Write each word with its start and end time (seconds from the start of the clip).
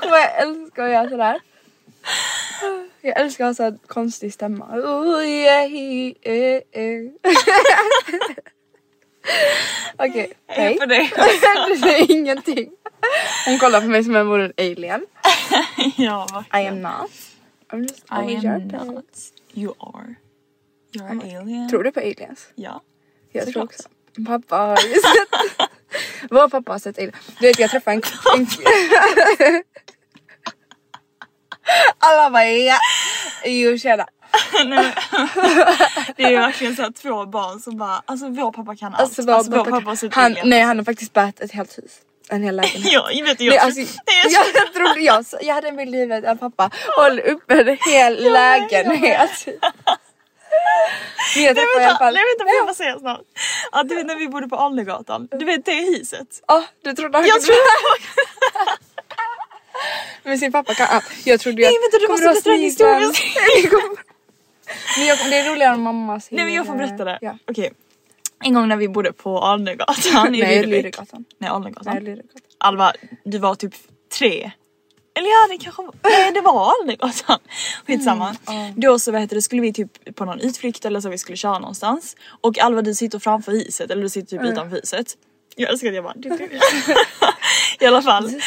Vad 0.00 0.20
jag 0.20 0.38
älskar 0.38 0.84
att 0.84 0.90
göra 0.90 1.08
sådär. 1.08 1.40
Jag 3.00 3.20
älskar 3.20 3.44
att 3.44 3.58
ha 3.58 3.70
så 3.70 3.78
konstig 3.86 4.32
stämma. 4.32 4.66
Okej, 9.98 10.32
hej. 10.46 10.78
på 10.78 10.86
dig. 10.86 11.12
du 11.68 11.76
säger 11.76 12.10
ingenting. 12.10 12.70
Hon 13.46 13.58
kollar 13.58 13.80
på 13.80 13.86
mig 13.86 14.04
som 14.04 14.12
om 14.12 14.16
jag 14.16 14.24
vore 14.24 14.44
en 14.44 14.52
alien. 14.58 15.06
ja, 15.96 16.26
vad 16.32 16.62
I 16.62 16.66
am 16.66 16.82
not. 16.82 17.10
I'm 17.70 17.82
just 17.82 17.98
I 17.98 18.04
always 18.08 18.44
am 18.44 18.44
your 18.44 18.84
not. 18.84 19.04
You 19.54 19.74
are. 19.78 20.14
You're 20.92 21.10
an 21.10 21.20
alien. 21.20 21.68
Tror 21.68 21.82
du 21.82 21.92
på 21.92 22.00
aliens? 22.00 22.48
Ja. 22.54 22.80
Jag 23.32 23.52
tror 23.52 23.62
också. 23.62 23.82
Pappa 24.26 24.56
har 24.56 24.76
ju 24.76 24.94
sett. 24.94 25.53
Vår 26.30 26.48
pappa 26.48 26.72
har 26.72 26.78
sett 26.78 26.98
aliens. 26.98 27.16
Du 27.38 27.46
vet 27.46 27.58
jag 27.58 27.70
träffade 27.70 27.96
en... 27.96 28.02
en 29.38 29.62
Alla 31.98 32.30
bara 32.30 32.44
ja. 32.44 32.78
Jo 33.44 33.78
tjena. 33.78 34.06
Det 36.16 36.22
är 36.22 36.30
ju 36.30 36.36
verkligen 36.36 36.76
så 36.76 36.82
här 36.82 36.90
två 36.90 37.26
barn 37.26 37.60
som 37.60 37.76
bara, 37.76 38.02
alltså 38.04 38.28
vår 38.28 38.52
pappa 38.52 38.76
kan 38.76 38.94
allt. 38.94 39.00
Alltså, 39.00 39.22
vår 39.22 39.64
pappa, 39.64 39.88
har 39.88 39.96
sett 39.96 40.14
han, 40.14 40.24
alien. 40.24 40.48
nej 40.48 40.60
han 40.60 40.78
har 40.78 40.84
faktiskt 40.84 41.12
bärgt 41.12 41.40
ett 41.40 41.52
helt 41.52 41.78
hus. 41.78 41.92
En 42.30 42.42
hel 42.42 42.56
lägenhet. 42.56 42.92
Ja, 42.92 43.10
jag 43.10 43.24
vet 43.24 43.40
jag, 43.40 43.50
Nej, 43.50 43.58
alltså, 43.58 43.80
jag, 44.30 44.44
jag, 44.54 44.72
trodde 44.74 45.00
jag, 45.00 45.24
jag 45.40 45.54
hade 45.54 45.68
en 45.68 45.76
bild 45.76 45.94
i 45.94 45.98
huvudet 45.98 46.30
av 46.30 46.36
pappa 46.36 46.70
håller 46.96 47.22
uppe 47.22 47.60
en 47.60 47.78
hel 47.92 48.32
lägenhet. 48.32 49.48
Jag 51.36 51.42
Nej 51.44 51.54
träffade 51.54 51.64
i 51.64 51.76
alla 51.76 51.86
vänta, 51.86 51.98
fall. 51.98 52.14
nej 52.14 52.22
vänta 52.30 52.44
får 52.44 52.56
jag 52.56 52.66
bara 52.66 52.74
säga 52.74 52.98
snart. 52.98 53.20
Ja 53.72 53.82
du 53.82 53.94
vet 53.94 54.06
när 54.06 54.16
vi 54.16 54.28
bodde 54.28 54.48
på 54.48 54.56
Alnegatan, 54.56 55.28
du 55.30 55.44
vet 55.44 55.64
det 55.64 55.72
huset. 55.74 56.28
Ja, 56.48 56.64
du 56.82 56.92
trodde 56.92 57.18
han 57.18 57.26
Jag 57.26 57.34
kunde- 57.34 57.46
tror 57.46 57.56
Men 60.22 60.38
sin 60.38 60.52
pappa 60.52 60.74
kan 60.74 60.86
allt. 60.90 61.04
Jag 61.26 61.40
trodde 61.40 61.62
ju 61.62 61.68
Nej, 61.68 61.78
vänta, 61.82 61.98
du 61.98 62.06
kommer 62.06 62.28
måste 62.34 62.50
berätta 62.50 63.00
den? 63.00 63.12
Men 64.98 65.06
jag, 65.06 65.18
det 65.30 65.36
är 65.38 65.50
roligare 65.52 65.74
om 65.74 65.82
mamma 65.82 66.20
säger 66.20 66.36
Nej 66.36 66.44
men 66.44 66.54
jag 66.54 66.66
får 66.66 66.74
berätta 66.74 67.04
det. 67.04 67.18
Ja. 67.20 67.38
Okej. 67.50 67.72
En 68.44 68.54
gång 68.54 68.68
när 68.68 68.76
vi 68.76 68.88
bodde 68.88 69.12
på 69.12 69.38
Alnegatan 69.38 70.34
i 70.34 70.40
Nej. 70.42 70.66
Lydegatan. 70.66 71.24
Nej 71.38 71.50
Lydegatan. 72.00 72.40
Alva, 72.58 72.92
du 73.24 73.38
var 73.38 73.54
typ 73.54 73.74
tre. 74.18 74.50
Eller 75.14 75.28
ja 75.28 75.48
det 75.50 75.58
kanske 75.58 75.82
nej 76.02 76.32
det 76.32 76.40
var 76.40 76.72
Alnegatan. 76.80 77.38
Skitsamma. 77.86 78.36
Då 78.76 78.98
så 78.98 79.12
vad 79.12 79.20
heter 79.20 79.36
det, 79.36 79.42
skulle 79.42 79.62
vi 79.62 79.72
typ 79.72 80.14
på 80.14 80.24
någon 80.24 80.40
utflykt 80.40 80.84
eller 80.84 81.00
så 81.00 81.08
vi 81.08 81.18
skulle 81.18 81.36
köra 81.36 81.58
någonstans. 81.58 82.16
Och 82.40 82.58
Alva 82.58 82.82
du 82.82 82.94
sitter 82.94 83.18
framför 83.18 83.52
huset 83.52 83.90
eller 83.90 84.02
du 84.02 84.08
sitter 84.08 84.38
typ 84.38 84.46
utanför 84.46 84.76
huset. 84.76 85.06
Jag 85.56 85.70
älskar 85.70 85.88
att 85.88 85.94
jag 85.94 86.04
bara 86.04 86.14
du, 86.16 86.28
du. 86.28 86.48
I 87.80 87.86
alla 87.86 88.02
fall. 88.02 88.40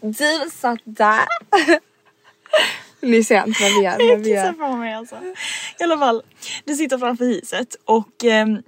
Du 0.00 0.50
satt 0.52 0.80
där. 0.84 1.24
Ni 3.00 3.24
ser 3.24 3.46
inte 3.46 3.62
vad 3.62 3.72
vi 3.72 3.82
gör. 3.84 4.10
Jag 4.10 4.24
kissar 4.24 4.52
på 4.52 4.76
mig 4.76 4.94
alltså. 4.94 5.16
I 5.80 5.82
alla 5.82 5.98
fall, 5.98 6.22
du 6.64 6.74
sitter 6.74 6.98
framför 6.98 7.24
huset 7.24 7.76
och 7.84 8.24
ehm, 8.24 8.62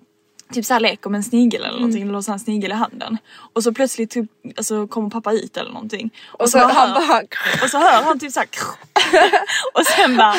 typ 0.53 0.65
såhär 0.65 0.81
leker 0.81 1.11
med 1.11 1.19
en 1.19 1.25
snigel 1.25 1.65
eller 1.65 1.77
någonting, 1.79 2.03
eller 2.03 2.13
har 2.13 2.33
en 2.33 2.41
snigel 2.41 2.71
i 2.71 2.75
handen. 2.75 3.19
Och 3.53 3.63
så 3.63 3.73
plötsligt 3.73 4.11
typ, 4.11 4.31
alltså, 4.57 4.87
kommer 4.87 5.11
pappa 5.11 5.33
ut 5.33 5.57
eller 5.57 5.71
någonting. 5.73 6.11
Och, 6.33 6.41
Och 6.41 6.51
så 6.51 6.59
hör, 6.59 6.69
han 6.69 6.95
bara 6.95 7.23
och 7.63 7.71
så 7.71 7.79
hör 7.79 8.03
han 8.03 8.19
typ 8.19 8.33
såhär 8.33 8.49
och 9.75 9.87
sen 9.87 10.17
bara 10.17 10.37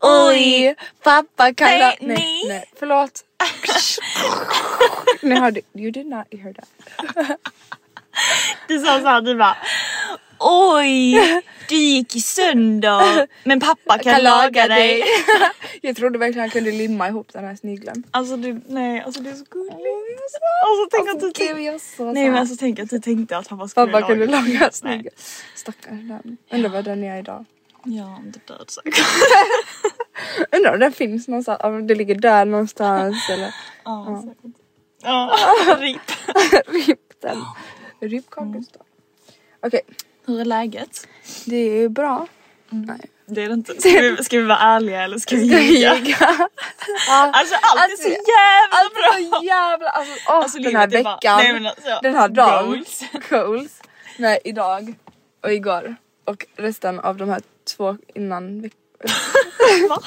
Oj, 0.00 0.74
pappa 1.02 1.54
kan 1.54 1.68
Nej, 1.68 1.78
nej, 1.80 1.98
nej. 2.00 2.44
nej, 2.48 2.70
förlåt. 2.78 3.24
Ni 5.22 5.34
hörde, 5.40 5.60
you 5.74 5.90
did 5.90 6.06
not 6.06 6.26
hear 6.30 6.52
that. 6.52 6.68
Du 8.68 8.78
sa 8.78 9.00
såhär, 9.00 9.20
du 9.20 9.34
bara 9.34 9.56
Oj, 10.38 11.14
du 11.68 11.74
gick 11.76 12.16
i 12.16 12.20
sönder 12.20 13.28
men 13.44 13.60
pappa 13.60 13.98
kan, 13.98 14.22
laga 14.22 14.68
dig. 14.68 15.02
jag 15.80 15.96
trodde 15.96 16.18
verkligen 16.18 16.40
han 16.40 16.50
kunde 16.50 16.70
limma 16.70 17.08
ihop 17.08 17.32
den 17.32 17.44
här 17.44 17.56
snigeln. 17.56 18.04
Alltså 18.10 18.36
du, 18.36 18.60
nej 18.68 19.00
alltså 19.00 19.20
det 19.22 19.30
är 19.30 19.34
så 19.34 19.44
gulligt. 19.50 19.76
Alltså 20.66 20.88
tänk 20.90 21.08
att 21.08 21.20
du 21.20 21.26
Alltså, 21.26 21.96
tänkte, 21.96 22.12
nej 22.12 22.30
men 22.30 22.40
alltså 22.40 22.56
tänk 22.58 22.78
att 22.78 22.90
du 22.90 22.98
tänkte 23.00 23.36
att 23.36 23.48
pappa 23.48 23.68
skulle 23.68 23.86
Pappa 23.86 24.00
laga 24.00 24.06
kunde 24.14 24.26
dig. 24.26 24.54
laga 24.58 24.70
snigel. 24.72 25.12
Stackars 25.54 25.90
den. 25.90 26.36
Undrar 26.52 26.70
vad 26.70 26.84
den 26.84 27.04
är 27.04 27.18
idag. 27.18 27.44
Ja, 27.84 28.20
inte 28.26 28.40
död 28.46 28.70
säkert. 28.70 29.04
Undrar 30.56 30.72
om 30.74 30.80
den 30.80 30.92
finns 30.92 31.28
någonstans. 31.28 31.60
Om 31.64 31.86
det 31.86 31.94
ligger 31.94 32.14
där 32.14 32.44
någonstans 32.44 33.16
eller 33.30 33.54
Ja, 33.84 34.22
säkert. 34.26 34.56
Ja, 35.02 35.36
RIP. 35.80 36.00
RIP 36.66 37.20
den. 37.22 37.42
RIP 38.00 38.30
Kakustad. 38.30 38.80
Okej, 39.62 39.80
Hur 40.26 40.40
är 40.40 40.44
läget? 40.44 41.08
det 41.44 41.56
är 41.56 41.88
bra. 41.88 42.26
Nej. 42.70 43.00
Det 43.26 43.42
är 43.42 43.48
det 43.48 43.54
inte. 43.54 43.80
Ska 43.80 43.90
vi, 43.90 44.24
ska 44.24 44.36
vi 44.38 44.44
vara 44.44 44.58
ärliga 44.58 45.02
eller 45.02 45.18
ska 45.18 45.36
vi 45.36 45.42
ljuga? 45.42 45.88
Alltså 47.10 47.54
allt 47.62 47.92
är 47.92 48.02
så 48.02 48.08
jävla 48.08 48.70
Allt 48.70 48.94
bra! 48.94 49.36
är 49.36 49.38
så 49.40 49.44
jävla, 49.44 49.88
alltså, 49.88 50.12
åh, 50.28 50.34
Alltså, 50.34 50.58
den 50.58 50.76
här 50.76 50.94
är 50.96 51.02
bara- 51.02 51.14
veckan, 51.14 51.36
Nej, 51.38 51.52
men 51.52 51.66
alltså, 51.66 51.98
den 52.02 52.14
här 52.14 52.28
dagen, 52.28 52.66
goals. 52.70 53.02
goals. 53.30 53.80
Nej 54.18 54.38
idag 54.44 54.94
och 55.42 55.52
igår 55.52 55.96
och 56.24 56.46
resten 56.56 57.00
av 57.00 57.16
de 57.16 57.28
här 57.28 57.42
två 57.76 57.96
innan 58.14 58.60
veck- 58.62 58.72
Va? 59.88 60.02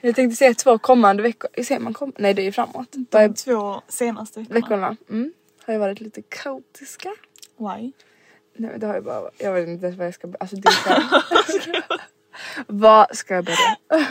Jag 0.00 0.14
tänkte 0.16 0.36
säga 0.36 0.54
två 0.54 0.78
kommande 0.78 1.22
veckor, 1.22 1.62
ser 1.62 1.78
man 1.78 1.94
kom- 1.94 2.12
Nej 2.18 2.34
det 2.34 2.42
är 2.42 2.44
ju 2.44 2.52
framåt. 2.52 2.88
De 2.92 3.18
är 3.18 3.32
två 3.32 3.82
senaste 3.88 4.40
veckorna. 4.40 4.60
veckorna 4.60 4.96
mm, 5.10 5.32
har 5.66 5.74
ju 5.74 5.80
varit 5.80 6.00
lite 6.00 6.22
kaotiska. 6.22 7.14
Why? 7.58 7.92
Nej 8.58 8.70
men 8.70 8.80
det 8.80 8.86
har 8.86 8.94
ju 8.94 9.00
bara, 9.00 9.30
jag 9.38 9.52
vet 9.52 9.68
inte 9.68 9.86
ens 9.86 9.98
vad 9.98 10.06
jag 10.06 10.14
ska, 10.14 10.28
alltså 10.40 10.56
det 10.56 10.68
är 10.68 10.72
så 10.72 10.88
här- 10.88 11.82
Vad 12.66 13.16
ska 13.16 13.34
jag 13.34 13.44
börja? 13.44 13.76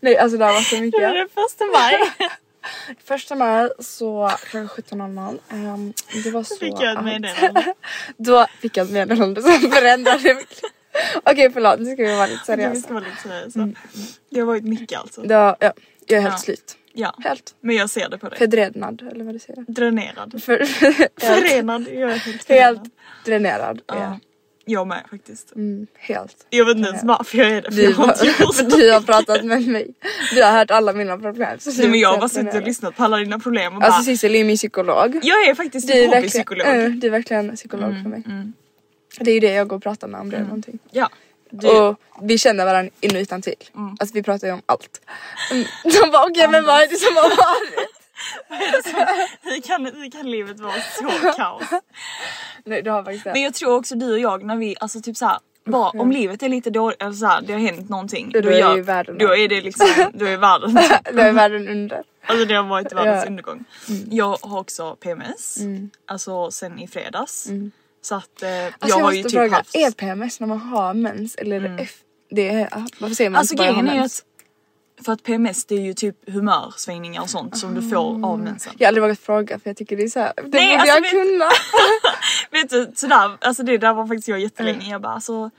Nej 0.00 0.18
alltså 0.18 0.38
det 0.38 0.44
har 0.44 0.52
varit 0.52 0.66
så 0.66 0.74
Det 0.76 0.80
mycket. 0.82 1.00
den 1.00 1.28
första 1.34 1.64
maj. 1.64 2.00
Första 3.04 3.34
maj 3.34 3.70
så 3.78 4.30
klockan 4.50 4.68
17.00. 4.68 5.38
Um, 5.74 5.92
det 6.24 6.30
var 6.30 6.42
så 6.42 6.56
fick 6.56 6.72
jag 6.80 6.98
ett 6.98 7.04
meddelande. 7.04 7.74
Då 8.16 8.46
fick 8.60 8.76
jag 8.76 8.84
ett 8.86 8.92
meddelande 8.92 9.42
som 9.42 9.52
förändrade 9.52 10.34
mitt. 10.34 10.60
Okej 11.24 11.50
förlåt 11.52 11.78
nu 11.80 11.84
ska 11.94 12.02
vi 12.02 12.16
vara 12.16 12.26
lite 12.26 12.44
seriösa. 12.44 12.80
ska 12.80 12.94
vara 12.94 13.04
lite 13.04 13.22
seriösa. 13.22 13.68
Det 14.30 14.40
har 14.40 14.46
varit 14.46 14.64
mycket 14.64 14.98
alltså. 15.00 15.20
Det 15.22 15.34
var, 15.36 15.56
ja, 15.60 15.72
jag 16.06 16.16
är 16.18 16.22
helt 16.22 16.34
Ja. 16.34 16.38
slut. 16.38 16.76
Ja. 16.94 17.14
Helt 17.24 17.54
Men 17.60 17.76
jag 17.76 17.90
ser 17.90 18.08
det 18.08 18.18
på 18.18 18.28
dig. 18.28 18.38
fördrenad 18.38 19.02
eller 19.12 19.24
vad 19.24 19.34
du 19.34 19.38
säger. 19.38 19.64
Dränerad. 19.68 20.42
För, 20.42 20.64
Förenad. 21.20 21.86
Jag 21.92 22.10
är 22.12 22.16
helt 22.16 22.44
förenad. 22.44 22.76
helt 22.78 22.90
dränerad. 23.24 23.80
Ja. 23.86 23.94
Ja. 23.98 24.18
Jag 24.64 24.86
med 24.86 25.02
faktiskt. 25.10 25.52
Mm, 25.56 25.86
helt. 25.98 26.46
Jag 26.50 26.64
vet 26.64 26.76
inte 26.76 26.88
ens 26.88 27.04
varför 27.04 27.38
jag 27.38 27.50
är 27.50 27.62
det. 27.62 27.70
För 27.70 27.76
Du, 27.76 27.82
jag 27.82 27.92
har 27.92 28.52
för 28.52 28.62
du 28.78 28.92
har 28.92 29.00
pratat 29.00 29.44
med 29.44 29.66
mig. 29.68 29.94
Du 30.34 30.42
har 30.42 30.52
hört 30.52 30.70
alla 30.70 30.92
mina 30.92 31.18
problem. 31.18 31.58
Så 31.58 31.70
Nej, 31.70 31.88
men 31.88 32.00
jag 32.00 32.08
har 32.08 32.18
bara 32.18 32.28
suttit 32.28 32.54
och 32.54 32.62
lyssnat 32.62 32.96
på 32.96 33.04
alla 33.04 33.16
dina 33.16 33.38
problem 33.38 33.74
och 33.74 33.80
bara. 33.80 33.86
Alltså 33.86 34.02
Sissel 34.04 34.34
är 34.34 34.44
min 34.44 34.56
psykolog. 34.56 35.20
jag 35.22 35.46
är 35.48 35.54
faktiskt 35.54 35.86
Du 35.88 35.92
är 35.92 35.96
verkligen, 35.96 36.18
hobbypsykolog. 36.22 36.66
mm, 36.66 37.00
du 37.00 37.06
är 37.06 37.10
verkligen 37.10 37.56
psykolog 37.56 38.02
för 38.02 38.08
mig. 38.10 38.22
Det 39.20 39.30
är 39.30 39.34
ju 39.34 39.40
det 39.40 39.52
jag 39.52 39.68
går 39.68 39.76
och 39.76 39.82
pratar 39.82 40.08
med 40.08 40.20
om 40.20 40.30
det 40.30 40.36
är 40.36 40.42
någonting. 40.42 40.78
Ja. 40.90 41.08
Du, 41.54 41.68
Och 41.80 41.96
vi 42.22 42.38
känner 42.38 42.64
varandra 42.64 42.92
in 43.00 43.16
och 43.16 43.20
utan 43.20 43.42
till. 43.42 43.54
Alltså 44.00 44.14
vi 44.14 44.22
pratar 44.22 44.46
ju 44.46 44.52
om 44.52 44.62
allt. 44.66 45.00
Mm. 45.50 45.64
De 45.84 46.10
bara 46.10 46.24
okej 46.26 46.48
men 46.48 46.64
vad 46.64 46.82
är 46.82 46.86
det 46.88 46.96
som 46.96 47.16
har 47.16 47.22
varit? 47.36 47.88
hur, 49.42 49.60
kan, 49.60 49.84
hur 49.86 50.10
kan 50.10 50.30
livet 50.30 50.60
vara 50.60 50.74
så 50.98 51.32
kaos? 51.36 51.62
Nej 52.64 52.82
du 52.82 52.90
har 52.90 53.04
faktiskt 53.04 53.24
det. 53.24 53.32
Men 53.32 53.42
jag 53.42 53.54
tror 53.54 53.76
också 53.76 53.94
du 53.94 54.12
och 54.12 54.18
jag 54.18 54.44
när 54.44 54.56
vi, 54.56 54.76
alltså 54.80 55.00
typ 55.00 55.16
såhär, 55.16 55.38
bara, 55.64 55.90
om 55.90 56.12
livet 56.12 56.42
är 56.42 56.48
lite 56.48 56.70
dåligt, 56.70 57.02
eller 57.02 57.12
såhär, 57.12 57.42
det 57.42 57.52
har 57.52 57.60
hänt 57.60 57.88
någonting. 57.88 58.30
Då 58.32 58.38
är 58.38 58.42
gör- 58.58 58.76
ju 58.76 58.82
världen- 58.82 59.18
Då 59.18 59.36
är 59.36 59.48
det 59.48 59.60
liksom, 59.60 59.86
då 60.14 60.24
är 60.26 60.36
världen 60.36 60.74
Då 61.12 61.20
är 61.20 61.32
världen 61.32 61.68
under. 61.68 62.02
Alltså 62.26 62.44
det 62.44 62.54
har 62.54 62.64
varit 62.64 62.92
världens 62.92 63.06
Ja. 63.16 63.22
Mm. 63.22 63.28
undergång. 63.32 63.64
Jag 64.10 64.38
har 64.42 64.58
också 64.60 64.96
PMS, 64.96 65.58
alltså 66.06 66.50
sen 66.50 66.78
i 66.78 66.88
fredags. 66.88 67.46
Så 68.02 68.14
att 68.14 68.42
eh, 68.42 68.64
Alltså 68.64 68.72
jag 68.80 68.88
jag 68.90 69.04
har 69.04 69.12
ju 69.12 69.22
typ 69.22 69.32
fråga, 69.32 69.56
haft... 69.56 69.74
är 69.76 69.90
PMS 69.90 70.40
när 70.40 70.46
man 70.46 70.58
har 70.60 70.94
mens 70.94 71.34
eller 71.34 71.60
det 71.60 71.76
F? 71.82 71.90
Det 72.30 72.48
är, 72.48 72.68
ah, 72.72 72.86
varför 72.98 73.14
säger 73.14 73.30
man 73.30 73.38
Alltså 73.38 73.54
inte 73.54 73.62
bara 73.64 73.72
grejen 73.82 73.88
är 73.88 74.04
att, 74.04 74.22
för 75.04 75.12
att 75.12 75.22
PMS 75.22 75.64
det 75.64 75.74
är 75.74 75.80
ju 75.80 75.94
typ 75.94 76.30
humörsvängningar 76.32 77.22
och 77.22 77.30
sånt 77.30 77.58
som 77.58 77.74
du 77.74 77.90
får 77.90 78.26
av 78.26 78.38
mensen. 78.38 78.72
Jag 78.78 78.86
har 78.86 78.88
aldrig 78.88 79.02
vågat 79.02 79.18
fråga 79.18 79.58
för 79.58 79.70
jag 79.70 79.76
tycker 79.76 79.96
det 79.96 80.02
är 80.02 80.08
såhär, 80.08 80.32
det 80.36 80.42
Nej, 80.48 80.50
borde 80.50 80.72
alltså, 80.80 80.94
jag 80.94 81.00
vet- 81.02 81.10
kunna. 81.10 81.44
Vet 82.50 82.70
du 82.70 82.92
sådär, 82.94 83.30
alltså 83.40 83.62
det 83.62 83.78
där 83.78 83.94
var 83.94 84.06
faktiskt 84.06 84.28
jag 84.28 84.40
jättelänge. 84.40 84.90
Jag 84.90 85.00
bara 85.00 85.12
alltså, 85.14 85.50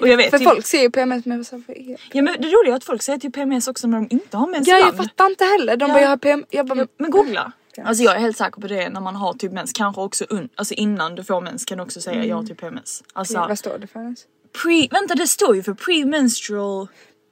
och 0.00 0.08
jag 0.08 0.16
vet 0.16 0.26
Mm. 0.26 0.30
För 0.30 0.38
typ, 0.38 0.48
folk 0.48 0.66
ser 0.66 0.82
ju 0.82 0.90
PMS 0.90 1.24
men 1.26 1.44
vad 1.50 1.76
är 1.76 1.96
Ja 2.12 2.22
men 2.22 2.36
det 2.38 2.48
roliga 2.48 2.72
är 2.72 2.76
att 2.76 2.84
folk 2.84 3.02
säger 3.02 3.18
typ 3.18 3.34
PMS 3.34 3.68
också 3.68 3.86
när 3.86 3.98
de 3.98 4.08
inte 4.10 4.36
har 4.36 4.46
mens 4.46 4.68
Ja 4.68 4.78
jag 4.78 4.96
fattar 4.96 5.26
inte 5.26 5.44
heller. 5.44 5.76
De 5.76 5.88
Ja. 5.88 5.94
bara 5.94 6.02
jag 6.02 6.08
har 6.08 6.16
PM, 6.16 6.44
jag 6.50 6.66
bara 6.66 6.78
Ja, 6.78 6.86
men 6.98 7.10
googla. 7.10 7.52
Alltså 7.78 8.04
jag 8.04 8.16
är 8.16 8.18
helt 8.20 8.36
säker 8.36 8.60
på 8.60 8.66
det 8.66 8.88
när 8.88 9.00
man 9.00 9.16
har 9.16 9.32
typ 9.34 9.52
mens, 9.52 9.72
kanske 9.72 10.00
också 10.00 10.24
un- 10.24 10.48
alltså 10.54 10.74
innan 10.74 11.14
du 11.14 11.24
får 11.24 11.40
mens 11.40 11.64
kan 11.64 11.78
du 11.78 11.84
också 11.84 12.00
säga 12.00 12.24
jag 12.24 12.36
har 12.36 12.42
typ 12.42 12.60
PMS. 12.60 13.02
Alltså 13.12 13.34
Mm. 13.36 13.48
vad 13.48 13.58
står 13.58 13.78
det 13.78 13.86
för 13.86 14.00
ens? 14.00 14.24
pre, 14.62 14.88
vänta 14.90 15.14
det 15.14 15.26
står 15.26 15.56
ju 15.56 15.62
för 15.62 15.74
premenstrual, 15.74 16.86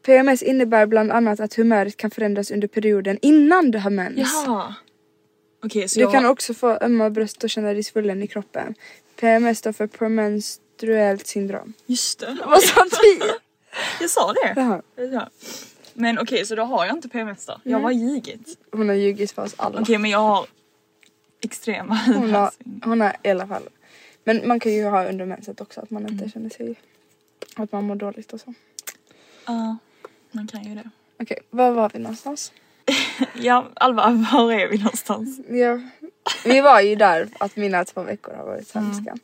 PMS 0.06 0.43
innebär 0.43 0.87
bland 0.87 1.12
annat 1.12 1.40
att 1.40 1.55
humöret 1.55 1.96
kan 1.96 2.11
förändras 2.11 2.50
under 2.50 2.69
perioden 2.69 3.19
innan 3.23 3.70
du 3.70 3.79
har 3.79 3.90
mens. 3.90 4.19
jaha. 4.46 4.75
Okej 5.64 5.88
så 5.88 5.94
Du 5.99 6.00
jag, 6.05 6.12
kan 6.12 6.26
också 6.26 6.55
få 6.55 6.79
ömma 6.81 7.11
bröst 7.11 7.44
och 7.44 7.50
känna 7.50 7.73
dig 7.73 7.82
svullen 7.82 8.23
i 8.23 8.26
kroppen. 8.26 8.75
PMS 9.20 9.58
står 9.58 9.73
för 9.73 9.87
premenstruellt 9.87 11.26
syndrom. 11.26 11.73
just 11.87 12.19
det. 12.20 12.37
Vad 12.46 12.62
sa 12.62 12.82
du? 12.82 13.20
Jag 14.00 14.11
sa 14.11 14.32
det. 14.32 14.52
Jaha. 14.56 14.82
Ja. 15.12 15.29
Men 16.00 16.19
okej 16.19 16.47
så 16.47 16.55
då 16.55 16.62
har 16.62 16.87
jag 16.87 16.97
inte 16.97 17.09
PMS 17.09 17.47
då. 17.47 17.61
Jag 17.62 17.81
har 17.81 17.91
ljugit. 17.91 18.59
Hon 18.73 18.89
har 18.89 18.97
ljugit 18.97 19.33
för 19.33 19.43
oss 19.43 19.55
alla. 19.59 19.81
Okej 19.81 19.99
men 19.99 20.11
jag 20.11 20.19
har 20.19 20.47
extrema 21.41 21.95
Hon 22.06 22.35
har, 22.35 22.50
hon 22.85 23.00
har 23.00 23.17
i 23.23 23.31
alla 23.31 23.47
fall. 23.47 23.62
Men 24.25 24.49
man 24.49 24.61
kan 24.61 24.73
ju 24.73 24.85
ha 24.85 25.05
under 25.05 25.27
menset 25.27 25.61
också 25.61 25.81
att 25.81 25.91
man 25.91 26.03
inte 26.03 26.15
Mm. 26.15 26.31
känner 26.31 26.50
sig... 26.50 26.75
Att 27.56 27.73
man 27.73 27.85
mår 27.85 27.95
dåligt 27.97 28.33
och 28.33 28.41
så. 28.41 28.55
Ja, 29.47 29.77
man 30.31 30.47
kan 30.47 30.62
ju 30.65 30.75
det. 30.75 30.91
Okej, 31.21 31.39
var 31.50 31.71
var 31.73 31.91
vi 31.95 31.99
någonstans? 31.99 32.53
Ja 33.35 33.69
Alva, 33.75 34.11
var 34.33 34.53
är 34.53 34.69
vi 34.69 34.79
någonstans? 34.79 35.41
Ja, 35.49 35.81
vi 36.45 36.61
var 36.61 36.81
ju 36.81 36.95
där 36.95 37.29
att 37.41 37.56
mina 37.56 37.85
två 37.85 38.03
veckor 38.03 38.35
har 38.35 38.45
varit 38.47 38.75
Mm. 38.75 38.87
hemska. 38.87 39.15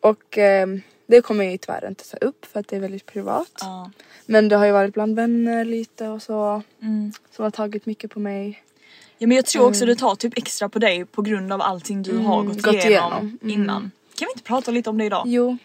Och 0.00 0.38
ehm, 0.38 0.82
det 1.06 1.20
kommer 1.22 1.44
jag 1.44 1.52
ju 1.52 1.58
tyvärr 1.58 1.88
inte 1.88 2.10
ta 2.10 2.16
upp 2.16 2.46
för 2.46 2.60
att 2.60 2.68
det 2.68 2.76
är 2.76 2.80
väldigt 2.80 3.06
privat. 3.06 3.52
Ja. 3.60 3.90
Men 4.26 4.48
det 4.48 4.56
har 4.56 4.66
ju 4.66 4.72
varit 4.72 4.94
bland 4.94 5.16
vänner 5.16 5.64
lite 5.64 6.08
och 6.08 6.22
så. 6.22 6.62
Mm. 6.82 7.12
Som 7.36 7.42
har 7.42 7.50
tagit 7.50 7.86
mycket 7.86 8.10
på 8.10 8.20
mig. 8.20 8.62
Ja 9.18 9.26
men 9.26 9.36
jag 9.36 9.46
tror 9.46 9.68
också 9.68 9.86
det 9.86 9.96
tar 9.96 10.14
typ 10.14 10.38
extra 10.38 10.68
på 10.68 10.78
dig 10.78 11.04
på 11.04 11.22
grund 11.22 11.52
av 11.52 11.62
allting 11.62 12.02
du 12.02 12.16
har 12.18 12.42
gått, 12.42 12.52
Mm. 12.52 12.62
gått 12.62 12.74
igenom, 12.74 12.88
igenom. 13.12 13.38
Mm. 13.42 13.50
innan. 13.60 13.90
Kan 14.18 14.26
vi 14.26 14.32
inte 14.32 14.42
prata 14.42 14.70
lite 14.70 14.90
om 14.90 14.98
det 14.98 15.04
idag? 15.04 15.22
Jo. 15.26 15.56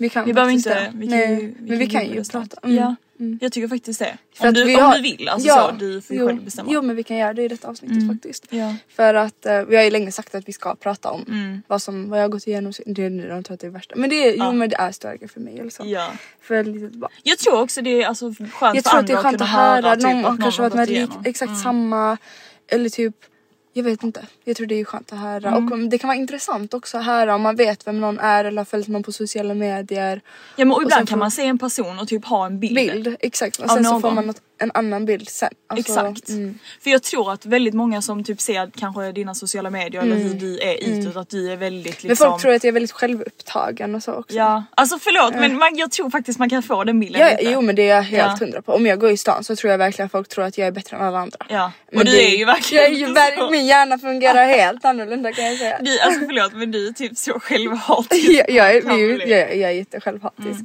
Vi 0.00 0.08
kan 0.08 0.24
Vi 0.26 0.32
behöver 0.34 0.52
inte, 0.52 0.74
det. 0.74 0.92
vi 0.94 1.06
kan 1.08 1.18
Nej, 1.18 1.42
ju, 1.42 1.54
men 1.58 1.78
vi 1.78 1.86
kan 1.86 2.06
ju 2.06 2.24
prata. 2.24 2.56
Mm. 2.62 2.76
Ja, 2.76 2.94
Mm. 3.20 3.38
jag 3.40 3.52
tycker 3.52 3.68
faktiskt 3.68 3.98
det. 3.98 4.18
För 4.34 4.44
Om, 4.44 4.48
att 4.48 4.54
du, 4.54 4.64
vi 4.64 4.76
om 4.76 4.82
har- 4.82 4.94
du 4.96 5.02
vill, 5.02 5.28
alltså 5.28 5.48
ja, 5.48 5.68
så, 5.70 5.84
du 5.84 6.00
får 6.00 6.16
jo, 6.16 6.26
själv 6.26 6.44
bestämma. 6.44 6.68
Jo 6.72 6.82
men 6.82 6.96
vi 6.96 7.02
kan 7.02 7.16
göra 7.16 7.32
det 7.34 7.42
i 7.42 7.48
detta 7.48 7.68
avsnittet 7.68 7.96
Mm. 7.96 8.14
faktiskt. 8.14 8.46
Ja. 8.50 8.74
För 8.88 9.14
att 9.14 9.46
eh, 9.46 9.62
vi 9.62 9.76
har 9.76 9.82
ju 9.82 9.90
länge 9.90 10.12
sagt 10.12 10.34
att 10.34 10.48
vi 10.48 10.52
ska 10.52 10.74
prata 10.74 11.10
om 11.10 11.24
Mm. 11.28 11.62
vad, 11.66 11.82
som, 11.82 12.08
vad 12.10 12.18
jag 12.18 12.24
har 12.24 12.28
gått 12.28 12.46
igenom. 12.46 12.72
Det 12.86 13.04
är 13.04 13.10
nu 13.10 13.28
de 13.28 13.42
tror 13.42 13.54
att 13.54 13.60
det 13.60 13.66
är 13.66 13.70
värsta. 13.70 13.94
Men 13.96 14.10
det 14.10 14.16
är, 14.28 14.36
Ja. 14.38 14.46
jo, 14.46 14.52
men 14.52 14.68
det 14.70 14.76
är 14.76 14.92
grejer 15.02 15.28
för 15.28 15.40
mig. 15.40 15.70
Så. 15.70 15.82
ja. 15.86 16.12
För 16.40 16.54
ett 16.54 16.66
litet 16.66 16.92
barn. 16.92 17.10
Jag 17.22 17.38
tror 17.38 17.60
också 17.60 17.82
det 17.82 18.02
är 18.02 18.06
alltså 18.06 18.26
skönt 18.52 18.74
Jag 18.74 18.84
för 18.84 18.90
tror 18.90 19.00
att 19.00 19.06
det 19.06 19.12
är 19.12 19.16
andra 19.16 19.22
skönt 19.30 19.40
att 19.42 19.48
kunna 19.48 19.60
höra 19.62 19.94
typ, 19.96 20.02
någon 20.02 20.18
att 20.18 20.24
har 20.24 20.36
kanske 20.38 20.62
varit 20.62 20.74
med 20.74 21.08
exakt 21.24 21.48
Mm. 21.50 21.62
samma. 21.62 22.16
Eller 22.68 22.88
typ, 22.88 23.14
jag 23.76 23.84
vet 23.84 24.02
inte. 24.02 24.26
Jag 24.44 24.56
tror 24.56 24.66
det 24.66 24.80
är 24.80 24.84
skönt 24.84 25.12
att 25.12 25.18
höra. 25.18 25.48
Mm. 25.48 25.72
Och 25.72 25.88
det 25.88 25.98
kan 25.98 26.08
vara 26.08 26.18
intressant 26.18 26.74
också 26.74 26.98
att 26.98 27.04
höra 27.04 27.34
om 27.34 27.42
man 27.42 27.56
vet 27.56 27.86
vem 27.86 28.00
någon 28.00 28.18
är 28.18 28.44
eller 28.44 28.60
har 28.60 28.64
följt 28.64 28.88
någon 28.88 29.02
på 29.02 29.12
sociala 29.12 29.54
medier. 29.54 30.20
Ja 30.56 30.64
men 30.64 30.70
och 30.70 30.76
och 30.76 30.82
ibland 30.82 31.00
sen 31.00 31.06
kan 31.06 31.18
man 31.18 31.30
se 31.30 31.46
en 31.46 31.58
person 31.58 31.98
och 31.98 32.08
typ 32.08 32.24
ha 32.24 32.46
en 32.46 32.60
bild. 32.60 32.74
Bild, 32.74 33.16
exakt. 33.20 33.58
Och 33.58 33.70
sen 33.70 33.84
så 33.84 34.00
får 34.00 34.10
man 34.10 34.26
något, 34.26 34.40
en 34.58 34.70
annan 34.74 35.04
bild 35.04 35.28
sen. 35.28 35.48
Alltså, 35.66 35.92
Exakt. 35.92 36.28
mm. 36.28 36.58
För 36.80 36.90
jag 36.90 37.02
tror 37.02 37.32
att 37.32 37.46
väldigt 37.46 37.74
många 37.74 38.02
som 38.02 38.24
typ 38.24 38.40
ser 38.40 38.70
kanske 38.78 39.12
dina 39.12 39.34
sociala 39.34 39.70
medier 39.70 40.02
eller 40.02 40.16
hur 40.16 40.34
du 40.34 40.58
är 40.60 40.84
utåt 40.84 41.16
att 41.16 41.28
du 41.30 41.52
är 41.52 41.56
väldigt 41.56 42.02
liksom 42.02 42.06
Mm. 42.06 42.16
Men 42.20 42.30
folk 42.32 42.42
tror 42.42 42.54
att 42.54 42.64
jag 42.64 42.68
är 42.68 42.72
väldigt 42.72 42.92
självupptagen 42.92 43.94
och 43.94 44.02
så 44.02 44.12
också. 44.12 44.36
Ja, 44.36 44.64
alltså 44.74 44.98
förlåt 44.98 45.34
men 45.34 45.58
man, 45.58 45.76
jag 45.76 45.90
tror 45.90 46.10
faktiskt 46.10 46.38
man 46.38 46.50
kan 46.50 46.62
få 46.62 46.84
den 46.84 47.00
bilden 47.00 47.20
Ja, 47.20 47.30
lite. 47.36 47.50
jo 47.50 47.60
men 47.60 47.76
det 47.76 47.82
är 47.82 47.94
jag 47.96 48.02
helt 48.02 48.32
Ja. 48.40 48.44
hundra 48.46 48.62
på. 48.62 48.72
Om 48.72 48.86
jag 48.86 48.98
går 49.00 49.10
i 49.10 49.16
stan 49.16 49.44
så 49.44 49.56
tror 49.56 49.70
jag 49.70 49.78
verkligen 49.78 50.08
folk 50.08 50.28
tror 50.28 50.44
att 50.44 50.58
jag 50.58 50.66
är 50.66 50.72
bättre 50.72 50.96
än 50.96 51.02
alla 51.02 51.18
andra. 51.18 51.46
Ja, 51.48 51.72
och 51.86 51.94
Men 51.96 52.06
du 52.06 52.12
det- 52.12 52.24
är 52.34 52.36
ju 52.38 52.44
verkligen 52.44 52.84
Jag 52.84 52.92
är 52.92 52.96
ju 52.96 53.06
inte 53.08 53.20
ver- 53.20 53.36
så. 53.36 53.50
min 53.50 53.66
hjärna 53.66 53.98
fungerar 53.98 54.46
helt 54.46 54.84
annorlunda 54.84 55.32
kan 55.32 55.44
jag 55.44 55.58
säga. 55.58 55.78
Du, 55.80 55.98
alltså 56.00 56.20
förlåt 56.26 56.52
men 56.52 56.70
du 56.70 56.88
är 56.88 56.92
typ 56.92 57.16
så 57.18 57.40
självhatisk. 57.40 58.28
jag, 58.30 58.50
jag, 58.50 58.76
är, 58.76 58.82
bli. 58.82 59.30
jag, 59.30 59.56
jag 59.56 59.70
är 59.70 59.74
jättesjälvhatisk. 59.74 60.60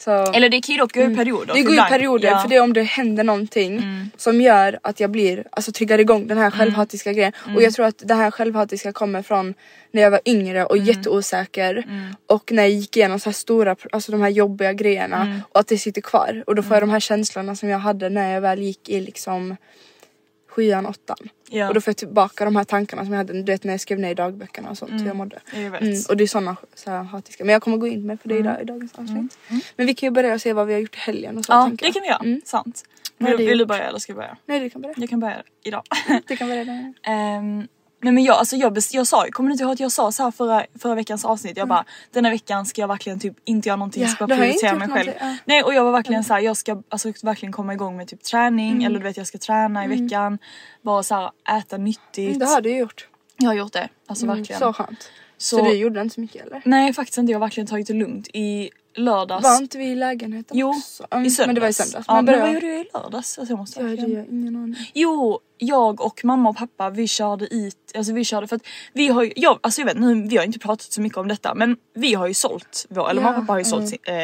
Så, 0.00 0.10
Eller 0.32 0.48
det 0.48 0.60
kan 0.60 0.72
ju 0.74 0.78
dock 0.78 0.94
gå 0.94 1.00
i 1.00 1.14
perioder. 1.16 1.54
det 1.54 1.62
går 1.62 1.74
i 1.74 1.78
perioder 1.88 2.28
ja. 2.28 2.32
Mm. 2.32 2.42
för 2.42 2.48
det 2.48 2.56
är 2.56 2.60
om 2.62 2.72
det 2.72 2.82
händer 2.82 3.24
någonting 3.24 3.82
som 4.16 4.40
gör 4.40 4.78
att 4.82 5.00
jag 5.00 5.10
blir, 5.10 5.44
alltså 5.52 5.72
triggar 5.72 5.98
igång 5.98 6.26
den 6.26 6.38
här 6.38 6.50
självhatiska 6.50 7.12
grejen. 7.12 7.32
Mm. 7.44 7.56
Och 7.56 7.62
jag 7.62 7.74
tror 7.74 7.86
att 7.86 8.02
det 8.04 8.14
här 8.14 8.30
självhatiska 8.30 8.92
kommer 8.92 9.22
från 9.22 9.54
när 9.92 10.02
jag 10.02 10.10
var 10.10 10.20
yngre 10.24 10.64
och 10.64 10.76
Mm. 10.76 10.86
jätteosäker 10.88 11.84
och 12.26 12.52
när 12.52 12.62
jag 12.62 12.70
gick 12.72 12.96
igenom 12.96 13.20
så 13.20 13.28
här 13.28 13.34
stora, 13.34 13.76
alltså 13.92 14.12
de 14.12 14.20
här 14.22 14.28
jobbiga 14.28 14.72
grejerna 14.72 15.22
Mm. 15.22 15.40
och 15.52 15.60
att 15.60 15.68
det 15.68 15.78
sitter 15.78 16.00
kvar. 16.00 16.44
Och 16.46 16.54
då 16.54 16.62
får 16.62 16.74
jag 16.76 16.82
de 16.82 16.90
här 16.90 17.00
känslorna 17.00 17.56
som 17.56 17.68
jag 17.68 17.78
hade 17.78 18.08
när 18.08 18.34
jag 18.34 18.40
väl 18.40 18.62
gick 18.62 18.88
i 18.88 19.00
liksom 19.00 19.56
sjuan, 20.58 20.86
åttan. 20.86 21.16
Ja. 21.50 21.68
Och 21.68 21.74
då 21.74 21.80
får 21.80 21.90
jag 21.90 21.96
tillbaka 21.96 22.44
de 22.44 22.56
här 22.56 22.64
tankarna 22.64 23.04
som 23.04 23.12
jag 23.12 23.18
hade 23.18 23.32
du 23.32 23.52
vet, 23.52 23.64
när 23.64 23.72
jag 23.72 23.80
skrev 23.80 23.98
ner 23.98 24.10
i 24.10 24.14
dagböckerna 24.14 24.70
och 24.70 24.78
sånt 24.78 24.92
hur 24.92 25.06
jag 25.06 25.16
mådde. 25.16 25.38
Jag 25.54 25.70
vet. 25.70 25.80
Mm, 25.82 25.94
och 26.08 26.16
det 26.16 26.24
är 26.24 26.28
såna 26.28 26.56
så 26.74 26.90
här, 26.90 27.02
hatiska. 27.02 27.44
Men 27.44 27.52
jag 27.52 27.62
kommer 27.62 27.76
gå 27.76 27.86
in 27.86 28.06
med 28.06 28.22
på 28.22 28.28
det 28.28 28.38
idag 28.38 28.62
i 28.62 28.64
dagens 28.64 28.94
avsnitt. 28.94 29.38
Men 29.76 29.86
vi 29.86 29.94
kan 29.94 30.06
ju 30.06 30.10
börja 30.10 30.34
och 30.34 30.40
se 30.40 30.52
vad 30.52 30.66
vi 30.66 30.72
har 30.72 30.80
gjort 30.80 30.94
i 30.94 30.98
helgen 30.98 31.38
och 31.38 31.44
så 31.44 31.52
Ja 31.52 31.70
det 31.78 31.92
kan 31.92 32.02
vi 32.02 32.08
göra, 32.08 32.18
Mm. 32.24 32.40
sant. 32.44 32.84
Vill, 33.18 33.36
du 33.36 33.46
vill 33.46 33.58
du 33.58 33.66
börja 33.66 33.88
eller 33.88 33.98
ska 33.98 34.12
jag 34.12 34.16
börja? 34.16 34.36
Nej 34.46 34.60
du 34.60 34.70
kan 34.70 34.82
börja. 34.82 34.94
Jag 34.98 35.10
kan 35.10 35.20
börja 35.20 35.42
idag. 35.64 35.82
Du 36.26 36.36
kan 36.36 36.48
börja 36.48 36.64
där. 36.64 36.94
Ehm, 37.02 37.68
nej 38.00 38.12
men 38.12 38.24
jag, 38.24 38.36
alltså 38.36 38.56
jag, 38.56 38.78
jag 38.92 39.06
sa, 39.06 39.26
kommer 39.30 39.48
du 39.48 39.52
inte 39.52 39.64
ihåg 39.64 39.72
att 39.72 39.80
jag 39.80 39.92
sa 39.92 40.12
så 40.12 40.22
här 40.22 40.30
förra, 40.30 40.66
förra 40.78 40.94
veckans 40.94 41.24
avsnitt? 41.24 41.56
Jag 41.56 41.68
bara 41.68 41.84
denna 42.12 42.30
veckan 42.30 42.66
ska 42.66 42.80
jag 42.80 42.88
verkligen 42.88 43.20
typ 43.20 43.34
inte 43.44 43.68
göra 43.68 43.76
någonting, 43.76 44.02
Ja, 44.02 44.08
jag 44.08 44.16
ska 44.16 44.26
bara 44.26 44.34
ju 44.34 44.40
prioritera 44.40 44.74
mig 44.74 44.88
själv. 44.88 45.10
ja. 45.20 45.36
Nej 45.44 45.62
och 45.62 45.74
jag 45.74 45.84
var 45.84 45.92
verkligen 45.92 46.24
så 46.24 46.32
här, 46.34 46.40
jag 46.40 46.56
ska 46.56 46.82
alltså 46.88 47.12
verkligen 47.22 47.52
komma 47.52 47.72
igång 47.74 47.96
med 47.96 48.08
typ 48.08 48.22
träning 48.22 48.70
Mm. 48.72 48.86
eller 48.86 48.98
du 48.98 49.04
vet 49.04 49.16
jag 49.16 49.26
ska 49.26 49.38
träna 49.38 49.84
i 49.84 49.88
veckan. 49.88 50.38
Bara 50.82 51.02
så 51.02 51.14
här, 51.14 51.30
äta 51.58 51.76
nyttigt. 51.76 52.18
Mm, 52.28 52.38
det 52.38 52.46
har 52.46 52.60
du 52.60 52.70
ju 52.70 52.78
gjort. 52.78 53.08
Jag 53.36 53.48
har 53.48 53.54
gjort 53.54 53.72
det, 53.72 53.88
alltså 54.06 54.24
Mm, 54.24 54.36
verkligen. 54.36 54.58
så 54.60 54.72
skönt. 54.72 55.10
Så, 55.40 55.58
Så- 55.58 55.64
du 55.64 55.72
gjorde 55.74 56.00
inte 56.00 56.14
så 56.14 56.20
mycket 56.20 56.46
eller? 56.46 56.62
Nej 56.64 56.92
faktiskt 56.92 57.18
inte, 57.18 57.32
jag 57.32 57.38
har 57.38 57.46
verkligen 57.46 57.66
tagit 57.66 57.86
det 57.86 57.92
lugnt. 57.94 58.28
I 58.34 58.70
lördags. 58.98 59.44
Var 59.44 59.62
inte 59.62 59.78
vi 59.78 59.84
i 59.84 59.94
lägenheten 59.94 60.58
Jo, 60.58 60.68
också? 60.68 61.06
Mm, 61.10 61.26
i 61.26 61.30
söndags. 61.30 61.46
Men 61.46 61.54
det 61.54 61.60
var 61.60 61.68
i 61.68 61.72
söndags. 61.72 62.04
Ja, 62.08 62.14
men, 62.14 62.24
börja- 62.24 62.40
vad 62.40 62.52
gjorde 62.54 62.66
jag 62.66 62.80
i 62.80 62.88
lördags? 62.94 63.38
Alltså, 63.38 63.52
jag 63.52 63.58
måste 63.58 63.80
Ja, 63.80 63.86
det 63.88 64.26
ingen 64.30 64.56
aning. 64.56 64.76
Jo, 64.94 65.40
jag 65.58 66.00
och 66.00 66.24
mamma 66.24 66.48
och 66.50 66.56
pappa 66.56 66.90
vi 66.90 67.08
körde 67.08 67.54
ut, 67.54 67.92
alltså 67.96 68.12
vi 68.12 68.24
körde 68.24 68.46
för 68.46 68.56
att 68.56 68.62
vi 68.92 69.08
har 69.08 69.22
ju, 69.22 69.32
jag, 69.36 69.58
alltså 69.62 69.80
jag 69.80 69.86
vet 69.86 69.98
nu, 69.98 70.28
vi 70.28 70.36
har 70.36 70.44
inte 70.44 70.58
pratat 70.58 70.92
så 70.92 71.00
mycket 71.00 71.18
om 71.18 71.28
detta 71.28 71.54
men 71.54 71.76
vi 71.94 72.14
har 72.14 72.26
ju 72.26 72.34
sålt 72.34 72.86
vår, 72.90 73.10
eller 73.10 73.22
Ja, 73.22 73.26
mamma 73.26 73.38
och 73.38 73.42
pappa 73.42 73.52
har 73.52 73.58
ju 73.58 73.64
mm. 73.64 73.70
sålt 73.70 73.88
sin, 73.88 73.98
eh, 74.04 74.14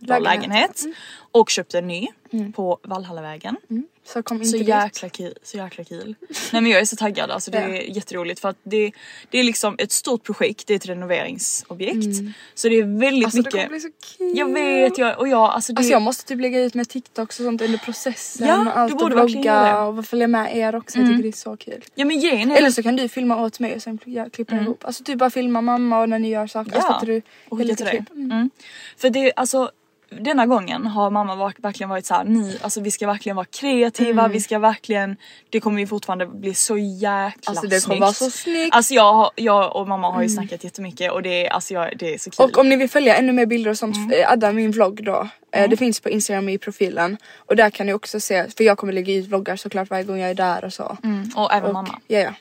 vår 0.00 0.06
Lägenhet. 0.20 0.24
lägenhet 0.24 0.84
och 1.32 1.50
köpt 1.50 1.74
en 1.74 1.86
ny 1.86 2.06
på 2.54 2.78
Valhallavägen. 2.82 3.56
Så 4.04 4.22
kom 4.22 4.36
inte 4.36 4.48
Så 4.48 4.56
dit. 4.56 4.68
jäkla 4.68 5.08
kul. 5.08 5.34
Så 5.42 5.56
jäkla 5.56 5.84
kul. 5.84 6.14
Nej 6.52 6.62
men 6.62 6.66
jag 6.70 6.80
är 6.80 6.84
så 6.84 6.96
taggad 6.96 7.30
alltså 7.30 7.50
det 7.50 7.58
är 7.58 7.96
jätteroligt 7.96 8.40
för 8.40 8.48
att 8.48 8.56
det, 8.62 8.92
det 9.30 9.38
är 9.38 9.44
liksom 9.44 9.74
ett 9.78 9.92
stort 9.92 10.22
projekt, 10.22 10.66
det 10.66 10.74
är 10.74 10.76
ett 10.76 10.86
renoveringsobjekt. 10.86 12.16
Så 12.54 12.68
det 12.68 12.74
är 12.78 12.98
väldigt 12.98 13.12
Mm. 13.12 13.24
Alltså 13.24 13.36
det 13.42 13.44
mycket. 13.44 13.52
kommer 13.52 13.68
bli 13.68 13.80
så 13.80 13.88
kul. 14.18 14.32
Jag 14.38 14.52
vet 14.52 14.98
jag, 14.98 15.18
och 15.18 15.28
jag 15.28 15.38
alltså 15.40 15.72
det, 15.72 15.78
Alltså 15.78 15.92
jag 15.92 16.02
måste 16.02 16.24
typ 16.24 16.40
lägga 16.40 16.60
ut 16.62 16.74
med 16.74 16.88
TikToks 16.88 17.40
och 17.40 17.44
sånt 17.44 17.62
under 17.62 17.78
processen 17.78 18.46
Ja, 18.46 18.58
och 18.58 18.64
du 18.64 18.70
allt 18.70 18.98
borde 18.98 19.14
och. 19.14 19.20
Mm. 19.20 19.32
vlogga 19.32 19.82
och 19.82 20.06
följa 20.06 20.26
med 20.28 20.56
er 20.56 20.74
också. 20.76 20.98
Jag 20.98 21.06
tycker 21.08 21.22
det 21.22 21.28
är 21.28 21.32
så 21.32 21.56
kul. 21.56 21.84
ja 21.94 22.04
men 22.04 22.16
är 22.18 22.56
Eller 22.56 22.70
så 22.70 22.82
kan 22.82 22.96
du 22.96 23.08
filma 23.08 23.42
åt 23.44 23.60
mig 23.60 23.74
och 23.76 23.82
sen 23.82 23.98
kli- 23.98 24.30
klippa 24.30 24.56
ihop. 24.56 24.84
Alltså 24.84 25.04
typ 25.04 25.18
bara 25.18 25.30
filma 25.30 25.60
mamma 25.60 26.00
och 26.00 26.08
när 26.08 26.18
ni 26.18 26.28
gör 26.28 26.46
saker. 26.46 26.72
Alltså, 26.74 26.92
fattar 26.92 27.06
du? 27.06 27.22
och 27.48 27.58
skicka 27.58 27.74
till 27.76 27.86
dig. 27.86 28.04
Mm. 28.10 28.30
Mm. 28.32 28.50
För 28.96 29.10
det 29.10 29.32
alltså 29.36 29.70
denna 30.20 30.46
gången 30.46 30.86
har 30.86 31.10
mamma 31.10 31.52
verkligen 31.58 31.90
varit 31.90 32.06
så 32.06 32.14
här, 32.14 32.24
ni, 32.24 32.58
alltså 32.60 32.80
vi 32.80 32.90
ska 32.90 33.06
verkligen 33.06 33.36
vara 33.36 33.46
kreativa, 33.46 34.28
vi 34.28 34.40
ska 34.40 34.58
verkligen, 34.58 35.16
det 35.50 35.60
kommer 35.60 35.80
ju 35.80 35.86
fortfarande 35.86 36.26
bli 36.26 36.54
så 36.54 36.78
jäkla 36.78 37.22
Mm. 37.22 37.32
Alltså 37.46 37.66
det 37.66 37.84
kommer 37.84 37.96
snyggt. 37.96 38.00
vara 38.00 38.12
så 38.12 38.30
snyggt. 38.30 38.74
Alltså 38.74 38.94
jag, 38.94 39.30
jag 39.36 39.76
och 39.76 39.88
mamma 39.88 40.10
har 40.10 40.22
ju 40.22 40.28
snackat 40.28 40.64
jättemycket 40.64 41.12
och 41.12 41.22
det 41.22 41.48
alltså 41.48 41.74
jag, 41.74 41.98
det 41.98 42.14
är 42.14 42.18
så 42.18 42.30
kul. 42.30 42.44
Och 42.44 42.58
om 42.58 42.68
ni 42.68 42.76
vill 42.76 42.90
följa 42.90 43.16
ännu 43.16 43.32
mer 43.32 43.46
bilder 43.46 43.70
och 43.70 43.78
sånt, 43.78 43.96
Mm. 43.96 44.10
eh, 44.20 44.32
adda 44.32 44.52
min 44.52 44.70
vlogg 44.70 45.04
då. 45.04 45.28
Eh, 45.52 45.68
Det 45.70 45.76
finns 45.76 46.00
på 46.00 46.08
Instagram 46.10 46.48
i 46.48 46.58
profilen. 46.58 47.16
Och 47.36 47.56
där 47.56 47.70
kan 47.70 47.86
ni 47.86 47.92
också 47.92 48.20
se, 48.20 48.50
för 48.56 48.64
jag 48.64 48.78
kommer 48.78 48.92
lägga 48.92 49.14
ut 49.14 49.26
vloggar 49.26 49.56
såklart 49.56 49.90
varje 49.90 50.04
gång 50.04 50.18
jag 50.18 50.30
är 50.30 50.34
där 50.34 50.64
och 50.64 50.72
så. 50.72 50.96
mm, 51.04 51.30
och 51.36 51.52
även 51.52 51.68
Och, 51.68 51.74
mamma. 51.74 51.98
Ja 52.06 52.18
ja. 52.18 52.32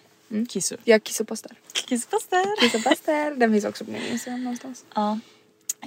Kissu. 0.49 0.77
Jag 0.83 1.03
kissopastar. 1.03 1.51
Kisspastar. 1.89 2.61
Kissopastar. 2.61 3.35
Den 3.39 3.51
finns 3.51 3.65
också 3.65 3.85
på 3.85 3.91
min 3.91 4.01
Instagram 4.11 4.43
någonstans. 4.43 4.85
Ja. 4.95 5.19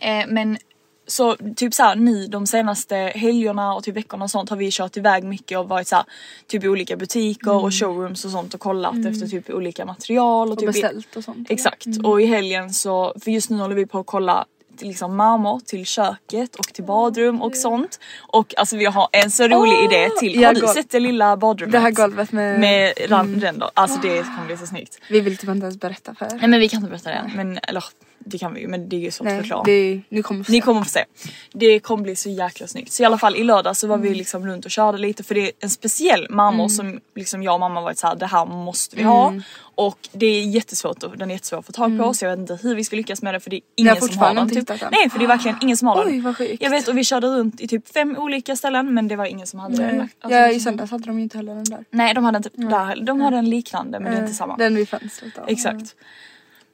Eh, 0.01 0.25
men 0.29 0.59
så 1.07 1.37
typ 1.57 1.75
såhär 1.75 1.97
nu 1.97 2.27
de 2.27 2.47
senaste 2.47 2.97
helgerna 2.97 3.75
och 3.75 3.85
typ 3.85 3.97
veckorna 3.97 4.25
och 4.25 4.31
sånt 4.31 4.51
har 4.51 4.57
vi 4.57 4.71
kört 4.71 4.97
iväg 4.97 5.25
mycket 5.25 5.59
och 5.59 5.69
varit 5.69 5.89
såhär 5.89 6.05
typ 6.47 6.65
i 6.65 6.69
olika 6.69 6.97
butiker 6.97 7.55
och 7.65 7.75
showrooms 7.75 8.25
och 8.25 8.31
sånt 8.31 8.55
och 8.55 8.61
kollat 8.61 9.07
efter 9.07 9.27
typ 9.27 9.51
olika 9.51 9.85
material 9.85 10.49
och, 10.49 10.53
Och 10.53 10.59
typ 10.59 10.67
beställt 10.67 11.17
och 11.17 11.25
sånt. 11.25 11.51
Exakt 11.51 11.87
och 12.05 12.23
i 12.23 12.27
helgen 12.27 12.73
så, 12.73 13.15
för 13.25 13.31
just 13.31 13.51
nu 13.51 13.57
håller 13.59 13.75
vi 13.75 13.87
på 13.87 13.99
att 13.99 14.07
kolla 14.07 14.47
liksom 14.81 15.17
marmor 15.17 15.61
till 15.61 15.87
köket 15.87 16.57
och 16.57 16.65
till 16.65 16.85
badrum 16.85 17.43
och 17.43 17.57
sånt. 17.57 18.01
Och 18.19 18.55
alltså 18.57 18.77
vi 18.77 18.85
har 18.85 19.09
en 19.13 19.31
så 19.31 19.49
rolig 19.49 19.75
Åh! 19.79 19.85
idé 19.85 20.11
till, 20.21 20.45
har 20.45 20.55
du 20.55 20.67
sett 20.67 20.91
det 20.91 21.01
lilla 21.01 21.37
badrummet? 21.37 21.73
Det 21.73 21.79
här 21.79 21.91
golvet 21.91 22.33
med... 22.33 22.61
Med 22.61 22.93
ran- 23.09 23.41
ränder, 23.41 23.71
alltså 23.75 23.99
det 24.01 24.23
kommer 24.23 24.47
bli 24.47 24.57
så 24.57 24.67
snyggt. 24.67 24.99
Vi 25.11 25.21
vill 25.21 25.37
typ 25.37 25.51
inte 25.51 25.65
ens 25.65 25.81
berätta 25.81 26.15
för 26.15 26.27
er. 26.27 26.39
Nej 26.41 26.49
men 26.49 26.61
vi 26.61 26.69
kan 26.69 26.79
inte 26.79 26.91
berätta 26.91 27.11
det 27.11 27.17
än, 27.17 27.31
men 27.37 27.59
eller 27.63 27.85
det 28.25 28.39
kan 28.39 28.55
vi 28.55 28.61
ju 28.61 28.69
men 28.69 28.89
det 28.89 28.97
är 28.97 29.01
ju 29.01 29.11
svårt 29.11 29.29
att 29.29 29.37
förklara. 29.41 29.63
det, 29.65 30.01
ni 30.09 30.23
kommer 30.23 30.45
få 30.45 30.53
Ni 30.53 30.59
se. 30.59 30.65
kommer 30.65 30.83
få 30.83 30.89
se. 30.89 31.05
Det 31.53 31.81
kommer 31.81 32.03
bli 32.03 32.17
så 32.17 32.29
jäkla 32.31 32.67
snyggt. 32.67 32.93
Så 32.93 33.03
i 33.03 33.07
alla 33.07 33.19
fall 33.19 33.37
i 33.37 33.45
lördag 33.45 33.77
så 33.77 33.87
var 33.87 33.95
Mm. 33.97 34.09
vi 34.09 34.15
liksom 34.15 34.47
runt 34.47 34.65
och 34.65 34.71
körde 34.71 34.99
lite 34.99 35.23
för 35.23 35.35
det 35.35 35.41
är 35.47 35.51
en 35.61 35.71
speciell 35.71 36.27
marmor 36.31 36.69
som 36.69 37.01
liksom 37.15 37.43
jag 37.43 37.55
och 37.55 37.61
mamma 37.61 37.81
varit 37.81 37.99
såhär 37.99 38.17
det 38.17 38.27
här 38.27 38.47
måste 38.47 38.97
vi 38.97 39.03
ha. 39.03 39.29
Mm. 39.29 39.43
Och 39.77 39.99
det 40.13 40.27
är 40.27 40.43
jättesvårt, 40.43 41.03
och 41.03 41.19
den 41.19 41.31
är 41.31 41.35
jättesvår 41.35 41.59
att 41.59 41.67
få 41.67 41.73
tag 41.73 41.99
på 41.99 42.15
så 42.15 42.25
jag 42.25 42.31
vet 42.31 42.39
inte 42.39 42.59
hur 42.63 42.75
vi 42.75 42.85
ska 42.85 42.97
lyckas 42.97 43.23
med 43.23 43.35
det 43.35 43.41
för 43.41 43.51
det 43.51 43.57
är 43.57 43.63
ingen 43.77 43.97
som 43.97 44.19
har 44.19 44.35
den. 44.35 44.51
Typ. 44.51 44.67
den. 44.67 44.79
Nej 44.93 45.11
för 45.11 45.19
det 45.19 45.25
är 45.25 45.29
verkligen 45.29 45.57
ingen 45.63 45.77
som 45.77 45.89
har 45.89 46.05
den. 46.05 46.15
Oj 46.15 46.21
vad 46.21 46.37
sjukt. 46.37 46.63
Jag 46.63 46.71
vet 46.71 46.89
och 46.89 46.99
vi 46.99 47.05
körde 47.05 47.27
runt 47.27 47.61
i 47.61 47.69
typ 47.69 47.89
fem 47.93 48.17
olika 48.19 48.57
ställen 48.57 48.95
men 48.95 49.09
det 49.09 49.17
var 49.17 49.25
ingen 49.27 49.47
som 49.47 49.59
hade 49.61 49.77
den. 49.77 49.97
Nej. 49.97 50.09
Alltså, 50.21 50.39
ja 50.39 50.47
i 50.51 50.55
liksom- 50.55 50.71
söndags 50.71 50.91
hade 50.91 51.05
de 51.07 51.17
ju 51.19 51.23
inte 51.23 51.37
heller 51.37 51.55
den 51.55 51.65
där. 51.65 51.85
Nej 51.91 52.15
de 52.15 52.25
hade 52.25 52.37
inte 52.37 52.51
där, 52.55 53.05
de 53.05 53.21
har 53.21 53.31
den 53.31 53.51
liknande 53.51 54.01
men 54.01 54.13
det 54.13 54.19
är 54.19 54.23
inte 54.23 54.35
samma. 54.35 54.57
Den 54.57 54.75
vid 54.77 54.89
fönstret 54.89 55.33
då. 55.37 55.43
Exakt. 55.47 55.95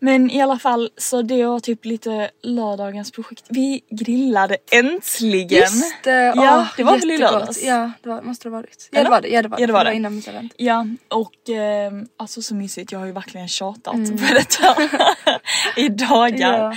Men 0.02 0.30
i 0.30 0.40
alla 0.42 0.58
fall 0.58 0.90
så 0.96 1.22
det 1.22 1.44
var 1.44 1.60
typ 1.60 1.84
lite 1.84 2.30
lördagens 2.42 3.10
projekt. 3.12 3.44
Vi 3.48 3.80
grillade 3.90 4.56
äntligen! 4.72 5.60
Just 5.60 6.04
det! 6.04 6.10
Ja, 6.36 6.56
åh, 6.58 6.66
det 6.76 6.84
var 6.84 6.98
väl 6.98 7.10
i 7.10 7.18
lördags? 7.18 7.62
Ja 7.64 7.92
det 8.02 8.08
var, 8.08 8.22
måste 8.22 8.48
det 8.48 8.54
ha 8.54 8.60
varit. 8.60 8.88
Ja 8.92 9.04
det 9.04 9.10
var 9.10 9.20
det. 9.20 9.28
Ja 9.28 9.42
det 9.42 9.48
var 9.48 9.58
Ja, 9.60 9.66
det 9.66 9.72
var 9.72 9.80
För 9.80 9.90
det. 9.90 9.94
innan 9.96 10.14
mitt 10.16 10.28
event. 10.28 10.54
Ja 10.56 10.86
och 11.08 11.48
ehm, 11.48 12.06
alltså 12.16 12.42
så 12.42 12.54
mysigt, 12.54 12.92
jag 12.92 12.98
har 12.98 13.06
ju 13.06 13.12
verkligen 13.12 13.48
tjatat 13.48 13.94
Mm. 13.94 14.18
på 14.18 14.34
detta 14.34 14.76
i 15.76 15.88
dagar. 15.88 16.58
Ja. 16.70 16.76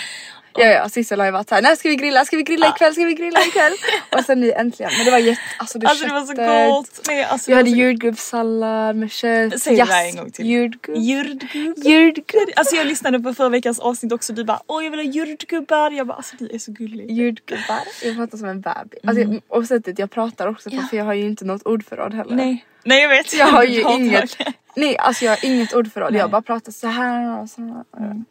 Ja 0.55 0.65
ja 0.65 0.89
Sissel 0.89 1.19
har 1.19 1.25
ju 1.25 1.31
varit 1.31 1.49
såhär, 1.49 1.61
när 1.61 1.75
ska 1.75 1.89
vi 1.89 1.95
grilla? 1.95 2.25
Ska 2.25 2.37
vi 2.37 2.43
grilla 2.43 2.67
ikväll? 2.75 2.93
Ska 2.93 3.05
vi 3.05 3.13
grilla 3.13 3.39
ikväll? 3.41 3.73
och 4.11 4.25
sen 4.25 4.39
nu 4.39 4.51
äntligen. 4.51 4.91
Men 4.97 5.05
det 5.05 5.11
var 5.11 5.17
jätte, 5.17 5.41
alltså 5.57 5.79
det 5.79 5.87
Alltså 5.87 6.05
det 6.05 6.13
var 6.13 6.25
så 6.25 6.33
gott! 6.33 7.07
Nej, 7.07 7.23
alltså, 7.23 7.51
var 7.51 7.57
hade 7.57 7.69
jordgubbssallad 7.69 8.95
med 8.95 9.11
kött. 9.11 9.61
Säg 9.61 9.75
det 9.75 9.83
där 9.83 10.05
en 10.09 10.15
gång 10.15 10.31
till. 10.31 10.51
Jordgubb. 10.51 10.97
Jordgubb. 10.97 11.77
Jordgubb. 11.77 12.49
Alltså 12.55 12.75
jag 12.75 12.87
lyssnade 12.87 13.19
på 13.19 13.33
förra 13.33 13.49
veckans 13.49 13.79
avsnitt 13.79 14.11
också 14.13 14.33
du 14.33 14.43
bara 14.43 14.59
åh 14.67 14.83
jag 14.83 14.91
vill 14.91 14.99
ha 14.99 15.05
jordgubbar. 15.05 15.91
Jag 15.91 16.07
bara 16.07 16.17
alltså 16.17 16.35
du 16.39 16.49
är 16.49 16.59
så 16.59 16.71
gullig. 16.71 17.11
Jordgubbar. 17.11 17.79
Jag 18.03 18.15
pratar 18.15 18.37
som 18.37 18.47
en 18.47 18.61
bebis. 18.61 18.99
Alltså, 19.03 19.39
Och 19.47 19.65
sättet 19.65 19.99
jag 19.99 20.11
pratar 20.11 20.47
också 20.47 20.69
på 20.69 20.73
Mm. 20.73 20.83
Ja. 20.83 20.89
för 20.89 20.97
jag 20.97 21.05
har 21.05 21.13
ju 21.13 21.25
inte 21.25 21.45
något 21.45 21.63
ordförråd 21.63 22.13
heller. 22.13 22.35
Nej. 22.35 22.65
Nej 22.83 23.01
jag 23.01 23.09
vet. 23.09 23.33
Jag 23.33 23.45
har 23.45 23.63
ju 23.63 23.81
inget, 23.81 24.37
nej 24.75 24.97
alltså 24.97 25.25
jag 25.25 25.31
har 25.31 25.45
inget 25.45 25.73
ordförråd. 25.73 26.11
Nej. 26.11 26.19
Jag 26.19 26.29
bara 26.31 26.41
pratar 26.41 26.71
så 26.71 26.87
här 26.87 27.41
och 27.41 27.49
så 27.49 27.61
här. 27.97 28.23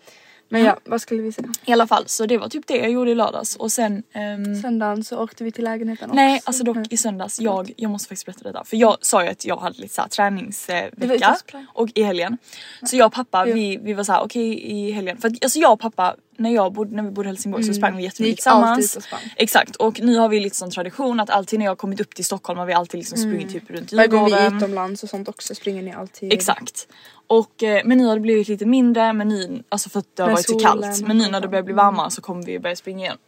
Men 0.52 0.64
ja, 0.64 0.76
vad 0.84 1.00
skulle 1.00 1.22
vi 1.22 1.32
säga? 1.32 1.48
I 1.64 1.72
alla 1.72 1.86
fall 1.86 2.04
så 2.06 2.26
det 2.26 2.38
var 2.38 2.48
typ 2.48 2.66
det 2.66 2.76
jag 2.76 2.90
gjorde 2.90 3.10
i 3.10 3.14
lördags 3.14 3.56
och 3.56 3.72
sen 3.72 4.02
ehm, 4.12 4.62
Söndagen 4.62 5.04
så 5.04 5.18
åkte 5.22 5.44
vi 5.44 5.52
till 5.52 5.64
lägenheten 5.64 6.10
Nej 6.12 6.36
också. 6.36 6.48
alltså 6.48 6.64
dock 6.64 6.76
Mm. 6.76 6.86
i 6.90 6.96
söndags, 6.96 7.40
jag, 7.40 7.72
jag 7.76 7.90
måste 7.90 8.08
faktiskt 8.08 8.26
berätta 8.26 8.42
det 8.44 8.52
där. 8.52 8.64
För 8.64 8.76
jag 8.76 8.96
sa 9.00 9.24
ju 9.24 9.28
att 9.30 9.44
jag 9.44 9.56
hade 9.56 9.80
lite 9.80 9.94
såhär 9.94 10.08
träningsvecka 10.08 11.38
och 11.74 11.88
i 11.94 12.02
helgen. 12.02 12.38
Så 12.82 12.96
jag 12.96 13.06
och 13.06 13.12
pappa 13.12 13.44
vi, 13.44 13.76
vi 13.82 13.92
var 13.92 14.04
såhär 14.04 14.22
okej 14.24 14.70
i 14.72 14.90
helgen. 14.90 15.16
För 15.18 15.28
att, 15.28 15.44
alltså 15.44 15.58
jag 15.58 15.72
och 15.72 15.80
pappa 15.80 16.16
när, 16.42 16.50
jag 16.50 16.72
bodde, 16.72 16.96
när 16.96 17.02
vi 17.02 17.10
bodde 17.10 17.26
i 17.26 17.30
Helsingborg 17.30 17.64
så 17.64 17.74
sprang 17.74 17.96
vi 17.96 18.02
jättemycket 18.02 18.36
tillsammans. 18.36 18.96
ut 18.96 19.04
och. 19.12 19.18
Exakt 19.36 19.76
och 19.76 20.00
nu 20.00 20.16
har 20.16 20.28
vi 20.28 20.40
lite 20.40 20.56
sån 20.56 20.70
tradition 20.70 21.20
att 21.20 21.30
alltid 21.30 21.58
när 21.58 21.66
jag 21.66 21.70
har 21.70 21.76
kommit 21.76 22.00
upp 22.00 22.14
till 22.14 22.24
Stockholm 22.24 22.58
har 22.58 22.66
vi 22.66 22.72
alltid 22.72 22.98
liksom 22.98 23.18
sprungit 23.18 23.52
typ 23.52 23.70
runt 23.70 23.92
Varje 23.92 24.08
gång 24.08 24.26
vi 24.26 24.32
är 24.32 24.56
utomlands 24.56 25.02
och 25.02 25.08
sånt 25.08 25.28
också 25.28 25.54
springer 25.54 25.82
ni 25.82 25.92
alltid. 25.92 26.32
Exakt. 26.32 26.88
Och, 27.26 27.62
eh, 27.62 27.82
men 27.84 27.98
nu 27.98 28.04
har 28.04 28.14
det 28.14 28.20
blivit 28.20 28.48
lite 28.48 28.66
mindre 28.66 29.12
men 29.12 29.28
nu, 29.28 29.62
alltså 29.68 29.90
för 29.90 29.98
att 29.98 30.16
det 30.16 30.22
har 30.22 30.30
varit 30.30 30.46
så 30.46 30.58
kallt. 30.58 31.06
Men 31.06 31.18
nu 31.18 31.30
när 31.30 31.40
det 31.40 31.48
börjar 31.48 31.62
bli 31.62 31.74
varmare 31.74 32.10
så 32.10 32.22
kommer 32.22 32.42
vi 32.42 32.58
börja 32.58 32.76
springa 32.76 33.04
igen. 33.04 33.18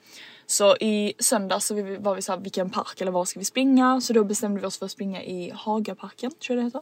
Så 0.46 0.76
i 0.76 1.12
söndags 1.18 1.66
så 1.66 1.74
var 1.98 2.14
vi 2.14 2.22
såhär 2.22 2.38
vilken 2.38 2.70
park 2.70 3.00
eller 3.00 3.12
var 3.12 3.24
ska 3.24 3.38
vi 3.38 3.44
springa? 3.44 4.00
Så 4.00 4.12
då 4.12 4.24
bestämde 4.24 4.60
vi 4.60 4.66
oss 4.66 4.78
för 4.78 4.86
att 4.86 4.92
springa 4.92 5.22
i 5.22 5.52
Hagaparken 5.54 6.30
tror 6.30 6.56
jag 6.56 6.64
det 6.64 6.66
heter. 6.66 6.80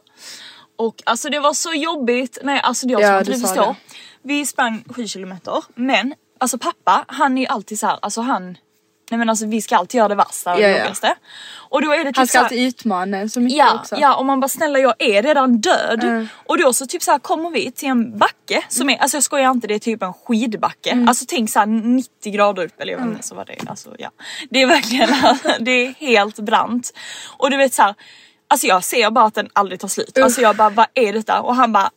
Och 0.75 1.03
alltså 1.05 1.29
det 1.29 1.39
var 1.39 1.53
så 1.53 1.73
jobbigt. 1.73 2.37
Nej 2.43 2.59
alltså 2.63 2.87
det 2.87 2.93
jag 2.93 3.01
Ja, 3.01 3.07
som 3.07 3.17
inte 3.19 3.31
du 3.31 3.39
sa 3.39 3.47
förstår. 3.47 3.75
Vi 4.21 4.45
sprang 4.45 4.83
7 4.95 5.07
kilometer 5.07 5.63
men 5.75 6.13
alltså 6.43 6.57
pappa 6.57 7.05
han 7.07 7.37
är 7.37 7.41
ju 7.41 7.47
alltid 7.47 7.79
så 7.79 7.87
här, 7.87 7.99
alltså 8.01 8.21
han 8.21 8.57
Nej 9.11 9.17
men 9.17 9.29
alltså 9.29 9.45
vi 9.45 9.61
ska 9.61 9.77
alltid 9.77 9.97
göra 9.97 10.07
det 10.07 10.15
värsta 10.15 10.53
och 10.53 10.59
Ja, 10.59 10.67
det 10.67 10.71
ja. 10.71 10.77
jobbigaste. 10.77 11.15
Och 11.69 11.81
då 11.81 11.91
är 11.91 11.97
det 11.97 12.03
typ 12.05 12.17
Han 12.17 12.27
ska 12.27 12.31
så 12.33 12.37
här- 12.37 12.45
alltid 12.45 12.67
utmana 12.67 13.17
en 13.17 13.29
så 13.29 13.39
mycket 13.39 13.57
Ja, 13.57 13.75
också. 13.75 13.95
ja 13.99 14.15
och 14.15 14.25
man 14.25 14.39
bara 14.39 14.47
snälla 14.47 14.79
jag 14.79 14.93
är 14.99 15.21
redan 15.23 15.57
död. 15.61 16.03
Mm. 16.03 16.27
Och 16.45 16.57
då 16.57 16.73
så 16.73 16.85
typ 16.85 17.03
så 17.03 17.11
här 17.11 17.19
kommer 17.19 17.49
vi 17.49 17.71
till 17.71 17.89
en 17.89 18.17
backe 18.17 18.63
som 18.69 18.89
är, 18.89 18.97
alltså 18.97 19.17
jag 19.17 19.23
skojar 19.23 19.51
inte 19.51 19.67
det 19.67 19.73
är 19.75 19.79
typ 19.79 20.03
en 20.03 20.13
skidbacke. 20.13 20.89
Mm. 20.89 21.07
Alltså 21.07 21.25
tänk 21.27 21.49
så 21.49 21.59
här 21.59 21.65
90 21.65 22.33
grader 22.33 22.65
upp 22.65 22.81
eller 22.81 22.93
jag 22.93 22.99
vet 22.99 23.07
inte 23.07 23.23
så 23.27 23.35
vad 23.35 23.47
det 23.47 23.53
är. 23.61 23.69
Alltså 23.69 23.89
ja. 23.99 24.09
Det 24.49 24.61
är 24.61 24.67
verkligen, 24.67 25.09
det 25.59 25.71
är 25.71 25.93
helt 25.93 26.39
brant. 26.39 26.93
Och 27.37 27.51
du 27.51 27.57
vet 27.57 27.73
så 27.73 27.81
här, 27.81 27.95
alltså 28.47 28.67
jag 28.67 28.83
ser 28.83 29.09
bara 29.11 29.25
att 29.25 29.35
den 29.35 29.49
aldrig 29.53 29.79
tar 29.79 29.87
slut. 29.87 30.17
Alltså 30.17 30.41
jag 30.41 30.55
bara 30.55 30.69
vad 30.69 30.85
är 30.93 31.13
detta? 31.13 31.41
Och 31.41 31.55
han 31.55 31.73
bara 31.73 31.89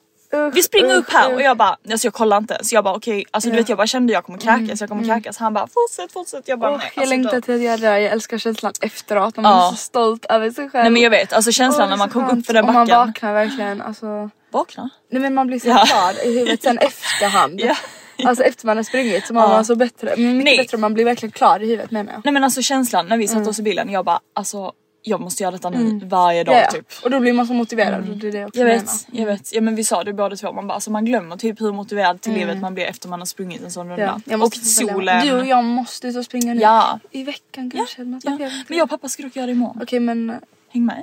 vi 0.54 0.62
springer 0.62 0.94
upp 0.94 1.10
här 1.12 1.34
och 1.34 1.42
jag 1.42 1.56
bara, 1.56 1.76
alltså 1.90 2.06
jag 2.06 2.14
kollar 2.14 2.38
inte. 2.38 2.58
Så 2.62 2.74
jag 2.74 2.84
bara 2.84 2.94
okej, 2.94 3.24
alltså 3.30 3.50
du 3.50 3.56
Ja. 3.56 3.60
vet 3.60 3.68
jag 3.68 3.78
bara 3.78 3.86
kände 3.86 4.12
jag 4.12 4.24
kommer 4.24 4.38
kräkas, 4.38 4.80
jag 4.80 4.88
kommer 4.90 5.04
kräkas. 5.04 5.36
Han 5.38 5.54
bara 5.54 5.66
fortsätt, 5.66 6.12
fortsätt. 6.12 6.48
Jag 6.48 6.58
bara 6.58 6.70
Åh, 6.70 6.78
nej. 6.78 6.90
jag 6.94 7.02
Alltså, 7.02 7.14
längtar 7.16 7.40
till 7.40 7.54
att 7.54 7.60
göra 7.60 7.76
det 7.76 7.86
där. 7.86 7.96
Jag 7.96 8.12
älskar 8.12 8.38
känslan 8.38 8.72
efteråt. 8.80 9.36
Man 9.36 9.44
Ja. 9.44 9.66
är 9.66 9.70
så 9.70 9.76
stolt 9.76 10.24
över 10.24 10.50
sig 10.50 10.70
själv. 10.70 10.82
Nej 10.84 10.90
men 10.92 11.02
jag 11.02 11.10
vet, 11.10 11.32
alltså 11.32 11.52
känslan 11.52 11.84
Åh, 11.84 11.90
när 11.90 11.96
man 11.96 12.08
kom 12.10 12.30
upp 12.38 12.46
för 12.46 12.52
den 12.54 12.64
Och 12.68 12.74
man 12.74 12.86
backen. 12.86 12.98
vaknar 13.06 13.34
verkligen 13.34 13.82
alltså. 13.82 14.30
Vakna? 14.52 14.90
Nej 15.10 15.22
men 15.22 15.34
man 15.34 15.46
blir 15.46 15.60
så 15.60 15.68
Ja. 15.68 15.84
glad 15.86 16.16
i 16.24 16.38
huvudet 16.38 16.62
sen 16.62 16.78
efterhand. 16.80 17.60
Ja. 17.60 17.76
Alltså 18.24 18.44
efter 18.44 18.66
man 18.66 18.76
har 18.76 18.84
sprungit 18.84 19.26
så 19.26 19.34
mår 19.34 19.42
Ja. 19.42 19.48
man 19.48 19.64
så 19.64 19.74
bättre. 19.76 20.16
Mycket 20.16 20.44
Nej. 20.44 20.58
bättre 20.58 20.76
om 20.76 20.80
man 20.80 20.94
blir 20.94 21.04
verkligen 21.04 21.32
klar 21.32 21.62
i 21.62 21.66
huvudet 21.66 21.90
menar 21.90 22.12
jag. 22.12 22.20
Nej 22.24 22.32
men 22.34 22.44
alltså 22.44 22.62
känslan 22.62 23.06
när 23.06 23.16
vi 23.16 23.24
Mm. 23.24 23.38
satte 23.38 23.50
oss 23.50 23.58
i 23.58 23.62
bilen, 23.62 23.90
jag 23.90 24.04
bara 24.04 24.20
alltså 24.34 24.72
jag 25.08 25.20
måste 25.20 25.42
göra 25.42 25.50
detta 25.50 25.70
nu 25.70 26.00
varje 26.04 26.44
dag 26.44 26.54
Ja, 26.54 26.60
ja. 26.60 26.70
typ. 26.70 26.86
Och 27.04 27.10
då 27.10 27.20
blir 27.20 27.32
man 27.32 27.46
så 27.46 27.52
motiverad. 27.54 28.10
Och 28.10 28.16
det 28.16 28.28
är 28.28 28.32
det 28.32 28.38
jag 28.38 28.48
också 28.48 28.60
Jag 28.60 28.66
menar. 28.66 28.80
vet, 28.80 29.06
jag 29.12 29.26
vet. 29.26 29.52
Ja 29.54 29.60
men 29.60 29.74
vi 29.74 29.84
sa 29.84 30.04
det 30.04 30.12
båda 30.12 30.36
två, 30.36 30.52
man 30.52 30.66
bara 30.66 30.74
alltså 30.74 30.90
man 30.90 31.04
glömmer 31.04 31.36
typ 31.36 31.60
hur 31.60 31.72
motiverad 31.72 32.20
till 32.20 32.32
livet 32.32 32.58
man 32.60 32.74
blir 32.74 32.84
efter 32.84 33.08
man 33.08 33.18
har 33.20 33.26
sprungit 33.26 33.62
en 33.62 33.70
sån 33.72 33.88
runda. 33.88 34.02
Mm. 34.08 34.22
Ja, 34.26 34.32
jag 34.32 34.42
och 34.42 34.52
med. 34.56 34.66
solen. 34.66 35.26
Du 35.26 35.32
och 35.32 35.46
jag 35.46 35.64
måste 35.64 36.08
ut 36.08 36.16
och 36.16 36.24
springa 36.24 36.54
nu. 36.54 36.60
Ja. 36.60 37.00
I 37.10 37.22
veckan 37.24 37.70
kanske. 37.70 38.02
Ja. 38.02 38.20
Jag 38.22 38.32
inte. 38.32 38.64
Men 38.68 38.78
jag 38.78 38.84
och 38.84 38.90
pappa 38.90 39.08
ska 39.08 39.22
dock 39.22 39.36
göra 39.36 39.46
det 39.46 39.52
imorgon. 39.52 39.78
Okej 39.82 40.00
men 40.00 40.32
Häng 40.68 40.84
med. 40.86 41.02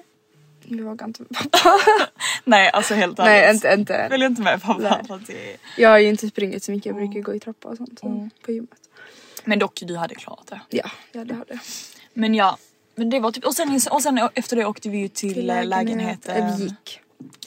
jag 0.63 0.83
vågar 0.83 1.07
inte. 1.07 1.23
Nej 2.43 2.69
alltså 2.73 2.93
helt 2.93 3.19
ärligt. 3.19 3.31
Nej 3.31 3.51
inte, 3.53 3.73
inte. 3.79 4.07
Följ 4.09 4.25
inte 4.25 4.41
med 4.41 4.61
pappa. 4.61 5.19
Det... 5.27 5.57
Jag 5.77 5.89
har 5.89 5.97
ju 5.97 6.07
inte 6.09 6.27
sprungit 6.27 6.63
så 6.63 6.71
mycket. 6.71 6.85
Jag 6.85 6.95
brukar 6.95 7.19
gå 7.21 7.35
i 7.35 7.39
trappa 7.39 7.67
och 7.69 7.77
sånt. 7.77 7.99
Så, 7.99 8.29
På 8.45 8.51
gymmet. 8.51 8.69
Men 9.43 9.59
dock 9.59 9.79
du 9.83 9.97
hade 9.97 10.15
klarat 10.15 10.47
det. 10.47 10.61
Ja, 10.69 10.89
ja 11.11 11.25
det 11.25 11.33
har 11.33 11.45
det. 11.47 11.59
Men 12.13 12.35
ja. 12.35 12.57
Men 12.95 13.09
det 13.09 13.19
var 13.19 13.31
typ, 13.31 13.45
och 13.45 13.53
sen, 13.55 13.79
och 13.91 14.01
sen 14.01 14.29
efter 14.35 14.55
det 14.55 14.65
åkte 14.65 14.89
vi 14.89 14.97
ju 14.97 15.07
till, 15.07 15.33
till 15.33 15.45
lägenheten. 15.47 16.37
Eh, 16.43 16.57
Vi 16.57 16.63
gick. 16.63 16.99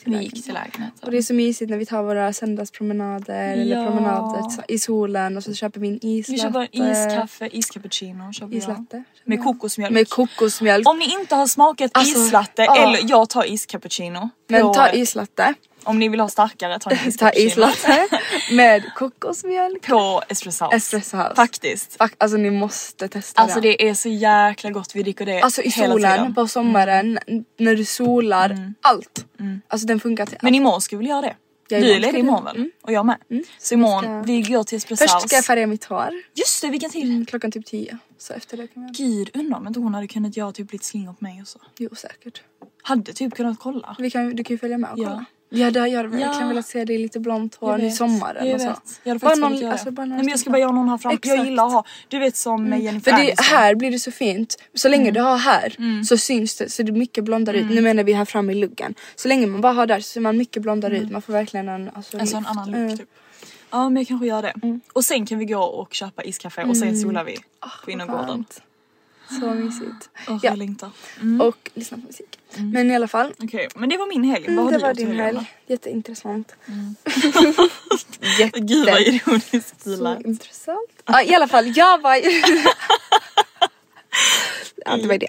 Vi 0.05 0.17
gick 0.23 0.43
till 0.45 0.53
lägenheten. 0.53 0.99
Och 1.01 1.11
det 1.11 1.17
är 1.17 1.21
så 1.21 1.33
mysigt 1.33 1.69
när 1.71 1.77
vi 1.77 1.85
tar 1.85 2.03
våra 2.03 2.33
söndagspromenader 2.33 3.53
eller 3.53 3.75
Ja. 3.75 3.85
promenader 3.85 4.43
i 4.67 4.79
solen 4.79 5.37
och 5.37 5.43
så 5.43 5.53
köper 5.53 5.79
vi 5.79 5.87
en 5.87 6.05
islatte. 6.05 6.31
Vi 6.31 6.39
köper 6.39 6.67
iskaffe, 6.71 7.47
iskappuccino 7.51 8.33
köper. 8.33 8.55
Islatte. 8.55 9.03
Med 9.23 9.43
kokosmjölk. 9.43 9.93
Med 9.93 10.09
kokosmjölk. 10.09 10.89
Om 10.89 10.99
ni 10.99 11.13
inte 11.19 11.35
har 11.35 11.47
smakat 11.47 11.91
Alltså, 11.93 12.19
islatte 12.19 12.61
ja. 12.61 12.75
eller 12.77 12.99
jag 13.09 13.29
tar 13.29 13.51
iscappuccino. 13.53 14.29
Men 14.47 14.73
ta 14.73 14.91
islatte. 14.91 15.53
Om 15.87 15.99
ni 15.99 16.09
vill 16.09 16.19
ha 16.19 16.27
starkare 16.27 16.79
ta 16.79 16.89
en 16.89 16.97
iscappuccino. 17.07 17.47
islatte 17.47 18.07
med 18.51 18.83
kokosmjölk. 18.95 19.87
På 19.87 20.21
Espresso 20.29 20.65
House. 20.65 20.75
Espresso 20.77 21.17
House. 21.17 21.35
Faktiskt. 21.35 21.97
Fuck, 21.97 22.13
alltså 22.17 22.37
ni 22.37 22.49
måste 22.51 23.07
testa 23.07 23.41
Alltså 23.41 23.59
det 23.61 23.89
är 23.89 23.93
så 23.93 24.09
jäkla 24.09 24.69
gott, 24.69 24.95
vi 24.95 25.03
dricker 25.03 25.25
det 25.25 25.41
Alltså 25.41 25.61
i 25.61 25.69
hela 25.69 25.93
solen 25.93 26.11
tiden. 26.11 26.19
Mm. 26.25 26.35
på 26.35 26.47
sommaren 26.47 27.19
när 27.59 27.75
du 27.75 27.85
solar, 27.85 28.73
allt. 28.81 29.25
Alltså 29.67 29.87
den 29.87 29.99
funkar 29.99 30.25
till 30.25 30.37
Men 30.41 30.55
imorgon 30.55 30.81
ska 30.81 30.95
vi 30.97 30.97
väl 30.97 31.07
göra 31.09 31.21
det? 31.21 31.35
Ja, 31.69 31.79
du 31.79 31.91
är 31.93 31.99
ledig 31.99 32.19
imorgon 32.19 32.43
väl? 32.45 32.55
Mm. 32.55 32.71
Och 32.83 32.91
jag 32.91 33.05
med. 33.05 33.17
Så 33.59 33.73
imorgon, 33.73 34.03
ska- 34.03 34.21
vi 34.33 34.41
går 34.41 34.63
till 34.63 34.77
Espresso 34.77 35.03
Först 35.07 35.27
ska 35.27 35.35
jag 35.35 35.45
färga 35.45 35.67
mitt 35.67 35.85
hår. 35.85 36.09
Just 36.35 36.61
det, 36.61 36.69
vilken 36.69 36.89
tid? 36.89 37.03
Mm, 37.09 37.25
klockan 37.25 37.51
typ 37.51 37.65
10. 37.65 37.97
Så 38.17 38.33
efter 38.33 38.57
det 38.57 38.67
kan 38.67 38.85
vi 38.85 38.91
Gud, 39.03 39.29
undrar 39.33 39.57
om 39.57 39.67
inte 39.67 39.79
hon 39.79 39.93
hade 39.95 40.07
kunnat 40.07 40.37
göra 40.37 40.51
typ 40.51 40.71
lite 40.73 40.85
slingor 40.85 41.13
på 41.13 41.23
mig 41.23 41.41
och 41.41 41.47
så. 41.47 41.59
Jo 41.77 41.89
säkert. 41.95 42.41
Hade 42.83 43.13
typ 43.13 43.35
kunnat 43.35 43.59
kolla. 43.59 43.95
Vi 43.99 44.09
kan, 44.11 44.35
du 44.35 44.43
kan 44.43 44.53
ju 44.53 44.57
följa 44.57 44.77
med 44.77 44.89
och 44.91 44.95
kolla. 44.97 45.09
Ja 45.09 45.25
det 45.49 45.57
jag 45.59 45.65
hade 45.65 45.79
verkligen 46.07 46.19
Ja. 46.41 46.47
velat 46.47 46.65
se 46.67 46.85
dig 46.85 46.97
lite 46.97 47.19
blont 47.19 47.55
hår 47.55 47.79
i 47.81 47.91
sommaren 47.91 48.47
jag 48.47 48.55
och 48.55 48.61
så. 48.61 48.75
Jag 49.03 49.09
hade 49.13 49.19
Bara 49.25 49.35
någon- 49.35 49.57
göra 49.57 49.71
alltså, 49.71 49.91
bara 49.91 50.05
Nej, 50.05 50.17
men 50.17 50.27
jag 50.27 50.39
ska 50.39 50.49
bara 50.49 50.59
göra 50.59 50.71
någon 50.71 50.89
här 50.89 50.97
fram. 50.97 51.17
Jag 51.23 51.45
gillar 51.45 51.65
att 51.65 51.71
ha, 51.71 51.83
du 52.07 52.19
vet 52.19 52.35
som 52.35 52.65
mm. 52.65 52.81
Jennifer 52.81 53.11
För 53.11 53.17
det, 53.17 53.23
Aniston. 53.23 53.45
här 53.45 53.75
blir 53.75 53.91
det 53.91 53.99
så 53.99 54.11
fint. 54.11 54.55
Så 54.73 54.89
länge 54.89 55.11
du 55.11 55.19
har 55.21 55.37
här 55.37 55.75
Mm. 55.77 56.03
så 56.03 56.17
syns 56.17 56.55
det, 56.57 56.69
så 56.69 56.83
det 56.83 56.91
är 56.91 56.93
mycket 56.93 57.23
blondare 57.23 57.57
ut. 57.57 57.69
Nu 57.69 57.81
menar 57.81 58.03
vi 58.03 58.13
här 58.13 58.25
framme 58.25 58.51
i 58.51 58.55
luggen. 58.55 58.95
Så 59.15 59.27
länge 59.27 59.47
man 59.47 59.61
bara 59.61 59.73
har 59.73 59.85
där 59.87 59.99
så 59.99 60.03
ser 60.09 60.21
man 60.21 60.37
mycket 60.37 60.61
blondare 60.61 60.97
ut. 60.97 61.11
Man 61.11 61.21
får 61.21 61.33
verkligen 61.33 61.69
en 61.69 61.89
alltså, 61.93 62.17
En 62.17 62.27
sån 62.27 62.39
lift. 62.39 62.51
annan 62.51 62.67
look 62.67 62.75
Mm. 62.77 62.97
typ. 62.97 63.09
Ja 63.71 63.89
men 63.89 63.97
jag 64.01 64.07
kanske 64.07 64.27
gör 64.27 64.41
det. 64.41 64.79
Och 64.93 65.05
sen 65.05 65.25
kan 65.25 65.37
vi 65.39 65.45
gå 65.45 65.59
och 65.63 65.93
köpa 65.93 66.23
iskaffe 66.23 66.63
och 66.63 66.77
sen 66.77 66.97
solar 66.97 67.23
vi 67.23 67.37
på 67.85 67.91
innergården. 67.91 68.29
Mm. 68.29 68.45
Så 69.41 69.53
mysigt. 69.53 70.09
Åh, 70.27 70.39
Ja. 70.43 70.49
jag 70.49 70.57
längtar. 70.57 70.89
Och 71.41 71.71
lyssna 71.73 71.97
på 71.97 72.03
musik. 72.07 72.36
Men 72.55 72.91
i 72.91 72.95
alla 72.95 73.07
fall. 73.07 73.33
Okej, 73.43 73.67
men 73.75 73.89
det 73.89 73.97
var 73.97 74.07
min 74.07 74.23
helg. 74.23 74.45
Mm, 74.47 74.71
det 74.71 74.77
var 74.77 74.93
din 74.93 75.11
helg. 75.19 75.53
Jätteintressant. 75.67 76.55
då? 76.65 76.73
Gud 78.59 78.85
vad 78.85 79.01
ironiskt 79.01 79.81
Så 79.81 80.17
intressant. 80.25 80.89
Ja 81.05 81.23
i 81.23 81.35
alla 81.35 81.47
fall, 81.47 81.77
jag 81.77 82.01
var 82.01 82.15
Ja 84.85 84.97
det 84.97 85.07
var 85.07 85.17
det. 85.17 85.27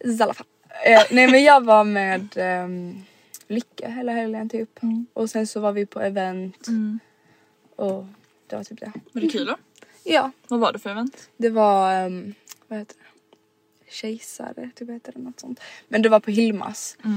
I 0.00 0.22
alla 0.22 0.34
fall. 0.34 0.46
Eh, 0.84 1.02
nej 1.10 1.28
men 1.30 1.42
jag 1.44 1.64
var 1.64 1.84
med 1.84 2.36
um, 2.64 3.04
Lycke 3.48 3.90
hela 3.90 4.12
helgen 4.12 4.48
typ. 4.48 4.80
Och 5.12 5.30
sen 5.30 5.46
så 5.46 5.60
var 5.60 5.72
vi 5.72 5.86
på 5.86 6.00
event. 6.00 6.66
Och 7.76 8.06
det 8.46 8.56
var 8.56 8.64
typ 8.64 8.80
det. 8.80 8.92
Var 9.12 9.22
det 9.22 9.28
kul 9.28 9.46
då? 9.46 9.56
Ja, 10.04 10.30
Vad 10.48 10.60
var 10.60 10.72
det 10.72 10.78
för 10.78 10.90
event? 10.90 11.28
det 11.36 11.50
var, 11.50 12.06
um, 12.06 12.34
vad 12.68 12.78
heter 12.78 12.94
det? 12.98 12.99
Kejsare, 13.90 14.70
typ 14.74 14.90
heter 14.90 15.12
det 15.12 15.18
något 15.18 15.40
sånt. 15.40 15.60
Men 15.88 16.02
det 16.02 16.08
var 16.08 16.20
på 16.20 16.30
Hilmas. 16.30 16.96
Eh, 17.04 17.10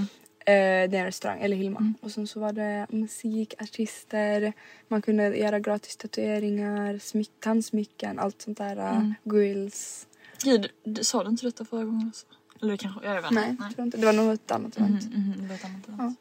det 0.46 0.53
är 0.53 0.94
en 0.94 1.06
restaurang, 1.06 1.42
eller 1.42 1.58
Hilma. 1.58 1.94
Och 2.01 2.12
sen 2.12 2.27
så 2.27 2.39
var 2.39 2.53
det 2.53 2.88
musik, 2.89 3.53
artister, 3.62 4.53
man 4.88 5.01
kunde 5.01 5.38
göra 5.38 5.60
gratis 5.60 5.98
tatueringar, 5.98 6.98
smyck, 6.98 7.32
tandsmycken, 7.39 8.20
allt 8.20 8.42
sånt 8.42 8.58
där. 8.58 8.77
Mm. 8.77 9.13
Grills. 9.24 10.08
Gud, 10.44 10.70
du, 10.84 11.03
sa 11.03 11.24
du 11.24 11.30
inte 11.30 11.46
detta 11.46 11.65
förra 11.65 11.84
gången 11.84 12.08
också? 12.08 12.25
Eller 12.62 12.77
kanske, 12.77 13.06
jag 13.06 13.15
vet 13.15 13.32
inte. 13.32 13.56
Nej, 13.60 13.74
tror 13.74 13.86
inte. 13.86 13.98
det 13.98 14.06
var 14.06 14.13
något 14.13 14.51
annat 14.51 14.77
event. 14.77 15.01
Det 15.38 15.48
var 15.48 15.56
ett 15.56 15.65
annat 15.65 15.88
event. 15.88 16.20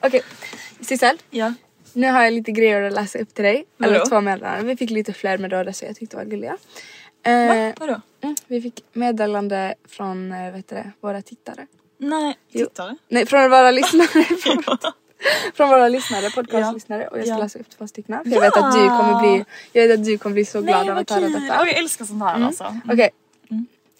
Okej, 0.00 0.22
Sissel. 0.80 1.18
Ja. 1.30 1.54
Nu 1.92 2.10
har 2.10 2.22
jag 2.22 2.32
lite 2.32 2.52
grejer 2.52 2.82
att 2.82 2.92
läsa 2.92 3.18
upp 3.18 3.34
till 3.34 3.44
dig. 3.44 3.64
Vadå? 3.76 3.94
Eller 3.94 4.06
två 4.06 4.20
meddelanden. 4.20 4.66
Vi 4.66 4.76
fick 4.76 4.90
lite 4.90 5.12
fler 5.12 5.38
meddelanden 5.38 5.74
så 5.74 5.84
jag 5.84 5.96
tyckte 5.96 6.16
det 6.16 6.24
var 6.24 6.30
gulliga. 6.30 6.56
Eh, 7.26 7.66
Va? 7.68 7.74
Vadå? 7.80 8.00
mm, 8.20 8.36
vi 8.46 8.60
fick 8.60 8.84
meddelande 8.92 9.74
från 9.88 10.32
eh, 10.32 10.52
vet 10.52 10.68
det, 10.68 10.90
våra 11.00 11.22
tittare. 11.22 11.66
Nej, 11.98 12.38
Jo. 12.50 12.66
tittare. 12.66 12.96
Nej, 13.08 13.26
från 13.26 13.50
våra 13.50 13.70
lyssnare. 13.70 14.06
från, 14.42 14.62
från 15.54 15.68
våra 15.68 15.88
lyssnare, 15.88 16.30
podcastlyssnare. 16.30 17.08
Och 17.08 17.18
jag 17.18 17.24
ska 17.26 17.34
Ja. 17.34 17.42
läsa 17.42 17.58
upp 17.58 17.70
två 17.78 17.86
stycken. 17.86 18.24
För 18.24 18.30
jag 18.30 18.40
vet 18.40 18.56
att 18.56 18.72
du 18.72 18.88
kommer 18.88 19.20
bli, 19.20 19.44
jag 19.72 19.88
vet 19.88 19.98
att 19.98 20.04
du 20.04 20.18
kommer 20.18 20.34
bli 20.34 20.44
så 20.44 20.60
glad 20.60 20.80
Nej 20.86 20.90
av 20.90 20.98
att 20.98 21.10
höra 21.10 21.20
detta. 21.20 21.38
Mm. 21.38 21.60
Och 21.60 21.66
jag 21.68 21.76
älskar 21.76 22.04
sånt 22.04 22.22
här 22.22 22.44
alltså. 22.44 22.76
Okej. 22.92 23.10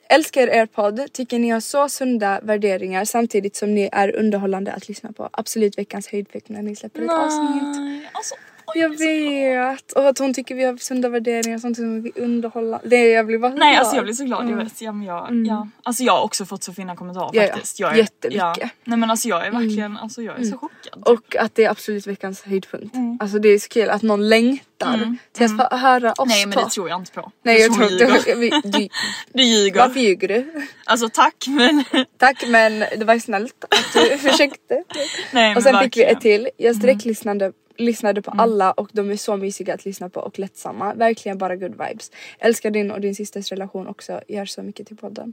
Älskar 0.08 0.48
er 0.48 0.66
podd, 0.66 1.12
tycker 1.12 1.38
ni 1.38 1.48
har 1.50 1.60
så 1.60 1.88
sunda 1.88 2.40
värderingar 2.42 3.04
samtidigt 3.04 3.56
som 3.56 3.74
ni 3.74 3.88
är 3.92 4.16
underhållande 4.16 4.72
att 4.72 4.88
lyssna 4.88 5.12
på. 5.12 5.28
Absolut 5.32 5.78
veckans 5.78 6.08
höjdpunkt 6.08 6.48
när 6.48 6.62
ni 6.62 6.76
släpper 6.76 7.02
ett 7.02 7.10
avsnitt. 7.10 7.62
Nej, 7.76 8.10
alltså. 8.12 8.34
Jag 8.78 8.90
jag 8.92 8.98
vet! 8.98 9.92
Och 9.92 10.08
att 10.08 10.18
hon 10.18 10.34
tycker 10.34 10.54
vi 10.54 10.64
har 10.64 10.76
sunda 10.76 11.08
värderingar 11.08 11.58
samtidigt 11.58 11.76
som 11.88 12.02
vi 12.02 12.12
underhåller. 12.16 12.80
Det 12.84 13.08
jag 13.08 13.26
blir 13.26 13.38
bara 13.38 13.50
så 13.52 13.56
Nej 13.58 13.70
glad. 13.72 13.80
alltså 13.80 13.96
jag 13.96 14.04
blir 14.04 14.14
så 14.14 14.24
glad, 14.24 14.50
jag 14.50 14.56
vet. 14.56 14.80
Ja, 14.80 14.92
men 14.92 15.06
jag, 15.06 15.46
ja. 15.46 15.68
Alltså 15.82 16.02
jag 16.02 16.12
har 16.12 16.22
också 16.22 16.44
fått 16.46 16.62
så 16.62 16.72
fina 16.72 16.96
kommentarer 16.96 17.30
Ja, 17.32 17.42
faktiskt. 17.52 17.80
Jag 17.80 17.92
är, 17.92 17.96
Jättemycket. 17.96 18.40
Ja. 18.60 18.68
Nej 18.84 18.98
men 18.98 19.10
alltså 19.10 19.28
jag 19.28 19.46
är 19.46 19.50
verkligen, 19.50 19.96
alltså 19.96 20.22
jag 20.22 20.40
är 20.40 20.44
så 20.44 20.58
chockad. 20.58 21.02
Och 21.08 21.36
att 21.36 21.54
det 21.54 21.64
är 21.64 21.70
absolut 21.70 22.06
veckans 22.06 22.42
höjdpunkt. 22.42 22.96
Alltså 23.20 23.38
det 23.38 23.48
är 23.48 23.58
så 23.58 23.68
kul 23.68 23.90
att 23.90 24.02
någon 24.02 24.28
längtar 24.28 25.16
till 25.32 25.44
att 25.44 25.70
få 25.70 25.76
höra 25.76 26.12
oss 26.12 26.28
Nej 26.28 26.46
men 26.46 26.64
det 26.64 26.70
tror 26.70 26.88
jag 26.88 27.00
inte 27.00 27.12
på. 27.12 27.32
Nej 27.42 27.60
jag 27.60 27.68
hon 27.68 27.78
tror 27.78 27.92
inte... 27.92 28.34
vi- 28.34 28.50
Du, 28.64 28.88
Du 29.32 29.42
ljuger. 29.42 29.80
varför 29.80 30.00
ljuger 30.00 30.28
du? 30.28 30.66
Alltså 30.84 31.08
tack 31.12 31.44
men. 31.48 31.84
Tack 32.18 32.44
men 32.48 32.78
det 32.78 33.04
var 33.04 33.18
snällt 33.18 33.64
att 33.64 33.92
du 34.02 34.18
försökte. 34.30 34.58
Nej, 34.74 34.84
men 35.32 35.56
Och 35.56 35.62
sen 35.62 35.72
fick 35.82 35.96
vi 35.96 36.04
verkligen. 36.04 36.16
ett 36.16 36.20
till. 36.20 36.48
Jag 36.56 36.76
sträcklyssnade 36.76 37.52
lyssnade 37.78 38.22
på 38.22 38.30
alla 38.30 38.72
och 38.72 38.88
de 38.92 39.10
är 39.10 39.16
så 39.16 39.36
mysiga 39.36 39.74
att 39.74 39.84
lyssna 39.84 40.08
på 40.08 40.20
och 40.20 40.38
lättsamma. 40.38 40.94
Verkligen 40.94 41.38
bara 41.38 41.56
good 41.56 41.70
vibes. 41.72 42.10
Älskar 42.38 42.70
din 42.70 42.90
och 42.90 43.00
din 43.00 43.14
systers 43.14 43.50
relation 43.52 43.86
också. 43.86 44.20
Gör 44.28 44.44
så 44.44 44.62
mycket 44.62 44.86
till 44.86 44.96
podden. 44.96 45.32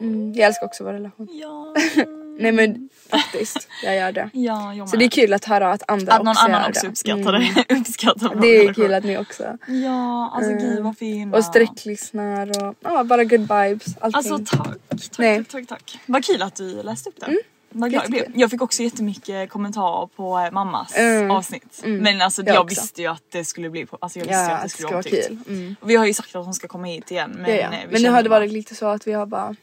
Mm, 0.00 0.32
jag 0.34 0.46
älskar 0.46 0.66
också 0.66 0.84
vår 0.84 0.92
relation. 0.92 1.28
Ja. 1.30 1.74
Nej 2.40 2.52
men 2.52 2.88
faktiskt, 3.10 3.68
jag 3.84 3.96
gör 3.96 4.12
det. 4.12 4.30
Ja, 4.32 4.74
jag 4.74 4.88
Så 4.88 4.96
det 4.96 5.04
är 5.04 5.08
kul 5.08 5.32
att 5.32 5.44
höra 5.44 5.72
att 5.72 5.82
andra 5.90 6.12
Att 6.12 6.18
någon 6.18 6.28
också 6.28 6.44
annan 6.44 6.62
gör 6.62 6.68
också 6.68 6.86
det. 6.86 6.90
uppskattar 6.90 7.34
Mm. 7.34 7.48
det. 7.68 7.74
uppskattar 7.80 8.28
vår 8.34 8.40
Det 8.40 8.48
är 8.48 8.60
relation. 8.60 8.74
kul 8.84 8.94
att 8.94 9.04
ni 9.04 9.18
också. 9.18 9.58
Ja, 9.68 10.30
alltså 10.34 10.52
gud 10.52 10.82
vad 10.82 10.98
fina. 10.98 11.36
Och 11.36 11.44
sträcklyssnar 11.44 12.64
och 12.68 12.74
ja, 12.80 13.04
bara 13.04 13.24
good 13.24 13.40
vibes. 13.40 13.96
Allting. 14.00 14.34
Alltså 14.34 14.56
tack, 14.56 14.66
tack, 14.88 15.18
Nej. 15.18 15.32
Mm. 15.32 15.44
tack, 15.44 15.66
tack, 15.66 15.68
tack. 15.68 15.98
Vad 16.06 16.24
kul 16.24 16.42
att 16.42 16.54
du 16.56 16.82
läste 16.82 17.10
upp 17.10 17.20
det. 17.20 17.36
Vad 17.70 17.90
glad 17.90 18.02
jag 18.04 18.10
blev. 18.10 18.24
Jag 18.34 18.50
fick 18.50 18.62
också 18.62 18.82
jättemycket 18.82 19.50
kommentarer 19.50 20.06
på 20.06 20.38
eh, 20.38 20.50
mammas 20.52 20.96
Mm. 20.96 21.30
avsnitt. 21.30 21.80
Men 21.84 22.20
alltså 22.20 22.42
Jag 22.42 22.56
jag, 22.56 22.68
visste 22.68 23.02
ju 23.02 23.08
att 23.08 23.22
det 23.32 23.44
skulle 23.44 23.70
bli 23.70 23.86
alltså 24.00 24.18
jag 24.18 24.26
visste 24.26 24.42
ju 24.42 24.48
ja, 24.48 24.54
att 24.54 24.60
det 24.60 24.66
det 24.66 24.68
skulle 24.68 24.88
vara 24.92 25.02
kul. 25.02 25.38
Mm. 25.48 25.76
Vi 25.80 25.96
har 25.96 26.06
ju 26.06 26.14
sagt 26.14 26.36
att 26.36 26.44
hon 26.44 26.54
ska 26.54 26.68
komma 26.68 26.86
hit 26.86 27.10
igen 27.10 27.30
men 27.38 27.50
Ja, 27.50 27.56
ja. 27.56 27.62
eh, 27.62 27.78
Men 27.90 28.02
nu 28.02 28.08
har 28.10 28.22
det 28.22 28.28
varit 28.28 28.52
lite 28.52 28.74
så 28.74 28.86
att 28.86 29.06
vi 29.06 29.12
har 29.12 29.26
bara... 29.26 29.54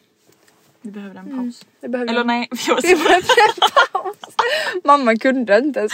Vi 0.81 0.91
behövde 0.91 1.19
en 1.19 1.37
paus. 1.37 1.65
Vi 1.81 1.87
behöver 1.89 2.11
Eller 2.11 2.23
nej, 2.23 2.47
vi 2.51 2.57
var 2.73 2.81
Vi 2.81 2.95
behöver 2.95 3.15
en 3.15 3.21
paus. 3.93 4.15
Mamma 4.83 5.15
kunde 5.15 5.57
inte 5.57 5.79
ens. 5.79 5.91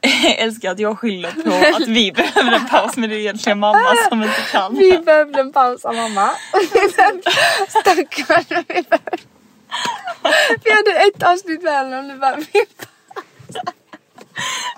Jag 0.00 0.38
älskar 0.38 0.70
att 0.70 0.78
jag 0.78 0.98
skyller 0.98 1.30
på 1.30 1.82
att 1.82 1.88
vi 1.88 2.12
behöver 2.12 2.52
en 2.52 2.68
paus 2.68 2.96
men 2.96 3.10
det 3.10 3.16
är 3.16 3.18
egentligen 3.20 3.58
mamma 3.58 3.94
som 4.08 4.22
inte 4.22 4.40
kan. 4.52 4.74
Vi 4.74 4.98
behövde 4.98 5.40
en 5.40 5.52
paus 5.52 5.84
av 5.84 5.94
mamma. 5.94 6.30
Stackarn. 7.68 8.44
Vi, 10.64 10.70
hade 10.70 10.90
ett 11.08 11.22
avsnitt 11.22 11.62
med 11.62 11.72
henne 11.72 11.98
och 11.98 12.04
nu 12.04 12.18
bara 12.18 12.36
vi 12.36 12.46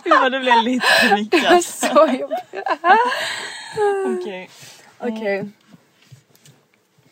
Ja, 0.05 0.29
det 0.31 0.41
blev 0.41 0.63
lite 0.63 0.87
panik 1.09 1.33
var 1.33 1.51
alltså. 1.51 1.87
så 1.87 2.07
jobbigt. 2.21 2.39
Okej. 4.21 4.51
Okej. 4.99 5.49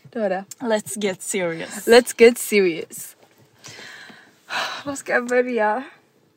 Det 0.03 0.19
var 0.21 0.29
det. 0.31 0.45
Let's 0.59 0.93
get 0.97 1.23
serious. 1.23 1.87
Let's 1.89 2.15
get 2.19 2.39
serious. 2.39 3.17
Var 4.85 4.95
ska 4.95 5.13
jag 5.13 5.29
börja? 5.29 5.83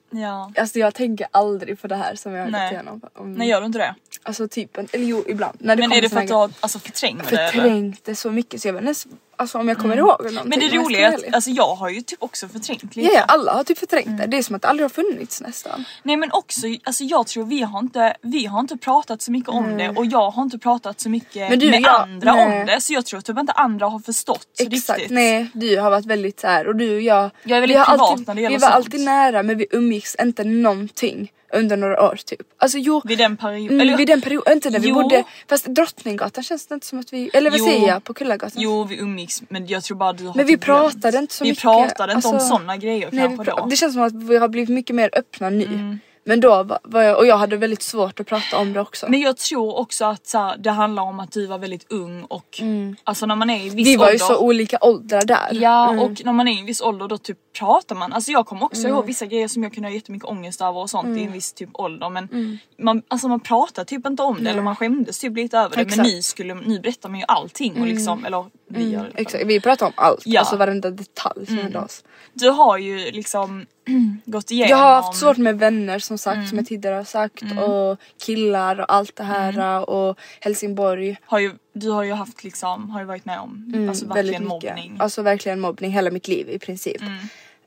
Ja. 0.10 0.52
Alltså 0.58 0.80
jag 0.80 0.94
tänker 0.94 1.28
aldrig 1.32 1.82
på 1.82 1.88
det 1.88 1.96
här 1.96 2.16
som 2.16 2.34
jag 2.34 2.44
har 2.44 2.52
gått 2.52 2.72
igenom. 2.72 3.02
Om, 3.14 3.34
Nej 3.34 3.48
gör 3.50 3.60
du 3.62 3.66
inte 3.68 3.80
det? 3.80 3.96
Alltså 4.24 4.48
typ, 4.48 4.78
en- 4.78 4.88
eller 4.92 5.06
jo 5.06 5.24
ibland. 5.28 5.58
När 5.60 5.76
det 5.76 5.82
Men 5.88 5.92
är 5.98 6.02
det 6.02 6.10
för 6.10 6.20
att 6.20 6.28
du 6.28 6.34
har 6.34 6.52
alltså, 6.60 6.80
förträngt 6.80 7.30
det 7.30 7.38
förträngt 7.38 8.06
det 8.06 8.16
så 8.16 8.32
mycket 8.32 8.62
så 8.62 8.68
jag 8.68 8.76
ens 8.76 9.08
alltså, 9.36 9.58
om 9.58 9.68
jag 9.68 9.78
kommer 9.78 9.98
ihåg 9.98 10.18
någonting. 10.20 10.44
Men 10.50 10.60
det 10.60 10.78
roliga 10.78 11.08
är 11.08 11.14
att 11.28 11.34
alltså, 11.36 11.50
jag 11.50 11.76
har 11.76 11.90
ju 11.90 12.02
typ 12.02 12.24
också 12.24 12.48
förträngt 12.48 12.96
lite. 12.96 13.02
Ja, 13.14 13.20
ja, 13.20 13.24
alla 13.28 13.54
har 13.54 13.64
typ 13.64 13.78
förträngt 13.78 14.18
det. 14.18 14.26
Det 14.28 14.38
är 14.38 14.44
som 14.44 14.56
att 14.56 14.62
det 14.62 14.68
aldrig 14.68 14.84
har 14.84 14.90
funnits 14.90 15.42
nästan. 15.42 15.86
Nej 16.04 16.18
men 16.18 16.32
också, 16.32 16.62
alltså 16.84 17.04
jag 17.04 17.28
tror 17.28 17.46
vi 17.46 17.62
har 17.62 17.80
inte, 17.80 18.16
vi 18.22 18.46
har 18.46 18.60
inte 18.60 18.78
pratat 18.78 19.22
så 19.22 19.32
mycket 19.32 19.50
om 19.50 19.78
det 19.78 19.90
och 19.90 20.06
jag 20.06 20.30
har 20.32 20.44
inte 20.44 20.58
pratat 20.60 21.00
så 21.00 21.10
mycket 21.10 21.60
du, 21.60 21.70
med 21.70 21.82
jag- 21.82 22.02
andra 22.02 22.36
nej. 22.36 22.60
om 22.62 22.66
det 22.66 22.82
så 22.82 22.94
jag 22.94 23.06
tror 23.06 23.22
typ 23.22 23.38
inte 23.40 23.54
andra 23.54 23.86
har 23.88 24.00
förstått 24.00 24.48
Exakt, 24.60 25.00
riktigt. 25.00 25.16
nej 25.16 25.50
du 25.54 25.80
har 25.80 25.92
varit 25.92 26.06
väldigt 26.06 26.40
så 26.40 26.48
här 26.48 26.68
och 26.68 26.76
du 26.76 26.96
och 26.96 27.02
jag. 27.02 27.30
Jag 27.44 27.58
är 27.58 27.62
vi 27.62 27.68
väldigt 27.68 27.78
har 27.78 27.86
privat 27.86 28.10
alltid, 28.12 28.28
när 28.28 28.36
det 28.36 28.42
gäller 28.42 28.58
Vi 28.58 28.62
var 28.62 28.72
sånt. 28.72 28.76
alltid 28.86 29.02
nära 29.06 29.44
men 29.44 29.58
vi 29.58 29.68
umgicks 29.72 30.16
inte 30.22 30.44
någonting 30.44 31.32
under 31.56 31.78
några 31.78 32.02
år 32.04 32.16
typ. 32.26 32.42
Alltså 32.58 32.78
jo, 32.78 33.02
Vid 33.06 33.18
den 33.18 33.38
perioden. 33.38 33.68
mm, 33.70 33.82
eller 33.82 33.98
vid 33.98 34.08
den 34.08 34.22
perioden, 34.22 34.54
inte 34.54 34.70
när 34.70 34.80
vi 34.80 34.88
Jo. 34.90 34.96
bodde, 34.96 35.24
fast 35.50 35.66
Drottninggatan 35.66 36.44
känns 36.44 36.68
det 36.68 36.74
inte 36.76 36.88
som 36.88 37.00
att 37.00 37.14
vi, 37.14 37.30
eller 37.34 37.50
vad 37.52 37.60
Jo. 37.60 37.66
säger 37.66 37.88
jag, 37.88 38.04
på 38.04 38.14
Kullagatan? 38.14 38.52
Jo 38.56 38.84
vi 38.84 39.00
umgicks 39.00 39.42
men 39.50 39.68
jag 39.68 39.84
tror 39.84 39.98
bara 39.98 40.14
du 40.14 40.26
har 40.28 40.34
Men 40.36 40.46
vi 40.46 40.54
typ 40.54 40.66
glömt. 40.66 40.94
pratade 40.94 41.18
inte 41.18 41.34
så 41.34 41.44
vi 41.44 41.50
mycket. 41.50 41.62
pratade 41.62 42.14
inte 42.14 42.28
om 42.28 42.34
Alltså, 42.34 42.50
sådana 42.50 42.78
grejer 42.78 43.10
Nej, 43.12 43.28
vi 43.28 43.36
kanske 43.36 43.52
då. 43.52 43.58
Mm. 43.58 43.70
det 43.70 43.76
känns 43.76 43.94
som 43.94 44.04
att 44.04 44.14
vi 44.14 44.38
har 44.38 44.48
blivit 44.48 44.70
mycket 44.70 44.96
mer 44.96 45.10
öppna 45.14 45.50
nu. 45.50 45.98
Men 46.28 46.40
då 46.40 46.68
var, 46.84 47.02
jag, 47.02 47.18
och 47.18 47.26
jag 47.28 47.38
hade 47.38 47.58
väldigt 47.58 47.82
svårt 47.82 48.20
att 48.20 48.28
prata 48.28 48.58
om 48.58 48.74
det 48.74 48.80
också. 48.82 49.06
Men 49.10 49.20
jag 49.20 49.38
tror 49.38 49.76
också 49.78 50.06
att 50.06 50.28
så 50.28 50.38
här, 50.38 50.58
det 50.58 50.72
handlar 50.72 51.04
om 51.04 51.20
att 51.20 51.32
du 51.32 51.46
var 51.46 51.58
väldigt 51.58 51.92
ung 51.92 52.24
och 52.24 52.62
alltså 53.04 53.26
när 53.26 53.36
man 53.36 53.50
är 53.50 53.66
i 53.66 53.70
viss 53.70 53.88
vi 53.88 53.96
var 53.96 54.06
ålder. 54.06 54.14
ju 54.14 54.20
så 54.20 54.40
olika 54.40 54.78
åldrar 54.82 55.26
där. 55.26 55.50
Ja 55.52 55.90
Mm. 55.90 56.00
och 56.04 56.22
när 56.26 56.34
man 56.34 56.48
är 56.48 56.52
i 56.52 56.60
en 56.60 56.66
viss 56.66 56.82
ålder 56.82 57.08
då 57.08 57.18
typ 57.18 57.38
pratar 57.60 57.96
man. 57.96 58.14
Alltså 58.14 58.32
jag 58.32 58.46
kommer 58.46 58.64
också 58.64 58.88
ihåg 58.88 59.06
vissa 59.06 59.26
grejer 59.26 59.48
som 59.48 59.64
jag 59.64 59.74
kunde 59.74 59.90
ha 59.90 59.94
jättemycket 59.94 60.30
ångest 60.30 60.62
över 60.62 60.78
och 60.80 60.90
sånt 60.90 61.08
i 61.08 61.10
Mm. 61.10 61.28
en 61.28 61.32
viss 61.34 61.54
typ 61.54 61.70
ålder 61.74 62.10
men 62.10 62.60
man, 62.80 63.02
alltså 63.08 63.28
man 63.28 63.40
pratar 63.40 63.84
typ 63.84 64.06
inte 64.08 64.24
om 64.24 64.44
det 64.44 64.50
eller 64.50 64.62
man 64.62 64.76
skämdes 64.76 65.20
typ 65.20 65.36
lite 65.36 65.58
över 65.58 65.70
det 65.70 65.76
men 65.76 65.86
Exakt. 65.88 66.04
ni 66.08 66.24
skulle, 66.24 66.54
ni 66.54 66.80
berättar 66.80 67.10
man 67.10 67.20
ju 67.20 67.26
allting 67.28 67.82
och 67.82 67.88
liksom 67.88 68.26
eller 68.26 68.46
vi 68.68 68.90
gör 68.90 69.00
fall. 69.00 69.12
Exakt, 69.16 69.46
vi 69.46 69.60
pratade 69.60 69.88
om 69.88 69.94
allt, 69.96 70.22
Ja. 70.26 70.40
alltså 70.40 70.56
varenda 70.58 70.90
detalj 70.92 71.46
som 71.46 71.58
hände 71.58 71.80
oss. 71.80 72.04
Du 72.34 72.50
har 72.50 72.78
ju 72.78 73.12
liksom 73.12 73.66
gått 74.26 74.52
igenom. 74.52 74.70
Jag 74.70 74.78
har 74.78 74.96
haft 75.02 75.20
svårt 75.20 75.38
med 75.38 75.60
vänner 75.60 76.00
som 76.00 76.18
sagt, 76.18 76.36
Mm. 76.36 76.48
som 76.48 76.58
jag 76.58 76.68
tidigare 76.68 76.96
har 76.96 77.04
sagt 77.04 77.42
och 77.42 78.00
killar 78.26 78.80
och 78.80 78.94
allt 78.94 79.16
det 79.16 79.24
här 79.24 79.50
Mm. 79.54 79.84
och 79.84 80.20
Helsingborg. 80.40 81.18
har 81.26 81.40
ju, 81.40 81.52
du 81.74 81.90
har 81.90 82.04
ju 82.04 82.14
haft 82.14 82.44
liksom, 82.44 82.90
har 82.90 83.00
ju 83.00 83.06
varit 83.06 83.26
med 83.26 83.40
om 83.40 83.72
Mm, 83.76 83.90
alltså 83.90 84.06
väldigt 84.08 84.18
verkligen 84.34 84.54
mycket. 84.56 84.76
mobbning. 84.76 84.98
Alltså 85.00 85.22
verkligen 85.22 85.60
mobbning 85.60 85.92
hela 85.92 86.12
mitt 86.12 86.28
liv 86.28 86.50
i 86.50 86.60
princip. 86.60 87.02
Mm. 87.02 87.18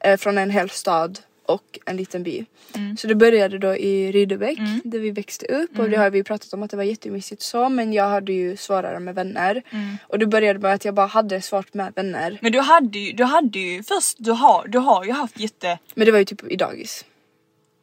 Eh, 0.00 0.16
från 0.16 0.38
en 0.38 0.50
hel 0.50 0.70
stad 0.70 1.18
och 1.48 1.78
en 1.86 1.96
liten 1.96 2.22
by. 2.22 2.44
Mm. 2.74 2.96
Så 2.96 3.06
det 3.06 3.14
började 3.14 3.58
då 3.58 3.76
i 3.76 4.12
Rydebäck 4.12 4.58
där 4.84 4.98
vi 4.98 5.10
växte 5.10 5.46
upp 5.46 5.78
och 5.78 5.90
det 5.90 5.96
har 5.96 6.10
vi 6.10 6.22
pratat 6.24 6.52
om 6.52 6.62
att 6.62 6.70
det 6.70 6.76
var 6.76 6.84
jättemysigt 6.84 7.42
så 7.42 7.68
men 7.68 7.92
jag 7.92 8.08
hade 8.08 8.32
ju 8.32 8.56
svårare 8.56 9.00
med 9.00 9.14
vänner. 9.14 9.62
Mm. 9.70 9.96
Och 10.02 10.18
det 10.18 10.26
började 10.26 10.58
med 10.58 10.72
att 10.74 10.84
jag 10.84 10.94
bara 10.94 11.06
hade 11.06 11.40
svårt 11.42 11.74
med 11.74 11.92
vänner. 11.96 12.38
Men 12.42 12.52
du 12.52 12.60
hade 12.60 12.98
ju, 12.98 13.12
du 13.12 13.24
hade 13.24 13.58
ju 13.58 13.82
först, 13.82 14.16
du 14.18 14.30
har, 14.32 14.68
du 14.68 14.78
har 14.78 15.04
ju 15.04 15.12
haft 15.12 15.40
jätte, 15.40 15.78
Men 15.94 16.06
det 16.06 16.12
var 16.12 16.18
ju 16.18 16.24
typ 16.24 16.52
i 16.52 16.56
dagis. 16.56 17.04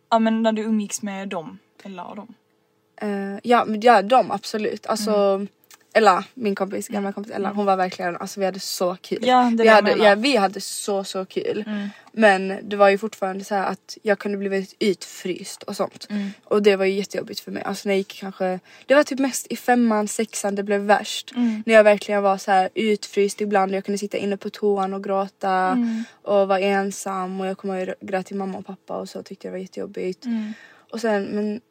ja 0.10 0.20
men 0.20 0.44
när 0.44 0.52
du 0.52 0.62
umgicks 0.62 1.02
med 1.02 1.28
dem, 1.30 1.60
eller 1.84 2.16
dem. 2.16 2.34
Eh, 3.02 3.40
ja, 3.44 3.66
ja 3.82 4.02
de 4.02 4.32
absolut. 4.32 4.86
Alltså 4.88 5.12
Mm. 5.12 5.48
Ella, 5.98 6.24
min 6.34 6.56
kompis, 6.56 6.88
gamla 6.88 7.12
kompis 7.12 7.34
Ella, 7.34 7.54
hon 7.54 7.66
var 7.66 7.78
verkligen, 7.78 8.18
alltså 8.18 8.40
vi 8.40 8.46
hade 8.46 8.60
så 8.60 8.98
kul. 9.02 9.20
Ja, 9.22 9.52
vi, 9.58 9.68
hade, 9.68 9.92
ja, 9.92 10.16
vi 10.16 10.36
hade 10.36 10.62
så 10.62 11.04
så 11.04 11.26
kul. 11.26 11.64
Mm. 11.68 11.90
Men 12.12 12.60
det 12.64 12.76
var 12.76 12.90
ju 12.90 12.98
fortfarande 12.98 13.44
så 13.44 13.56
att 13.56 13.98
jag 14.02 14.20
kunde 14.20 14.38
bli 14.38 14.50
väldigt 14.50 14.76
utfryst 14.80 15.64
och 15.64 15.76
sånt. 15.76 16.08
Mm. 16.10 16.30
Och 16.44 16.64
det 16.64 16.76
var 16.76 16.86
ju 16.86 16.94
jättejobbigt 16.94 17.40
för 17.40 17.52
mig. 17.52 17.64
Alltså 17.64 17.90
när 17.90 17.94
jag 17.94 17.98
gick 17.98 18.20
kanske, 18.20 18.60
det 18.86 18.96
var 18.96 19.04
typ 19.04 19.20
mest 19.20 19.48
i 19.50 19.56
femman, 19.56 20.08
sexan 20.08 20.56
det 20.56 20.64
blev 20.64 20.82
värst. 20.82 21.32
Mm. 21.36 21.64
När 21.66 21.74
jag 21.74 21.84
verkligen 21.84 22.24
var 22.24 22.38
så 22.38 22.52
här 22.52 22.70
utfryst 22.74 23.42
ibland 23.42 23.72
och 23.72 23.78
jag 23.78 23.86
kunde 23.86 23.98
sitta 23.98 24.18
inne 24.18 24.38
på 24.38 24.50
toan 24.50 24.94
och 24.94 25.04
gråta 25.04 25.50
Mm. 25.50 26.04
och 26.22 26.48
vara 26.48 26.60
ensam 26.60 27.42
och 27.42 27.48
jag 27.48 27.58
ihåg 27.64 27.78
jag 27.78 27.96
grät 28.02 28.26
till 28.26 28.36
mamma 28.36 28.58
och 28.58 28.66
pappa 28.66 28.98
och 28.98 29.10
så 29.10 29.24
tyckte 29.24 29.48
jag 29.48 29.54
det 29.54 29.58
var 29.58 29.62
jättejobbigt. 29.62 30.26
Mm. 30.26 30.54
Och 30.92 31.02
sen 31.02 31.24
men 31.24 31.62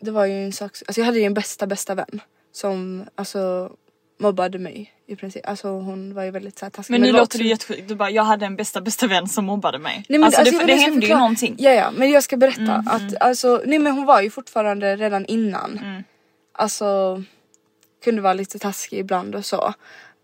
det 0.00 0.10
var 0.10 0.26
ju 0.26 0.44
en 0.44 0.52
sak, 0.52 0.70
alltså 0.86 1.00
jag 1.00 1.06
hade 1.06 1.18
ju 1.18 1.24
en 1.24 1.34
bästa 1.34 1.66
bästa 1.66 1.94
vän 1.94 2.20
som 2.58 3.04
alltså 3.14 3.72
mobbade 4.20 4.58
mig 4.58 4.94
i 5.06 5.16
princip. 5.16 5.48
Alltså 5.48 5.68
hon 5.68 6.14
var 6.14 6.22
ju 6.22 6.30
väldigt 6.30 6.58
så 6.58 6.64
här 6.64 6.70
taskig. 6.70 6.92
Men 6.92 7.00
nu 7.00 7.06
det 7.06 7.12
var 7.12 7.20
låter 7.20 7.38
det 7.38 7.44
jättesjukt, 7.44 7.88
du 7.88 7.94
bara 7.94 8.10
jag 8.10 8.22
hade 8.22 8.46
en 8.46 8.56
bästa 8.56 8.80
bästa 8.80 9.06
vän 9.06 9.28
som 9.28 9.44
mobbade 9.44 9.78
mig. 9.78 10.04
Nej, 10.08 10.18
men 10.18 10.24
alltså, 10.26 10.40
alltså, 10.40 10.58
det, 10.58 10.66
det 10.66 10.74
hände 10.74 11.06
ju 11.06 11.14
någonting. 11.14 11.54
Ja 11.58 11.70
ja 11.70 11.90
men 11.90 12.10
jag 12.10 12.22
ska 12.22 12.36
berätta 12.36 12.60
Mm, 12.62 12.88
att 12.88 13.20
alltså 13.20 13.62
nej 13.66 13.78
men 13.78 13.92
hon 13.92 14.06
var 14.06 14.22
ju 14.22 14.30
fortfarande 14.30 14.96
redan 14.96 15.26
innan. 15.26 15.78
Mm. 15.78 16.04
Alltså 16.52 17.22
kunde 18.04 18.22
vara 18.22 18.34
lite 18.34 18.58
taskig 18.58 18.98
ibland 18.98 19.34
och 19.34 19.44
så. 19.44 19.74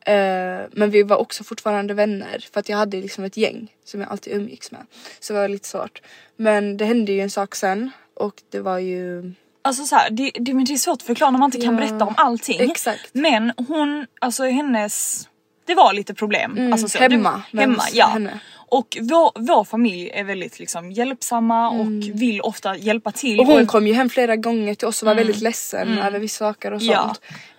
Eh, 0.07 0.61
men 0.73 0.91
vi 0.91 1.03
var 1.03 1.17
också 1.17 1.45
fortfarande 1.45 1.95
vänner 1.95 2.47
för 2.53 2.61
att 2.61 2.69
jag 2.69 2.77
hade 2.77 3.01
liksom 3.01 3.25
ett 3.25 3.37
gäng 3.37 3.73
som 3.85 4.01
jag 4.01 4.11
alltid 4.11 4.37
umgicks 4.37 4.71
med. 4.71 4.87
Så 5.21 5.33
det 5.33 5.39
var 5.39 5.49
lite 5.49 5.69
svårt. 5.69 6.03
Men 6.37 6.77
det 6.77 6.85
hände 6.85 7.13
ju 7.13 7.21
en 7.21 7.31
sak 7.31 7.55
sen 7.55 7.91
och 8.15 8.43
det 8.51 8.61
var 8.61 8.79
ju 8.79 9.33
Alltså 9.67 9.85
så 9.85 9.97
här, 9.97 10.11
det, 10.11 10.31
det, 10.41 10.55
men 10.55 10.65
det 10.65 10.73
är 10.73 10.77
svårt 10.77 10.97
att 10.97 11.03
förklara 11.03 11.31
när 11.31 11.39
man 11.39 11.47
inte 11.49 11.61
kan 11.61 11.75
Ja, 11.75 11.81
berätta 11.81 12.05
om 12.05 12.15
allting. 12.17 12.71
exakt. 12.71 13.11
Men 13.13 13.53
hon, 13.69 14.07
alltså 14.21 14.45
hennes, 14.45 15.29
det 15.67 15.75
var 15.75 15.93
lite 15.93 16.15
problem. 16.15 16.73
alltså 16.73 16.89
så, 16.89 16.99
Mm, 16.99 17.13
hemma 17.13 17.43
Det, 17.53 17.61
hemma 17.61 17.83
ja. 17.93 18.07
henne. 18.07 18.41
Och 18.67 18.97
vår, 19.01 19.33
vår 19.35 19.65
familj 19.65 20.11
är 20.15 20.25
väldigt 20.25 20.59
liksom 20.59 20.93
hjälpsamma 20.93 21.71
och 21.71 21.87
vill 22.15 22.41
ofta 22.41 22.77
hjälpa 22.77 23.13
till. 23.13 23.41
Mm. 23.41 23.49
Och 23.51 23.55
hon 23.57 23.67
kom 23.67 23.87
ju 23.87 23.93
hem 23.95 24.09
flera 24.11 24.37
gånger 24.37 24.75
till 24.75 24.89
oss 24.89 25.03
och 25.03 25.07
var 25.07 25.15
väldigt 25.15 25.41
ledsen 25.41 25.99
över 25.99 26.19
vissa 26.19 26.39
saker 26.39 26.73
och 26.73 26.83
Mm. 26.83 26.93
Ja. 26.95 27.15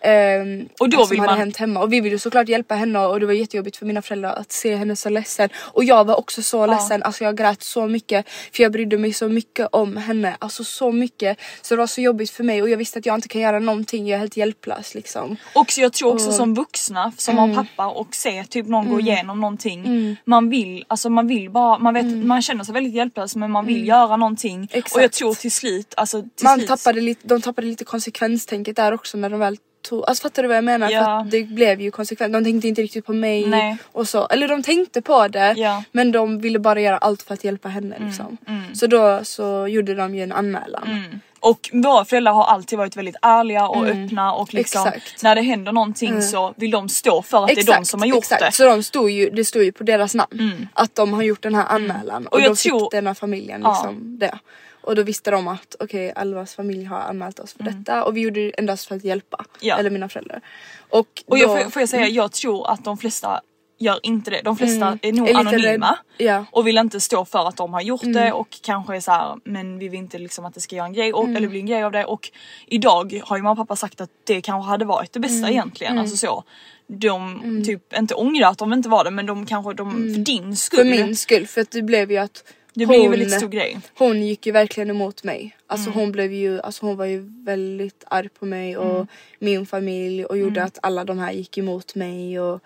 Ehm, 0.06 0.70
Och 0.80 0.90
då 0.90 0.98
som 0.98 1.10
vill 1.10 1.20
hade 1.20 1.32
man- 1.32 1.40
hänt 1.40 1.58
hemma 1.58 1.80
och 1.80 1.94
vi 1.94 2.02
ville 2.02 2.20
såklart 2.20 2.50
hjälpa 2.50 2.76
henne 2.76 3.00
och 3.00 3.20
det 3.20 3.26
var 3.26 3.34
jättejobbigt 3.34 3.78
för 3.78 3.86
mina 3.86 4.02
föräldrar 4.02 4.34
att 4.34 4.52
se 4.52 4.76
henne 4.76 4.96
så 4.96 5.10
ledsen. 5.10 5.50
Och 5.58 5.84
jag 5.84 6.06
var 6.06 6.16
också 6.16 6.42
så 6.44 6.66
ledsen, 6.66 7.04
alltså 7.04 7.24
jag 7.24 7.38
grät 7.38 7.64
så 7.64 7.88
mycket 7.88 8.26
för 8.54 8.64
jag 8.64 8.72
brydde 8.72 8.98
mig 8.98 9.14
så 9.14 9.28
mycket 9.30 9.68
om 9.72 9.98
henne. 9.98 10.36
Alltså 10.40 10.64
så 10.64 10.92
mycket. 10.92 11.38
Så 11.62 11.76
det 11.76 11.80
var 11.80 11.88
så 11.88 12.02
jobbigt 12.02 12.30
för 12.30 12.44
mig 12.44 12.62
och 12.62 12.70
jag 12.70 12.78
visste 12.78 13.00
att 13.00 13.06
jag 13.06 13.16
inte 13.16 13.28
kan 13.28 13.42
göra 13.42 13.60
någonting, 13.60 14.08
jag 14.08 14.16
är 14.16 14.20
helt 14.20 14.38
hjälplös 14.38 14.96
liksom. 14.96 15.36
Och 15.56 15.72
så 15.72 15.82
jag 15.82 15.94
tror 15.94 16.14
också 16.14 16.28
Och- 16.28 16.34
som 16.34 16.54
vuxna 16.54 17.12
som 17.18 17.38
Mm. 17.38 17.50
har 17.50 17.64
pappa 17.64 17.88
och 17.88 18.16
ser 18.16 18.44
typ 18.44 18.68
någon 18.68 18.90
gå 18.90 19.00
igenom 19.00 19.42
någonting. 19.42 20.18
Man 20.26 20.50
vill, 20.50 20.86
alltså 20.88 21.10
man 21.10 21.28
vill 21.28 21.50
bara, 21.50 21.80
man 21.80 21.94
vet, 21.94 22.06
man 22.26 22.42
känner 22.42 22.64
sig 22.64 22.74
väldigt 22.74 22.94
hjälplös 22.94 23.36
men 23.36 23.52
man 23.52 23.66
vill 23.66 23.88
göra 23.88 24.18
någonting. 24.18 24.56
Och 24.60 24.68
jag 24.72 24.86
Mm. 24.98 25.06
Exakt. 25.06 25.14
tror 25.18 25.34
till 25.34 25.52
slut, 25.52 25.94
alltså 25.98 26.22
till 26.22 26.44
Man 26.44 26.56
slut. 26.58 26.68
tappade 26.68 27.02
lite, 27.02 27.28
de 27.28 27.42
tappade 27.42 27.68
lite 27.68 27.84
konsekvenstänket 27.84 28.76
där 28.76 28.94
också 28.94 29.18
när 29.18 29.30
de 29.30 29.40
väl 29.40 29.58
tog, 29.90 30.04
alltså 30.08 30.22
fattar 30.22 30.42
du 30.44 30.48
vad 30.48 30.58
jag 30.58 30.64
menar? 30.64 30.90
Ja. 30.90 31.24
För 31.24 31.32
det 31.32 31.44
blev 31.44 31.82
ju 31.82 31.92
konsekvent, 31.92 32.34
de 32.34 32.44
tänkte 32.44 32.68
inte 32.68 32.82
riktigt 32.82 33.06
på 33.06 33.14
mig 33.14 33.46
Nej. 33.48 33.78
och 33.92 34.08
så. 34.10 34.28
Eller 34.28 34.48
de 34.48 34.64
tänkte 34.64 35.02
på 35.02 35.28
det 35.28 35.54
Ja. 35.58 35.84
men 35.92 36.12
de 36.12 36.40
ville 36.42 36.60
bara 36.60 36.82
göra 36.82 36.98
allt 36.98 37.22
för 37.22 37.34
att 37.34 37.44
hjälpa 37.44 37.70
henne 37.70 37.96
liksom. 38.06 38.38
Så 38.74 38.88
då 38.88 39.20
så 39.24 39.68
gjorde 39.68 39.96
de 39.96 40.16
ju 40.16 40.24
en 40.24 40.32
anmälan. 40.32 40.84
Mm. 40.88 41.20
Och 41.40 41.70
våra 41.74 42.06
föräldrar 42.06 42.34
har 42.34 42.44
alltid 42.46 42.78
varit 42.78 42.96
väldigt 42.98 43.16
ärliga 43.22 43.68
och 43.68 43.86
öppna 43.86 44.34
och 44.34 44.54
liksom 44.54 44.82
Mm. 44.82 44.94
Exakt. 44.94 45.24
när 45.24 45.36
det 45.36 45.42
händer 45.42 45.72
någonting 45.72 46.22
så 46.22 46.54
vill 46.58 46.72
de 46.72 46.90
stå 46.90 47.22
för 47.22 47.44
att 47.44 47.48
det 47.48 47.62
är 47.62 47.66
de 47.80 47.86
som 47.86 48.00
har 48.02 48.08
gjort 48.08 48.18
exakt. 48.18 48.40
det. 48.40 48.46
Mm. 48.46 48.52
Så 48.52 48.64
de 48.66 48.84
stod 48.84 49.10
ju, 49.10 49.30
det 49.30 49.46
stod 49.46 49.64
ju 49.64 49.72
på 49.72 49.84
deras 49.84 50.16
namn 50.16 50.68
att 50.74 50.96
de 50.96 51.14
har 51.14 51.22
gjort 51.24 51.42
den 51.42 51.56
här 51.56 51.66
anmälan 51.70 52.28
och, 52.28 52.34
Och 52.34 52.42
jag 52.42 52.52
då 52.52 52.56
tror- 52.56 52.80
fick 52.80 52.92
den 52.92 53.08
här 53.08 53.14
familjen 53.14 53.62
Ja. 53.64 53.70
liksom 53.72 54.20
det. 54.20 54.40
Och 54.86 54.96
då 54.96 55.04
visste 55.04 55.32
de 55.32 55.48
att 55.48 55.76
okej 55.80 56.14
Alvas 56.16 56.56
familj 56.56 56.84
har 56.86 57.00
anmält 57.00 57.40
oss 57.40 57.54
för 57.54 57.64
detta 57.64 58.04
och 58.04 58.18
vi 58.18 58.22
gjorde 58.22 58.40
det 58.40 58.60
endast 58.60 58.86
för 58.88 58.96
att 58.96 59.04
hjälpa. 59.04 59.38
Mm. 59.38 59.48
Ja. 59.62 59.78
Eller 59.78 59.90
mina 59.90 60.10
föräldrar. 60.10 60.42
Och, 60.90 61.08
Och 61.26 61.38
jag, 61.38 61.50
då, 61.50 61.64
får, 61.64 61.70
får 61.70 61.82
jag 61.82 61.90
säga, 61.90 62.08
jag 62.08 62.32
tror 62.32 62.70
att 62.72 62.84
de 62.84 62.98
flesta 62.98 63.42
gör 63.80 64.00
inte 64.04 64.32
det. 64.32 64.42
De 64.44 64.58
flesta 64.58 64.86
Mm. 64.88 65.00
är 65.02 65.12
nog 65.14 65.30
Är 65.30 65.36
anonyma 65.36 65.98
ja. 66.18 66.34
Mm. 66.34 66.46
och 66.52 66.68
vill 66.68 66.78
inte 66.78 67.02
stå 67.02 67.26
för 67.26 67.48
att 67.48 67.58
de 67.58 67.74
har 67.74 67.82
gjort 67.82 68.02
det 68.04 68.32
och 68.32 68.48
kanske 68.64 68.96
är 68.96 69.00
så 69.00 69.12
här, 69.12 69.36
men 69.44 69.80
vi 69.80 69.88
vill 69.90 70.00
inte 70.00 70.18
liksom 70.18 70.46
att 70.46 70.54
det 70.54 70.62
ska 70.62 70.76
göra 70.76 70.86
en 70.88 70.94
grej 70.94 71.14
och, 71.14 71.24
Mm. 71.24 71.36
eller 71.36 71.48
bli 71.48 71.60
en 71.60 71.66
grej 71.66 71.84
av 71.84 71.92
det 71.92 72.06
och 72.06 72.32
idag 72.68 73.22
har 73.26 73.38
ju 73.38 73.44
mamma 73.44 73.52
och 73.52 73.58
pappa 73.68 73.76
sagt 73.76 74.02
att 74.02 74.10
det 74.28 74.42
kanske 74.42 74.70
hade 74.70 74.86
varit 74.86 75.14
det 75.14 75.20
Mm. 75.20 75.30
bästa 75.30 75.50
egentligen. 75.52 75.98
Alltså 76.00 76.18
så. 76.18 76.44
De 76.88 77.64
typ 77.66 77.94
inte 77.98 78.16
ångrar 78.16 78.50
att 78.50 78.58
de 78.58 78.74
inte 78.74 78.90
var 78.90 79.04
det 79.04 79.12
men 79.12 79.26
de 79.26 79.46
kanske 79.46 79.74
de 79.74 79.92
för 79.92 80.20
din 80.22 80.56
skull. 80.56 80.80
Mm. 80.88 80.98
För 80.98 81.06
min 81.06 81.16
skull 81.16 81.48
för 81.48 81.62
att 81.62 81.72
det 81.72 81.82
blev 81.82 82.12
ju 82.12 82.18
att 82.18 82.44
det 82.76 82.86
blir 82.86 83.02
ju 83.04 83.10
väldigt 83.10 83.32
stor 83.32 83.48
grej. 83.48 83.78
hon 83.98 84.24
gick 84.28 84.46
ju 84.46 84.52
verkligen 84.52 84.90
emot 84.90 85.24
mig. 85.24 85.58
Alltså 85.68 85.90
Mm. 85.90 86.00
hon 86.00 86.12
blev 86.12 86.34
ju, 86.34 86.62
alltså 86.62 86.86
hon 86.86 86.98
var 86.98 87.06
ju 87.06 87.20
väldigt 87.46 88.04
arg 88.08 88.30
på 88.30 88.46
mig 88.46 88.78
och 88.78 88.96
Mm. 88.96 89.08
min 89.40 89.66
familj 89.66 90.26
och 90.26 90.38
gjorde 90.38 90.64
att 90.64 90.80
alla 90.82 91.04
de 91.06 91.20
här 91.20 91.32
gick 91.32 91.58
emot 91.58 91.96
mig 91.96 92.40
och 92.40 92.60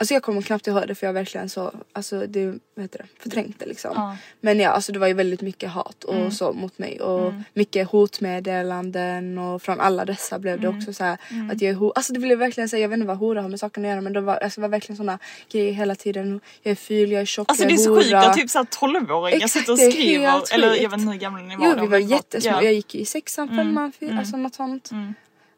Alltså 0.00 0.14
jag 0.14 0.22
kommer 0.22 0.42
knappt 0.42 0.66
ihåg 0.66 0.88
det 0.88 0.94
för 0.94 1.06
jag 1.06 1.12
verkligen 1.14 1.48
så, 1.48 1.72
alltså 1.92 2.26
det, 2.26 2.46
vad 2.46 2.82
heter 2.84 2.98
det, 2.98 3.06
förträngt 3.22 3.58
det 3.58 3.66
liksom. 3.66 3.90
Ja. 3.94 4.16
Men 4.40 4.60
ja, 4.60 4.70
alltså 4.70 4.92
det 4.92 4.98
var 4.98 5.06
ju 5.06 5.14
väldigt 5.14 5.40
mycket 5.40 5.70
hat 5.70 6.04
och 6.04 6.14
Mm. 6.14 6.30
så 6.30 6.52
mot 6.52 6.78
mig 6.78 7.00
och 7.00 7.32
mycket 7.54 7.88
hotmeddelanden 7.90 9.38
och 9.38 9.62
från 9.62 9.80
alla 9.80 10.04
dessa 10.04 10.38
blev 10.38 10.60
det 10.60 10.66
Mm. 10.66 10.78
också 10.78 10.92
så 10.92 11.04
här 11.04 11.12
att 11.52 11.62
jag 11.62 11.70
är 11.70 11.74
ho- 11.76 11.92
Alltså 11.94 12.12
det 12.12 12.20
blev 12.20 12.38
verkligen 12.38 12.68
så 12.68 12.76
här, 12.76 12.82
jag 12.82 12.88
vet 12.88 12.96
inte 12.96 13.06
vad 13.06 13.16
hora 13.16 13.42
har 13.42 13.48
med 13.48 13.60
saken 13.60 13.84
att 13.84 13.90
göra 13.90 14.00
men 14.00 14.12
det 14.12 14.20
var, 14.20 14.36
alltså, 14.36 14.60
det 14.60 14.62
var 14.62 14.68
verkligen 14.68 14.96
såna 14.96 15.18
grejer 15.52 15.72
hela 15.72 15.94
tiden. 15.94 16.40
Jag 16.62 16.70
är 16.70 16.74
ful, 16.74 17.12
jag 17.12 17.20
är 17.20 17.24
tjock, 17.24 17.48
Alltså 17.50 17.64
jag 17.64 17.70
det 17.70 17.74
är 17.74 17.76
så 17.78 17.90
hora. 17.90 18.02
sjukt 18.02 18.14
att 18.14 18.34
typ 18.36 18.50
såhär 18.50 18.64
12-åringar 18.66 19.36
Exakt, 19.36 19.52
sitter 19.52 19.72
och 19.72 19.78
är 19.78 19.90
skriver 19.90 20.54
eller 20.54 20.74
jag 20.82 20.90
vet 20.90 21.00
inte 21.00 21.12
hur 21.12 21.18
gamla 21.20 21.42
ni 21.42 21.56
var 21.56 21.66
Jo 21.76 21.80
vi 21.80 21.86
var 21.86 21.98
jättesmå, 21.98 22.50
ja. 22.50 22.62
jag 22.62 22.72
gick 22.74 22.94
i 22.94 23.04
sexan, 23.04 23.48
femman, 23.48 23.92
fyran, 23.92 24.18
alltså 24.18 24.36
något 24.36 24.54
sånt. 24.54 24.90
Mm. 24.90 25.14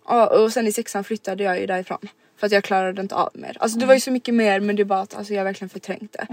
Ja, 0.09 0.27
och 0.41 0.53
sen 0.53 0.67
i 0.67 0.73
sexan 0.73 1.05
flyttade 1.05 1.45
jag 1.45 1.61
ju 1.61 1.67
därifrån. 1.67 2.09
För 2.41 2.47
att 2.47 2.53
jag 2.53 2.65
klarade 2.65 3.03
inte 3.03 3.15
av 3.15 3.31
mer. 3.35 3.57
Alltså 3.61 3.79
det 3.79 3.87
var 3.87 3.95
ju 3.95 4.01
så 4.01 4.11
mycket 4.11 4.35
mer 4.35 4.61
men 4.61 4.77
det 4.77 4.83
är 4.83 4.85
bara 4.85 5.01
att 5.01 5.15
alltså, 5.15 5.35
jag 5.35 5.45
verkligen 5.45 5.69
förträngt 5.69 6.13
det. 6.13 6.27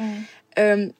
Ehm, 0.55 0.93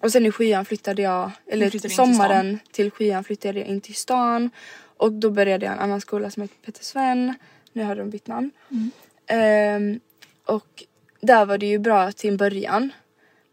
och 0.00 0.12
sen 0.12 0.26
i 0.26 0.30
sjuan 0.30 0.64
flyttade 0.64 1.02
jag, 1.02 1.30
eller 1.46 1.70
flyttade 1.70 1.88
in 1.88 1.90
till 1.90 1.96
sommaren 1.96 2.58
till 2.72 2.90
sjuan 2.90 3.24
flyttade 3.24 3.58
jag 3.58 3.68
in 3.68 3.80
till 3.80 3.94
stan. 3.94 4.50
Och 4.96 5.12
då 5.12 5.30
började 5.30 5.66
jag 5.66 5.72
en 5.72 5.78
annan 5.78 6.00
skola 6.00 6.30
som 6.30 6.42
heter 6.42 6.56
Peter 6.64 6.84
Sven. 6.84 7.34
Nu 7.72 7.82
har 7.82 7.96
de 7.96 8.10
bytt 8.10 8.26
namn. 8.26 8.50
Ehm, 9.26 10.00
och 10.44 10.84
där 11.20 11.44
var 11.44 11.58
det 11.58 11.66
ju 11.66 11.78
bra 11.78 12.12
till 12.12 12.30
en 12.30 12.36
början. 12.36 12.92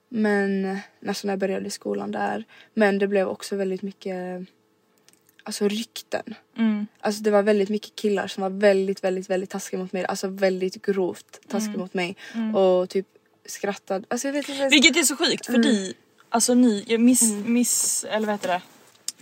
Men 0.09 0.77
nästan 0.99 1.27
när 1.27 1.33
jag 1.33 1.39
började 1.39 1.67
i 1.67 1.69
skolan 1.69 2.11
där. 2.11 2.43
Men 2.73 2.99
det 2.99 3.07
blev 3.07 3.27
också 3.27 3.55
väldigt 3.55 3.81
mycket 3.81 4.47
alltså 5.43 5.67
rykten. 5.67 6.35
Mm. 6.57 6.87
Alltså 6.99 7.23
det 7.23 7.31
var 7.31 7.43
väldigt 7.43 7.69
mycket 7.69 7.95
killar 7.95 8.27
som 8.27 8.41
var 8.43 8.49
väldigt 8.49 9.03
väldigt 9.03 9.29
väldigt 9.29 9.49
taskiga 9.49 9.79
mot 9.79 9.93
mig. 9.93 10.05
Alltså 10.05 10.27
väldigt 10.27 10.85
grovt 10.85 11.39
taskiga 11.47 11.69
Mm. 11.69 11.79
mot 11.81 11.93
mig. 11.93 12.15
Och 12.55 12.89
typ 12.89 13.07
skrattade. 13.45 14.05
Alltså 14.09 14.27
jag 14.27 14.33
vet 14.33 14.49
inte. 14.49 14.67
Vilket 14.67 14.97
är 14.97 15.03
så 15.03 15.15
sjukt 15.15 15.49
Mm. 15.49 15.63
för 15.63 15.69
di, 15.69 15.93
alltså 16.29 16.53
ni, 16.53 16.97
miss, 16.99 17.33
miss, 17.45 18.05
eller 18.09 18.25
vad 18.27 18.33
heter 18.35 18.47
det? 18.47 18.61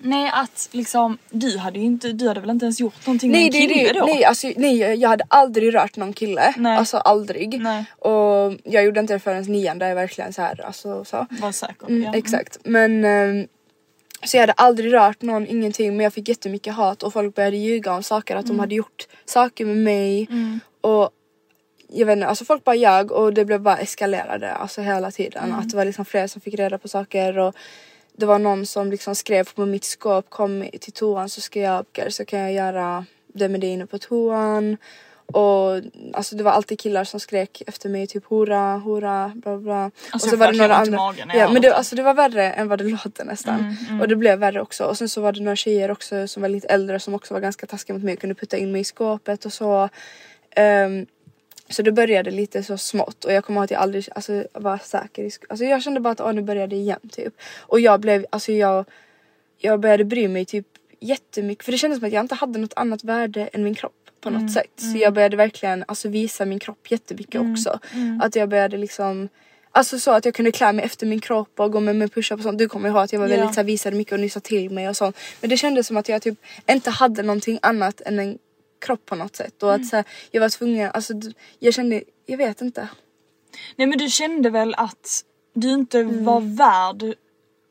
Nej 0.04 0.32
att 0.34 0.70
liksom, 0.72 1.18
du 1.30 1.58
hade 1.58 1.80
ju 1.80 1.86
inte, 1.86 2.12
du 2.12 2.28
hade 2.28 2.40
väl 2.40 2.50
inte 2.50 2.66
ens 2.66 2.80
gjort 2.80 3.06
någonting 3.08 3.32
Nej, 3.32 3.52
med 3.52 3.56
en 3.62 3.68
kille 3.70 3.94
det, 3.94 4.00
då? 4.00 4.06
nej, 4.06 4.26
alltså, 4.26 4.52
nej 4.58 4.78
jag 4.78 5.10
hade 5.10 5.24
aldrig 5.28 5.74
rört 5.76 5.96
någon 5.98 6.14
kille. 6.14 6.54
Nej. 6.58 6.78
Alltså 6.78 6.98
aldrig. 6.98 7.62
Nej. 7.62 7.86
Och 8.00 8.54
jag 8.64 8.84
gjorde 8.86 9.00
inte 9.00 9.14
det 9.14 9.20
förrän 9.20 9.44
nian 9.44 9.80
där 9.80 9.88
jag 9.88 9.96
verkligen 9.96 10.34
så 10.34 10.42
här, 10.42 10.66
alltså 10.66 11.06
så. 11.06 11.28
Var 11.30 11.52
säker. 11.52 11.88
Mm, 11.88 12.04
ja. 12.04 12.16
Exakt. 12.16 12.58
Men 12.64 13.06
ehm, 13.06 13.48
så 14.24 14.38
jag 14.38 14.42
hade 14.42 14.54
aldrig 14.54 14.94
rört 14.94 15.22
någon, 15.22 15.48
ingenting. 15.48 15.98
Men 15.98 16.04
jag 16.04 16.14
fick 16.14 16.30
jättemycket 16.30 16.74
hat 16.74 17.04
och 17.04 17.14
folk 17.14 17.36
började 17.36 17.58
ljuga 17.58 17.94
om 17.94 18.04
saker. 18.04 18.36
Att 18.36 18.48
de 18.48 18.60
hade 18.60 18.76
gjort 18.76 19.08
saker 19.26 19.66
med 19.66 19.78
mig. 19.78 20.28
Och 20.82 21.10
jag 21.88 22.06
vet 22.06 22.16
inte, 22.16 22.28
alltså 22.28 22.46
folk 22.46 22.64
bara 22.64 22.76
ljög 22.76 23.12
och 23.12 23.34
det 23.34 23.46
blev 23.46 23.62
bara 23.62 23.78
eskalerade 23.78 24.52
alltså 24.54 24.82
hela 24.82 25.12
tiden. 25.12 25.54
Att 25.54 25.70
det 25.70 25.78
var 25.78 25.86
liksom 25.86 26.06
fler 26.06 26.28
som 26.28 26.42
fick 26.42 26.54
reda 26.54 26.78
på 26.78 26.88
saker 26.88 27.38
och 27.38 27.56
det 28.18 28.26
var 28.26 28.40
någon 28.40 28.66
som 28.66 28.92
liksom 28.92 29.16
skrev 29.16 29.54
på 29.54 29.66
mitt 29.66 29.84
skåp 29.84 30.30
kom 30.30 30.70
till 30.82 30.94
toan 30.94 31.30
så 31.30 31.42
ska 31.42 31.60
jag 31.60 31.86
så 32.10 32.26
kan 32.26 32.40
jag 32.40 32.54
göra 32.54 33.06
det 33.28 33.50
med 33.50 33.62
dig 33.62 33.70
inne 33.70 33.86
på 33.86 33.98
toan. 33.98 34.78
Och 35.32 35.82
alltså 36.13 36.36
det 36.36 36.44
var 36.44 36.52
alltid 36.52 36.80
killar 36.80 37.04
som 37.04 37.20
skrek 37.20 37.62
efter 37.67 37.89
mig 37.89 38.08
typ 38.08 38.26
hora, 38.26 38.78
hora, 38.78 39.32
bla 39.36 39.58
bla. 39.58 39.84
Alltså, 39.84 40.13
och 40.13 40.22
så 40.22 40.28
jag 40.28 40.38
var 40.38 40.52
det 40.52 40.58
några 40.58 40.76
andra. 40.76 40.98
magen 40.98 41.32
Ja 41.34 41.39
hör 41.39 41.54
men 41.54 41.62
det, 41.62 41.76
alltså 41.76 41.96
det 41.96 42.04
var 42.04 42.13
värre 42.13 42.52
än 42.52 42.67
vad 42.67 42.80
det 42.80 42.84
låter 43.06 43.26
nästan. 43.26 43.76
Mm, 43.89 44.02
Och 44.02 44.08
det 44.08 44.15
blev 44.15 44.39
värre 44.39 44.62
också. 44.62 44.84
Och 44.84 44.98
sen 44.98 45.10
så 45.10 45.22
var 45.22 45.32
det 45.32 45.39
några 45.39 45.56
tjejer 45.56 45.91
också 45.91 46.28
som 46.28 46.41
var 46.41 46.50
lite 46.50 46.67
äldre 46.67 47.00
som 47.00 47.13
också 47.13 47.34
var 47.34 47.41
ganska 47.41 47.67
taskiga 47.67 47.94
mot 47.94 48.04
mig 48.04 48.13
och 48.13 48.20
kunde 48.20 48.36
putta 48.36 48.58
in 48.58 48.72
mig 48.72 48.82
i 48.82 48.84
skåpet 48.84 49.46
och 49.46 49.54
så. 49.54 49.89
Ehm, 50.56 51.06
så 51.70 51.82
det 51.82 51.91
började 51.91 52.32
lite 52.32 52.63
så 52.63 52.78
smått 52.78 53.26
och 53.26 53.34
jag 53.34 53.46
kommer 53.46 53.60
ihåg 53.60 53.63
att 53.63 53.72
jag 53.72 53.82
aldrig 53.82 54.10
alltså, 54.15 54.44
var 54.54 54.78
säker 54.78 55.24
i 55.24 55.32
Alltså 55.50 55.65
jag 55.65 55.84
kände 55.84 56.00
bara 56.00 56.12
att 56.12 56.36
nu 56.36 56.41
började 56.41 56.76
det 56.76 56.76
igen 56.76 57.10
typ. 57.12 57.34
Och 57.60 57.80
jag 57.80 58.00
blev, 58.00 58.26
alltså 58.30 58.52
jag, 58.52 58.86
jag 59.58 59.80
började 59.80 60.04
bry 60.06 60.28
mig 60.28 60.46
typ 60.46 60.67
jättemycket 61.00 61.65
för 61.65 61.72
det 61.72 61.78
kändes 61.78 62.00
som 62.00 62.08
att 62.08 62.13
jag 62.13 62.24
inte 62.24 62.36
hade 62.36 62.60
något 62.60 62.74
annat 62.76 63.04
värde 63.04 63.50
än 63.54 63.63
min 63.63 63.76
kropp 63.76 64.01
på 64.22 64.30
något 64.30 64.52
sätt. 64.54 64.72
Så 64.76 64.98
jag 64.98 65.14
började 65.14 65.38
verkligen 65.38 65.84
alltså, 65.88 66.10
visa 66.10 66.46
min 66.46 66.60
kropp 66.60 66.92
jättemycket 66.92 67.42
också. 67.42 67.80
Att 68.22 68.36
jag 68.36 68.50
började 68.50 68.78
liksom 68.78 69.30
Alltså 69.74 70.00
så 70.00 70.12
att 70.12 70.26
jag 70.26 70.34
kunde 70.34 70.52
klä 70.52 70.74
mig 70.74 70.86
efter 70.86 71.06
min 71.06 71.20
kropp 71.20 71.60
och 71.60 71.72
gå 71.72 71.80
med 71.80 71.96
med 71.96 72.14
push-up 72.14 72.40
och 72.40 72.44
sånt. 72.44 72.58
Du 72.58 72.70
kommer 72.70 72.90
ihåg 72.90 72.98
att 72.98 73.14
jag 73.14 73.20
var 73.20 73.28
Ja. 73.28 73.36
väldigt 73.38 73.54
så 73.56 73.60
här, 73.60 73.66
visade 73.66 73.96
mycket 73.96 74.14
och 74.14 74.20
nysa 74.20 74.40
till 74.40 74.70
mig 74.70 74.90
och 74.90 74.98
sånt. 74.98 75.18
Men 75.42 75.50
det 75.50 75.58
kändes 75.58 75.88
som 75.88 75.98
att 75.98 76.10
jag 76.10 76.22
typ 76.22 76.40
inte 76.70 76.90
hade 76.90 77.24
någonting 77.24 77.60
annat 77.62 78.02
än 78.02 78.20
en 78.20 78.38
kropp 78.86 79.06
på 79.06 79.16
något 79.16 79.36
sätt. 79.36 79.64
Och 79.64 79.74
att 79.74 79.86
så 79.86 79.96
här, 79.96 80.06
jag 80.32 80.42
var 80.42 80.50
tvungen, 80.50 80.92
alltså 80.94 81.14
jag 81.60 81.74
kände, 81.74 82.04
jag 82.26 82.38
vet 82.38 82.62
inte. 82.62 82.88
Nej 83.76 83.88
men 83.88 83.98
du 83.98 84.10
kände 84.10 84.50
väl 84.50 84.74
att 84.78 85.24
du 85.54 85.70
inte 85.70 86.04
var 86.04 86.42
värd 86.42 87.16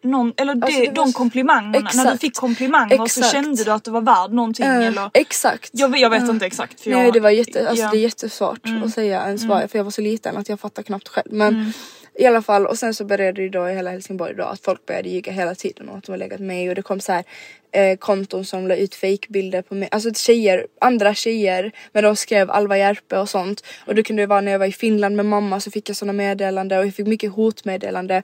någon, 0.03 0.33
eller 0.37 0.55
det, 0.55 0.59
Mm. 0.59 0.63
Alltså, 0.65 0.81
det 0.81 0.91
de 0.91 1.13
så- 1.13 1.19
komplimangerna, 1.19 1.71
när 1.73 1.81
du 1.81 1.87
Exakt. 2.01 2.21
fick 2.21 2.35
komplimanger 2.37 2.97
så 2.97 3.05
Exakt. 3.05 3.33
kände 3.33 3.65
du 3.65 3.71
att 3.71 3.85
du 3.85 3.91
var 3.91 4.01
värd 4.01 4.33
någonting 4.33 4.67
Eh, 4.67 4.87
eller? 4.87 5.11
Exakt. 5.15 5.71
Jag, 5.73 5.99
jag 5.99 6.11
vet 6.11 6.23
Eh. 6.23 6.29
inte 6.31 6.47
exakt. 6.47 6.81
För 6.81 6.91
Nej 6.91 7.05
jag, 7.05 7.13
det 7.13 7.21
var 7.21 7.31
jätte, 7.31 7.69
alltså. 7.69 7.83
Mm. 7.85 7.93
det 7.93 7.99
är 7.99 8.03
jättesvårt 8.03 8.61
att 8.85 8.91
säga 8.95 9.27
ens 9.27 9.45
vad 9.45 9.71
för 9.71 9.79
jag 9.79 9.85
var 9.85 9.91
så 9.91 10.01
liten 10.01 10.37
att 10.37 10.49
jag 10.49 10.61
fattar 10.61 10.83
knappt 10.83 11.09
själv. 11.09 11.33
Men 11.33 11.73
i 12.15 12.27
alla 12.27 12.43
fall 12.43 12.67
och 12.67 12.79
sen 12.79 12.95
så 12.95 13.05
började 13.05 13.43
det 13.43 13.49
då 13.49 13.69
i 13.69 13.75
hela 13.75 13.91
Helsingborg 13.91 14.35
då 14.35 14.45
att 14.45 14.61
folk 14.65 14.87
började 14.87 15.09
ljuga 15.09 15.33
hela 15.33 15.55
tiden 15.55 15.89
om 15.89 15.99
att 15.99 16.05
de 16.05 16.13
har 16.13 16.17
legat 16.19 16.41
mig 16.41 16.69
och 16.69 16.75
det 16.75 16.83
kom 16.83 17.01
så 17.01 17.13
här 17.13 17.25
eh, 17.73 17.97
konton 17.97 18.45
som 18.45 18.69
la 18.69 18.77
ut 18.77 18.95
fejkbilder 18.95 19.63
på 19.63 19.75
mig. 19.75 19.89
Alltså 19.93 20.11
tjejer, 20.15 20.67
andra 20.81 21.15
tjejer 21.15 21.73
men 21.93 22.05
de 22.05 22.17
skrev 22.17 22.51
Alva 22.51 22.79
Järpe 22.79 23.19
och 23.19 23.29
sånt. 23.29 23.65
Och 23.87 23.95
det 23.95 24.03
kunde 24.03 24.27
vara 24.27 24.41
när 24.41 24.53
jag 24.53 24.59
var 24.59 24.67
i 24.67 24.73
Finland 24.73 25.17
med 25.17 25.27
mamma 25.27 25.61
så 25.61 25.71
fick 25.71 25.89
jag 25.89 25.97
såna 25.97 26.13
meddelanden 26.13 26.79
och 26.79 26.87
jag 26.87 26.95
fick 26.95 27.07
mycket 27.07 27.33
hotmeddelande. 27.33 28.23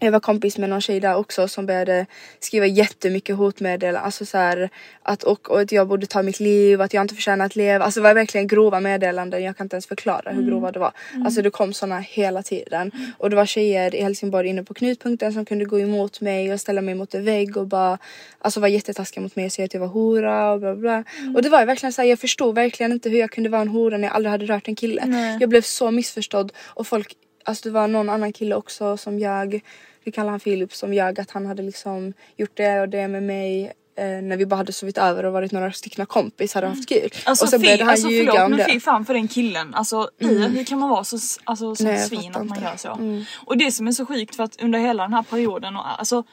Jag 0.00 0.12
var 0.12 0.20
kompis 0.20 0.58
med 0.58 0.70
någon 0.70 0.80
tjej 0.80 1.00
där 1.00 1.16
också 1.16 1.48
som 1.48 1.66
började 1.66 2.06
skriva 2.40 2.66
jättemycket 2.66 3.36
hotmeddelanden. 3.36 4.04
Alltså 4.04 4.26
så 4.26 4.38
här, 4.38 4.70
att, 5.02 5.22
och, 5.22 5.50
och 5.50 5.60
att 5.60 5.72
jag 5.72 5.88
borde 5.88 6.06
ta 6.06 6.22
mitt 6.22 6.40
liv, 6.40 6.80
att 6.80 6.94
jag 6.94 7.04
inte 7.04 7.14
förtjänar 7.14 7.46
att 7.46 7.56
leva. 7.56 7.84
Alltså 7.84 8.00
det 8.00 8.04
var 8.04 8.14
verkligen 8.14 8.46
grova 8.46 8.80
meddelanden. 8.80 9.42
Jag 9.42 9.56
kan 9.56 9.64
inte 9.64 9.76
ens 9.76 9.86
förklara 9.86 10.30
hur 10.30 10.42
grova 10.42 10.72
det 10.72 10.78
var. 10.78 10.92
Alltså 11.24 11.42
det 11.42 11.50
kom 11.50 11.72
såna 11.72 11.98
hela 11.98 12.42
tiden. 12.42 12.90
Och 13.18 13.30
det 13.30 13.36
var 13.36 13.46
tjejer 13.46 13.94
i 13.94 14.02
Helsingborg 14.02 14.48
inne 14.48 14.64
på 14.64 14.74
knutpunkten 14.74 15.32
som 15.32 15.44
kunde 15.44 15.64
gå 15.64 15.80
emot 15.80 16.20
mig 16.20 16.52
och 16.52 16.60
ställa 16.60 16.80
mig 16.80 16.94
mot 16.94 17.14
en 17.14 17.24
vägg 17.24 17.56
och 17.56 17.66
bara 17.66 17.98
alltså 18.38 18.60
var 18.60 18.68
jättetaskiga 18.68 19.22
mot 19.22 19.36
mig 19.36 19.46
och 19.46 19.52
säga 19.52 19.66
att 19.66 19.74
jag 19.74 19.80
var 19.80 19.88
hora 19.88 20.52
och 20.52 20.60
bla 20.60 20.76
bla. 20.76 21.04
Och 21.34 21.42
det 21.42 21.48
var 21.48 21.66
verkligen 21.66 21.92
så 21.92 22.02
här, 22.02 22.08
jag 22.08 22.18
förstod 22.18 22.54
verkligen 22.54 22.92
inte 22.92 23.10
hur 23.10 23.18
jag 23.18 23.30
kunde 23.30 23.50
vara 23.50 23.62
en 23.62 23.68
hora 23.68 23.96
när 23.96 24.08
jag 24.08 24.16
aldrig 24.16 24.30
hade 24.30 24.46
rört 24.46 24.68
en 24.68 24.76
kille. 24.76 25.36
Jag 25.40 25.50
blev 25.50 25.62
så 25.62 25.90
missförstådd 25.90 26.52
och 26.66 26.86
folk 26.86 27.16
Alltså 27.44 27.68
det 27.68 27.72
var 27.72 27.88
någon 27.88 28.08
annan 28.08 28.32
kille 28.32 28.54
också 28.54 28.96
som 28.96 29.18
jag, 29.18 29.60
vi 30.04 30.12
kallar 30.12 30.30
han 30.30 30.40
Filip, 30.40 30.74
som 30.74 30.94
jag 30.94 31.20
att 31.20 31.30
han 31.30 31.46
hade 31.46 31.62
liksom 31.62 32.12
gjort 32.36 32.56
det 32.56 32.80
och 32.80 32.88
det 32.88 33.08
med 33.08 33.22
mig 33.22 33.72
eh, 33.96 34.04
när 34.06 34.36
vi 34.36 34.46
bara 34.46 34.56
hade 34.56 34.72
sovit 34.72 34.98
över 34.98 35.24
och 35.24 35.32
varit 35.32 35.52
några 35.52 35.72
stycken 35.72 36.06
kompisar 36.06 36.62
och 36.62 36.68
haft 36.68 36.88
kul. 36.88 37.10
Alltså, 37.24 37.44
och 37.44 37.48
sen 37.48 37.60
började 37.60 37.84
han 37.84 37.90
alltså 37.90 38.08
ljuga 38.08 38.32
förlåt 38.32 38.44
om 38.44 38.50
men 38.50 38.58
det. 38.58 38.72
fy 38.72 38.80
fan 38.80 39.04
för 39.04 39.14
den 39.14 39.28
killen. 39.28 39.74
Alltså 39.74 40.10
i, 40.18 40.26
hur 40.26 40.64
kan 40.64 40.78
man 40.78 40.88
vara 40.88 41.04
så, 41.04 41.18
alltså, 41.44 41.74
så 41.74 41.84
Nej, 41.84 41.98
svin 41.98 42.30
att 42.36 42.46
man 42.46 42.58
inte. 42.58 42.68
gör 42.68 42.76
så? 42.76 43.24
Och 43.46 43.58
det 43.58 43.72
som 43.72 43.86
är 43.86 43.92
så 43.92 44.06
sjukt 44.06 44.36
för 44.36 44.42
att 44.42 44.62
under 44.62 44.78
hela 44.78 45.02
den 45.02 45.12
här 45.12 45.22
perioden, 45.22 45.76
och, 45.76 45.98
alltså 45.98 46.24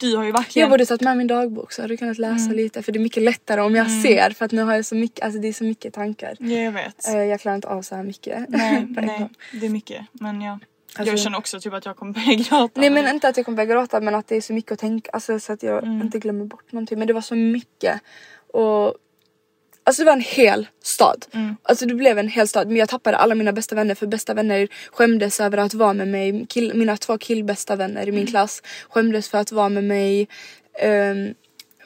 du 0.00 0.16
har 0.16 0.24
ju 0.24 0.32
verkligen... 0.32 0.62
Jag 0.62 0.70
borde 0.70 0.86
tagit 0.86 1.00
med 1.02 1.16
min 1.16 1.26
dagbok 1.26 1.72
så 1.72 1.82
hade 1.82 1.94
du 1.94 1.96
kunnat 1.98 2.18
läsa 2.18 2.44
Mm. 2.44 2.56
lite 2.56 2.82
för 2.82 2.92
det 2.92 2.98
är 2.98 3.00
mycket 3.00 3.22
lättare 3.22 3.60
om 3.60 3.74
jag 3.74 3.90
ser 3.90 4.30
för 4.30 4.44
att 4.44 4.52
nu 4.52 4.62
har 4.62 4.74
jag 4.74 4.84
så 4.84 4.94
mycket, 4.94 5.24
alltså 5.24 5.40
det 5.40 5.48
är 5.48 5.52
så 5.52 5.64
mycket 5.64 5.94
tankar. 5.94 6.36
Ja 6.38 6.56
jag 6.56 6.72
vet. 6.72 7.08
Eh, 7.08 7.14
jag 7.24 7.40
klarar 7.40 7.56
inte 7.56 7.68
av 7.68 7.82
så 7.82 7.94
här 7.96 8.02
mycket. 8.02 8.44
nej, 8.48 8.86
nej, 8.88 9.28
det 9.60 9.66
är 9.66 9.70
mycket. 9.70 10.06
Men 10.12 10.40
ja. 10.40 10.58
Alltså- 10.96 11.12
jag 11.12 11.18
känner 11.20 11.38
också 11.38 11.60
typ 11.60 11.72
att 11.72 11.86
jag 11.86 11.96
kommer 11.96 12.12
börja 12.12 12.34
gråta. 12.34 12.80
Nej 12.80 12.90
men 12.90 13.08
inte 13.14 13.28
att 13.28 13.36
jag 13.36 13.46
kommer 13.46 13.56
börja 13.56 13.74
gråta 13.74 14.00
men 14.00 14.14
att 14.14 14.28
det 14.28 14.36
är 14.36 14.40
så 14.40 14.52
mycket 14.52 14.72
att 14.72 14.78
tänka, 14.78 15.10
alltså 15.10 15.40
så 15.40 15.52
att 15.52 15.62
jag 15.62 15.84
Mm. 15.84 16.02
inte 16.02 16.18
glömmer 16.18 16.44
bort 16.44 16.72
någonting. 16.72 16.98
Men 16.98 17.06
det 17.08 17.12
var 17.14 17.20
så 17.20 17.34
mycket. 17.34 18.00
Och 18.52 18.94
Alltså 19.90 20.02
det 20.02 20.06
var 20.06 20.12
en 20.12 20.20
hel 20.20 20.66
stad. 20.82 21.26
Mm. 21.32 21.56
Alltså 21.62 21.86
det 21.86 21.94
blev 21.94 22.18
en 22.18 22.28
hel 22.28 22.48
stad 22.48 22.66
men 22.68 22.76
jag 22.76 22.88
tappade 22.88 23.16
alla 23.16 23.34
mina 23.34 23.52
bästa 23.52 23.74
vänner 23.74 23.94
för 23.94 24.06
bästa 24.06 24.34
vänner 24.34 24.68
skämdes 24.92 25.40
över 25.40 25.58
att 25.58 25.74
vara 25.74 25.92
med 25.92 26.08
mig. 26.08 26.46
Kill, 26.46 26.74
mina 26.74 26.96
två 26.96 27.18
killbästa 27.18 27.76
vänner 27.76 28.00
i 28.00 28.02
Mm. 28.02 28.14
min 28.14 28.26
klass 28.26 28.62
skämdes 28.88 29.28
för 29.28 29.38
att 29.38 29.52
vara 29.52 29.68
med 29.68 29.84
mig. 29.84 30.28
Ehm, 30.80 31.34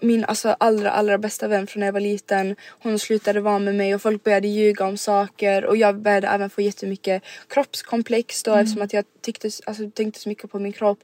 min 0.00 0.24
alltså 0.24 0.56
allra 0.60 0.90
allra 0.90 1.18
bästa 1.18 1.48
vän 1.48 1.66
från 1.66 1.80
när 1.80 1.86
jag 1.86 1.92
var 1.92 2.00
liten 2.00 2.56
hon 2.68 2.98
slutade 2.98 3.40
vara 3.40 3.58
med 3.58 3.74
mig 3.74 3.94
och 3.94 4.02
folk 4.02 4.24
började 4.24 4.48
ljuga 4.48 4.86
om 4.86 4.96
saker 4.96 5.64
och 5.64 5.76
jag 5.76 5.96
började 6.00 6.26
även 6.28 6.50
få 6.50 6.60
jättemycket 6.60 7.22
kroppskomplex 7.48 8.42
då 8.42 8.54
eftersom 8.54 8.82
att 8.82 8.92
jag 8.92 9.04
tyckte, 9.22 9.50
alltså, 9.66 9.90
tänkte 9.90 10.20
så 10.20 10.28
mycket 10.28 10.50
på 10.50 10.58
min 10.58 10.72
kropp 10.72 10.98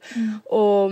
och 0.45 0.91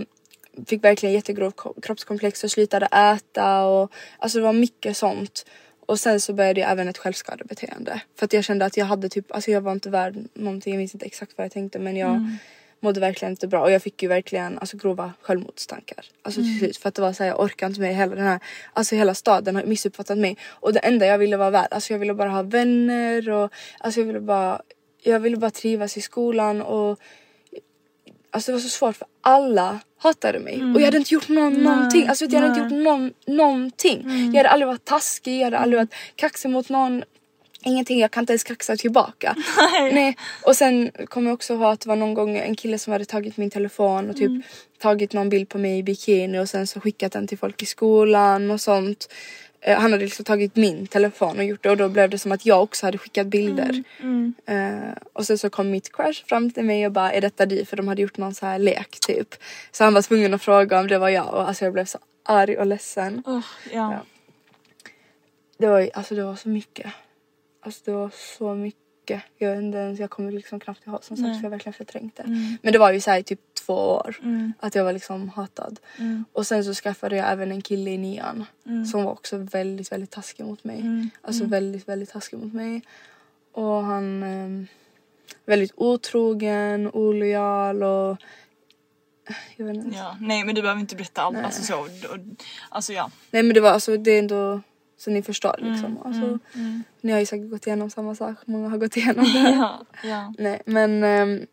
fick 0.67 0.83
verkligen 0.83 1.15
jättegrov 1.15 1.51
ko- 1.51 1.73
kroppskomplex 1.81 2.43
och 2.43 2.51
slutade 2.51 2.85
äta 2.85 3.63
och 3.63 3.91
alltså 4.19 4.37
det 4.37 4.43
var 4.43 4.53
mycket 4.53 4.97
sånt. 4.97 5.45
Och 5.89 5.99
sen 5.99 6.21
så 6.21 6.33
började 6.33 6.61
jag 6.61 6.71
även 6.71 6.87
ett 6.87 6.97
självskadebeteende. 6.97 8.01
För 8.15 8.25
att 8.25 8.33
jag 8.33 8.43
kände 8.43 8.65
att 8.65 8.77
jag 8.77 8.85
hade 8.85 9.09
typ, 9.09 9.31
alltså 9.31 9.51
jag 9.51 9.61
var 9.61 9.71
inte 9.71 9.89
värd 9.89 10.17
någonting, 10.33 10.73
jag 10.73 10.77
minns 10.77 10.93
inte 10.93 11.05
exakt 11.05 11.31
vad 11.37 11.45
jag 11.45 11.51
tänkte 11.51 11.79
men 11.79 11.97
jag 11.97 12.37
mådde 12.79 12.99
verkligen 12.99 13.31
inte 13.31 13.47
bra. 13.47 13.61
Och 13.61 13.71
jag 13.71 13.83
fick 13.83 14.03
ju 14.03 14.09
verkligen 14.09 14.59
alltså 14.59 14.77
grova 14.77 15.13
självmordstankar. 15.21 16.05
Alltså 16.21 16.41
till 16.41 16.59
slut 16.59 16.77
för 16.77 16.89
att 16.89 16.95
det 16.95 17.01
var 17.01 17.13
så 17.13 17.23
här, 17.23 17.29
jag 17.29 17.39
orkar 17.39 17.67
inte 17.67 17.81
med 17.81 17.95
hela 17.95 18.15
den 18.15 18.23
här, 18.23 18.39
alltså 18.73 18.95
hela 18.95 19.13
staden 19.13 19.55
har 19.55 19.63
missuppfattat 19.63 20.17
mig. 20.17 20.37
Och 20.47 20.73
det 20.73 20.79
enda 20.79 21.05
jag 21.05 21.17
ville 21.17 21.37
var 21.37 21.51
värd, 21.51 21.67
alltså 21.71 21.93
jag 21.93 21.99
ville 21.99 22.13
bara 22.13 22.29
ha 22.29 22.43
vänner 22.43 23.29
och 23.29 23.53
alltså 23.79 23.99
jag 23.99 24.07
ville 24.07 24.19
bara, 24.19 24.61
jag 25.03 25.19
ville 25.19 25.37
bara 25.37 25.51
trivas 25.51 25.97
i 25.97 26.01
skolan 26.01 26.61
och 26.61 26.99
Alltså 28.31 28.51
det 28.51 28.55
var 28.55 28.61
så 28.61 28.69
svårt 28.69 28.95
för 28.95 29.07
alla 29.21 29.79
hatade 29.97 30.39
mig 30.39 30.63
och 30.73 30.81
jag 30.81 30.85
hade 30.85 30.97
inte 30.97 31.13
gjort 31.13 31.29
någon, 31.29 31.53
någonting. 31.53 32.07
Alltså 32.07 32.25
vet, 32.25 32.33
jag 32.33 32.41
hade 32.41 32.61
inte 32.61 32.75
gjort 32.75 32.83
någon, 32.83 33.13
någonting. 33.27 34.03
Jag 34.33 34.37
hade 34.37 34.49
aldrig 34.49 34.67
varit 34.67 34.85
taskig, 34.85 35.39
jag 35.39 35.43
hade 35.43 35.57
aldrig 35.57 35.79
varit 35.79 35.93
kaxig 36.15 36.49
mot 36.49 36.69
någon. 36.69 37.03
Ingenting, 37.63 37.99
jag 37.99 38.11
kan 38.11 38.21
inte 38.21 38.33
ens 38.33 38.43
kaxa 38.43 38.75
tillbaka. 38.75 39.35
Nej. 39.91 40.17
Och 40.45 40.55
sen 40.55 40.91
kommer 41.05 41.29
jag 41.29 41.33
också 41.33 41.53
ihåg 41.53 41.63
att 41.63 41.79
det 41.79 41.89
var 41.89 41.95
någon 41.95 42.13
gång 42.13 42.37
en 42.37 42.55
kille 42.55 42.77
som 42.77 42.93
hade 42.93 43.05
tagit 43.05 43.37
min 43.37 43.49
telefon 43.49 44.09
och 44.09 44.17
typ 44.17 44.45
tagit 44.81 45.13
någon 45.13 45.29
bild 45.29 45.49
på 45.49 45.57
mig 45.57 45.77
i 45.77 45.83
bikini 45.83 46.39
och 46.39 46.49
sen 46.49 46.67
så 46.67 46.79
skickat 46.79 47.11
den 47.11 47.27
till 47.27 47.37
folk 47.37 47.61
i 47.61 47.65
skolan 47.65 48.51
och 48.51 48.61
sånt. 48.61 49.07
Eh, 49.61 49.79
han 49.79 49.91
hade 49.91 50.03
liksom 50.03 50.25
tagit 50.25 50.55
min 50.55 50.87
telefon 50.87 51.37
och 51.37 51.43
gjort 51.43 51.63
det 51.63 51.69
och 51.69 51.77
då 51.77 51.89
blev 51.89 52.09
det 52.09 52.17
som 52.17 52.31
att 52.31 52.45
jag 52.45 52.63
också 52.63 52.85
hade 52.85 52.97
skickat 52.97 53.27
bilder. 53.27 53.83
Eh, 54.45 54.93
och 55.13 55.25
sen 55.25 55.37
så 55.37 55.49
kom 55.49 55.71
mitt 55.71 55.95
crush 55.95 56.25
fram 56.25 56.51
till 56.51 56.63
mig 56.63 56.85
och 56.85 56.91
bara 56.91 57.11
är 57.11 57.21
detta 57.21 57.45
du? 57.45 57.65
För 57.65 57.77
de 57.77 57.87
hade 57.87 58.01
gjort 58.01 58.17
någon 58.17 58.33
så 58.33 58.45
här 58.45 58.59
lek 58.59 58.99
typ. 58.99 59.35
Så 59.71 59.83
han 59.83 59.93
var 59.93 60.01
tvungen 60.01 60.33
att 60.33 60.41
fråga 60.41 60.79
om 60.79 60.87
det 60.87 60.97
var 60.97 61.09
jag 61.09 61.33
och 61.33 61.47
alltså 61.47 61.65
jag 61.65 61.73
blev 61.73 61.85
så 61.85 61.99
arg 62.25 62.57
och 62.57 62.65
ledsen. 62.65 63.23
Åh, 63.25 63.45
ja. 63.71 64.05
Det 65.57 65.67
var 65.67 65.89
alltså 65.93 66.15
det 66.15 66.23
var 66.23 66.35
så 66.35 66.49
mycket. 66.49 66.91
Alltså 67.61 67.81
det 67.85 67.91
var 67.91 68.11
så 68.37 68.55
mycket 68.55 68.88
mycket. 69.09 69.31
Jag, 69.37 69.57
inte 69.63 69.77
ens- 69.77 69.99
jag 69.99 70.09
kommer 70.09 70.31
liksom 70.31 70.59
knappt 70.59 70.87
ihåg 70.87 71.03
som 71.03 71.17
sagt 71.17 71.27
Nej. 71.27 71.35
för 71.37 71.43
jag 71.43 71.49
verkligen 71.49 71.73
förträngt 71.73 72.15
det. 72.15 72.23
Mm. 72.23 72.57
Men 72.61 72.73
det 72.73 72.79
var 72.79 72.91
ju 72.91 73.01
så 73.01 73.11
här 73.11 73.19
i 73.19 73.23
typ 73.23 73.39
två 73.65 73.73
år. 73.73 74.15
Mm. 74.23 74.53
Att 74.59 74.75
jag 74.75 74.83
var 74.83 74.93
liksom 74.93 75.29
hatad. 75.29 75.79
Mm. 75.97 76.25
Och 76.33 76.47
sen 76.47 76.63
så 76.63 76.73
skaffade 76.73 77.15
jag 77.15 77.31
även 77.31 77.51
en 77.51 77.61
kille 77.61 77.91
i 77.91 77.97
nian. 77.97 78.45
Mm. 78.65 78.85
Som 78.85 79.03
var 79.03 79.11
också 79.11 79.37
väldigt 79.37 79.91
väldigt 79.91 80.11
taskig 80.11 80.45
mot 80.45 80.63
mig. 80.63 80.79
Mm. 80.79 81.09
Alltså 81.21 81.45
väldigt 81.45 81.87
väldigt 81.87 82.09
taskig 82.09 82.39
mot 82.39 82.53
mig. 82.53 82.81
Och 83.53 83.83
han 83.83 84.23
ehm, 84.23 84.67
väldigt 85.45 85.71
otrogen, 85.75 86.89
olojal 86.93 87.83
och 87.83 88.17
jag 89.55 89.65
vet 89.65 89.75
inte. 89.75 89.97
Ja, 89.97 90.17
nej 90.19 90.43
men 90.43 90.55
du 90.55 90.61
behöver 90.61 90.81
inte 90.81 90.95
berätta 90.95 91.21
allt. 91.21 91.33
Nej. 91.35 91.43
Alltså 91.45 91.63
så. 91.63 91.79
och- 91.79 91.89
Alltså 92.69 92.93
ja. 92.93 93.11
Nej 93.31 93.43
men 93.43 93.53
det 93.53 93.61
var 93.61 93.69
alltså 93.71 93.97
det 93.97 94.11
är 94.11 94.19
ändå 94.19 94.61
så 94.99 95.11
ni 95.11 95.21
förstår 95.23 95.55
Mm, 95.59 95.71
liksom. 95.71 95.97
Alltså, 96.05 96.39
Ni 97.01 97.11
har 97.11 97.19
ju 97.19 97.25
säkert 97.25 97.49
gått 97.49 97.67
igenom 97.67 97.89
samma 97.89 98.15
sak. 98.15 98.35
Många 98.45 98.69
har 98.69 98.77
gått 98.77 98.97
igenom 98.97 99.25
det. 99.33 99.39
ja, 99.59 99.85
ja. 100.03 100.33
Nej 100.37 100.61
men 100.65 101.03
ehm, 101.03 101.45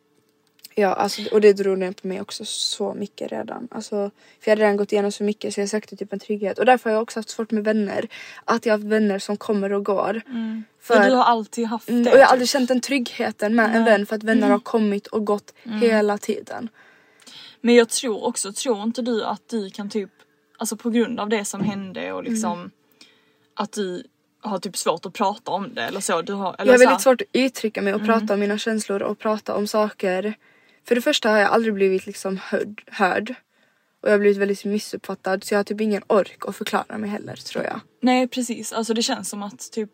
ja 0.75 0.95
alltså 0.95 1.23
och 1.33 1.41
det 1.41 1.53
drog 1.53 1.79
ner 1.79 1.93
på 1.93 2.07
mig 2.09 2.21
också 2.21 2.45
så 2.45 2.95
mycket 2.95 3.33
redan. 3.33 3.69
Alltså 3.71 4.11
för 4.41 4.51
jag 4.51 4.53
hade 4.53 4.63
redan 4.63 4.77
gått 4.77 4.93
igenom 4.93 5.13
så 5.13 5.25
mycket 5.25 5.55
så 5.55 5.61
jag 5.61 5.69
sökte 5.69 5.97
typ 5.97 6.13
en 6.13 6.19
trygghet 6.19 6.59
och 6.59 6.67
därför 6.67 6.91
har 6.91 6.95
jag 6.95 7.03
också 7.03 7.19
haft 7.19 7.29
svårt 7.31 7.51
med 7.51 7.65
vänner. 7.65 8.09
Att 8.45 8.67
jag 8.67 8.73
har 8.73 8.79
haft 8.79 8.89
vänner 8.91 9.19
som 9.19 9.37
kommer 9.37 9.73
och 9.73 9.85
går. 9.85 10.23
För, 10.81 11.09
du 11.09 11.15
har 11.15 11.25
alltid 11.25 11.67
haft 11.67 11.87
det. 11.87 11.93
Mm, 11.93 12.07
och 12.07 12.13
jag 12.13 12.19
har 12.19 12.25
typ. 12.25 12.33
aldrig 12.33 12.49
känt 12.49 12.69
den 12.69 12.81
tryggheten 12.81 13.55
med 13.55 13.77
en 13.77 13.85
vän 13.85 14.07
för 14.07 14.17
att 14.17 14.23
vänner 14.23 14.51
har 14.51 14.59
kommit 14.59 15.07
och 15.07 15.25
gått 15.27 15.55
hela 15.81 16.19
tiden. 16.19 16.69
Men 17.61 17.75
jag 17.75 17.89
tror 17.89 18.25
också, 18.25 18.53
tror 18.53 18.83
inte 18.83 19.03
du 19.03 19.25
att 19.25 19.49
du 19.49 19.71
kan 19.71 19.91
typ, 19.91 20.11
alltså 20.59 20.77
på 20.77 20.91
grund 20.91 21.21
av 21.21 21.29
det 21.29 21.45
som 21.45 21.61
hände 21.65 22.13
och 22.13 22.25
liksom 22.25 22.59
Mm. 22.59 22.71
Att 23.57 23.73
du 23.73 24.03
har 24.41 24.59
typ 24.59 24.77
svårt 24.77 25.07
att 25.07 25.13
prata 25.13 25.51
om 25.51 25.75
det 25.75 25.83
eller 25.83 26.01
så. 26.01 26.23
Du 26.23 26.33
har, 26.33 26.57
eller 26.59 26.73
Jag 26.73 26.79
har 26.79 26.87
väldigt 26.87 27.03
svårt 27.03 27.21
att 27.21 27.27
uttrycka 27.33 27.83
mig 27.83 27.95
och 27.95 28.05
prata 28.05 28.35
om 28.35 28.41
mina 28.41 28.59
känslor 28.59 29.03
och 29.03 29.19
prata 29.19 29.55
om 29.55 29.67
saker. 29.67 30.35
För 30.89 30.95
det 30.95 31.01
första 31.01 31.31
har 31.31 31.39
jag 31.39 31.51
aldrig 31.51 31.75
blivit 31.75 32.07
liksom 32.07 32.39
hörd. 32.43 32.83
hörd. 32.87 33.35
Och 34.03 34.09
jag 34.09 34.13
har 34.15 34.19
blivit 34.19 34.39
väldigt 34.39 34.65
missuppfattad 34.65 35.45
så 35.45 35.55
jag 35.55 35.59
har 35.59 35.65
typ 35.65 35.81
ingen 35.81 36.03
ork 36.07 36.39
att 36.49 36.57
förklara 36.57 36.99
mig 36.99 37.11
heller 37.11 37.37
tror 37.37 37.65
jag. 37.65 37.81
Nej 38.03 38.29
precis, 38.29 38.73
alltså 38.73 38.95
det 38.95 39.03
känns 39.03 39.29
som 39.29 39.43
att 39.43 39.73
typ 39.73 39.91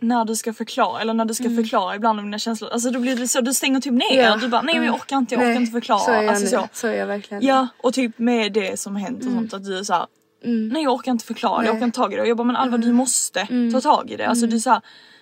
när 0.00 0.24
du 0.24 0.36
ska 0.36 0.52
förklara 0.52 1.00
eller 1.00 1.14
när 1.14 1.24
du 1.24 1.34
ska 1.34 1.44
Mm. 1.44 1.56
förklara 1.56 1.96
ibland 1.96 2.18
om 2.18 2.24
dina 2.26 2.38
känslor, 2.38 2.70
alltså 2.70 2.90
då 2.90 3.00
blir 3.00 3.16
det 3.16 3.28
så, 3.28 3.40
du 3.40 3.54
stänger 3.54 3.80
typ 3.80 3.92
ner. 3.92 4.22
Ja. 4.22 4.36
Du 4.36 4.48
bara 4.48 4.62
nej 4.62 4.74
men 4.74 4.84
jag 4.84 4.94
orkar 4.94 5.16
inte, 5.16 5.34
jag 5.34 5.40
orkar 5.40 5.48
Nej, 5.48 5.60
inte 5.60 5.72
förklara. 5.72 5.98
Så 6.00 6.10
är 6.10 6.22
jag 6.22 6.28
alltså 6.28 6.44
nu. 6.44 6.50
så. 6.50 6.68
Så 6.72 6.86
är 6.86 6.92
jag 6.98 7.06
verkligen. 7.06 7.42
Ja 7.46 7.68
och 7.78 7.94
typ 7.94 8.18
med 8.18 8.52
det 8.52 8.80
som 8.80 8.96
hänt 8.96 9.18
och 9.18 9.32
sånt 9.32 9.54
att 9.54 9.64
du 9.64 9.78
är 9.78 9.82
såhär 9.82 10.06
Nej 10.42 10.82
jag 10.82 10.94
orkar 10.94 11.12
inte 11.12 11.24
förklara, 11.24 11.64
jag 11.64 11.64
Mm. 11.64 11.64
Nej. 11.64 11.68
Mm. 11.70 11.76
orkar 11.76 11.86
inte 11.86 11.96
ta 11.96 12.02
tag 12.02 12.12
i 12.12 12.16
det. 12.16 12.22
Och 12.22 12.28
jag 12.28 12.36
bara 12.36 12.44
men 12.44 12.56
Alva 12.56 12.76
du 12.78 12.92
måste 12.92 13.48
ta 13.72 13.80
tag 13.80 14.10
i 14.10 14.16
det. 14.16 14.26
Alltså 14.28 14.46
du 14.46 14.60
såhär 14.60 14.80